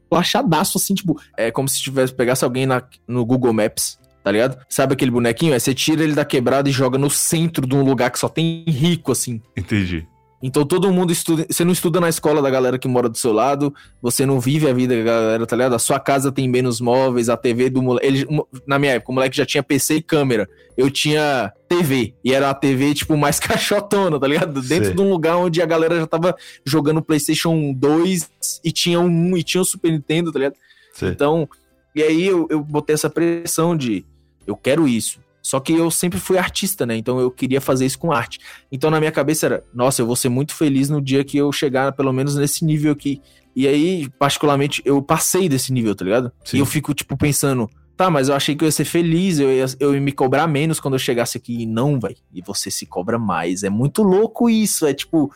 plachadaço, 0.09 0.78
assim, 0.78 0.94
tipo, 0.94 1.20
é 1.36 1.50
como 1.50 1.68
se 1.68 1.80
tivesse 1.80 2.12
pegasse 2.12 2.44
alguém 2.44 2.66
na, 2.66 2.82
no 3.07 3.24
Google 3.24 3.52
Maps, 3.52 3.98
tá 4.22 4.32
ligado? 4.32 4.59
Sabe 4.68 4.94
aquele 4.94 5.11
bonequinho? 5.11 5.54
É, 5.54 5.59
você 5.59 5.74
tira 5.74 6.02
ele 6.02 6.14
da 6.14 6.24
quebrada 6.24 6.68
e 6.68 6.72
joga 6.72 6.98
no 6.98 7.11
centro 7.11 7.66
de 7.66 7.74
um 7.74 7.82
lugar 7.82 8.11
que 8.11 8.18
só 8.18 8.28
tem 8.28 8.64
rico, 8.66 9.12
assim. 9.12 9.40
Entendi. 9.57 10.07
Então 10.43 10.66
todo 10.66 10.93
mundo 10.93 11.12
estuda. 11.12 11.47
Você 11.49 11.64
não 11.64 11.72
estuda 11.72 11.99
na 11.99 12.09
escola 12.09 12.43
da 12.43 12.51
galera 12.51 12.78
que 12.78 12.87
mora 12.87 13.09
do 13.09 13.16
seu 13.16 13.32
lado, 13.32 13.74
você 14.03 14.26
não 14.26 14.39
vive 14.39 14.68
a 14.68 14.72
vida 14.72 14.97
da 14.97 15.03
galera, 15.03 15.47
tá 15.47 15.57
ligado? 15.57 15.74
A 15.74 15.78
sua 15.78 15.99
casa 15.99 16.30
tem 16.30 16.49
menos 16.49 16.80
móveis, 16.80 17.28
a 17.28 17.37
TV 17.37 17.70
do 17.70 17.82
moleque. 17.82 18.07
Ele, 18.07 18.26
na 18.66 18.78
minha 18.78 18.93
época, 18.93 19.12
o 19.12 19.14
moleque 19.14 19.37
já 19.37 19.47
tinha 19.47 19.62
PC 19.62 19.97
e 19.97 20.03
câmera. 20.03 20.49
Eu 20.76 20.91
tinha 20.91 21.53
TV. 21.68 22.14
E 22.22 22.34
era 22.34 22.51
a 22.51 22.55
TV, 22.55 22.95
tipo, 22.95 23.16
mais 23.16 23.41
caixotona, 23.41 24.20
tá 24.20 24.26
ligado? 24.26 24.61
Dentro 24.61 24.91
Sim. 24.91 24.95
de 24.95 25.01
um 25.01 25.11
lugar 25.11 25.37
onde 25.37 25.62
a 25.62 25.66
galera 25.66 25.99
já 25.99 26.07
tava 26.07 26.37
jogando 26.64 27.03
PlayStation 27.03 27.72
2 27.72 28.30
e 28.62 28.70
tinha 28.70 29.01
um 29.01 29.37
e 29.37 29.43
tinha 29.43 29.62
o 29.62 29.64
Super 29.64 29.91
Nintendo, 29.91 30.30
tá 30.30 30.39
ligado? 30.39 30.57
Sim. 30.93 31.07
Então, 31.07 31.49
e 31.95 32.03
aí 32.03 32.26
eu, 32.26 32.47
eu 32.51 32.62
botei 32.62 32.95
essa 32.95 33.09
pressão 33.09 33.74
de 33.74 34.05
eu 34.47 34.55
quero 34.55 34.87
isso. 34.87 35.18
Só 35.47 35.61
que 35.61 35.72
eu 35.72 35.92
sempre 35.92 36.18
fui 36.18 36.38
artista, 36.38 36.84
né? 36.84 36.97
Então 36.97 37.20
eu 37.20 37.30
queria 37.30 37.61
fazer 37.61 37.86
isso 37.86 38.01
com 38.01 38.11
arte. 38.11 38.40
Então 38.70 38.90
na 38.90 38.99
minha 38.99 39.12
cabeça 39.12 39.47
era, 39.47 39.64
nossa, 39.72 40.03
eu 40.03 40.07
vou 40.07 40.16
ser 40.16 40.28
muito 40.28 40.53
feliz 40.53 40.90
no 40.90 41.01
dia 41.01 41.22
que 41.22 41.38
eu 41.38 41.53
chegar 41.53 41.92
pelo 41.92 42.12
menos 42.12 42.34
nesse 42.34 42.64
nível 42.64 42.90
aqui. 42.90 43.22
E 43.55 43.68
aí, 43.68 44.09
particularmente, 44.18 44.82
eu 44.84 45.01
passei 45.01 45.49
desse 45.49 45.72
nível, 45.72 45.94
tá 45.94 46.05
ligado? 46.05 46.32
Sim. 46.44 46.57
E 46.57 46.61
eu 46.61 46.66
fico, 46.66 46.92
tipo, 46.92 47.16
pensando, 47.16 47.70
tá, 47.97 48.11
mas 48.11 48.28
eu 48.28 48.34
achei 48.34 48.57
que 48.57 48.64
eu 48.64 48.66
ia 48.66 48.72
ser 48.72 48.84
feliz, 48.84 49.38
eu 49.38 49.53
ia, 49.53 49.66
eu 49.78 49.94
ia 49.94 50.01
me 50.01 50.11
cobrar 50.11 50.49
menos 50.49 50.80
quando 50.80 50.94
eu 50.94 50.99
chegasse 50.99 51.38
aqui. 51.38 51.62
E 51.62 51.64
não, 51.64 52.01
velho. 52.01 52.16
E 52.34 52.42
você 52.42 52.68
se 52.68 52.84
cobra 52.84 53.16
mais. 53.16 53.62
É 53.62 53.70
muito 53.70 54.03
louco 54.03 54.51
isso. 54.51 54.84
É 54.84 54.92
tipo. 54.92 55.32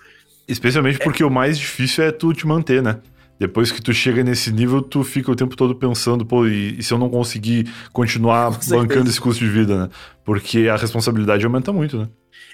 Especialmente 0.49 0.99
porque 0.99 1.23
o 1.23 1.31
mais 1.31 1.57
difícil 1.57 2.03
é 2.03 2.11
tu 2.11 2.35
te 2.35 2.49
manter, 2.49 2.83
né? 2.83 2.99
Depois 3.41 3.73
que 3.73 3.81
tu 3.81 3.95
chega 3.95 4.23
nesse 4.23 4.53
nível, 4.53 4.83
tu 4.83 5.03
fica 5.03 5.33
o 5.33 5.35
tempo 5.35 5.57
todo 5.57 5.75
pensando, 5.75 6.27
pô, 6.27 6.47
e, 6.47 6.79
e 6.79 6.83
se 6.83 6.93
eu 6.93 6.99
não 6.99 7.09
conseguir 7.09 7.67
continuar 7.91 8.51
bancando 8.69 9.09
esse 9.09 9.19
custo 9.19 9.43
de 9.43 9.51
vida, 9.51 9.87
né? 9.87 9.91
Porque 10.23 10.69
a 10.69 10.77
responsabilidade 10.77 11.43
aumenta 11.47 11.73
muito, 11.73 11.97
né? 11.97 12.09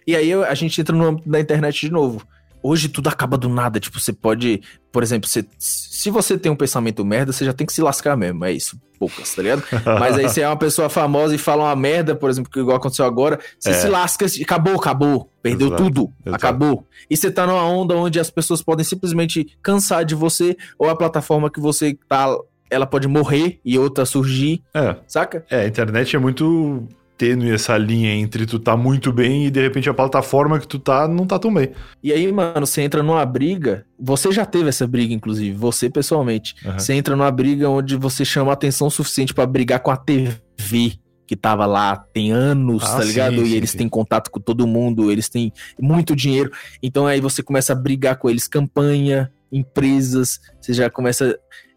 E 0.07 0.15
aí 0.15 0.33
a 0.33 0.55
gente 0.55 0.81
entra 0.81 0.95
no 0.95 1.05
âmbito 1.05 1.29
da 1.29 1.41
internet 1.41 1.81
de 1.81 1.91
novo. 1.91 2.25
Hoje 2.67 2.89
tudo 2.89 3.09
acaba 3.09 3.37
do 3.37 3.49
nada. 3.49 3.79
Tipo, 3.79 4.01
você 4.01 4.13
pode. 4.13 4.61
Por 4.91 5.03
exemplo, 5.03 5.29
você- 5.29 5.47
se 5.59 6.11
você 6.11 6.37
tem 6.39 6.51
um 6.51 6.57
pensamento 6.57 7.05
merda, 7.05 7.33
você 7.33 7.45
já 7.45 7.53
tem 7.53 7.67
que 7.67 7.73
se 7.73 7.81
lascar 7.83 8.17
mesmo. 8.17 8.45
É 8.45 8.53
isso. 8.53 8.81
Poucas, 8.99 9.35
tá 9.35 9.43
ligado? 9.43 9.63
Mas 10.01 10.17
aí 10.17 10.27
você 10.29 10.41
é 10.41 10.49
uma 10.49 10.57
pessoa 10.57 10.89
famosa 10.89 11.35
e 11.35 11.39
fala 11.39 11.65
uma 11.65 11.77
merda, 11.77 12.15
por 12.17 12.31
exemplo, 12.31 12.51
que 12.51 12.59
igual 12.59 12.79
aconteceu 12.79 13.05
agora, 13.05 13.39
você 13.61 13.71
É. 13.71 13.73
se 13.75 13.89
lasca, 13.89 14.25
acabou, 14.43 14.75
acabou, 14.77 15.31
perdeu 15.43 15.69
Exato, 15.69 15.83
tudo, 15.85 16.13
exato. 16.25 16.35
acabou. 16.37 16.87
E 17.11 17.15
você 17.17 17.31
tá 17.31 17.47
numa 17.47 17.63
onda 17.63 17.95
onde 17.95 18.19
as 18.19 18.31
pessoas 18.31 18.63
podem 18.63 18.85
simplesmente 18.85 19.47
cansar 19.63 20.03
de 20.05 20.15
você, 20.15 20.57
ou 20.79 20.89
a 20.89 20.97
plataforma 20.97 21.51
que 21.51 21.61
você 21.61 21.97
tá, 22.09 22.35
ela 22.71 22.87
pode 22.87 23.07
morrer 23.07 23.61
e 23.63 23.79
outra 23.79 24.07
surgir, 24.07 24.63
É, 24.75 24.97
saca? 25.07 25.45
é, 25.51 25.61
a 25.61 25.67
internet 25.69 26.17
é 26.17 26.19
muito 26.19 26.89
tênue 27.17 27.51
essa 27.51 27.77
linha 27.79 28.13
entre 28.15 28.47
tu 28.47 28.59
tá 28.59 28.77
muito 28.77 29.13
bem 29.13 29.47
e 29.47 29.51
de 29.51 29.61
repente 29.61 29.89
a 29.89 29.95
plataforma 29.95 30.59
que 30.59 30.67
tu 30.69 30.79
tá 30.79 31.09
não 31.09 31.27
tá 31.27 31.39
tão 31.39 31.53
bem. 31.53 31.71
E 32.03 32.13
aí, 32.13 32.31
mano, 32.31 32.67
você 32.67 32.83
entra 32.83 33.03
numa 33.03 33.25
briga, 33.25 33.87
você 33.99 34.31
já 34.31 34.45
teve 34.45 34.69
essa 34.69 34.87
briga, 34.87 35.15
inclusive, 35.15 35.57
você 35.57 35.89
pessoalmente. 35.89 36.55
Aham. 36.65 36.79
Você 36.79 36.93
entra 36.95 37.17
numa 37.17 37.31
briga 37.31 37.69
onde 37.69 37.97
você 37.97 38.25
chama 38.25 38.53
atenção 38.53 38.91
suficiente 38.91 39.33
pra 39.35 39.47
brigar 39.47 39.81
com 39.81 39.91
a 39.91 39.97
TV 39.97 40.99
que 41.27 41.35
tava 41.35 41.67
lá 41.67 41.97
tem 41.97 42.31
anos, 42.31 42.85
Ah, 42.85 42.99
tá 42.99 43.05
ligado? 43.05 43.35
sim, 43.37 43.43
e 43.43 43.47
sim, 43.47 43.55
eles 43.57 43.71
sim. 43.71 43.79
têm 43.79 43.89
contato 43.89 44.31
com 44.31 44.39
todo 44.39 44.65
mundo, 44.67 45.11
eles 45.11 45.29
têm 45.29 45.53
muito 45.81 46.15
dinheiro. 46.15 46.53
Então 46.81 47.05
aí 47.07 47.21
você 47.21 47.43
começa 47.43 47.73
a 47.73 47.77
brigar 47.77 48.17
com 48.17 48.31
eles, 48.31 48.47
campanha, 48.47 49.31
empresas, 49.51 50.39
você 50.61 50.73
já 50.73 50.89
começa. 50.89 51.37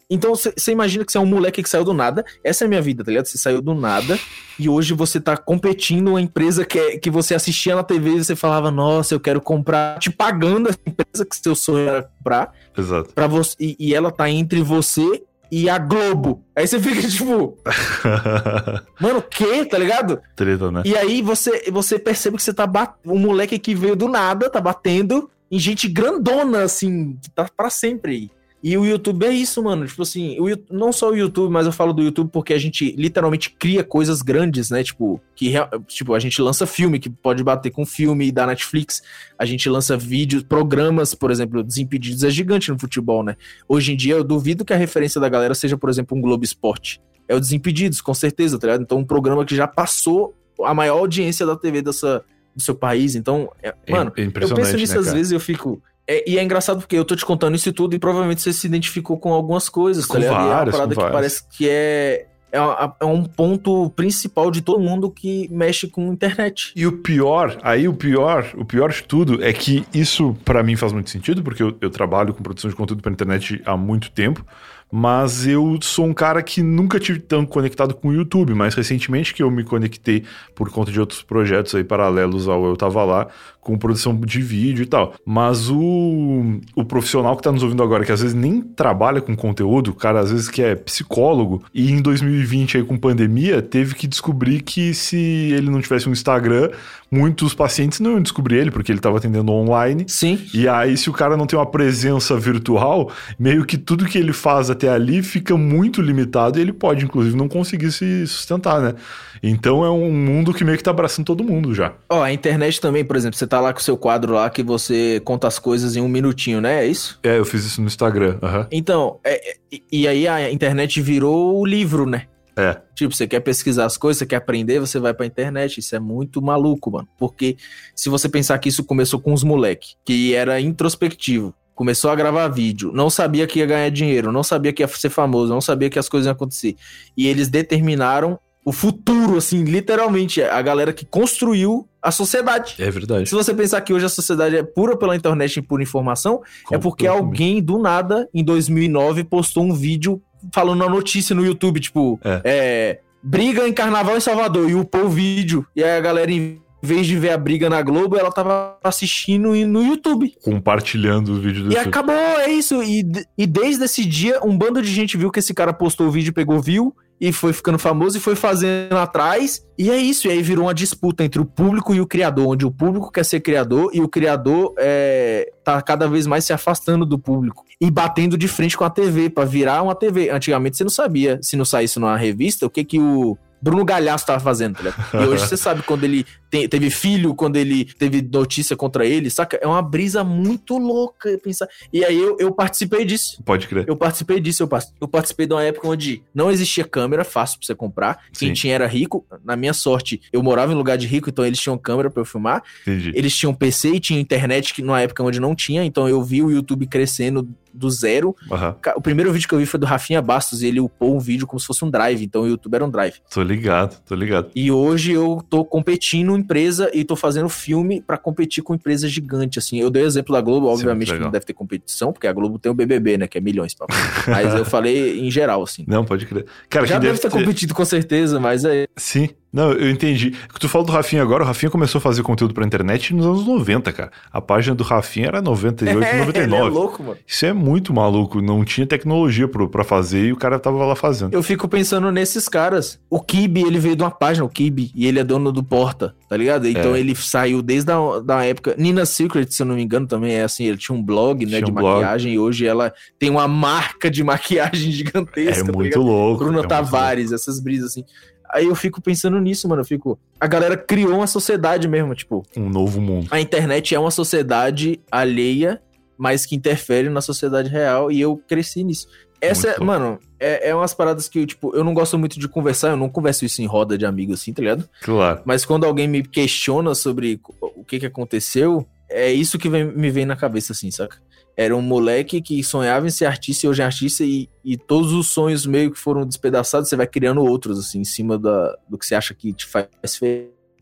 Então 0.10 0.34
você 0.34 0.72
imagina 0.72 1.06
que 1.06 1.12
você 1.12 1.18
é 1.20 1.22
um 1.22 1.26
moleque 1.26 1.62
que 1.62 1.70
saiu 1.70 1.84
do 1.84 1.94
nada. 1.94 2.26
Essa 2.44 2.64
é 2.64 2.66
a 2.66 2.68
minha 2.68 2.82
vida, 2.82 3.04
tá 3.04 3.12
ligado? 3.12 3.26
Você 3.28 3.38
saiu 3.38 3.62
do 3.62 3.76
nada 3.76 4.18
e 4.58 4.68
hoje 4.68 4.94
você 4.96 5.22
tá 5.22 5.38
competindo 5.38 6.10
uma 6.10 6.22
empresa 6.22 6.66
que, 6.66 6.80
é- 6.80 6.98
que 6.98 7.12
você 7.12 7.36
assistia 7.36 7.76
na 7.76 7.84
TV 7.84 8.10
e 8.16 8.24
você 8.24 8.36
falava, 8.36 8.72
nossa, 8.72 9.14
eu 9.14 9.20
quero 9.20 9.40
comprar, 9.40 10.00
te 10.00 10.10
pagando 10.10 10.70
a 10.70 10.74
empresa 10.90 11.26
que 11.26 11.36
seu 11.36 11.54
sonho 11.56 11.88
era 11.88 12.04
comprar. 12.04 12.52
Exato. 12.78 13.14
Pra 13.14 13.28
você, 13.28 13.56
e, 13.60 13.76
e 13.80 13.94
ela 13.94 14.12
tá 14.12 14.28
entre 14.30 14.62
você 14.64 15.24
e 15.52 15.70
a 15.70 15.78
Globo. 15.78 16.44
Aí 16.56 16.68
você 16.68 16.80
fica 16.80 17.08
tipo, 17.08 17.58
mano, 19.00 19.20
o 19.20 19.22
quê? 19.22 19.66
Tá 19.66 19.78
ligado? 19.78 20.20
Treta, 20.36 20.72
né? 20.72 20.82
E 20.86 20.96
aí 20.98 21.22
você, 21.22 21.70
você 21.72 21.98
percebe 22.00 22.38
que 22.38 22.44
você 22.44 22.54
tá 22.54 22.66
batendo. 22.68 23.14
Um 23.14 23.20
moleque 23.20 23.58
que 23.60 23.76
veio 23.76 23.96
do 23.96 24.08
nada, 24.08 24.50
tá 24.50 24.60
batendo 24.62 25.30
em 25.52 25.58
gente 25.60 25.88
grandona, 25.88 26.64
assim, 26.64 27.18
que 27.22 27.30
tá 27.32 27.48
pra 27.56 27.70
sempre 27.70 28.12
aí. 28.12 28.32
E 28.62 28.78
o 28.78 28.86
YouTube 28.86 29.26
é 29.26 29.32
isso, 29.32 29.64
mano. 29.64 29.88
Tipo 29.88 30.02
assim, 30.02 30.38
o, 30.40 30.48
não 30.70 30.92
só 30.92 31.10
o 31.12 31.16
YouTube, 31.16 31.50
mas 31.52 31.66
eu 31.66 31.72
falo 31.72 31.94
do 31.94 32.04
YouTube 32.04 32.30
porque 32.30 32.54
a 32.54 32.58
gente 32.58 32.92
literalmente 32.98 33.52
cria 33.52 33.84
coisas 33.86 34.22
grandes, 34.22 34.70
né? 34.70 34.84
Tipo, 34.84 35.22
que 35.34 35.54
tipo, 35.88 36.14
a 36.14 36.20
gente 36.20 36.42
lança 36.42 36.66
filme 36.66 37.00
que 37.00 37.10
pode 37.10 37.42
bater 37.42 37.72
com 37.72 37.86
filme 37.86 38.32
da 38.32 38.46
Netflix. 38.46 39.02
A 39.38 39.46
gente 39.46 39.70
lança 39.70 39.96
vídeos, 39.96 40.44
programas, 40.44 41.16
por 41.16 41.32
exemplo, 41.32 41.64
Desimpedidos 41.64 42.24
é 42.26 42.30
gigante 42.30 42.70
no 42.70 42.78
futebol, 42.78 43.24
né? 43.24 43.38
Hoje 43.68 43.94
em 43.94 43.96
dia 43.96 44.16
eu 44.16 44.24
duvido 44.26 44.66
que 44.66 44.74
a 44.74 44.78
referência 44.78 45.22
da 45.22 45.30
galera 45.30 45.56
seja, 45.56 45.78
por 45.78 45.90
exemplo, 45.90 46.18
um 46.18 46.22
Globo 46.22 46.44
Esporte. 46.44 47.02
É 47.30 47.36
o 47.36 47.40
Desimpedidos, 47.40 48.02
com 48.02 48.14
certeza, 48.14 48.60
tá 48.60 48.68
ligado? 48.68 48.82
Então, 48.82 48.98
um 48.98 49.06
programa 49.06 49.46
que 49.46 49.56
já 49.56 49.68
passou 49.68 50.36
a 50.66 50.74
maior 50.74 50.98
audiência 50.98 51.46
da 51.46 51.56
TV 51.56 51.82
dessa, 51.82 52.26
do 52.54 52.62
seu 52.62 52.76
país. 52.76 53.16
Então, 53.16 53.50
é- 53.64 53.74
É- 53.86 53.92
mano, 53.92 54.12
eu 54.52 54.56
penso 54.56 54.76
nisso 54.82 54.94
né, 54.96 55.00
às 55.00 55.06
vezes 55.14 55.32
e 55.32 55.36
eu 55.36 55.40
fico. 55.40 55.82
É- 56.12 56.30
e 56.30 56.38
é 56.38 56.44
engraçado 56.44 56.80
porque 56.80 56.96
eu 56.96 57.06
tô 57.06 57.16
te 57.16 57.26
contando 57.26 57.56
isso 57.56 57.72
tudo 57.72 57.96
e 57.96 58.00
provavelmente 58.00 58.42
você 58.42 58.52
se 58.52 58.66
identificou 58.68 59.18
com 59.18 59.34
algumas 59.34 59.70
coisas, 59.70 60.06
Com 60.06 60.14
tá 60.14 60.20
ligado? 60.20 60.34
e 60.34 60.38
é 60.38 60.46
uma 60.46 60.54
várias, 60.56 60.76
parada 60.76 60.96
que 60.96 61.02
várias. 61.02 61.14
parece 61.16 61.44
que 61.58 61.70
é, 61.70 62.26
é, 62.52 62.60
é 63.02 63.06
um 63.06 63.24
ponto 63.26 63.90
principal 63.92 64.50
de 64.50 64.62
todo 64.62 64.80
mundo 64.80 65.12
que 65.12 65.48
mexe 65.52 65.88
com 65.88 66.12
internet. 66.12 66.72
E 66.76 66.88
o 66.88 66.94
pior, 66.94 67.58
aí 67.62 67.88
o 67.88 67.94
pior, 67.94 68.46
o 68.58 68.66
pior 68.66 68.92
de 68.92 69.04
tudo 69.04 69.44
é 69.44 69.54
que 69.54 69.86
isso 69.94 70.36
pra 70.44 70.64
mim 70.64 70.76
faz 70.76 70.92
muito 70.92 71.10
sentido, 71.12 71.44
porque 71.44 71.62
eu, 71.62 71.78
eu 71.80 71.90
trabalho 71.92 72.34
com 72.34 72.42
produção 72.42 72.70
de 72.70 72.76
conteúdo 72.76 73.04
pra 73.04 73.12
internet 73.12 73.62
há 73.66 73.78
muito 73.78 74.10
tempo, 74.12 74.44
mas 74.92 75.46
eu 75.46 75.78
sou 75.84 76.06
um 76.06 76.14
cara 76.16 76.42
que 76.42 76.64
nunca 76.64 77.00
tive 77.00 77.20
tão 77.20 77.46
conectado 77.46 77.94
com 77.94 78.08
o 78.08 78.14
YouTube, 78.14 78.56
mas 78.56 78.74
recentemente 78.74 79.36
que 79.36 79.44
eu 79.44 79.52
me 79.52 79.64
conectei 79.64 80.24
por 80.56 80.72
conta 80.72 80.92
de 80.92 81.00
outros 81.00 81.22
projetos 81.22 81.76
aí 81.76 81.84
paralelos 81.84 82.48
ao 82.48 82.66
Eu 82.66 82.76
Tava 82.76 83.04
Lá, 83.04 83.28
com 83.70 83.78
produção 83.78 84.16
de 84.16 84.42
vídeo 84.42 84.84
e 84.84 84.86
tal. 84.86 85.14
Mas 85.24 85.70
o, 85.70 86.60
o 86.76 86.84
profissional 86.84 87.38
que 87.38 87.44
tá 87.44 87.52
nos 87.52 87.62
ouvindo 87.62 87.84
agora, 87.84 88.04
que 88.04 88.12
às 88.12 88.22
vezes 88.22 88.36
nem 88.36 88.62
trabalha 88.62 89.22
com 89.22 89.36
conteúdo, 89.36 89.92
o 89.92 89.94
cara 89.94 90.20
às 90.20 90.32
vezes 90.32 90.50
que 90.50 90.62
é 90.62 90.76
psicólogo, 90.76 91.64
e 91.74 91.92
em 91.92 92.02
2020 92.02 92.78
aí 92.78 92.84
com 92.84 92.98
pandemia, 92.98 93.62
teve 93.62 93.94
que 93.94 94.08
descobrir 94.08 94.62
que 94.62 94.94
se 94.94 95.18
ele 95.18 95.70
não 95.70 95.82
tivesse 95.82 96.10
um 96.10 96.12
Instagram, 96.12 96.72
muitos 97.12 97.54
pacientes 97.54 98.00
não 98.00 98.12
iam 98.12 98.22
descobrir 98.22 98.58
ele, 98.58 98.72
porque 98.72 98.92
ele 98.92 99.00
tava 99.00 99.18
atendendo 99.18 99.52
online. 99.52 100.06
Sim. 100.08 100.40
E 100.54 100.68
aí, 100.68 100.98
se 100.98 101.10
o 101.10 101.14
cara 101.14 101.36
não 101.36 101.46
tem 101.46 101.58
uma 101.58 101.66
presença 101.66 102.38
virtual, 102.38 103.12
meio 103.38 103.66
que 103.66 103.78
tudo 103.78 104.06
que 104.06 104.18
ele 104.18 104.34
faz 104.34 104.70
até 104.70 104.90
ali 104.90 105.22
fica 105.22 105.56
muito 105.58 106.02
limitado 106.02 106.58
e 106.58 106.62
ele 106.62 106.74
pode, 106.74 107.06
inclusive, 107.06 107.36
não 107.36 107.48
conseguir 107.48 107.92
se 107.92 108.26
sustentar, 108.28 108.82
né? 108.82 108.94
Então 109.42 109.84
é 109.86 109.90
um 109.90 110.12
mundo 110.12 110.54
que 110.54 110.64
meio 110.64 110.78
que 110.78 110.84
tá 110.84 110.92
abraçando 110.92 111.26
todo 111.26 111.44
mundo 111.44 111.74
já. 111.74 111.94
Ó, 112.10 112.22
a 112.22 112.32
internet 112.32 112.80
também, 112.82 113.06
por 113.06 113.16
exemplo, 113.16 113.38
você 113.38 113.48
tá 113.60 113.64
lá 113.66 113.74
com 113.74 113.80
o 113.80 113.84
seu 113.84 113.98
quadro 113.98 114.34
lá 114.34 114.50
que 114.50 114.64
você 114.64 115.22
conta 115.26 115.48
as 115.48 115.60
coisas 115.60 115.96
em 115.96 116.02
um 116.02 116.08
minutinho, 116.08 116.62
né? 116.62 116.84
É 116.86 116.88
isso? 116.88 117.20
É, 117.24 117.38
eu 117.38 117.46
fiz 117.46 117.66
isso 117.66 117.82
no 117.82 117.88
Instagram. 117.88 118.38
aham. 118.42 118.68
Então, 118.72 119.20
é- 119.24 119.52
é- 119.52 119.56
e- 119.72 119.84
e 119.92 120.08
aí 120.08 120.28
a 120.28 120.52
internet 120.52 121.02
virou 121.02 121.60
o 121.60 121.66
livro, 121.66 122.06
né? 122.06 122.26
É. 122.58 122.78
Tipo, 122.94 123.16
você 123.16 123.26
quer 123.28 123.40
pesquisar 123.40 123.86
as 123.86 123.96
coisas, 123.98 124.20
você 124.20 124.26
quer 124.26 124.36
aprender, 124.38 124.80
você 124.80 125.00
vai 125.00 125.14
pra 125.14 125.26
internet. 125.26 125.80
Isso 125.80 125.96
é 125.96 126.00
muito 126.00 126.42
maluco, 126.42 126.92
mano. 126.92 127.08
Porque 127.18 127.56
se 127.96 128.10
você 128.10 128.28
pensar 128.28 128.58
que 128.60 128.68
isso 128.68 128.84
começou 128.84 129.20
com 129.20 129.32
os 129.34 129.44
moleque, 129.44 129.94
que 130.04 130.34
era 130.34 130.60
introspectivo, 130.60 131.54
começou 131.74 132.12
a 132.12 132.16
gravar 132.16 132.50
vídeo, 132.50 132.92
não 132.94 133.10
sabia 133.10 133.48
que 133.48 133.60
ia 133.60 133.66
ganhar 133.66 133.90
dinheiro, 133.90 134.32
não 134.34 134.44
sabia 134.44 134.74
que 134.74 134.84
ia 134.84 134.88
ser 134.90 135.10
famoso, 135.10 135.54
não 135.54 135.62
sabia 135.62 135.90
que 135.90 135.98
as 135.98 136.10
coisas 136.10 136.26
iam 136.26 136.34
acontecer. 136.34 136.76
E 137.16 137.28
eles 137.28 137.48
determinaram 137.48 138.38
o 138.66 138.72
futuro, 138.72 139.38
assim, 139.38 139.64
literalmente, 139.64 140.42
a 140.42 140.62
galera 140.62 140.92
que 140.94 141.06
construiu 141.06 141.88
a 142.02 142.12
sociedade. 142.12 142.76
É 142.80 142.90
verdade. 142.92 143.28
Se 143.28 143.36
você 143.36 143.54
pensar 143.54 143.82
que 143.82 143.94
hoje 143.94 144.06
a 144.06 144.10
sociedade 144.10 144.56
é 144.56 144.64
pura 144.64 144.96
pela 144.98 145.16
internet 145.16 145.58
e 145.58 145.62
por 145.62 145.82
informação, 145.82 146.42
é 146.72 146.78
porque 146.78 147.08
alguém 147.08 147.62
do 147.62 147.78
nada, 147.80 148.28
em 148.34 148.44
2009, 148.44 149.24
postou 149.24 149.64
um 149.64 149.74
vídeo 149.74 150.22
falando 150.54 150.82
uma 150.82 150.90
notícia 150.90 151.36
no 151.36 151.44
YouTube, 151.46 151.80
tipo, 151.80 152.20
É. 152.24 152.42
é, 152.46 153.00
briga 153.22 153.68
em 153.68 153.74
carnaval 153.74 154.16
em 154.16 154.22
Salvador, 154.22 154.70
e 154.70 154.76
upou 154.76 155.06
o 155.06 155.10
vídeo. 155.10 155.66
E 155.76 155.84
aí 155.84 155.98
a 155.98 156.02
galera, 156.02 156.32
em 156.32 156.62
vez 156.82 157.06
de 157.08 157.18
ver 157.18 157.32
a 157.32 157.38
briga 157.38 157.70
na 157.70 157.82
Globo, 157.82 158.16
ela 158.18 158.32
tava 158.32 158.78
assistindo 158.84 159.50
no 159.68 159.84
YouTube. 159.84 160.34
Compartilhando 160.42 161.34
o 161.34 161.40
vídeo 161.42 161.64
do 161.64 161.72
E 161.72 161.76
YouTube. 161.76 161.88
acabou, 161.90 162.16
é 162.16 162.50
isso. 162.52 162.82
E, 162.84 163.04
e 163.38 163.46
desde 163.48 163.84
esse 163.84 164.06
dia, 164.06 164.40
um 164.44 164.58
bando 164.58 164.82
de 164.82 164.90
gente 164.94 165.18
viu 165.18 165.30
que 165.32 165.40
esse 165.40 165.54
cara 165.54 165.74
postou 165.74 166.08
o 166.08 166.12
vídeo, 166.12 166.32
pegou, 166.34 166.62
viu, 166.62 166.96
e 167.20 167.34
foi 167.34 167.52
ficando 167.52 167.78
famoso 167.78 168.18
e 168.18 168.22
foi 168.22 168.36
fazendo 168.36 168.98
atrás. 168.98 169.66
E 169.78 169.90
é 169.90 169.98
isso. 169.98 170.28
E 170.28 170.32
aí 170.32 170.42
virou 170.42 170.66
uma 170.66 170.74
disputa 170.74 171.24
entre 171.24 171.42
o 171.42 171.46
público 171.46 171.94
e 171.94 172.00
o 172.00 172.08
criador, 172.08 172.48
onde 172.48 172.66
o 172.66 172.72
público 172.72 173.12
quer 173.12 173.26
ser 173.26 173.40
criador 173.42 173.92
e 173.94 174.02
o 174.02 174.08
criador 174.08 174.74
é, 174.78 175.52
tá 175.64 175.82
cada 175.82 176.08
vez 176.08 176.26
mais 176.26 176.46
se 176.46 176.54
afastando 176.54 177.06
do 177.06 177.20
público 177.20 177.66
e 177.82 177.90
batendo 177.90 178.38
de 178.38 178.48
frente 178.48 178.78
com 178.78 178.84
a 178.84 178.90
TV 178.90 179.30
pra 179.30 179.46
virar 179.46 179.82
uma 179.82 179.96
TV. 179.96 180.30
Antigamente 180.30 180.78
você 180.78 180.84
não 180.84 180.92
sabia, 180.92 181.40
se 181.42 181.56
não 181.56 181.66
saísse 181.66 182.00
numa 182.00 182.18
revista, 182.18 182.66
o 182.66 182.70
que 182.70 182.84
que 182.84 183.00
o. 183.00 183.38
Bruno 183.62 183.84
Galhaço 183.84 184.26
tava 184.26 184.40
fazendo, 184.40 184.76
tá 184.78 184.84
ligado? 184.84 185.24
E 185.24 185.28
hoje 185.28 185.48
você 185.48 185.56
sabe 185.58 185.82
quando 185.84 186.04
ele 186.04 186.26
te- 186.50 186.68
teve 186.68 186.90
filho, 186.90 187.36
quando 187.36 187.58
ele 187.58 187.86
teve 187.86 188.22
notícia 188.22 188.76
contra 188.76 189.06
ele, 189.06 189.30
saca? 189.30 189.58
É 189.62 189.68
uma 189.68 189.82
brisa 189.82 190.24
muito 190.24 190.78
louca 190.78 191.38
pensar. 191.44 191.68
E 191.92 192.04
aí 192.06 192.18
eu, 192.18 192.38
eu 192.40 192.52
participei 192.52 193.04
disso. 193.06 193.42
Pode 193.44 193.68
crer. 193.68 193.86
Eu 193.88 193.96
participei 193.96 194.40
disso, 194.40 194.64
eu, 194.64 194.70
eu 195.02 195.08
participei 195.08 195.46
de 195.46 195.54
uma 195.54 195.64
época 195.64 195.88
onde 195.88 196.22
não 196.34 196.50
existia 196.50 196.84
câmera 196.86 197.24
fácil 197.24 197.60
pra 197.60 197.66
você 197.68 197.76
comprar. 197.76 198.20
Quem 198.34 198.50
Sim. 198.50 198.54
tinha 198.54 198.76
era 198.76 198.88
rico. 198.88 199.26
Na 199.44 199.56
minha 199.56 199.74
sorte, 199.74 200.22
eu 200.32 200.42
morava 200.42 200.72
em 200.72 200.76
lugar 200.76 200.98
de 200.98 201.06
rico, 201.08 201.30
então 201.30 201.46
eles 201.46 201.60
tinham 201.60 201.78
câmera 201.78 202.10
pra 202.10 202.22
eu 202.22 202.26
filmar. 202.26 202.64
Entendi. 202.82 203.12
Eles 203.14 203.36
tinham 203.36 203.54
PC 203.54 203.90
e 203.96 204.00
tinha 204.00 204.20
internet 204.20 204.74
que 204.74 204.82
numa 204.82 205.02
época 205.02 205.24
onde 205.24 205.40
não 205.40 205.54
tinha, 205.56 205.84
então 205.84 206.08
eu 206.08 206.24
vi 206.24 206.42
o 206.42 206.50
YouTube 206.50 206.88
crescendo 206.88 207.48
do 207.74 207.90
zero. 207.90 208.36
Ca- 208.82 208.94
O 208.96 209.02
primeiro 209.02 209.32
vídeo 209.32 209.48
que 209.48 209.54
eu 209.56 209.60
vi 209.60 209.66
foi 209.66 209.80
do 209.80 209.86
Rafinha 209.86 210.22
Bastos 210.22 210.62
e 210.62 210.68
ele 210.68 210.80
upou 210.80 211.16
um 211.16 211.20
vídeo 211.20 211.46
como 211.48 211.60
se 211.60 211.66
fosse 211.66 211.84
um 211.86 211.90
drive, 211.90 212.24
então 212.24 212.44
o 212.44 212.48
YouTube 212.48 212.74
era 212.76 212.86
um 212.86 212.90
drive. 212.90 213.16
Tô 213.34 213.42
ligado, 213.42 214.00
tô 214.06 214.16
ligado. 214.16 214.50
E 214.56 214.72
hoje 214.72 215.12
eu 215.12 215.44
tô 215.50 215.64
competindo 215.66 216.36
em 216.36 216.40
empresa 216.40 216.90
e 216.94 217.04
tô 217.04 217.16
fazendo 217.16 217.50
filme 217.50 218.02
pra 218.02 218.18
competir 218.18 218.64
com 218.64 218.74
empresa 218.76 219.08
gigante, 219.08 219.60
assim. 219.60 219.80
Eu 219.80 219.90
dei 219.90 220.04
o 220.04 220.08
exemplo 220.08 220.34
da 220.34 220.42
Globo, 220.42 220.68
obviamente 220.68 221.08
que 221.08 221.14
não 221.26 221.32
deve 221.32 221.46
ter 221.46 221.54
competição, 221.54 222.12
porque 222.14 222.28
a 222.28 222.34
Globo 222.34 222.58
tem 222.60 222.72
o 222.72 222.76
BBB, 222.76 223.18
né, 223.18 223.28
que 223.28 223.38
é 223.38 223.42
milhões, 223.42 223.74
papo. 223.74 223.94
Mas 224.28 224.54
eu 224.56 224.66
falei 224.66 225.20
em 225.20 225.30
geral, 225.32 225.64
assim. 225.64 225.84
Não, 225.88 226.04
pode 226.06 226.26
crer. 226.26 226.46
Cara, 226.70 226.86
Já 226.86 226.96
quem 226.96 227.02
deve 227.08 227.20
ter 227.20 227.30
competido 227.30 227.74
com 227.74 227.86
certeza, 227.86 228.40
mas 228.40 228.66
é... 228.66 228.88
Sim. 228.96 229.30
Não, 229.52 229.72
eu 229.72 229.90
entendi. 229.90 230.32
Que 230.32 230.60
tu 230.60 230.70
falou 230.70 230.86
do 230.86 230.94
Rafinha 230.94 231.22
agora, 231.24 231.44
o 231.44 231.48
Rafinha 231.48 231.72
começou 231.72 231.98
a 231.98 232.02
fazer 232.02 232.22
conteúdo 232.22 232.54
pra 232.54 232.64
internet 232.66 233.14
nos 233.16 233.26
anos 233.26 233.46
90, 233.48 233.92
cara. 233.92 234.12
A 234.32 234.40
página 234.40 234.76
do 234.76 234.84
Rafinha 234.84 235.28
era 235.28 235.42
98, 235.42 235.98
ele 236.06 236.08
é 236.22 236.26
99. 236.48 236.70
louco, 236.70 237.04
mano. 237.04 237.18
Isso 237.26 237.46
é 237.46 237.54
muito 237.54 237.94
maluco. 237.94 238.42
Não 238.42 238.64
tinha 238.64 238.86
tecnologia 238.86 239.48
pro, 239.48 239.68
pra 239.68 239.84
fazer 239.84 240.26
e 240.28 240.32
o 240.32 240.36
cara 240.36 240.60
tava 240.60 240.86
lá 240.86 240.96
fazendo. 240.96 241.34
Eu 241.34 241.42
fico 241.42 241.68
pensando 241.68 242.12
nesses 242.12 242.48
caras. 242.48 243.00
O 243.10 243.20
Kibe, 243.20 243.62
ele 243.62 243.80
veio 243.80 243.96
de 243.96 244.04
uma 244.04 244.12
página, 244.12 244.46
o 244.46 244.50
Kibe, 244.50 244.92
e 244.94 245.08
ele 245.08 245.18
é 245.20 245.24
dono 245.24 245.52
do 245.52 245.64
Porta, 245.64 246.14
tá 246.30 246.38
ligado? 246.38 246.68
Então 246.68 246.96
É. 246.96 247.00
ele 247.00 247.16
saiu 247.16 247.62
desde 247.64 247.92
a 247.92 248.20
da 248.20 248.46
época. 248.46 248.76
Nina 248.78 249.06
Secret, 249.06 249.48
se 249.50 249.62
eu 249.64 249.66
não 249.66 249.76
me 249.76 249.82
engano, 249.82 250.06
também 250.06 250.34
é 250.34 250.44
assim. 250.44 250.66
Ele 250.66 250.78
tinha 250.78 250.96
um 250.96 251.02
blog, 251.02 251.44
né, 251.46 251.54
Tinha 251.54 251.62
de 251.64 251.72
um 251.72 251.74
blog. 251.74 251.96
maquiagem, 252.02 252.34
e 252.34 252.40
hoje 252.40 252.68
ela 252.68 252.94
tem 253.18 253.30
uma 253.32 253.48
marca 253.48 254.12
de 254.12 254.24
maquiagem 254.24 254.92
gigantesca. 254.94 255.62
É 255.62 255.64
tá 255.64 255.72
muito 255.72 255.84
ligado? 255.86 256.04
louco. 256.04 256.36
é 256.44 256.46
Bruno 256.46 256.60
muito 256.60 256.70
Tavares, 256.70 257.32
essas 257.32 257.60
brisas 257.60 257.88
assim. 257.92 258.04
Aí 258.52 258.66
eu 258.66 258.76
fico 258.76 259.02
pensando 259.02 259.40
nisso, 259.40 259.68
mano. 259.68 259.82
Eu 259.82 259.86
fico. 259.86 260.18
A 260.40 260.48
galera 260.48 260.76
criou 260.76 261.16
uma 261.16 261.28
sociedade 261.28 261.88
mesmo, 261.88 262.16
tipo. 262.16 262.44
Um 262.58 262.70
novo 262.70 263.00
mundo. 263.00 263.28
A 263.32 263.40
internet 263.40 263.94
é 263.94 264.00
uma 264.00 264.12
sociedade 264.12 265.00
alheia, 265.12 265.82
mas 266.18 266.46
que 266.46 266.56
interfere 266.56 267.10
na 267.10 267.22
sociedade 267.22 267.70
real, 267.70 268.12
e 268.12 268.20
eu 268.20 268.36
cresci 268.48 268.84
nisso. 268.84 269.08
Essa, 269.42 269.70
é, 269.70 269.80
mano, 269.80 270.20
é, 270.38 270.70
é 270.70 270.76
umas 270.76 270.94
paradas 270.94 271.30
que, 271.30 271.46
tipo, 271.46 271.74
eu 271.74 271.82
não 271.82 271.94
gosto 271.94 272.18
muito 272.20 272.38
de 272.38 272.48
conversar, 272.50 272.90
eu 272.90 272.98
não 272.98 273.08
converso 273.08 273.46
isso 273.46 273.62
em 273.62 273.66
roda 273.66 273.98
de 273.98 274.06
amigos, 274.06 274.42
assim, 274.42 274.52
tá 274.52 274.62
ligado? 274.62 274.90
Claro. 275.02 275.42
Mas 275.46 275.64
quando 275.64 275.86
alguém 275.86 276.10
me 276.10 276.22
questiona 276.24 276.94
sobre 276.94 277.40
o 277.62 277.86
que 277.86 278.00
que 278.00 278.06
aconteceu, 278.06 278.86
é 279.10 279.32
isso 279.32 279.58
que 279.58 279.70
vem- 279.70 279.86
me 279.86 280.10
vem 280.10 280.26
na 280.26 280.36
cabeça, 280.36 280.74
assim, 280.74 280.92
saca? 280.92 281.18
Era 281.60 281.76
um 281.76 281.82
moleque 281.82 282.42
que 282.42 282.64
sonhava 282.64 283.06
em 283.06 283.10
ser 283.10 283.26
artista 283.26 283.66
e 283.66 283.70
hoje 283.70 283.82
é 283.82 283.86
artista 283.86 284.24
e, 284.24 284.48
e 284.64 284.78
todos 284.78 285.12
os 285.12 285.28
sonhos 285.28 285.66
meio 285.66 285.92
que 285.92 286.00
foram 286.00 286.26
despedaçados, 286.26 286.88
você 286.88 286.96
vai 286.96 287.06
criando 287.06 287.44
outros, 287.44 287.78
assim, 287.78 288.00
em 288.00 288.06
cima 288.06 288.40
da, 288.40 288.78
do 288.88 288.98
que 288.98 289.06
você 289.06 289.14
acha 289.14 289.34
que 289.34 289.52
te 289.52 289.66
faz 289.66 289.90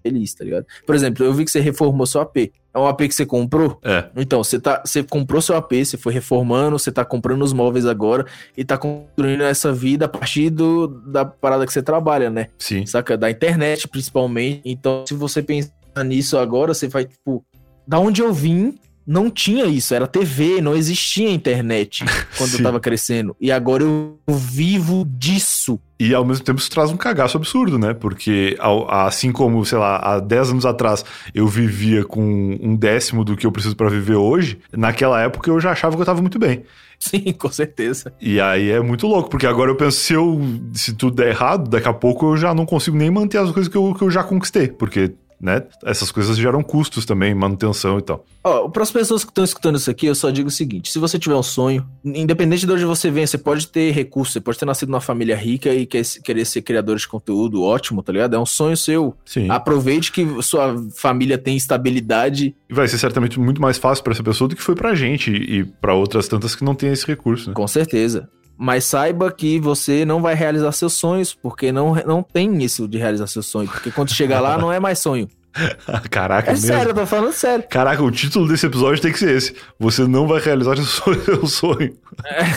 feliz, 0.03 0.35
tá 0.35 0.43
ligado? 0.45 0.67
Por 0.85 0.93
exemplo, 0.93 1.25
eu 1.25 1.33
vi 1.33 1.45
que 1.45 1.49
você 1.49 1.59
reformou 1.59 2.05
seu 2.05 2.21
AP. 2.21 2.51
É 2.71 2.77
um 2.77 2.85
AP 2.85 3.07
que 3.07 3.15
você 3.15 3.25
comprou? 3.25 3.79
É. 3.83 4.05
Então, 4.15 4.43
você, 4.43 4.59
tá, 4.59 4.83
você 4.85 5.01
comprou 5.01 5.41
seu 5.41 5.55
AP, 5.55 5.73
você 5.83 5.97
foi 5.97 6.13
reformando, 6.13 6.77
você 6.77 6.91
tá 6.91 7.03
comprando 7.03 7.41
os 7.41 7.53
móveis 7.53 7.87
agora 7.87 8.27
e 8.55 8.63
tá 8.63 8.77
construindo 8.77 9.41
essa 9.41 9.73
vida 9.73 10.05
a 10.05 10.07
partir 10.07 10.51
do, 10.51 10.85
da 10.87 11.25
parada 11.25 11.65
que 11.65 11.73
você 11.73 11.81
trabalha, 11.81 12.29
né? 12.29 12.49
Sim. 12.59 12.85
saca? 12.85 13.17
Da 13.17 13.31
internet, 13.31 13.87
principalmente. 13.87 14.61
Então, 14.63 15.05
se 15.07 15.15
você 15.15 15.41
pensar 15.41 15.73
nisso 16.05 16.37
agora, 16.37 16.75
você 16.75 16.87
vai, 16.87 17.05
tipo, 17.05 17.43
da 17.87 17.97
onde 17.97 18.21
eu 18.21 18.31
vim, 18.31 18.77
não 19.07 19.31
tinha 19.31 19.65
isso. 19.65 19.95
Era 19.95 20.05
TV, 20.05 20.61
não 20.61 20.75
existia 20.75 21.31
internet 21.31 22.03
quando 22.37 22.53
eu 22.53 22.63
tava 22.63 22.79
crescendo. 22.79 23.35
E 23.39 23.51
agora 23.51 23.83
eu 23.83 24.19
vivo 24.27 25.05
disso. 25.07 25.79
E 25.99 26.13
ao 26.13 26.25
mesmo 26.25 26.43
tempo 26.43 26.59
isso 26.59 26.69
traz 26.69 26.91
um 26.91 26.97
cagaço 26.97 27.37
absurdo, 27.37 27.79
né? 27.79 27.93
Porque 27.93 28.55
assim 28.87 29.31
como, 29.31 29.65
sei 29.65 29.77
lá, 29.77 29.97
há 29.97 30.19
10 30.19 30.51
anos 30.51 30.65
atrás 30.65 31.03
eu 31.33 31.47
vivia 31.47 32.03
com 32.03 32.21
um 32.61 32.75
décimo 32.75 33.23
do 33.23 33.35
que 33.35 33.47
eu 33.47 33.51
preciso 33.51 33.75
pra 33.75 33.89
viver 33.89 34.15
hoje, 34.15 34.59
naquela 34.71 35.21
época 35.21 35.49
eu 35.49 35.59
já 35.59 35.71
achava 35.71 35.95
que 35.95 36.01
eu 36.01 36.05
tava 36.05 36.21
muito 36.21 36.37
bem. 36.37 36.63
Sim, 36.99 37.33
com 37.37 37.51
certeza. 37.51 38.13
E 38.19 38.39
aí 38.39 38.69
é 38.69 38.79
muito 38.79 39.07
louco, 39.07 39.29
porque 39.29 39.47
agora 39.47 39.71
eu 39.71 39.75
penso, 39.75 39.99
se, 39.99 40.13
eu, 40.13 40.39
se 40.73 40.93
tudo 40.93 41.15
der 41.15 41.29
errado, 41.29 41.69
daqui 41.69 41.87
a 41.87 41.93
pouco 41.93 42.33
eu 42.33 42.37
já 42.37 42.53
não 42.53 42.65
consigo 42.65 42.97
nem 42.97 43.09
manter 43.09 43.37
as 43.37 43.51
coisas 43.51 43.71
que 43.71 43.77
eu, 43.77 43.93
que 43.93 44.03
eu 44.03 44.11
já 44.11 44.23
conquistei, 44.23 44.67
porque, 44.67 45.13
né, 45.39 45.63
essas 45.85 46.11
coisas 46.11 46.37
geram 46.37 46.63
custos 46.63 47.05
também, 47.05 47.33
manutenção 47.33 47.99
e 47.99 48.01
tal. 48.01 48.25
Ó, 48.43 48.69
para 48.69 48.83
as 48.83 48.91
pessoas 48.91 49.23
que 49.23 49.29
estão 49.31 49.43
escutando 49.43 49.75
isso 49.77 49.89
aqui, 49.91 50.05
eu 50.07 50.15
só 50.15 50.29
digo 50.29 50.47
o 50.47 50.51
seguinte: 50.51 50.91
se 50.91 50.97
você 50.99 51.19
tiver 51.19 51.35
um 51.35 51.43
sonho, 51.43 51.85
independente 52.03 52.65
de 52.65 52.71
onde 52.71 52.85
você 52.85 53.11
vem, 53.11 53.25
você 53.27 53.37
pode 53.37 53.67
ter 53.67 53.91
recursos, 53.91 54.33
você 54.33 54.39
pode 54.41 54.57
ter 54.57 54.65
nascido 54.65 54.89
numa 54.89 55.01
família 55.01 55.35
rica 55.35 55.73
e 55.73 55.85
quer- 55.85 56.03
querer 56.23 56.45
ser 56.45 56.61
criador 56.61 56.97
de 56.97 57.07
conteúdo, 57.07 57.61
ótimo, 57.63 58.01
tá 58.01 58.11
ligado? 58.11 58.35
É 58.35 58.39
um 58.39 58.45
sonho 58.45 58.75
seu. 58.77 59.15
Sim. 59.25 59.49
Aproveite 59.49 60.11
que 60.11 60.25
sua 60.41 60.75
família 60.95 61.37
tem 61.37 61.55
estabilidade 61.57 62.55
E 62.69 62.73
vai 62.73 62.87
ser 62.87 62.97
certamente 62.97 63.39
muito 63.39 63.61
mais 63.61 63.77
fácil 63.77 64.03
pra 64.03 64.13
essa 64.13 64.23
pessoa 64.23 64.47
do 64.47 64.55
que 64.55 64.61
foi 64.61 64.75
pra 64.75 64.95
gente 64.95 65.31
e, 65.31 65.63
pra 65.63 65.93
outras 65.93 66.27
tantas 66.27 66.55
que 66.55 66.63
não 66.63 66.75
têm 66.75 66.91
esse 66.91 67.05
recurso, 67.05 67.49
né? 67.49 67.53
Com 67.53 67.67
certeza. 67.67 68.29
Mas 68.57 68.85
saiba 68.85 69.31
que 69.31 69.59
você 69.59 70.03
não 70.03 70.21
vai 70.21 70.33
realizar 70.33 70.71
seus 70.71 70.93
sonhos, 70.93 71.33
porque 71.33 71.71
não, 71.71 71.93
não 72.05 72.23
tem 72.23 72.63
isso 72.63 72.87
de 72.87 72.97
realizar 72.97 73.27
seus 73.27 73.45
sonhos. 73.45 73.71
Porque 73.71 73.91
quando 73.91 74.13
chegar 74.13 74.39
lá, 74.39 74.57
não 74.59 74.73
é 74.73 74.79
mais 74.79 74.99
sonho. 74.99 75.29
Caraca, 76.09 76.49
É 76.51 76.53
mesmo. 76.53 76.67
sério, 76.67 76.89
eu 76.91 76.93
tô 76.95 77.05
falando 77.05 77.31
sério. 77.33 77.65
Caraca, 77.69 78.01
o 78.03 78.11
título 78.11 78.47
desse 78.47 78.65
episódio 78.65 79.01
tem 79.01 79.11
que 79.11 79.19
ser 79.19 79.35
esse. 79.35 79.55
Você 79.79 80.05
não 80.07 80.27
vai 80.27 80.39
realizar 80.41 80.73
o 80.77 80.83
seu 80.85 81.45
sonho. 81.47 81.93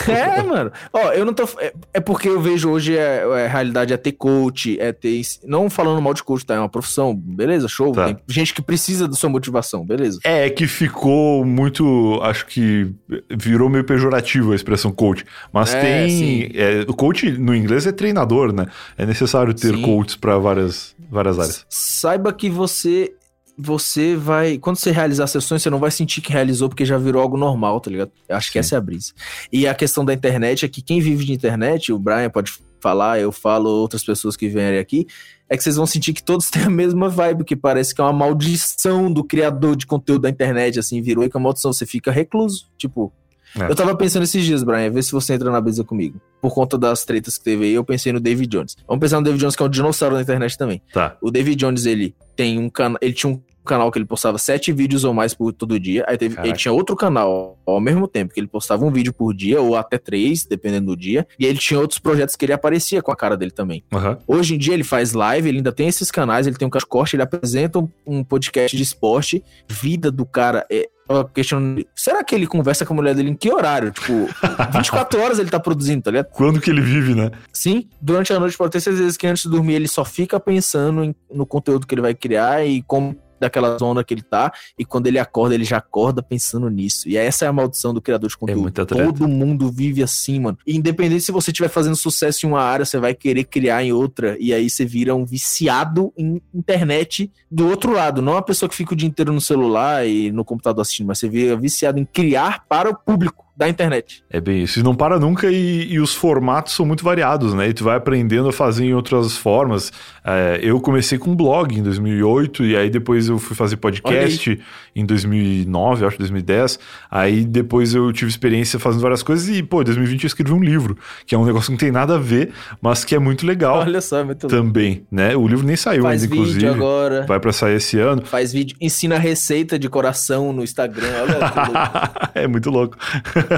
É, 0.07 0.41
mano. 0.43 0.71
Ó, 0.93 1.11
eu 1.11 1.25
não 1.25 1.33
tô. 1.33 1.47
É, 1.59 1.73
é 1.95 1.99
porque 1.99 2.27
eu 2.29 2.41
vejo 2.41 2.69
hoje 2.69 2.95
é, 2.97 3.23
é, 3.25 3.45
a 3.45 3.49
realidade 3.49 3.93
é 3.93 3.97
ter 3.97 4.11
coach, 4.13 4.79
é 4.79 4.91
ter. 4.91 5.21
Não 5.45 5.69
falando 5.69 6.01
mal 6.01 6.13
de 6.13 6.23
coach, 6.23 6.45
tá? 6.45 6.55
É 6.55 6.59
uma 6.59 6.69
profissão, 6.69 7.13
beleza, 7.15 7.67
show. 7.67 7.91
Tá. 7.91 8.05
Tem 8.05 8.17
gente 8.27 8.53
que 8.53 8.61
precisa 8.61 9.07
da 9.07 9.13
sua 9.13 9.29
motivação, 9.29 9.85
beleza. 9.85 10.19
É 10.23 10.49
que 10.49 10.67
ficou 10.67 11.45
muito. 11.45 12.19
Acho 12.23 12.45
que 12.45 12.91
virou 13.29 13.69
meio 13.69 13.83
pejorativo 13.83 14.51
a 14.51 14.55
expressão 14.55 14.91
coach. 14.91 15.25
Mas 15.51 15.73
É, 15.73 15.81
tem. 15.81 16.51
é, 16.55 16.85
o 16.87 16.93
coach 16.93 17.29
no 17.31 17.55
inglês 17.55 17.85
é 17.85 17.91
treinador, 17.91 18.53
né? 18.53 18.65
É 18.97 19.05
necessário 19.05 19.53
ter 19.53 19.73
Sim. 19.75 19.81
coaches 19.81 20.15
pra 20.15 20.37
várias, 20.37 20.95
várias 21.11 21.37
áreas. 21.37 21.65
Saiba 21.69 22.31
que 22.31 22.49
você. 22.49 23.13
Você 23.57 24.15
vai. 24.15 24.57
Quando 24.57 24.77
você 24.77 24.91
realizar 24.91 25.27
seus 25.27 25.43
sonhos, 25.43 25.61
você 25.61 25.69
não 25.69 25.77
vai 25.77 25.91
sentir 25.91 26.21
que 26.21 26.31
realizou 26.31 26.69
porque 26.69 26.85
já 26.85 26.97
virou 26.97 27.21
algo 27.21 27.37
normal, 27.37 27.79
tá 27.79 27.91
ligado? 27.91 28.11
Eu 28.27 28.35
acho 28.37 28.47
que 28.47 28.53
Sim. 28.53 28.59
essa 28.59 28.75
é 28.75 28.77
a 28.77 28.81
brisa. 28.81 29.11
E 29.51 29.67
a 29.67 29.75
questão 29.75 30.05
da 30.05 30.13
internet 30.13 30.65
é 30.65 30.69
que 30.69 30.81
quem 30.81 31.01
vive 31.01 31.25
de 31.25 31.33
internet, 31.33 31.91
o 31.91 31.99
Brian 31.99 32.29
pode 32.29 32.53
falar, 32.81 33.19
eu 33.19 33.31
falo, 33.31 33.69
outras 33.69 34.03
pessoas 34.03 34.35
que 34.35 34.49
vierem 34.49 34.79
aqui, 34.79 35.05
é 35.47 35.55
que 35.55 35.63
vocês 35.63 35.75
vão 35.75 35.85
sentir 35.85 36.13
que 36.13 36.23
todos 36.23 36.49
têm 36.49 36.63
a 36.63 36.69
mesma 36.69 37.09
vibe, 37.09 37.43
que 37.43 37.55
parece 37.55 37.93
que 37.93 38.01
é 38.01 38.03
uma 38.03 38.13
maldição 38.13 39.11
do 39.11 39.23
criador 39.23 39.75
de 39.75 39.85
conteúdo 39.85 40.23
da 40.23 40.29
internet, 40.29 40.79
assim, 40.79 41.01
virou 41.01 41.23
e 41.23 41.29
que 41.29 41.35
é 41.35 41.39
uma 41.39 41.43
maldição, 41.43 41.71
você 41.71 41.85
fica 41.85 42.09
recluso. 42.09 42.69
Tipo, 42.77 43.13
É. 43.59 43.69
eu 43.69 43.75
tava 43.75 43.95
pensando 43.95 44.23
esses 44.23 44.43
dias, 44.45 44.63
Brian, 44.63 44.89
vê 44.89 45.01
se 45.01 45.11
você 45.11 45.33
entra 45.33 45.51
na 45.51 45.59
brisa 45.59 45.83
comigo. 45.83 46.19
Por 46.41 46.53
conta 46.53 46.77
das 46.77 47.03
tretas 47.05 47.37
que 47.37 47.43
teve 47.43 47.65
aí, 47.65 47.73
eu 47.73 47.83
pensei 47.83 48.11
no 48.11 48.19
David 48.19 48.49
Jones. 48.49 48.75
Vamos 48.87 49.01
pensar 49.01 49.17
no 49.17 49.23
David 49.23 49.41
Jones, 49.41 49.55
que 49.55 49.63
é 49.63 49.65
um 49.65 49.69
dinossauro 49.69 50.15
da 50.15 50.21
internet 50.21 50.57
também. 50.57 50.81
Tá. 50.93 51.17
O 51.21 51.29
David 51.29 51.57
Jones, 51.57 51.85
ele 51.85 52.15
tem 52.35 52.57
um 52.57 52.69
canal. 52.69 52.97
Ele 53.01 53.13
tinha 53.13 53.31
um 53.31 53.41
canal 53.63 53.91
que 53.91 53.97
ele 53.97 54.05
postava 54.05 54.37
sete 54.37 54.71
vídeos 54.71 55.03
ou 55.03 55.13
mais 55.13 55.33
por 55.33 55.53
todo 55.53 55.79
dia. 55.79 56.03
Aí 56.07 56.17
teve, 56.17 56.35
Caraca. 56.35 56.49
ele 56.49 56.57
tinha 56.57 56.71
outro 56.71 56.95
canal 56.95 57.59
ao 57.65 57.79
mesmo 57.79 58.07
tempo, 58.07 58.33
que 58.33 58.39
ele 58.39 58.47
postava 58.47 58.83
um 58.85 58.91
vídeo 58.91 59.13
por 59.13 59.33
dia, 59.33 59.61
ou 59.61 59.75
até 59.75 59.97
três, 59.97 60.45
dependendo 60.45 60.87
do 60.87 60.97
dia. 60.97 61.27
E 61.39 61.45
ele 61.45 61.59
tinha 61.59 61.79
outros 61.79 61.99
projetos 61.99 62.35
que 62.35 62.45
ele 62.45 62.53
aparecia 62.53 63.01
com 63.01 63.11
a 63.11 63.15
cara 63.15 63.37
dele 63.37 63.51
também. 63.51 63.83
Aham. 63.93 64.17
Hoje 64.27 64.55
em 64.55 64.57
dia 64.57 64.73
ele 64.73 64.83
faz 64.83 65.13
live, 65.13 65.47
ele 65.47 65.57
ainda 65.57 65.71
tem 65.71 65.87
esses 65.87 66.09
canais, 66.09 66.47
ele 66.47 66.55
tem 66.55 66.67
um 66.67 66.71
corte, 66.71 67.15
ele 67.15 67.23
apresenta 67.23 67.79
um, 67.79 67.89
um 68.05 68.23
podcast 68.23 68.75
de 68.75 68.83
esporte. 68.83 69.43
Vida 69.67 70.11
do 70.11 70.25
cara 70.25 70.65
é. 70.71 70.89
Tava 71.11 71.29
questionando, 71.33 71.85
será 71.95 72.23
que 72.23 72.33
ele 72.35 72.47
conversa 72.47 72.85
com 72.85 72.93
a 72.93 72.95
mulher 72.95 73.13
dele 73.15 73.29
em 73.29 73.35
que 73.35 73.51
horário? 73.51 73.91
Tipo, 73.91 74.27
24 74.73 75.21
horas 75.21 75.39
ele 75.39 75.49
tá 75.49 75.59
produzindo, 75.59 76.01
tá 76.03 76.11
ligado? 76.11 76.27
Quando 76.31 76.59
que 76.61 76.69
ele 76.69 76.81
vive, 76.81 77.13
né? 77.15 77.31
Sim, 77.53 77.87
durante 78.01 78.31
a 78.33 78.39
noite 78.39 78.57
pode 78.57 78.71
ter 78.71 78.79
certeza 78.81 79.17
que 79.17 79.27
antes 79.27 79.43
de 79.43 79.49
dormir 79.49 79.73
ele 79.73 79.87
só 79.87 80.03
fica 80.05 80.39
pensando 80.39 81.03
em- 81.03 81.15
no 81.31 81.45
conteúdo 81.45 81.85
que 81.87 81.93
ele 81.93 82.01
vai 82.01 82.13
criar 82.13 82.65
e 82.65 82.81
como 82.83 83.15
daquela 83.41 83.77
zona 83.77 84.03
que 84.03 84.13
ele 84.13 84.21
tá, 84.21 84.53
e 84.77 84.85
quando 84.85 85.07
ele 85.07 85.17
acorda, 85.17 85.55
ele 85.55 85.65
já 85.65 85.77
acorda 85.77 86.21
pensando 86.21 86.69
nisso. 86.69 87.09
E 87.09 87.17
essa 87.17 87.45
é 87.45 87.47
a 87.47 87.53
maldição 87.53 87.93
do 87.93 88.01
criador 88.01 88.29
de 88.29 88.37
conteúdo. 88.37 88.61
muita 88.61 88.85
treta. 88.85 89.03
Todo 89.03 89.27
mundo 89.27 89.71
vive 89.71 90.03
assim, 90.03 90.39
mano. 90.39 90.57
E 90.65 90.77
independente 90.77 91.23
se 91.23 91.31
você 91.31 91.51
estiver 91.51 91.69
fazendo 91.69 91.95
sucesso 91.95 92.45
em 92.45 92.49
uma 92.49 92.61
área, 92.61 92.85
você 92.85 92.99
vai 92.99 93.13
querer 93.13 93.43
criar 93.45 93.83
em 93.83 93.91
outra, 93.91 94.37
e 94.39 94.53
aí 94.53 94.69
você 94.69 94.85
vira 94.85 95.15
um 95.15 95.25
viciado 95.25 96.13
em 96.15 96.41
internet 96.53 97.31
do 97.49 97.67
outro 97.67 97.91
lado. 97.91 98.21
Não 98.21 98.37
a 98.37 98.41
pessoa 98.41 98.69
que 98.69 98.75
fica 98.75 98.93
o 98.93 98.95
dia 98.95 99.09
inteiro 99.09 99.33
no 99.33 99.41
celular 99.41 100.07
e 100.07 100.31
no 100.31 100.45
computador 100.45 100.81
assistindo, 100.81 101.07
mas 101.07 101.19
você 101.19 101.27
vira 101.27 101.55
viciado 101.55 101.99
em 101.99 102.05
criar 102.05 102.65
para 102.69 102.89
o 102.89 102.95
público 102.95 103.50
da 103.55 103.67
internet. 103.67 104.23
É 104.29 104.39
bem 104.39 104.63
isso. 104.63 104.79
E 104.79 104.83
não 104.83 104.95
para 104.95 105.19
nunca 105.19 105.51
e, 105.51 105.91
e 105.91 105.99
os 105.99 106.15
formatos 106.15 106.73
são 106.73 106.85
muito 106.85 107.03
variados, 107.03 107.53
né? 107.53 107.69
E 107.69 107.73
tu 107.73 107.83
vai 107.83 107.97
aprendendo 107.97 108.49
a 108.49 108.53
fazer 108.53 108.85
em 108.85 108.93
outras 108.93 109.35
formas. 109.35 109.91
É, 110.23 110.59
eu 110.61 110.79
comecei 110.79 111.17
com 111.17 111.35
blog 111.35 111.77
em 111.77 111.83
2008 111.83 112.65
e 112.65 112.77
aí 112.77 112.89
depois 112.89 113.27
eu 113.27 113.37
fui 113.37 113.55
fazer 113.55 113.77
podcast 113.77 114.59
em 114.95 115.05
2009, 115.05 116.05
acho 116.05 116.17
2010. 116.17 116.79
Aí 117.09 117.45
depois 117.45 117.93
eu 117.93 118.11
tive 118.11 118.29
experiência 118.29 118.79
fazendo 118.79 119.01
várias 119.01 119.23
coisas 119.23 119.47
e, 119.49 119.63
pô, 119.63 119.81
em 119.81 119.85
2020 119.85 120.23
eu 120.23 120.27
escrevi 120.27 120.53
um 120.53 120.63
livro, 120.63 120.97
que 121.25 121.35
é 121.35 121.37
um 121.37 121.45
negócio 121.45 121.67
que 121.67 121.71
não 121.71 121.77
tem 121.77 121.91
nada 121.91 122.15
a 122.15 122.19
ver, 122.19 122.51
mas 122.81 123.03
que 123.03 123.15
é 123.15 123.19
muito 123.19 123.45
legal 123.45 123.79
Olha 123.79 124.01
só, 124.01 124.19
é 124.19 124.23
muito 124.23 124.43
louco. 124.43 124.55
também, 124.55 125.05
né? 125.11 125.35
O 125.35 125.47
livro 125.47 125.65
nem 125.65 125.75
saiu 125.75 126.03
Faz 126.03 126.23
ainda, 126.23 126.35
vídeo 126.35 126.49
inclusive. 126.49 126.67
agora. 126.67 127.25
Vai 127.25 127.39
pra 127.39 127.51
sair 127.51 127.75
esse 127.75 127.99
ano. 127.99 128.25
Faz 128.25 128.51
vídeo, 128.51 128.75
ensina 128.79 129.17
receita 129.17 129.77
de 129.79 129.89
coração 129.89 130.51
no 130.53 130.63
Instagram. 130.63 131.07
Olha 131.23 131.39
louco. 131.39 132.29
é 132.35 132.47
muito 132.47 132.69
louco. 132.69 132.97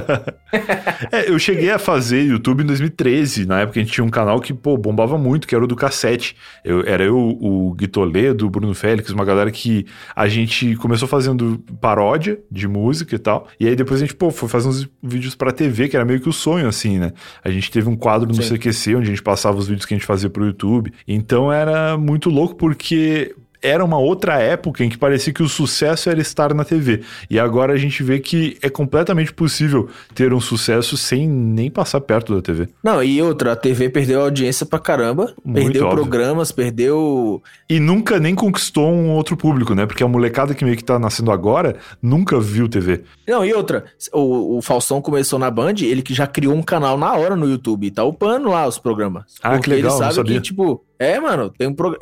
é, 1.11 1.29
eu 1.29 1.39
cheguei 1.39 1.71
a 1.71 1.79
fazer 1.79 2.21
YouTube 2.23 2.63
em 2.63 2.65
2013. 2.67 3.45
Na 3.45 3.61
época 3.61 3.79
a 3.79 3.83
gente 3.83 3.93
tinha 3.93 4.03
um 4.03 4.09
canal 4.09 4.39
que, 4.39 4.53
pô, 4.53 4.77
bombava 4.77 5.17
muito, 5.17 5.47
que 5.47 5.55
era 5.55 5.63
o 5.63 5.67
do 5.67 5.75
cassete. 5.75 6.35
Eu, 6.63 6.83
era 6.85 7.03
eu, 7.03 7.17
o 7.17 7.73
Gui 7.73 7.87
Toledo, 7.87 8.45
o 8.45 8.49
Bruno 8.49 8.73
Félix, 8.73 9.09
uma 9.09 9.25
galera 9.25 9.51
que 9.51 9.85
a 10.15 10.27
gente 10.27 10.75
começou 10.75 11.07
fazendo 11.23 11.63
paródia 11.79 12.39
de 12.51 12.67
música 12.67 13.15
e 13.15 13.19
tal. 13.19 13.47
E 13.59 13.67
aí 13.67 13.75
depois 13.75 14.01
a 14.01 14.05
gente, 14.05 14.15
pô, 14.15 14.29
foi 14.29 14.49
fazer 14.49 14.67
uns 14.67 14.89
vídeos 15.01 15.35
pra 15.35 15.51
TV, 15.51 15.87
que 15.87 15.95
era 15.95 16.05
meio 16.05 16.19
que 16.19 16.29
o 16.29 16.33
sonho, 16.33 16.67
assim, 16.67 16.99
né? 16.99 17.11
A 17.43 17.49
gente 17.49 17.71
teve 17.71 17.89
um 17.89 17.95
quadro 17.95 18.27
no 18.27 18.41
Sim. 18.41 18.57
CQC 18.57 18.95
onde 18.95 19.07
a 19.07 19.09
gente 19.09 19.23
passava 19.23 19.57
os 19.57 19.67
vídeos 19.67 19.85
que 19.85 19.93
a 19.93 19.97
gente 19.97 20.05
fazia 20.05 20.29
pro 20.29 20.45
YouTube. 20.45 20.91
Então 21.07 21.51
era 21.51 21.97
muito 21.97 22.29
louco 22.29 22.55
porque 22.55 23.33
era 23.63 23.83
uma 23.83 23.97
outra 23.97 24.35
época 24.35 24.83
em 24.83 24.89
que 24.89 24.97
parecia 24.97 25.33
que 25.33 25.41
o 25.41 25.47
sucesso 25.47 26.09
era 26.09 26.19
estar 26.19 26.53
na 26.53 26.65
TV. 26.65 27.01
E 27.29 27.39
agora 27.39 27.73
a 27.73 27.77
gente 27.77 28.03
vê 28.03 28.19
que 28.19 28.57
é 28.61 28.69
completamente 28.69 29.33
possível 29.33 29.89
ter 30.13 30.33
um 30.33 30.41
sucesso 30.41 30.97
sem 30.97 31.27
nem 31.27 31.71
passar 31.71 32.01
perto 32.01 32.35
da 32.35 32.41
TV. 32.41 32.67
Não, 32.83 33.01
e 33.01 33.21
outra, 33.21 33.53
a 33.53 33.55
TV 33.55 33.89
perdeu 33.89 34.21
audiência 34.21 34.65
pra 34.65 34.77
caramba, 34.79 35.33
Muito 35.43 35.63
perdeu 35.63 35.85
óbvio. 35.85 36.01
programas, 36.01 36.51
perdeu. 36.51 37.41
E 37.69 37.79
nunca 37.79 38.19
nem 38.19 38.35
conquistou 38.35 38.91
um 38.91 39.11
outro 39.11 39.37
público, 39.37 39.73
né? 39.73 39.85
Porque 39.85 40.03
a 40.03 40.07
molecada 40.07 40.53
que 40.53 40.65
meio 40.65 40.75
que 40.75 40.83
tá 40.83 40.99
nascendo 40.99 41.31
agora 41.31 41.77
nunca 42.01 42.39
viu 42.39 42.67
TV. 42.67 43.03
Não, 43.27 43.45
e 43.45 43.53
outra, 43.53 43.85
o, 44.11 44.57
o 44.57 44.61
Faustão 44.61 45.01
começou 45.01 45.39
na 45.39 45.49
Band, 45.49 45.75
ele 45.81 46.01
que 46.01 46.13
já 46.13 46.27
criou 46.27 46.53
um 46.53 46.61
canal 46.61 46.97
na 46.97 47.13
hora 47.13 47.35
no 47.35 47.47
YouTube, 47.49 47.89
tá 47.91 48.03
upando 48.03 48.49
lá 48.49 48.67
os 48.67 48.77
programas. 48.77 49.23
Ah, 49.41 49.57
que 49.57 49.69
legal, 49.69 50.01
ele 50.01 50.13
sabe 50.13 50.27
que, 50.27 50.41
tipo, 50.41 50.83
é, 51.03 51.19
mano, 51.19 51.49
tem 51.49 51.67
um 51.67 51.73
pro... 51.73 51.97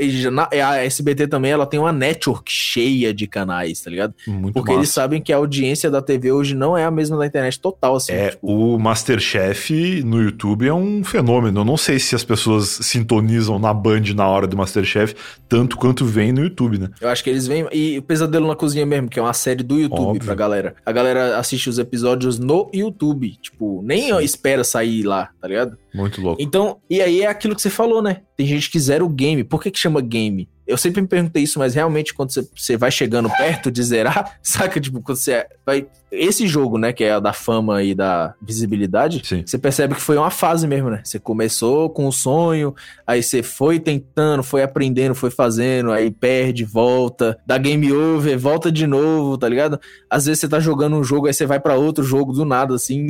a 0.63 0.77
SBT 0.77 1.27
também, 1.27 1.51
ela 1.51 1.65
tem 1.65 1.79
uma 1.79 1.91
network 1.91 2.51
cheia 2.51 3.13
de 3.13 3.27
canais, 3.27 3.81
tá 3.81 3.89
ligado? 3.89 4.13
Muito 4.27 4.53
Porque 4.53 4.71
massa. 4.71 4.79
eles 4.79 4.89
sabem 4.89 5.21
que 5.21 5.33
a 5.33 5.37
audiência 5.37 5.89
da 5.89 6.01
TV 6.01 6.31
hoje 6.31 6.55
não 6.55 6.77
é 6.77 6.85
a 6.85 6.91
mesma 6.91 7.17
da 7.17 7.25
internet 7.25 7.59
total, 7.59 7.95
assim. 7.95 8.13
É, 8.13 8.29
tipo... 8.29 8.47
o 8.47 8.79
Masterchef 8.79 10.03
no 10.03 10.21
YouTube 10.21 10.67
é 10.67 10.73
um 10.73 11.03
fenômeno. 11.03 11.61
Eu 11.61 11.65
não 11.65 11.77
sei 11.77 11.99
se 11.99 12.15
as 12.15 12.23
pessoas 12.23 12.67
sintonizam 12.81 13.59
na 13.59 13.73
Band 13.73 14.13
na 14.15 14.27
hora 14.27 14.47
do 14.47 14.55
Masterchef 14.55 15.15
tanto 15.47 15.77
quanto 15.77 16.05
vem 16.05 16.31
no 16.31 16.41
YouTube, 16.41 16.77
né? 16.77 16.89
Eu 16.99 17.09
acho 17.09 17.23
que 17.23 17.29
eles 17.29 17.47
vêm 17.47 17.67
e 17.71 17.97
o 17.97 18.01
Pesadelo 18.01 18.47
na 18.47 18.55
Cozinha 18.55 18.85
mesmo, 18.85 19.09
que 19.09 19.19
é 19.19 19.21
uma 19.21 19.33
série 19.33 19.63
do 19.63 19.79
YouTube 19.79 19.99
Óbvio. 19.99 20.25
pra 20.25 20.35
galera. 20.35 20.75
A 20.85 20.91
galera 20.91 21.37
assiste 21.37 21.69
os 21.69 21.77
episódios 21.77 22.39
no 22.39 22.69
YouTube, 22.73 23.35
tipo, 23.41 23.81
nem 23.83 24.17
espera 24.23 24.63
sair 24.63 25.03
lá, 25.03 25.29
tá 25.41 25.47
ligado? 25.47 25.77
Muito 25.93 26.21
louco. 26.21 26.41
Então, 26.41 26.79
e 26.89 27.01
aí 27.01 27.21
é 27.21 27.27
aquilo 27.27 27.55
que 27.55 27.61
você 27.61 27.69
falou, 27.69 28.01
né? 28.01 28.21
Tem 28.37 28.45
gente 28.45 28.69
que 28.69 28.79
zera 28.79 29.03
o 29.03 29.09
game. 29.09 29.43
Por 29.43 29.61
que 29.61 29.71
que 29.71 29.79
chama 29.79 30.01
game? 30.01 30.49
Eu 30.65 30.77
sempre 30.77 31.01
me 31.01 31.07
perguntei 31.07 31.43
isso, 31.43 31.59
mas 31.59 31.73
realmente 31.73 32.13
quando 32.13 32.31
você, 32.31 32.47
você 32.55 32.77
vai 32.77 32.91
chegando 32.91 33.29
perto 33.29 33.71
de 33.71 33.83
zerar, 33.83 34.37
saca? 34.41 34.79
Tipo, 34.79 35.01
quando 35.01 35.17
você 35.17 35.45
vai. 35.65 35.87
Esse 36.11 36.45
jogo, 36.45 36.77
né, 36.77 36.91
que 36.91 37.05
é 37.05 37.19
da 37.21 37.31
fama 37.31 37.81
e 37.83 37.95
da 37.95 38.33
visibilidade, 38.41 39.21
você 39.45 39.57
percebe 39.57 39.95
que 39.95 40.01
foi 40.01 40.17
uma 40.17 40.29
fase 40.29 40.67
mesmo, 40.67 40.89
né? 40.89 41.01
Você 41.05 41.17
começou 41.17 41.89
com 41.89 42.05
o 42.05 42.11
sonho, 42.11 42.75
aí 43.07 43.23
você 43.23 43.41
foi 43.41 43.79
tentando, 43.79 44.43
foi 44.43 44.61
aprendendo, 44.61 45.15
foi 45.15 45.31
fazendo, 45.31 45.89
aí 45.91 46.11
perde, 46.11 46.65
volta, 46.65 47.39
dá 47.45 47.57
game 47.57 47.93
over, 47.93 48.37
volta 48.37 48.69
de 48.69 48.85
novo, 48.85 49.37
tá 49.37 49.47
ligado? 49.47 49.79
Às 50.09 50.25
vezes 50.25 50.41
você 50.41 50.49
tá 50.49 50.59
jogando 50.59 50.97
um 50.97 51.03
jogo, 51.03 51.27
aí 51.27 51.33
você 51.33 51.45
vai 51.45 51.61
para 51.61 51.75
outro 51.75 52.03
jogo 52.03 52.33
do 52.33 52.43
nada, 52.43 52.75
assim. 52.75 53.07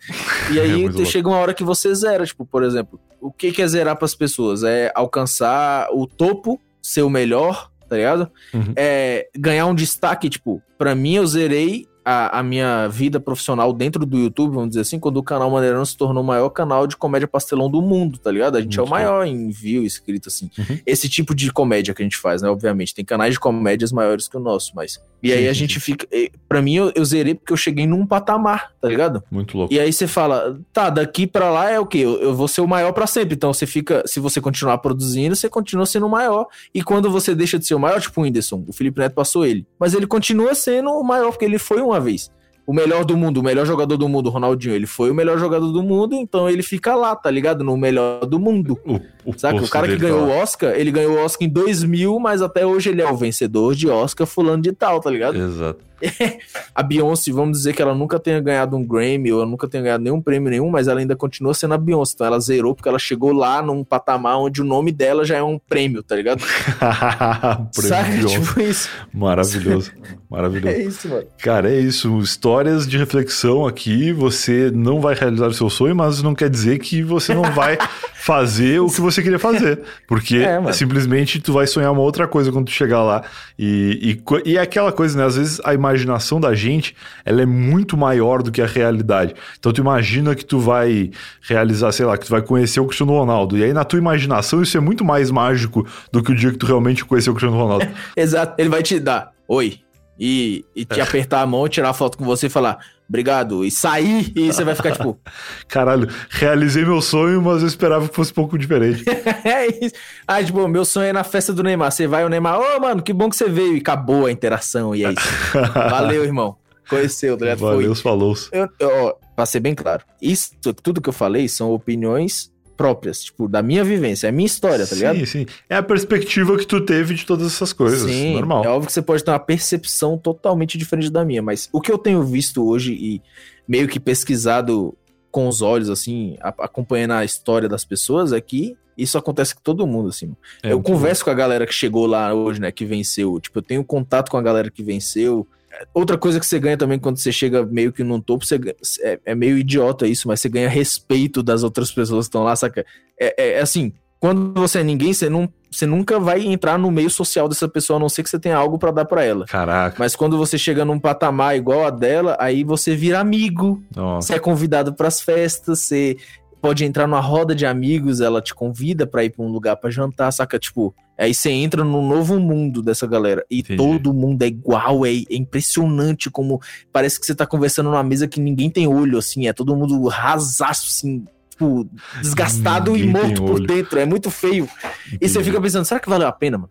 e 0.52 0.60
aí 0.60 0.84
é 0.84 1.04
chega 1.06 1.28
uma 1.28 1.38
hora 1.38 1.54
que 1.54 1.64
você 1.64 1.94
zera, 1.94 2.26
tipo, 2.26 2.44
por 2.44 2.62
exemplo, 2.62 3.00
o 3.18 3.32
que, 3.32 3.52
que 3.52 3.62
é 3.62 3.66
zerar 3.66 3.96
para 3.96 4.04
as 4.04 4.14
pessoas? 4.14 4.62
É 4.62 4.92
alcançar 4.94 5.88
o 5.92 6.06
topo 6.06 6.60
ser 6.82 7.02
o 7.02 7.10
melhor, 7.10 7.70
tá 7.88 7.96
ligado? 7.96 8.30
Uhum. 8.52 8.72
É, 8.76 9.28
ganhar 9.36 9.66
um 9.66 9.74
destaque, 9.74 10.28
tipo, 10.28 10.62
pra 10.76 10.94
mim 10.94 11.14
eu 11.14 11.26
zerei 11.26 11.86
a, 12.04 12.40
a, 12.40 12.42
minha 12.42 12.88
vida 12.88 13.20
profissional 13.20 13.72
dentro 13.72 14.04
do 14.04 14.18
YouTube, 14.18 14.54
vamos 14.54 14.70
dizer 14.70 14.80
assim, 14.80 14.98
quando 14.98 15.16
o 15.18 15.22
canal 15.22 15.50
Maneirão 15.50 15.84
se 15.84 15.96
tornou 15.96 16.22
o 16.22 16.26
maior 16.26 16.48
canal 16.50 16.86
de 16.86 16.96
comédia 16.96 17.28
pastelão 17.28 17.70
do 17.70 17.80
mundo, 17.80 18.18
tá 18.18 18.30
ligado? 18.30 18.56
A 18.56 18.60
gente 18.60 18.76
Muito 18.76 18.86
é 18.86 18.88
o 18.88 18.90
maior 18.90 19.26
em 19.26 19.50
view 19.50 19.84
escrito 19.84 20.28
assim. 20.28 20.50
Uhum. 20.58 20.78
Esse 20.84 21.08
tipo 21.08 21.34
de 21.34 21.52
comédia 21.52 21.94
que 21.94 22.02
a 22.02 22.04
gente 22.04 22.16
faz, 22.16 22.42
né? 22.42 22.48
Obviamente, 22.48 22.94
tem 22.94 23.04
canais 23.04 23.34
de 23.34 23.40
comédias 23.40 23.92
maiores 23.92 24.28
que 24.28 24.36
o 24.36 24.40
nosso, 24.40 24.72
mas. 24.74 25.00
E 25.22 25.28
sim, 25.28 25.34
aí 25.34 25.48
a 25.48 25.54
sim, 25.54 25.60
gente 25.60 25.74
sim. 25.74 25.80
fica. 25.80 26.06
Pra 26.48 26.60
mim, 26.60 26.74
eu, 26.74 26.92
eu, 26.94 27.04
zerei 27.04 27.34
porque 27.34 27.52
eu 27.52 27.56
cheguei 27.56 27.86
num 27.86 28.04
patamar, 28.04 28.72
tá 28.80 28.88
ligado? 28.88 29.22
Muito 29.30 29.56
louco. 29.56 29.72
E 29.72 29.78
aí 29.78 29.92
você 29.92 30.06
fala, 30.06 30.58
tá, 30.72 30.90
daqui 30.90 31.26
pra 31.26 31.50
lá 31.50 31.70
é 31.70 31.78
o 31.78 31.86
quê? 31.86 31.98
Eu, 31.98 32.20
eu 32.20 32.34
vou 32.34 32.48
ser 32.48 32.60
o 32.60 32.66
maior 32.66 32.92
para 32.92 33.06
sempre. 33.06 33.34
Então 33.34 33.52
você 33.52 33.66
fica. 33.66 34.02
Se 34.06 34.18
você 34.18 34.40
continuar 34.40 34.78
produzindo, 34.78 35.36
você 35.36 35.48
continua 35.48 35.86
sendo 35.86 36.06
o 36.06 36.10
maior. 36.10 36.46
E 36.74 36.82
quando 36.82 37.10
você 37.10 37.34
deixa 37.34 37.58
de 37.58 37.66
ser 37.66 37.74
o 37.74 37.78
maior, 37.78 38.00
tipo 38.00 38.20
o 38.20 38.24
Whindersson, 38.24 38.64
o 38.66 38.72
Felipe 38.72 38.98
Neto 38.98 39.14
passou 39.14 39.46
ele. 39.46 39.66
Mas 39.78 39.94
ele 39.94 40.06
continua 40.06 40.54
sendo 40.54 40.90
o 40.90 41.04
maior, 41.04 41.30
porque 41.30 41.44
ele 41.44 41.58
foi 41.58 41.80
uma 41.92 42.00
vez 42.00 42.30
o 42.66 42.72
melhor 42.72 43.04
do 43.04 43.16
mundo, 43.16 43.38
o 43.38 43.42
melhor 43.42 43.66
jogador 43.66 43.96
do 43.96 44.08
mundo, 44.08 44.30
Ronaldinho, 44.30 44.74
ele 44.74 44.86
foi 44.86 45.10
o 45.10 45.14
melhor 45.14 45.38
jogador 45.38 45.70
do 45.72 45.82
mundo, 45.82 46.14
então 46.14 46.48
ele 46.48 46.62
fica 46.62 46.94
lá, 46.94 47.14
tá 47.16 47.30
ligado? 47.30 47.64
No 47.64 47.76
melhor 47.76 48.24
do 48.24 48.38
mundo. 48.38 48.78
O, 48.86 49.00
o 49.30 49.38
Saca? 49.38 49.62
O 49.62 49.68
cara 49.68 49.88
que 49.88 49.96
ganhou 49.96 50.26
tá 50.26 50.32
o 50.32 50.38
Oscar, 50.38 50.72
ele 50.74 50.90
ganhou 50.90 51.16
o 51.16 51.24
Oscar 51.24 51.46
em 51.46 51.50
2000, 51.50 52.18
mas 52.20 52.40
até 52.40 52.64
hoje 52.64 52.90
ele 52.90 53.02
é 53.02 53.10
o 53.10 53.16
vencedor 53.16 53.74
de 53.74 53.88
Oscar 53.88 54.26
fulano 54.26 54.62
de 54.62 54.72
tal, 54.72 55.00
tá 55.00 55.10
ligado? 55.10 55.36
Exato. 55.36 55.80
a 56.74 56.82
Beyoncé, 56.82 57.32
vamos 57.32 57.58
dizer 57.58 57.74
que 57.74 57.82
ela 57.82 57.94
nunca 57.94 58.18
tenha 58.18 58.40
ganhado 58.40 58.76
um 58.76 58.84
Grammy, 58.84 59.32
ou 59.32 59.40
ela 59.40 59.50
nunca 59.50 59.68
tenha 59.68 59.82
ganhado 59.82 60.04
nenhum 60.04 60.20
prêmio 60.20 60.50
nenhum, 60.50 60.70
mas 60.70 60.88
ela 60.88 61.00
ainda 61.00 61.16
continua 61.16 61.54
sendo 61.54 61.74
a 61.74 61.78
Beyoncé. 61.78 62.12
Então 62.14 62.26
ela 62.26 62.40
zerou 62.40 62.74
porque 62.74 62.88
ela 62.88 62.98
chegou 62.98 63.32
lá 63.32 63.62
num 63.62 63.84
patamar 63.84 64.38
onde 64.38 64.60
o 64.60 64.64
nome 64.64 64.92
dela 64.92 65.24
já 65.24 65.36
é 65.36 65.42
um 65.42 65.58
prêmio, 65.58 66.02
tá 66.02 66.16
ligado? 66.16 66.42
prêmio 67.74 68.28
Tipo 68.28 68.60
isso. 68.60 68.88
Maravilhoso. 69.12 69.92
Maravilhoso. 70.30 70.74
É 70.74 70.82
isso, 70.82 71.08
mano. 71.08 71.26
Cara, 71.38 71.70
é 71.70 71.78
isso. 71.78 72.18
Histórias 72.20 72.88
de 72.88 72.96
reflexão 72.96 73.66
aqui. 73.66 74.12
Você 74.12 74.70
não 74.70 75.00
vai 75.00 75.14
realizar 75.14 75.46
o 75.46 75.52
seu 75.52 75.68
sonho, 75.68 75.94
mas 75.94 76.22
não 76.22 76.34
quer 76.34 76.48
dizer 76.48 76.78
que 76.78 77.02
você 77.02 77.34
não 77.34 77.42
vai 77.52 77.76
fazer 78.16 78.80
o 78.80 78.86
que 78.86 79.00
você 79.00 79.22
queria 79.22 79.38
fazer. 79.38 79.82
Porque 80.08 80.36
é, 80.36 80.72
simplesmente 80.72 81.40
tu 81.40 81.52
vai 81.52 81.66
sonhar 81.66 81.92
uma 81.92 82.00
outra 82.00 82.26
coisa 82.26 82.50
quando 82.50 82.66
tu 82.66 82.72
chegar 82.72 83.02
lá. 83.02 83.22
E, 83.58 84.18
e, 84.44 84.50
e 84.52 84.56
é 84.56 84.60
aquela 84.60 84.90
coisa, 84.90 85.18
né? 85.18 85.24
Às 85.26 85.36
vezes 85.36 85.60
a 85.64 85.74
imagem 85.74 85.91
imaginação 85.92 86.40
da 86.40 86.54
gente, 86.54 86.96
ela 87.24 87.42
é 87.42 87.46
muito 87.46 87.96
maior 87.96 88.42
do 88.42 88.50
que 88.50 88.60
a 88.60 88.66
realidade. 88.66 89.34
Então 89.58 89.72
tu 89.72 89.80
imagina 89.80 90.34
que 90.34 90.44
tu 90.44 90.58
vai 90.58 91.10
realizar, 91.42 91.92
sei 91.92 92.06
lá, 92.06 92.16
que 92.16 92.26
tu 92.26 92.30
vai 92.30 92.42
conhecer 92.42 92.80
o 92.80 92.86
Cristiano 92.86 93.12
Ronaldo. 93.12 93.56
E 93.56 93.64
aí 93.64 93.72
na 93.72 93.84
tua 93.84 93.98
imaginação 93.98 94.62
isso 94.62 94.76
é 94.76 94.80
muito 94.80 95.04
mais 95.04 95.30
mágico 95.30 95.86
do 96.10 96.22
que 96.22 96.32
o 96.32 96.34
dia 96.34 96.50
que 96.50 96.58
tu 96.58 96.66
realmente 96.66 97.04
conheceu 97.04 97.32
o 97.32 97.36
Cristiano 97.36 97.62
Ronaldo. 97.62 97.86
Exato. 98.16 98.54
Ele 98.58 98.68
vai 98.68 98.82
te 98.82 98.98
dar, 98.98 99.32
oi, 99.46 99.78
e, 100.18 100.64
e 100.74 100.84
te 100.84 101.00
é. 101.00 101.02
apertar 101.02 101.42
a 101.42 101.46
mão, 101.46 101.68
tirar 101.68 101.92
foto 101.92 102.16
com 102.16 102.24
você 102.24 102.46
e 102.46 102.50
falar 102.50 102.78
obrigado, 103.12 103.62
e 103.62 103.70
sair, 103.70 104.32
e 104.34 104.50
você 104.50 104.64
vai 104.64 104.74
ficar 104.74 104.92
tipo. 104.92 105.18
Caralho, 105.68 106.08
realizei 106.30 106.82
meu 106.84 107.02
sonho, 107.02 107.42
mas 107.42 107.60
eu 107.60 107.68
esperava 107.68 108.08
que 108.08 108.14
fosse 108.14 108.32
um 108.32 108.34
pouco 108.34 108.58
diferente. 108.58 109.04
é 109.44 109.66
isso. 109.84 109.94
Ah, 110.26 110.42
tipo, 110.42 110.66
meu 110.66 110.84
sonho 110.84 111.08
é 111.08 111.12
na 111.12 111.22
festa 111.22 111.52
do 111.52 111.62
Neymar. 111.62 111.92
Você 111.92 112.06
vai, 112.06 112.24
o 112.24 112.28
Neymar, 112.28 112.58
ô, 112.58 112.64
oh, 112.76 112.80
mano, 112.80 113.02
que 113.02 113.12
bom 113.12 113.28
que 113.28 113.36
você 113.36 113.48
veio, 113.48 113.76
e 113.76 113.80
acabou 113.80 114.26
a 114.26 114.32
interação, 114.32 114.94
e 114.94 115.04
é 115.04 115.12
isso. 115.12 115.28
Valeu, 115.90 116.24
irmão. 116.24 116.56
Conheceu, 116.88 117.36
tá 117.36 117.44
ligado? 117.44 117.60
Valeu, 117.60 117.94
falou. 117.94 118.34
Eu, 118.50 118.68
eu, 118.78 119.14
pra 119.36 119.46
ser 119.46 119.60
bem 119.60 119.74
claro, 119.74 120.02
isso, 120.20 120.52
tudo 120.82 121.00
que 121.00 121.08
eu 121.08 121.12
falei 121.12 121.48
são 121.48 121.70
opiniões 121.72 122.51
próprias, 122.76 123.24
tipo, 123.24 123.48
da 123.48 123.62
minha 123.62 123.84
vivência, 123.84 124.26
é 124.26 124.30
a 124.30 124.32
minha 124.32 124.46
história, 124.46 124.86
tá 124.86 124.94
ligado? 124.94 125.18
Sim, 125.20 125.26
sim. 125.26 125.46
É 125.68 125.76
a 125.76 125.82
perspectiva 125.82 126.56
que 126.56 126.66
tu 126.66 126.80
teve 126.80 127.14
de 127.14 127.24
todas 127.24 127.46
essas 127.46 127.72
coisas, 127.72 128.02
sim, 128.10 128.34
normal. 128.34 128.64
É 128.64 128.68
óbvio 128.68 128.86
que 128.86 128.92
você 128.92 129.02
pode 129.02 129.22
ter 129.24 129.30
uma 129.30 129.38
percepção 129.38 130.18
totalmente 130.18 130.76
diferente 130.76 131.10
da 131.10 131.24
minha, 131.24 131.42
mas 131.42 131.68
o 131.72 131.80
que 131.80 131.90
eu 131.90 131.98
tenho 131.98 132.22
visto 132.22 132.66
hoje 132.66 132.92
e 132.92 133.22
meio 133.66 133.88
que 133.88 134.00
pesquisado 134.00 134.96
com 135.30 135.48
os 135.48 135.62
olhos, 135.62 135.88
assim, 135.88 136.36
acompanhando 136.40 137.12
a 137.12 137.24
história 137.24 137.68
das 137.68 137.84
pessoas, 137.84 138.32
é 138.32 138.40
que 138.40 138.76
isso 138.96 139.16
acontece 139.16 139.54
com 139.54 139.62
todo 139.62 139.86
mundo, 139.86 140.10
assim. 140.10 140.36
É, 140.62 140.72
eu 140.72 140.82
converso 140.82 141.22
bom. 141.22 141.24
com 141.26 141.30
a 141.30 141.34
galera 141.34 141.66
que 141.66 141.72
chegou 141.72 142.06
lá 142.06 142.34
hoje, 142.34 142.60
né, 142.60 142.70
que 142.70 142.84
venceu. 142.84 143.40
Tipo, 143.40 143.58
eu 143.58 143.62
tenho 143.62 143.84
contato 143.84 144.30
com 144.30 144.36
a 144.36 144.42
galera 144.42 144.70
que 144.70 144.82
venceu. 144.82 145.46
Outra 145.94 146.18
coisa 146.18 146.38
que 146.38 146.46
você 146.46 146.58
ganha 146.58 146.76
também 146.76 146.98
quando 146.98 147.18
você 147.18 147.32
chega 147.32 147.64
meio 147.64 147.92
que 147.92 148.02
num 148.02 148.20
topo, 148.20 148.44
você 148.44 148.58
é, 149.00 149.20
é 149.24 149.34
meio 149.34 149.58
idiota 149.58 150.06
isso, 150.06 150.28
mas 150.28 150.40
você 150.40 150.48
ganha 150.48 150.68
respeito 150.68 151.42
das 151.42 151.62
outras 151.62 151.90
pessoas 151.90 152.26
que 152.26 152.28
estão 152.28 152.44
lá, 152.44 152.54
saca? 152.56 152.84
É, 153.18 153.34
é, 153.36 153.52
é, 153.58 153.60
assim, 153.60 153.92
quando 154.22 154.52
você 154.54 154.78
é 154.78 154.84
ninguém, 154.84 155.12
você, 155.12 155.28
não, 155.28 155.48
você 155.68 155.84
nunca 155.84 156.20
vai 156.20 156.46
entrar 156.46 156.78
no 156.78 156.90
meio 156.92 157.10
social 157.10 157.48
dessa 157.48 157.68
pessoa, 157.68 157.96
a 157.96 158.00
não 158.00 158.08
ser 158.08 158.22
que 158.22 158.30
você 158.30 158.38
tenha 158.38 158.56
algo 158.56 158.78
para 158.78 158.92
dar 158.92 159.04
para 159.04 159.24
ela. 159.24 159.46
Caraca. 159.46 159.96
Mas 159.98 160.14
quando 160.14 160.38
você 160.38 160.56
chega 160.56 160.84
num 160.84 160.98
patamar 160.98 161.56
igual 161.56 161.84
a 161.84 161.90
dela, 161.90 162.36
aí 162.38 162.62
você 162.62 162.94
vira 162.94 163.18
amigo. 163.18 163.82
Nossa. 163.94 164.28
Você 164.28 164.34
é 164.34 164.38
convidado 164.38 164.94
para 164.94 165.08
as 165.08 165.20
festas, 165.20 165.80
você 165.80 166.16
pode 166.62 166.84
entrar 166.84 167.08
numa 167.08 167.20
roda 167.20 167.56
de 167.56 167.66
amigos, 167.66 168.20
ela 168.20 168.40
te 168.40 168.54
convida 168.54 169.04
para 169.04 169.24
ir 169.24 169.30
para 169.30 169.44
um 169.44 169.48
lugar 169.48 169.76
para 169.76 169.90
jantar, 169.90 170.32
saca? 170.32 170.60
Tipo, 170.60 170.94
aí 171.18 171.34
você 171.34 171.50
entra 171.50 171.82
no 171.82 172.00
novo 172.00 172.38
mundo 172.38 172.80
dessa 172.80 173.04
galera 173.04 173.44
e 173.50 173.58
Entendi. 173.58 173.76
todo 173.76 174.14
mundo 174.14 174.42
é 174.42 174.46
igual, 174.46 175.04
é, 175.04 175.10
é, 175.10 175.24
impressionante 175.30 176.30
como 176.30 176.60
parece 176.92 177.18
que 177.18 177.26
você 177.26 177.34
tá 177.34 177.44
conversando 177.44 177.90
numa 177.90 178.04
mesa 178.04 178.28
que 178.28 178.40
ninguém 178.40 178.70
tem 178.70 178.86
olho, 178.86 179.18
assim, 179.18 179.48
é 179.48 179.52
todo 179.52 179.74
mundo 179.74 180.06
rasaço, 180.06 180.86
assim, 180.86 181.24
tipo, 181.50 181.88
desgastado 182.20 182.92
ninguém 182.92 183.08
e 183.08 183.12
morto 183.12 183.44
por 183.44 183.66
dentro, 183.66 183.98
é 183.98 184.06
muito 184.06 184.30
feio. 184.30 184.68
Entendi. 185.08 185.18
E 185.20 185.28
você 185.28 185.42
fica 185.42 185.60
pensando, 185.60 185.84
será 185.84 185.98
que 185.98 186.08
valeu 186.08 186.28
a 186.28 186.32
pena, 186.32 186.58
mano? 186.58 186.70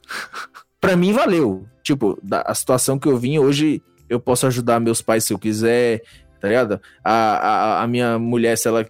pra 0.79 0.95
mim 0.95 1.11
valeu. 1.11 1.65
Tipo, 1.83 2.17
da, 2.23 2.41
a 2.41 2.55
situação 2.55 2.97
que 2.97 3.09
eu 3.09 3.17
vim 3.17 3.37
hoje, 3.39 3.83
eu 4.09 4.19
posso 4.19 4.47
ajudar 4.47 4.79
meus 4.79 5.01
pais 5.01 5.25
se 5.25 5.33
eu 5.33 5.39
quiser, 5.39 6.01
tá 6.39 6.47
ligado? 6.47 6.81
A, 7.03 7.13
a, 7.13 7.83
a 7.83 7.87
minha 7.87 8.17
mulher, 8.17 8.57
se 8.57 8.67
ela 8.67 8.85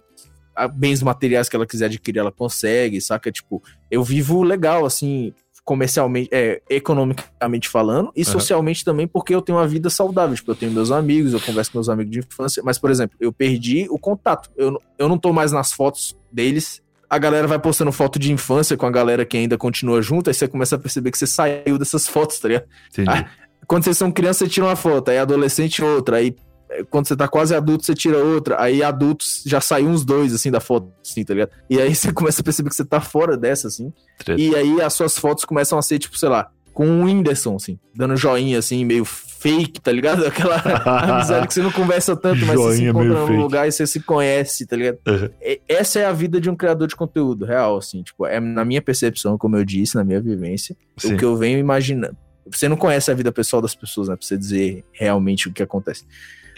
bens 0.68 1.02
materiais 1.02 1.48
que 1.48 1.56
ela 1.56 1.66
quiser 1.66 1.86
adquirir, 1.86 2.20
ela 2.20 2.32
consegue, 2.32 3.00
saca? 3.00 3.30
Tipo, 3.30 3.62
eu 3.90 4.02
vivo 4.02 4.42
legal, 4.42 4.84
assim, 4.84 5.32
comercialmente, 5.64 6.28
é, 6.32 6.60
economicamente 6.68 7.68
falando, 7.68 8.12
e 8.16 8.20
uhum. 8.20 8.26
socialmente 8.26 8.84
também, 8.84 9.06
porque 9.06 9.34
eu 9.34 9.40
tenho 9.40 9.58
uma 9.58 9.66
vida 9.66 9.88
saudável. 9.88 10.34
Tipo, 10.34 10.50
eu 10.50 10.56
tenho 10.56 10.72
meus 10.72 10.90
amigos, 10.90 11.32
eu 11.32 11.40
converso 11.40 11.70
com 11.72 11.78
meus 11.78 11.88
amigos 11.88 12.12
de 12.12 12.18
infância, 12.18 12.62
mas, 12.64 12.78
por 12.78 12.90
exemplo, 12.90 13.16
eu 13.20 13.32
perdi 13.32 13.86
o 13.90 13.98
contato. 13.98 14.50
Eu, 14.56 14.80
eu 14.98 15.08
não 15.08 15.18
tô 15.18 15.32
mais 15.32 15.52
nas 15.52 15.72
fotos 15.72 16.16
deles. 16.30 16.82
A 17.08 17.18
galera 17.18 17.46
vai 17.46 17.58
postando 17.58 17.92
foto 17.92 18.18
de 18.18 18.32
infância 18.32 18.76
com 18.76 18.86
a 18.86 18.90
galera 18.90 19.24
que 19.24 19.36
ainda 19.36 19.56
continua 19.56 20.00
junto, 20.02 20.30
aí 20.30 20.34
você 20.34 20.48
começa 20.48 20.76
a 20.76 20.78
perceber 20.78 21.10
que 21.10 21.18
você 21.18 21.26
saiu 21.26 21.78
dessas 21.78 22.08
fotos, 22.08 22.38
tá 22.38 22.48
ligado? 22.48 22.64
Entendi. 22.90 23.10
Ah, 23.10 23.28
quando 23.66 23.84
vocês 23.84 23.96
são 23.96 24.10
crianças, 24.10 24.38
você 24.38 24.48
tira 24.48 24.66
uma 24.66 24.76
foto, 24.76 25.10
aí 25.10 25.18
adolescente 25.18 25.84
outra, 25.84 26.16
aí 26.16 26.34
quando 26.90 27.06
você 27.06 27.16
tá 27.16 27.28
quase 27.28 27.54
adulto, 27.54 27.84
você 27.84 27.94
tira 27.94 28.18
outra. 28.18 28.60
Aí 28.60 28.82
adultos 28.82 29.42
já 29.46 29.60
saiu 29.60 29.88
uns 29.88 30.04
dois, 30.04 30.34
assim, 30.34 30.50
da 30.50 30.60
foto, 30.60 30.92
assim, 31.04 31.24
tá 31.24 31.34
ligado? 31.34 31.50
E 31.68 31.80
aí 31.80 31.94
você 31.94 32.12
começa 32.12 32.40
a 32.40 32.44
perceber 32.44 32.70
que 32.70 32.76
você 32.76 32.84
tá 32.84 33.00
fora 33.00 33.36
dessa, 33.36 33.68
assim. 33.68 33.92
Treta. 34.18 34.40
E 34.40 34.54
aí 34.54 34.80
as 34.80 34.92
suas 34.92 35.18
fotos 35.18 35.44
começam 35.44 35.78
a 35.78 35.82
ser, 35.82 35.98
tipo, 35.98 36.18
sei 36.18 36.28
lá, 36.28 36.50
com 36.72 36.86
o 36.86 37.04
Whindersson, 37.04 37.56
assim, 37.56 37.78
dando 37.94 38.16
joinha, 38.16 38.58
assim, 38.58 38.84
meio 38.84 39.04
fake, 39.04 39.80
tá 39.80 39.92
ligado? 39.92 40.24
Aquela 40.26 40.56
amizade 41.16 41.46
que 41.48 41.54
você 41.54 41.62
não 41.62 41.72
conversa 41.72 42.16
tanto, 42.16 42.44
mas 42.46 42.56
você 42.56 42.76
se 42.78 42.84
encontra 42.84 43.26
num 43.26 43.40
lugar 43.40 43.68
e 43.68 43.72
você 43.72 43.86
se 43.86 44.00
conhece, 44.00 44.66
tá 44.66 44.76
ligado? 44.76 44.98
Uhum. 45.06 45.28
Essa 45.68 46.00
é 46.00 46.04
a 46.06 46.12
vida 46.12 46.40
de 46.40 46.48
um 46.48 46.56
criador 46.56 46.88
de 46.88 46.96
conteúdo 46.96 47.44
real, 47.44 47.76
assim, 47.76 48.02
tipo, 48.02 48.26
é 48.26 48.40
na 48.40 48.64
minha 48.64 48.80
percepção, 48.80 49.36
como 49.36 49.56
eu 49.56 49.64
disse, 49.64 49.96
na 49.96 50.04
minha 50.04 50.20
vivência, 50.20 50.76
Sim. 50.96 51.14
o 51.14 51.16
que 51.18 51.24
eu 51.24 51.36
venho 51.36 51.58
imaginando. 51.58 52.16
Você 52.50 52.68
não 52.68 52.76
conhece 52.76 53.10
a 53.10 53.14
vida 53.14 53.30
pessoal 53.30 53.62
das 53.62 53.74
pessoas, 53.74 54.08
né? 54.08 54.16
Pra 54.16 54.26
você 54.26 54.36
dizer 54.36 54.84
realmente 54.92 55.48
o 55.48 55.52
que 55.52 55.62
acontece. 55.62 56.04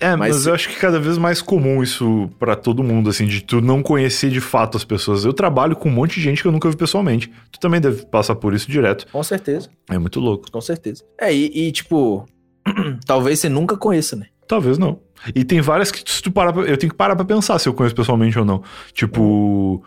É, 0.05 0.17
mas... 0.17 0.37
mas, 0.37 0.47
eu 0.47 0.55
acho 0.55 0.69
que 0.69 0.77
cada 0.77 1.01
vez 1.01 1.17
mais 1.17 1.41
comum 1.41 1.83
isso 1.83 2.31
para 2.39 2.55
todo 2.55 2.83
mundo, 2.83 3.09
assim, 3.09 3.27
de 3.27 3.43
tu 3.43 3.61
não 3.61 3.83
conhecer 3.83 4.31
de 4.31 4.41
fato 4.41 4.77
as 4.77 4.85
pessoas. 4.85 5.25
Eu 5.25 5.33
trabalho 5.33 5.75
com 5.75 5.89
um 5.89 5.93
monte 5.93 6.17
de 6.17 6.21
gente 6.21 6.43
que 6.43 6.49
eu 6.49 6.53
nunca 6.53 6.69
vi 6.69 6.77
pessoalmente. 6.77 7.33
Tu 7.51 7.59
também 7.59 7.81
deve 7.81 8.05
passar 8.07 8.35
por 8.35 8.53
isso 8.53 8.71
direto. 8.71 9.07
Com 9.11 9.23
certeza. 9.23 9.71
É 9.89 9.99
muito 9.99 10.21
louco. 10.21 10.51
Com 10.51 10.61
certeza. 10.61 11.03
É, 11.19 11.35
e, 11.35 11.69
e 11.69 11.73
tipo, 11.73 12.29
talvez 13.07 13.41
você 13.41 13.49
nunca 13.49 13.77
conheça, 13.77 14.15
né? 14.15 14.27
Talvez 14.47 14.77
não. 14.77 15.01
E 15.35 15.43
tem 15.43 15.63
várias 15.63 15.91
que 15.91 16.03
se 16.11 16.23
tu 16.23 16.31
parar 16.31 16.53
pra, 16.53 16.63
eu 16.65 16.77
tenho 16.77 16.93
que 16.93 16.99
parar 16.99 17.17
pra 17.17 17.25
pensar 17.25 17.59
se 17.59 17.67
eu 17.67 17.73
conheço 17.73 17.95
pessoalmente 17.95 18.39
ou 18.39 18.45
não. 18.45 18.63
Tipo, 18.93 19.83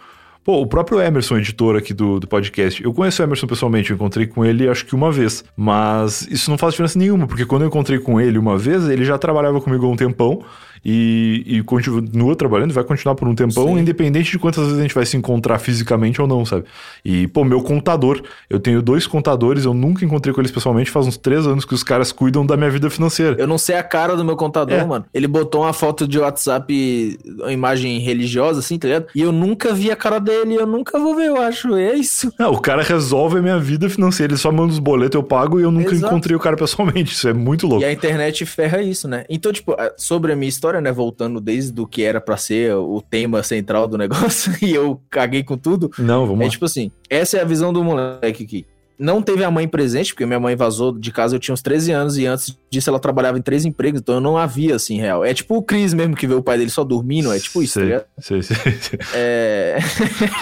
Pô, 0.48 0.62
o 0.62 0.66
próprio 0.66 1.02
Emerson, 1.02 1.40
editor 1.40 1.76
aqui 1.76 1.94
do, 1.94 2.22
do 2.22 2.26
podcast, 2.26 2.82
eu 2.82 2.94
conheço 2.94 3.22
o 3.22 3.26
Emerson 3.26 3.46
pessoalmente, 3.46 3.90
eu 3.90 3.96
encontrei 3.96 4.26
com 4.26 4.46
ele 4.46 4.70
acho 4.70 4.86
que 4.86 4.96
uma 4.96 5.12
vez. 5.12 5.44
Mas 5.58 6.26
isso 6.32 6.50
não 6.50 6.58
faz 6.58 6.72
diferença 6.72 6.98
nenhuma, 6.98 7.28
porque 7.28 7.46
quando 7.46 7.64
eu 7.64 7.68
encontrei 7.68 8.00
com 8.00 8.18
ele 8.22 8.38
uma 8.38 8.58
vez, 8.58 8.88
ele 8.88 9.04
já 9.04 9.18
trabalhava 9.18 9.60
comigo 9.60 9.86
há 9.86 9.90
um 9.90 9.98
tempão 9.98 10.46
e, 10.84 11.44
e 11.46 11.64
continua 11.64 12.36
trabalhando, 12.36 12.74
vai 12.74 12.84
continuar 12.84 13.16
por 13.16 13.28
um 13.28 13.36
tempão, 13.36 13.68
Sim. 13.68 13.80
independente 13.80 14.32
de 14.32 14.40
quantas 14.40 14.64
vezes 14.64 14.80
a 14.80 14.82
gente 14.82 14.96
vai 14.96 15.06
se 15.06 15.18
encontrar 15.18 15.60
fisicamente 15.60 16.22
ou 16.22 16.28
não, 16.28 16.46
sabe? 16.46 16.66
E, 17.04 17.28
pô, 17.28 17.44
meu 17.44 17.62
contador, 17.62 18.22
eu 18.50 18.60
tenho 18.60 18.82
dois 18.82 19.08
contadores, 19.08 19.66
eu 19.66 19.74
nunca 19.74 20.04
encontrei 20.04 20.34
com 20.34 20.42
eles 20.42 20.52
pessoalmente, 20.52 20.92
faz 20.92 21.08
uns 21.08 21.18
três 21.18 21.46
anos 21.48 21.66
que 21.66 21.74
os 21.74 21.84
caras 21.84 22.12
cuidam 22.12 22.46
da 22.46 22.58
minha 22.58 22.70
vida 22.70 22.90
financeira. 22.90 23.36
Eu 23.40 23.48
não 23.48 23.58
sei 23.58 23.76
a 23.76 23.84
cara 23.84 24.16
do 24.16 24.24
meu 24.24 24.36
contador, 24.36 24.78
é. 24.78 24.86
mano. 24.86 25.06
Ele 25.14 25.28
botou 25.28 25.62
uma 25.62 25.74
foto 25.74 26.08
de 26.08 26.20
WhatsApp, 26.20 27.20
uma 27.40 27.54
imagem 27.54 28.00
religiosa, 28.00 28.60
assim, 28.60 28.78
tá 28.78 28.88
ligado? 28.88 29.08
E 29.16 29.22
eu 29.22 29.32
nunca 29.32 29.74
vi 29.74 29.92
a 29.92 29.96
cara 29.96 30.20
dele, 30.20 30.56
eu 30.56 30.68
nunca 30.68 31.00
vou 31.00 31.16
ver, 31.16 31.28
eu 31.28 31.42
acho. 31.42 31.76
É 31.76 31.96
isso. 31.96 32.34
Não, 32.40 32.52
o 32.52 32.60
cara 32.60 32.82
resolve 32.84 33.40
a 33.40 33.42
minha 33.42 33.60
vida 33.60 33.90
financeira, 33.90 34.34
ele 34.34 34.40
só 34.40 34.52
manda 34.52 34.74
os 34.74 34.80
boletos, 34.80 35.16
eu 35.16 35.24
pago 35.24 35.60
e 35.60 35.64
eu 35.64 35.72
nunca 35.72 35.92
Exato. 35.92 36.14
encontrei 36.14 36.36
o 36.36 36.40
cara 36.40 36.56
pessoalmente. 36.56 37.14
Isso 37.14 37.28
é 37.28 37.34
muito 37.34 37.68
louco. 37.68 37.84
E 37.84 37.86
a 37.86 37.92
internet 37.92 38.46
ferra 38.46 38.82
isso, 38.82 39.08
né? 39.08 39.26
Então, 39.30 39.52
tipo, 39.52 39.76
sobre 39.96 40.32
a 40.32 40.36
minha 40.36 40.50
história, 40.50 40.67
história, 40.68 40.82
né? 40.82 40.92
Voltando 40.92 41.40
desde 41.40 41.80
o 41.80 41.88
que 41.88 42.04
era 42.04 42.20
para 42.20 42.36
ser 42.38 42.74
o 42.76 43.02
tema 43.02 43.42
central 43.42 43.88
do 43.88 43.98
negócio 43.98 44.54
e 44.62 44.74
eu 44.74 45.02
caguei 45.10 45.44
com 45.44 45.58
tudo. 45.58 45.90
Não, 45.98 46.26
vamos 46.26 46.42
É 46.42 46.46
lá. 46.46 46.52
tipo 46.52 46.66
assim, 46.66 46.92
essa 47.10 47.38
é 47.38 47.42
a 47.42 47.46
visão 47.46 47.72
do 47.72 47.84
moleque 47.84 48.44
aqui. 48.44 48.66
Não 49.00 49.22
teve 49.22 49.44
a 49.44 49.52
mãe 49.52 49.68
presente, 49.68 50.12
porque 50.12 50.26
minha 50.26 50.40
mãe 50.40 50.56
vazou 50.56 50.92
de 50.92 51.12
casa, 51.12 51.36
eu 51.36 51.40
tinha 51.40 51.54
uns 51.54 51.62
13 51.62 51.92
anos, 51.92 52.18
e 52.18 52.26
antes 52.26 52.58
disso 52.68 52.90
ela 52.90 53.00
trabalhava 53.00 53.38
em 53.38 53.44
três 53.44 53.64
empregos, 53.64 54.02
então 54.02 54.16
eu 54.16 54.22
não 54.22 54.36
havia, 54.40 54.76
assim, 54.76 54.98
real. 54.98 55.24
É 55.24 55.36
tipo 55.36 55.56
o 55.56 55.62
Cris 55.62 55.94
mesmo, 55.94 56.16
que 56.16 56.26
vê 56.26 56.34
o 56.34 56.42
pai 56.42 56.58
dele 56.58 56.72
só 56.72 56.84
dormindo, 56.84 57.32
é 57.32 57.38
tipo 57.40 57.62
isso, 57.62 57.74
sei, 57.74 57.84
tá 57.84 57.86
ligado? 57.86 58.06
Sei, 58.18 58.42
sei, 58.42 58.56
sei. 58.82 59.00
É... 59.14 59.78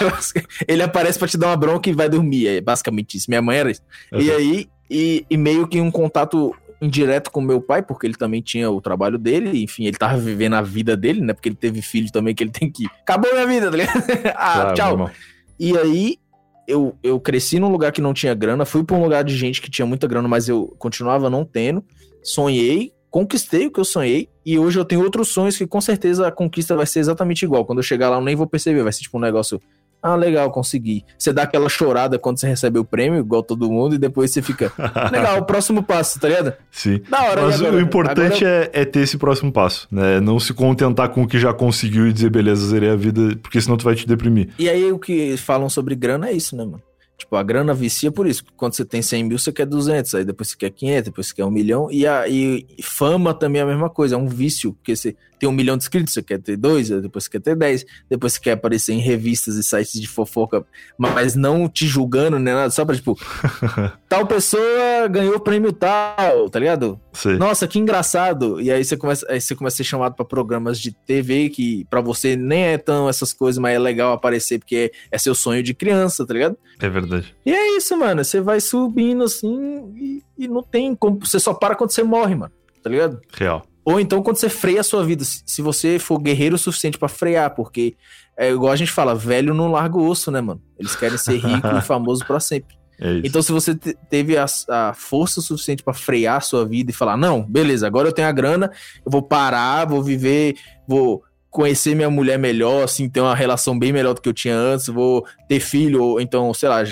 Ele 0.66 0.82
aparece 0.82 1.18
pra 1.18 1.28
te 1.28 1.36
dar 1.36 1.48
uma 1.48 1.56
bronca 1.56 1.90
e 1.90 1.92
vai 1.92 2.08
dormir, 2.08 2.46
é 2.48 2.60
basicamente 2.62 3.18
isso. 3.18 3.26
Minha 3.28 3.42
mãe 3.42 3.58
era 3.58 3.70
isso. 3.70 3.82
Uhum. 4.10 4.20
E 4.22 4.30
aí, 4.30 4.68
e, 4.90 5.26
e 5.28 5.36
meio 5.36 5.68
que 5.68 5.78
um 5.78 5.90
contato 5.90 6.54
indireto 6.80 7.30
com 7.30 7.40
meu 7.40 7.60
pai, 7.60 7.82
porque 7.82 8.06
ele 8.06 8.14
também 8.14 8.42
tinha 8.42 8.70
o 8.70 8.80
trabalho 8.80 9.18
dele, 9.18 9.62
enfim, 9.62 9.84
ele 9.86 9.96
tava 9.96 10.16
vivendo 10.18 10.54
a 10.54 10.62
vida 10.62 10.96
dele, 10.96 11.20
né? 11.20 11.32
Porque 11.32 11.48
ele 11.48 11.56
teve 11.56 11.80
filho 11.82 12.10
também 12.10 12.34
que 12.34 12.42
ele 12.42 12.50
tem 12.50 12.70
que. 12.70 12.86
Acabou 13.02 13.32
minha 13.32 13.46
vida, 13.46 13.70
tá 13.70 13.76
ligado? 13.76 14.04
ah, 14.34 14.72
claro, 14.74 14.74
tchau. 14.74 15.10
E 15.58 15.76
aí, 15.76 16.18
eu, 16.66 16.96
eu 17.02 17.18
cresci 17.20 17.58
num 17.58 17.70
lugar 17.70 17.92
que 17.92 18.00
não 18.00 18.12
tinha 18.12 18.34
grana, 18.34 18.64
fui 18.64 18.84
pra 18.84 18.96
um 18.96 19.02
lugar 19.02 19.24
de 19.24 19.36
gente 19.36 19.62
que 19.62 19.70
tinha 19.70 19.86
muita 19.86 20.06
grana, 20.06 20.28
mas 20.28 20.48
eu 20.48 20.74
continuava 20.78 21.30
não 21.30 21.44
tendo. 21.44 21.84
Sonhei, 22.22 22.92
conquistei 23.10 23.66
o 23.66 23.70
que 23.70 23.80
eu 23.80 23.84
sonhei, 23.84 24.28
e 24.44 24.58
hoje 24.58 24.78
eu 24.78 24.84
tenho 24.84 25.02
outros 25.02 25.28
sonhos 25.28 25.56
que 25.56 25.66
com 25.66 25.80
certeza 25.80 26.26
a 26.26 26.32
conquista 26.32 26.76
vai 26.76 26.86
ser 26.86 26.98
exatamente 26.98 27.44
igual. 27.44 27.64
Quando 27.64 27.78
eu 27.78 27.84
chegar 27.84 28.10
lá, 28.10 28.16
eu 28.16 28.22
nem 28.22 28.36
vou 28.36 28.46
perceber, 28.46 28.82
vai 28.82 28.92
ser 28.92 29.02
tipo 29.02 29.16
um 29.16 29.20
negócio 29.20 29.60
ah, 30.06 30.16
legal, 30.16 30.50
consegui. 30.50 31.04
Você 31.18 31.32
dá 31.32 31.42
aquela 31.42 31.68
chorada 31.68 32.18
quando 32.18 32.38
você 32.38 32.46
recebe 32.46 32.78
o 32.78 32.84
prêmio, 32.84 33.20
igual 33.20 33.42
todo 33.42 33.70
mundo, 33.70 33.94
e 33.94 33.98
depois 33.98 34.30
você 34.30 34.40
fica. 34.40 34.72
Legal, 35.10 35.38
o 35.38 35.44
próximo 35.44 35.82
passo, 35.82 36.18
tá 36.20 36.28
ligado? 36.28 36.52
Sim. 36.70 37.00
Da 37.08 37.22
hora, 37.22 37.42
Mas 37.42 37.60
o 37.60 37.80
importante 37.80 38.44
agora... 38.44 38.70
é, 38.72 38.82
é, 38.82 38.84
ter 38.84 39.00
esse 39.00 39.18
próximo 39.18 39.52
passo, 39.52 39.88
né? 39.90 40.20
Não 40.20 40.38
se 40.38 40.54
contentar 40.54 41.08
com 41.10 41.22
o 41.22 41.26
que 41.26 41.38
já 41.38 41.52
conseguiu 41.52 42.06
e 42.06 42.12
dizer, 42.12 42.30
beleza, 42.30 42.66
zerei 42.66 42.90
a 42.90 42.96
vida, 42.96 43.36
porque 43.42 43.60
senão 43.60 43.76
tu 43.76 43.84
vai 43.84 43.94
te 43.94 44.06
deprimir. 44.06 44.50
E 44.58 44.68
aí 44.68 44.90
o 44.92 44.98
que 44.98 45.36
falam 45.36 45.68
sobre 45.68 45.94
grana 45.94 46.28
é 46.28 46.32
isso, 46.32 46.56
né, 46.56 46.64
mano? 46.64 46.82
Tipo, 47.16 47.34
a 47.36 47.42
grana 47.42 47.72
vicia 47.72 48.12
por 48.12 48.26
isso. 48.26 48.44
Quando 48.56 48.74
você 48.74 48.84
tem 48.84 49.00
100 49.00 49.24
mil, 49.24 49.38
você 49.38 49.50
quer 49.50 49.64
200, 49.64 50.14
aí 50.14 50.24
depois 50.24 50.50
você 50.50 50.56
quer 50.56 50.70
500, 50.70 51.04
depois 51.04 51.26
você 51.28 51.34
quer 51.34 51.44
um 51.46 51.50
milhão. 51.50 51.90
E, 51.90 52.06
a, 52.06 52.28
e 52.28 52.66
fama 52.82 53.32
também 53.32 53.60
é 53.60 53.64
a 53.64 53.66
mesma 53.66 53.88
coisa, 53.88 54.16
é 54.16 54.18
um 54.18 54.28
vício, 54.28 54.74
porque 54.74 54.94
você 54.94 55.16
tem 55.38 55.48
um 55.48 55.52
milhão 55.52 55.76
de 55.76 55.84
inscritos, 55.84 56.14
você 56.14 56.22
quer 56.22 56.40
ter 56.40 56.56
dois, 56.56 56.88
depois 56.88 57.24
você 57.24 57.30
quer 57.30 57.40
ter 57.40 57.56
dez, 57.56 57.84
depois 58.08 58.34
você 58.34 58.40
quer 58.40 58.52
aparecer 58.52 58.92
em 58.92 59.00
revistas 59.00 59.56
e 59.56 59.62
sites 59.62 60.00
de 60.00 60.06
fofoca, 60.06 60.64
mas 60.98 61.34
não 61.34 61.68
te 61.68 61.86
julgando, 61.86 62.38
né? 62.38 62.54
Nada, 62.54 62.70
só 62.70 62.84
pra, 62.84 62.94
tipo, 62.94 63.18
tal 64.08 64.26
pessoa 64.26 65.08
ganhou 65.10 65.36
o 65.36 65.40
prêmio 65.40 65.72
tal, 65.72 66.48
tá 66.48 66.58
ligado? 66.58 67.00
Sim. 67.12 67.36
Nossa, 67.36 67.66
que 67.66 67.78
engraçado. 67.78 68.60
E 68.60 68.70
aí 68.70 68.84
você 68.84 68.96
começa, 68.96 69.26
aí 69.28 69.40
você 69.40 69.54
começa 69.54 69.74
a 69.74 69.78
ser 69.78 69.84
chamado 69.84 70.14
para 70.14 70.24
programas 70.24 70.80
de 70.80 70.92
TV 70.92 71.48
que 71.48 71.84
para 71.90 72.00
você 72.00 72.36
nem 72.36 72.64
é 72.64 72.78
tão 72.78 73.08
essas 73.08 73.32
coisas, 73.32 73.58
mas 73.58 73.74
é 73.74 73.78
legal 73.78 74.12
aparecer 74.12 74.58
porque 74.58 74.92
é 75.10 75.18
seu 75.18 75.34
sonho 75.34 75.62
de 75.62 75.74
criança, 75.74 76.26
tá 76.26 76.34
ligado? 76.34 76.56
É 76.80 76.88
verdade. 76.88 77.34
E 77.44 77.52
é 77.52 77.76
isso, 77.76 77.96
mano. 77.96 78.24
Você 78.24 78.40
vai 78.40 78.60
subindo 78.60 79.24
assim 79.24 79.92
e, 79.96 80.22
e 80.38 80.48
não 80.48 80.62
tem 80.62 80.94
como. 80.94 81.18
Você 81.20 81.40
só 81.40 81.54
para 81.54 81.74
quando 81.74 81.90
você 81.90 82.02
morre, 82.02 82.34
mano. 82.34 82.52
Tá 82.82 82.90
ligado? 82.90 83.20
Real. 83.32 83.66
Ou 83.86 84.00
então 84.00 84.20
quando 84.20 84.36
você 84.36 84.48
freia 84.48 84.80
a 84.80 84.84
sua 84.84 85.04
vida, 85.04 85.22
se 85.24 85.62
você 85.62 85.96
for 86.00 86.18
guerreiro 86.18 86.56
o 86.56 86.58
suficiente 86.58 86.98
para 86.98 87.06
frear, 87.06 87.54
porque 87.54 87.94
é 88.36 88.50
igual 88.50 88.72
a 88.72 88.76
gente 88.76 88.90
fala, 88.90 89.14
velho 89.14 89.54
não 89.54 89.70
larga 89.70 89.96
o 89.96 90.08
osso, 90.08 90.28
né, 90.32 90.40
mano? 90.40 90.60
Eles 90.76 90.96
querem 90.96 91.16
ser 91.16 91.36
rico 91.38 91.68
e 91.68 91.80
famoso 91.86 92.26
para 92.26 92.40
sempre. 92.40 92.76
É 93.00 93.20
então, 93.22 93.40
se 93.40 93.52
você 93.52 93.76
teve 94.10 94.36
a, 94.36 94.46
a 94.68 94.92
força 94.92 95.40
suficiente 95.40 95.84
para 95.84 95.94
frear 95.94 96.38
a 96.38 96.40
sua 96.40 96.66
vida 96.66 96.90
e 96.90 96.94
falar, 96.94 97.16
não, 97.16 97.42
beleza, 97.42 97.86
agora 97.86 98.08
eu 98.08 98.12
tenho 98.12 98.26
a 98.26 98.32
grana, 98.32 98.72
eu 99.04 99.12
vou 99.12 99.22
parar, 99.22 99.84
vou 99.84 100.02
viver, 100.02 100.56
vou 100.88 101.22
conhecer 101.48 101.94
minha 101.94 102.10
mulher 102.10 102.38
melhor, 102.38 102.82
assim, 102.84 103.08
ter 103.08 103.20
uma 103.20 103.34
relação 103.34 103.78
bem 103.78 103.92
melhor 103.92 104.14
do 104.14 104.20
que 104.20 104.28
eu 104.28 104.34
tinha 104.34 104.56
antes, 104.56 104.88
vou 104.88 105.24
ter 105.48 105.60
filho, 105.60 106.02
ou 106.02 106.20
então, 106.20 106.52
sei 106.52 106.68
lá, 106.68 106.82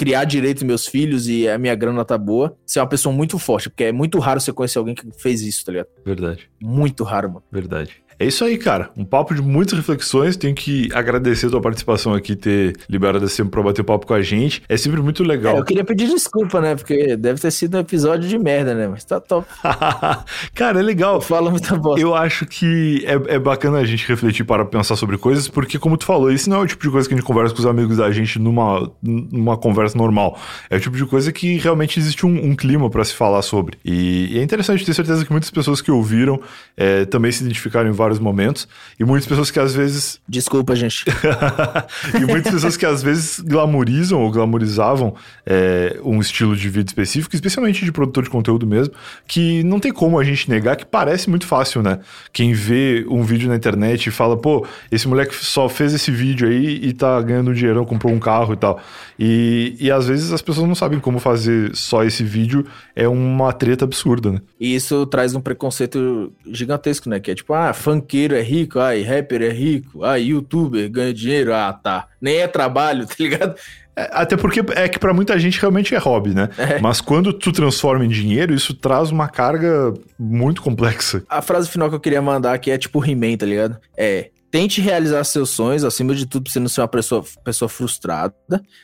criar 0.00 0.24
direito 0.24 0.64
meus 0.64 0.86
filhos 0.86 1.28
e 1.28 1.46
a 1.46 1.58
minha 1.58 1.74
grana 1.74 2.02
tá 2.06 2.16
boa, 2.16 2.56
você 2.64 2.78
é 2.78 2.82
uma 2.82 2.88
pessoa 2.88 3.14
muito 3.14 3.38
forte, 3.38 3.68
porque 3.68 3.84
é 3.84 3.92
muito 3.92 4.18
raro 4.18 4.40
você 4.40 4.50
conhecer 4.50 4.78
alguém 4.78 4.94
que 4.94 5.06
fez 5.18 5.42
isso, 5.42 5.62
tá 5.62 5.72
ligado? 5.72 5.88
Verdade. 6.02 6.50
Muito 6.58 7.04
raro, 7.04 7.28
mano. 7.28 7.42
Verdade. 7.52 8.02
É 8.20 8.26
isso 8.26 8.44
aí, 8.44 8.56
cara. 8.56 8.90
Um 8.96 9.04
papo 9.04 9.34
de 9.34 9.42
muitas 9.42 9.76
reflexões. 9.76 10.36
Tenho 10.36 10.54
que 10.54 10.88
agradecer 10.94 11.46
a 11.46 11.50
tua 11.50 11.60
participação 11.60 12.14
aqui, 12.14 12.36
ter 12.36 12.76
liberado 12.88 13.24
esse 13.24 13.38
tempo 13.38 13.50
pra 13.50 13.62
bater 13.62 13.82
papo 13.82 14.06
com 14.06 14.14
a 14.14 14.22
gente. 14.22 14.62
É 14.68 14.76
sempre 14.76 15.00
muito 15.00 15.24
legal. 15.24 15.56
É, 15.56 15.58
eu 15.58 15.64
queria 15.64 15.84
pedir 15.84 16.06
desculpa, 16.08 16.60
né? 16.60 16.76
Porque 16.76 17.16
deve 17.16 17.40
ter 17.40 17.50
sido 17.50 17.76
um 17.76 17.80
episódio 17.80 18.28
de 18.28 18.38
merda, 18.38 18.74
né? 18.74 18.86
Mas 18.86 19.02
tá 19.04 19.18
top. 19.18 19.48
cara, 20.54 20.78
é 20.78 20.82
legal. 20.82 21.16
Eu 21.16 21.20
falo 21.20 21.50
muita 21.50 21.74
bosta. 21.76 22.00
Eu 22.00 22.14
acho 22.14 22.46
que 22.46 23.02
é, 23.06 23.34
é 23.34 23.38
bacana 23.38 23.78
a 23.78 23.84
gente 23.84 24.06
refletir 24.06 24.44
para 24.44 24.64
pensar 24.64 24.94
sobre 24.94 25.16
coisas, 25.18 25.48
porque, 25.48 25.78
como 25.78 25.96
tu 25.96 26.04
falou, 26.04 26.30
isso 26.30 26.48
não 26.48 26.58
é 26.58 26.60
o 26.60 26.66
tipo 26.66 26.84
de 26.84 26.90
coisa 26.90 27.08
que 27.08 27.14
a 27.14 27.16
gente 27.16 27.26
conversa 27.26 27.54
com 27.54 27.60
os 27.60 27.66
amigos 27.66 27.96
da 27.96 28.12
gente 28.12 28.38
numa, 28.38 28.90
numa 29.02 29.56
conversa 29.56 29.80
conversa 29.80 29.96
normal. 29.96 30.38
É 30.68 30.76
o 30.76 30.80
tipo 30.80 30.96
de 30.96 31.06
coisa 31.06 31.32
que 31.32 31.56
realmente 31.56 31.98
existe 31.98 32.26
um, 32.26 32.50
um 32.50 32.54
clima 32.54 32.90
para 32.90 33.04
se 33.04 33.14
falar 33.14 33.42
sobre. 33.42 33.78
E, 33.84 34.34
e, 34.34 34.38
é 34.38 34.42
interessante 34.42 34.84
ter 34.84 34.94
certeza 34.94 35.24
que 35.24 35.30
muitas 35.30 35.50
pessoas 35.50 35.80
que 35.80 35.90
ouviram 35.90 36.40
é, 36.76 37.04
também 37.04 37.32
se 37.32 37.42
identificaram 37.42 37.88
em 37.88 37.92
vários 37.92 38.09
momentos. 38.18 38.66
E 38.98 39.04
muitas 39.04 39.26
pessoas 39.26 39.50
que 39.50 39.58
às 39.58 39.74
vezes. 39.74 40.20
Desculpa, 40.28 40.74
gente. 40.74 41.04
e 42.14 42.26
muitas 42.26 42.52
pessoas 42.52 42.76
que 42.76 42.86
às 42.86 43.02
vezes 43.02 43.40
glamorizam 43.40 44.20
ou 44.20 44.30
glamorizavam 44.30 45.14
é, 45.46 45.98
um 46.04 46.20
estilo 46.20 46.56
de 46.56 46.68
vida 46.68 46.88
específico, 46.88 47.34
especialmente 47.34 47.84
de 47.84 47.92
produtor 47.92 48.24
de 48.24 48.30
conteúdo 48.30 48.66
mesmo, 48.66 48.94
que 49.26 49.62
não 49.64 49.78
tem 49.78 49.92
como 49.92 50.18
a 50.18 50.24
gente 50.24 50.48
negar 50.48 50.76
que 50.76 50.84
parece 50.84 51.28
muito 51.28 51.46
fácil, 51.46 51.82
né? 51.82 52.00
Quem 52.32 52.52
vê 52.52 53.04
um 53.08 53.22
vídeo 53.22 53.48
na 53.48 53.56
internet 53.56 54.06
e 54.06 54.10
fala, 54.10 54.36
pô, 54.36 54.66
esse 54.90 55.06
moleque 55.06 55.34
só 55.34 55.68
fez 55.68 55.94
esse 55.94 56.10
vídeo 56.10 56.48
aí 56.48 56.80
e 56.82 56.92
tá 56.92 57.20
ganhando 57.20 57.50
um 57.50 57.54
dinheirão, 57.54 57.84
comprou 57.84 58.12
um 58.12 58.18
carro 58.18 58.54
e 58.54 58.56
tal. 58.56 58.80
E, 59.18 59.76
e 59.78 59.90
às 59.90 60.06
vezes 60.06 60.32
as 60.32 60.42
pessoas 60.42 60.66
não 60.66 60.74
sabem 60.74 60.98
como 60.98 61.18
fazer 61.18 61.74
só 61.74 62.04
esse 62.04 62.24
vídeo, 62.24 62.66
é 62.94 63.06
uma 63.08 63.52
treta 63.52 63.84
absurda, 63.84 64.32
né? 64.32 64.40
E 64.58 64.74
isso 64.74 65.04
traz 65.06 65.34
um 65.34 65.40
preconceito 65.40 66.32
gigantesco, 66.46 67.08
né? 67.08 67.20
Que 67.20 67.30
é 67.30 67.34
tipo, 67.34 67.52
ah, 67.52 67.72
funkeiro 68.00 68.34
é 68.34 68.42
rico, 68.42 68.78
ah, 68.78 68.90
rapper 68.90 69.42
é 69.42 69.50
rico, 69.50 70.02
ah, 70.04 70.16
youtuber 70.16 70.90
ganha 70.90 71.12
dinheiro, 71.12 71.54
ah, 71.54 71.72
tá. 71.72 72.06
Nem 72.20 72.38
é 72.38 72.48
trabalho, 72.48 73.06
tá 73.08 73.14
ligado? 73.18 73.54
É, 73.94 74.08
até 74.12 74.36
porque 74.36 74.60
é 74.74 74.88
que 74.88 74.98
para 74.98 75.12
muita 75.12 75.38
gente 75.38 75.60
realmente 75.60 75.94
é 75.94 75.98
hobby, 75.98 76.34
né? 76.34 76.48
É. 76.56 76.80
Mas 76.80 77.00
quando 77.00 77.32
tu 77.32 77.52
transforma 77.52 78.04
em 78.04 78.08
dinheiro, 78.08 78.54
isso 78.54 78.74
traz 78.74 79.10
uma 79.10 79.28
carga 79.28 79.92
muito 80.18 80.62
complexa. 80.62 81.22
A 81.28 81.42
frase 81.42 81.68
final 81.68 81.88
que 81.88 81.96
eu 81.96 82.00
queria 82.00 82.22
mandar 82.22 82.54
aqui 82.54 82.70
é 82.70 82.78
tipo 82.78 83.04
He-Man, 83.04 83.36
tá 83.36 83.46
ligado? 83.46 83.78
É, 83.96 84.30
Tente 84.50 84.80
realizar 84.80 85.22
seus 85.24 85.50
sonhos, 85.50 85.84
acima 85.84 86.12
de 86.12 86.26
tudo, 86.26 86.44
pra 86.44 86.52
você 86.52 86.58
não 86.58 86.68
ser 86.68 86.80
uma 86.80 86.88
pessoa, 86.88 87.24
pessoa 87.44 87.68
frustrada. 87.68 88.34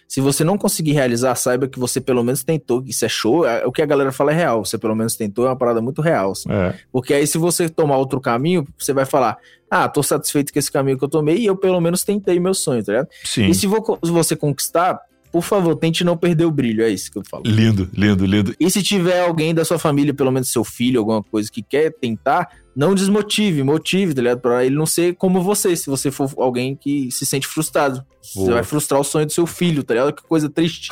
Se 0.06 0.20
você 0.20 0.44
não 0.44 0.56
conseguir 0.56 0.92
realizar, 0.92 1.34
saiba 1.34 1.66
que 1.66 1.78
você 1.78 2.00
pelo 2.00 2.22
menos 2.22 2.44
tentou, 2.44 2.84
isso 2.86 3.04
é 3.04 3.08
show. 3.08 3.44
É, 3.44 3.66
o 3.66 3.72
que 3.72 3.82
a 3.82 3.86
galera 3.86 4.12
fala 4.12 4.30
é 4.30 4.34
real. 4.34 4.64
Você 4.64 4.78
pelo 4.78 4.94
menos 4.94 5.16
tentou, 5.16 5.44
é 5.44 5.48
uma 5.48 5.56
parada 5.56 5.80
muito 5.80 6.00
real. 6.00 6.32
Assim. 6.32 6.50
É. 6.50 6.74
Porque 6.92 7.12
aí, 7.12 7.26
se 7.26 7.36
você 7.36 7.68
tomar 7.68 7.96
outro 7.96 8.20
caminho, 8.20 8.64
você 8.78 8.92
vai 8.92 9.04
falar: 9.04 9.38
Ah, 9.68 9.88
tô 9.88 10.04
satisfeito 10.04 10.52
com 10.52 10.58
esse 10.58 10.70
caminho 10.70 10.96
que 10.96 11.04
eu 11.04 11.08
tomei 11.08 11.38
e 11.38 11.46
eu 11.46 11.56
pelo 11.56 11.80
menos 11.80 12.04
tentei 12.04 12.38
meu 12.38 12.54
sonho, 12.54 12.84
tá 12.84 12.92
ligado? 12.92 13.08
Sim. 13.24 13.46
E 13.46 13.54
se 13.54 13.66
você 13.66 14.36
conquistar, 14.36 15.00
por 15.36 15.42
favor, 15.42 15.76
tente 15.76 16.02
não 16.02 16.16
perder 16.16 16.46
o 16.46 16.50
brilho, 16.50 16.82
é 16.82 16.88
isso 16.88 17.12
que 17.12 17.18
eu 17.18 17.22
falo. 17.28 17.42
Lindo, 17.44 17.90
lindo, 17.92 18.24
lindo. 18.24 18.54
E 18.58 18.70
se 18.70 18.82
tiver 18.82 19.20
alguém 19.20 19.54
da 19.54 19.66
sua 19.66 19.78
família, 19.78 20.14
pelo 20.14 20.32
menos 20.32 20.50
seu 20.50 20.64
filho, 20.64 20.98
alguma 20.98 21.22
coisa 21.22 21.50
que 21.52 21.62
quer 21.62 21.92
tentar, 21.92 22.48
não 22.74 22.94
desmotive, 22.94 23.62
motive, 23.62 24.14
tá 24.14 24.22
ligado? 24.22 24.40
Pra 24.40 24.64
ele 24.64 24.74
não 24.74 24.86
ser 24.86 25.14
como 25.16 25.42
você, 25.42 25.76
se 25.76 25.90
você 25.90 26.10
for 26.10 26.30
alguém 26.38 26.74
que 26.74 27.10
se 27.10 27.26
sente 27.26 27.46
frustrado. 27.46 28.02
Boa. 28.34 28.46
Você 28.46 28.52
vai 28.54 28.62
frustrar 28.62 28.98
o 28.98 29.04
sonho 29.04 29.26
do 29.26 29.32
seu 29.32 29.46
filho, 29.46 29.84
tá 29.84 29.92
ligado? 29.92 30.14
Que 30.14 30.22
coisa 30.22 30.48
triste. 30.48 30.88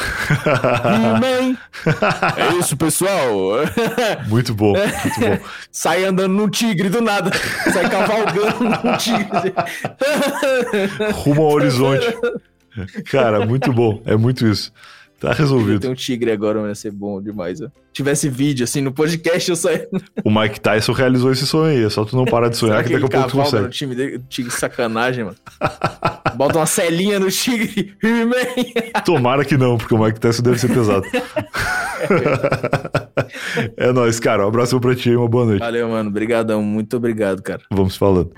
Mãe! 1.18 1.56
é 2.36 2.58
isso, 2.58 2.76
pessoal. 2.76 3.30
muito 4.28 4.54
bom, 4.54 4.74
muito 4.74 5.20
bom. 5.20 5.48
Sai 5.72 6.04
andando 6.04 6.34
num 6.34 6.50
tigre 6.50 6.90
do 6.90 7.00
nada. 7.00 7.30
Sai 7.72 7.88
cavalgando 7.88 8.62
num 8.62 8.96
tigre. 8.98 9.54
Rumo 11.14 11.40
ao 11.40 11.52
horizonte. 11.52 12.14
Cara, 13.10 13.44
muito 13.44 13.72
bom. 13.72 14.00
É 14.04 14.16
muito 14.16 14.46
isso. 14.46 14.72
Tá 15.20 15.32
resolvido. 15.32 15.80
Tem 15.80 15.90
um 15.90 15.94
tigre 15.94 16.30
agora, 16.30 16.60
vai 16.60 16.74
ser 16.74 16.90
bom 16.90 17.22
demais. 17.22 17.60
Ó. 17.60 17.68
Tivesse 17.92 18.28
vídeo 18.28 18.64
assim 18.64 18.82
no 18.82 18.92
podcast, 18.92 19.48
eu 19.48 19.56
só. 19.56 19.70
o 20.22 20.30
Mike 20.30 20.60
Tyson 20.60 20.92
realizou 20.92 21.32
esse 21.32 21.46
sonho 21.46 21.76
aí. 21.76 21.84
É 21.84 21.88
só 21.88 22.04
tu 22.04 22.14
não 22.14 22.26
parar 22.26 22.48
de 22.48 22.58
sonhar 22.58 22.82
que, 22.82 22.90
que 22.90 22.98
daqui 22.98 23.16
a 23.16 23.20
pouco 23.20 23.30
tu 23.30 23.36
consegue. 23.38 23.62
No 23.62 23.70
time 23.70 23.94
dele, 23.94 24.20
tigre 24.28 24.52
sacanagem, 24.52 25.24
mano. 25.24 25.36
Bota 26.36 26.58
uma 26.58 26.66
celinha 26.66 27.18
no 27.18 27.30
tigre. 27.30 27.96
Tomara 29.06 29.44
que 29.44 29.56
não, 29.56 29.78
porque 29.78 29.94
o 29.94 29.98
Mike 29.98 30.20
Tyson 30.20 30.42
deve 30.42 30.58
ser 30.58 30.68
pesado. 30.68 31.06
é 33.78 33.92
nóis, 33.92 34.20
cara. 34.20 34.44
Um 34.44 34.48
abraço 34.48 34.78
pra 34.78 34.94
ti 34.94 35.10
e 35.10 35.16
uma 35.16 35.28
boa 35.28 35.46
noite. 35.46 35.60
Valeu, 35.60 35.88
mano. 35.88 36.10
Obrigadão. 36.10 36.62
Muito 36.62 36.96
obrigado, 36.96 37.42
cara. 37.42 37.62
Vamos 37.70 37.96
falando. 37.96 38.30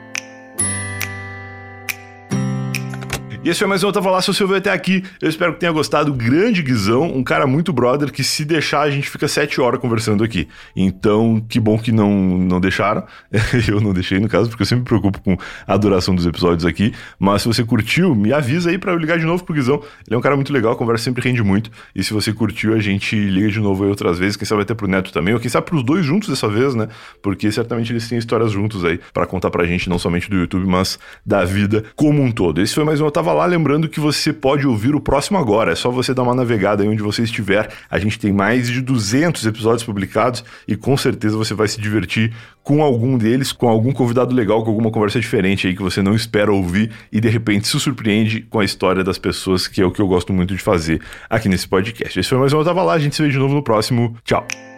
E 3.47 3.48
esse 3.48 3.60
foi 3.60 3.68
mais 3.68 3.85
um 3.85 3.93
Tava 3.93 4.10
Lá, 4.10 4.20
se 4.20 4.27
você 4.27 4.44
veio 4.44 4.59
até 4.59 4.73
aqui. 4.73 5.05
Eu 5.23 5.28
espero 5.28 5.52
que 5.52 5.60
tenha 5.60 5.70
gostado. 5.70 6.12
Grande 6.12 6.64
Guizão, 6.64 7.05
um 7.05 7.23
cara 7.23 7.47
muito 7.47 7.73
brother, 7.73 8.10
que 8.10 8.24
se 8.24 8.44
deixar 8.44 8.81
a 8.81 8.90
gente 8.90 9.09
fica 9.09 9.28
sete 9.28 9.60
horas 9.60 9.78
conversando 9.78 10.24
aqui. 10.24 10.48
Então, 10.74 11.40
que 11.48 11.60
bom 11.60 11.78
que 11.78 11.93
não, 11.93 12.10
não 12.10 12.60
deixaram. 12.60 13.05
eu 13.70 13.81
não 13.81 13.94
deixei, 13.94 14.18
no 14.18 14.28
caso, 14.28 14.48
porque 14.48 14.64
eu 14.64 14.66
sempre 14.66 14.81
me 14.81 14.86
preocupo 14.86 15.20
com 15.20 15.36
a 15.64 15.77
duração 15.77 16.12
dos 16.12 16.27
episódios 16.27 16.66
aqui. 16.66 16.93
Mas 17.20 17.43
se 17.43 17.47
você 17.47 17.62
curtiu, 17.62 18.16
me 18.16 18.32
avisa 18.32 18.68
aí 18.68 18.78
para 18.78 18.90
eu 18.90 18.98
ligar 18.98 19.16
de 19.16 19.24
novo 19.24 19.44
pro 19.44 19.55
Guizão. 19.55 19.77
Ele 20.05 20.16
é 20.16 20.18
um 20.18 20.20
cara 20.20 20.35
muito 20.35 20.52
legal, 20.52 20.73
a 20.73 20.77
conversa 20.77 21.05
sempre 21.05 21.23
rende 21.23 21.44
muito. 21.44 21.70
E 21.94 22.02
se 22.02 22.12
você 22.12 22.32
curtiu, 22.32 22.74
a 22.74 22.81
gente 22.81 23.14
liga 23.14 23.48
de 23.48 23.60
novo 23.60 23.85
aí 23.85 23.90
outras 23.90 24.18
vezes. 24.18 24.35
Quem 24.35 24.44
sabe 24.44 24.62
até 24.62 24.74
pro 24.74 24.89
Neto 24.89 25.12
também, 25.12 25.35
ou 25.35 25.39
quem 25.39 25.48
sabe 25.48 25.66
pros 25.66 25.85
dois 25.85 26.05
juntos 26.05 26.28
dessa 26.28 26.48
vez, 26.48 26.74
né? 26.74 26.89
Porque 27.23 27.52
certamente 27.52 27.93
eles 27.93 28.09
têm 28.09 28.18
histórias 28.18 28.51
juntos 28.51 28.85
aí 28.85 28.98
para 29.14 29.24
contar 29.24 29.52
pra 29.52 29.64
gente, 29.64 29.89
não 29.89 30.01
somente 30.01 30.28
do 30.28 30.35
YouTube, 30.35 30.66
mas 30.66 30.98
da 31.24 31.44
vida 31.44 31.85
como 31.94 32.20
um 32.20 32.32
todo. 32.32 32.60
Esse 32.60 32.74
foi 32.74 32.82
mais 32.82 33.01
um 33.01 33.05
Eu 33.05 33.12
Lá, 33.36 33.46
lembrando 33.46 33.88
que 33.88 34.00
você 34.00 34.32
pode 34.32 34.66
ouvir 34.66 34.94
o 34.94 35.00
próximo 35.00 35.38
agora. 35.38 35.72
É 35.72 35.74
só 35.74 35.90
você 35.90 36.12
dar 36.12 36.22
uma 36.22 36.34
navegada 36.34 36.82
aí 36.82 36.88
onde 36.88 37.02
você 37.02 37.22
estiver. 37.22 37.70
A 37.90 37.98
gente 37.98 38.18
tem 38.18 38.32
mais 38.32 38.68
de 38.68 38.80
200 38.80 39.46
episódios 39.46 39.84
publicados 39.84 40.44
e 40.66 40.76
com 40.76 40.96
certeza 40.96 41.36
você 41.36 41.54
vai 41.54 41.68
se 41.68 41.80
divertir 41.80 42.32
com 42.62 42.82
algum 42.82 43.16
deles, 43.16 43.52
com 43.52 43.68
algum 43.68 43.92
convidado 43.92 44.34
legal, 44.34 44.64
com 44.64 44.70
alguma 44.70 44.90
conversa 44.90 45.20
diferente 45.20 45.66
aí 45.66 45.76
que 45.76 45.82
você 45.82 46.02
não 46.02 46.14
espera 46.14 46.52
ouvir 46.52 46.90
e 47.12 47.20
de 47.20 47.28
repente 47.28 47.68
se 47.68 47.78
surpreende 47.78 48.40
com 48.42 48.58
a 48.58 48.64
história 48.64 49.04
das 49.04 49.18
pessoas, 49.18 49.68
que 49.68 49.80
é 49.80 49.84
o 49.86 49.90
que 49.92 50.00
eu 50.00 50.08
gosto 50.08 50.32
muito 50.32 50.54
de 50.54 50.62
fazer 50.62 51.00
aqui 51.30 51.48
nesse 51.48 51.68
podcast. 51.68 52.18
Esse 52.18 52.28
foi 52.28 52.38
mais 52.38 52.52
um 52.52 52.58
Eu 52.58 52.64
Tava 52.64 52.82
Lá, 52.82 52.94
a 52.94 52.98
gente 52.98 53.14
se 53.14 53.22
vê 53.22 53.28
de 53.28 53.38
novo 53.38 53.54
no 53.54 53.62
próximo. 53.62 54.16
Tchau! 54.24 54.76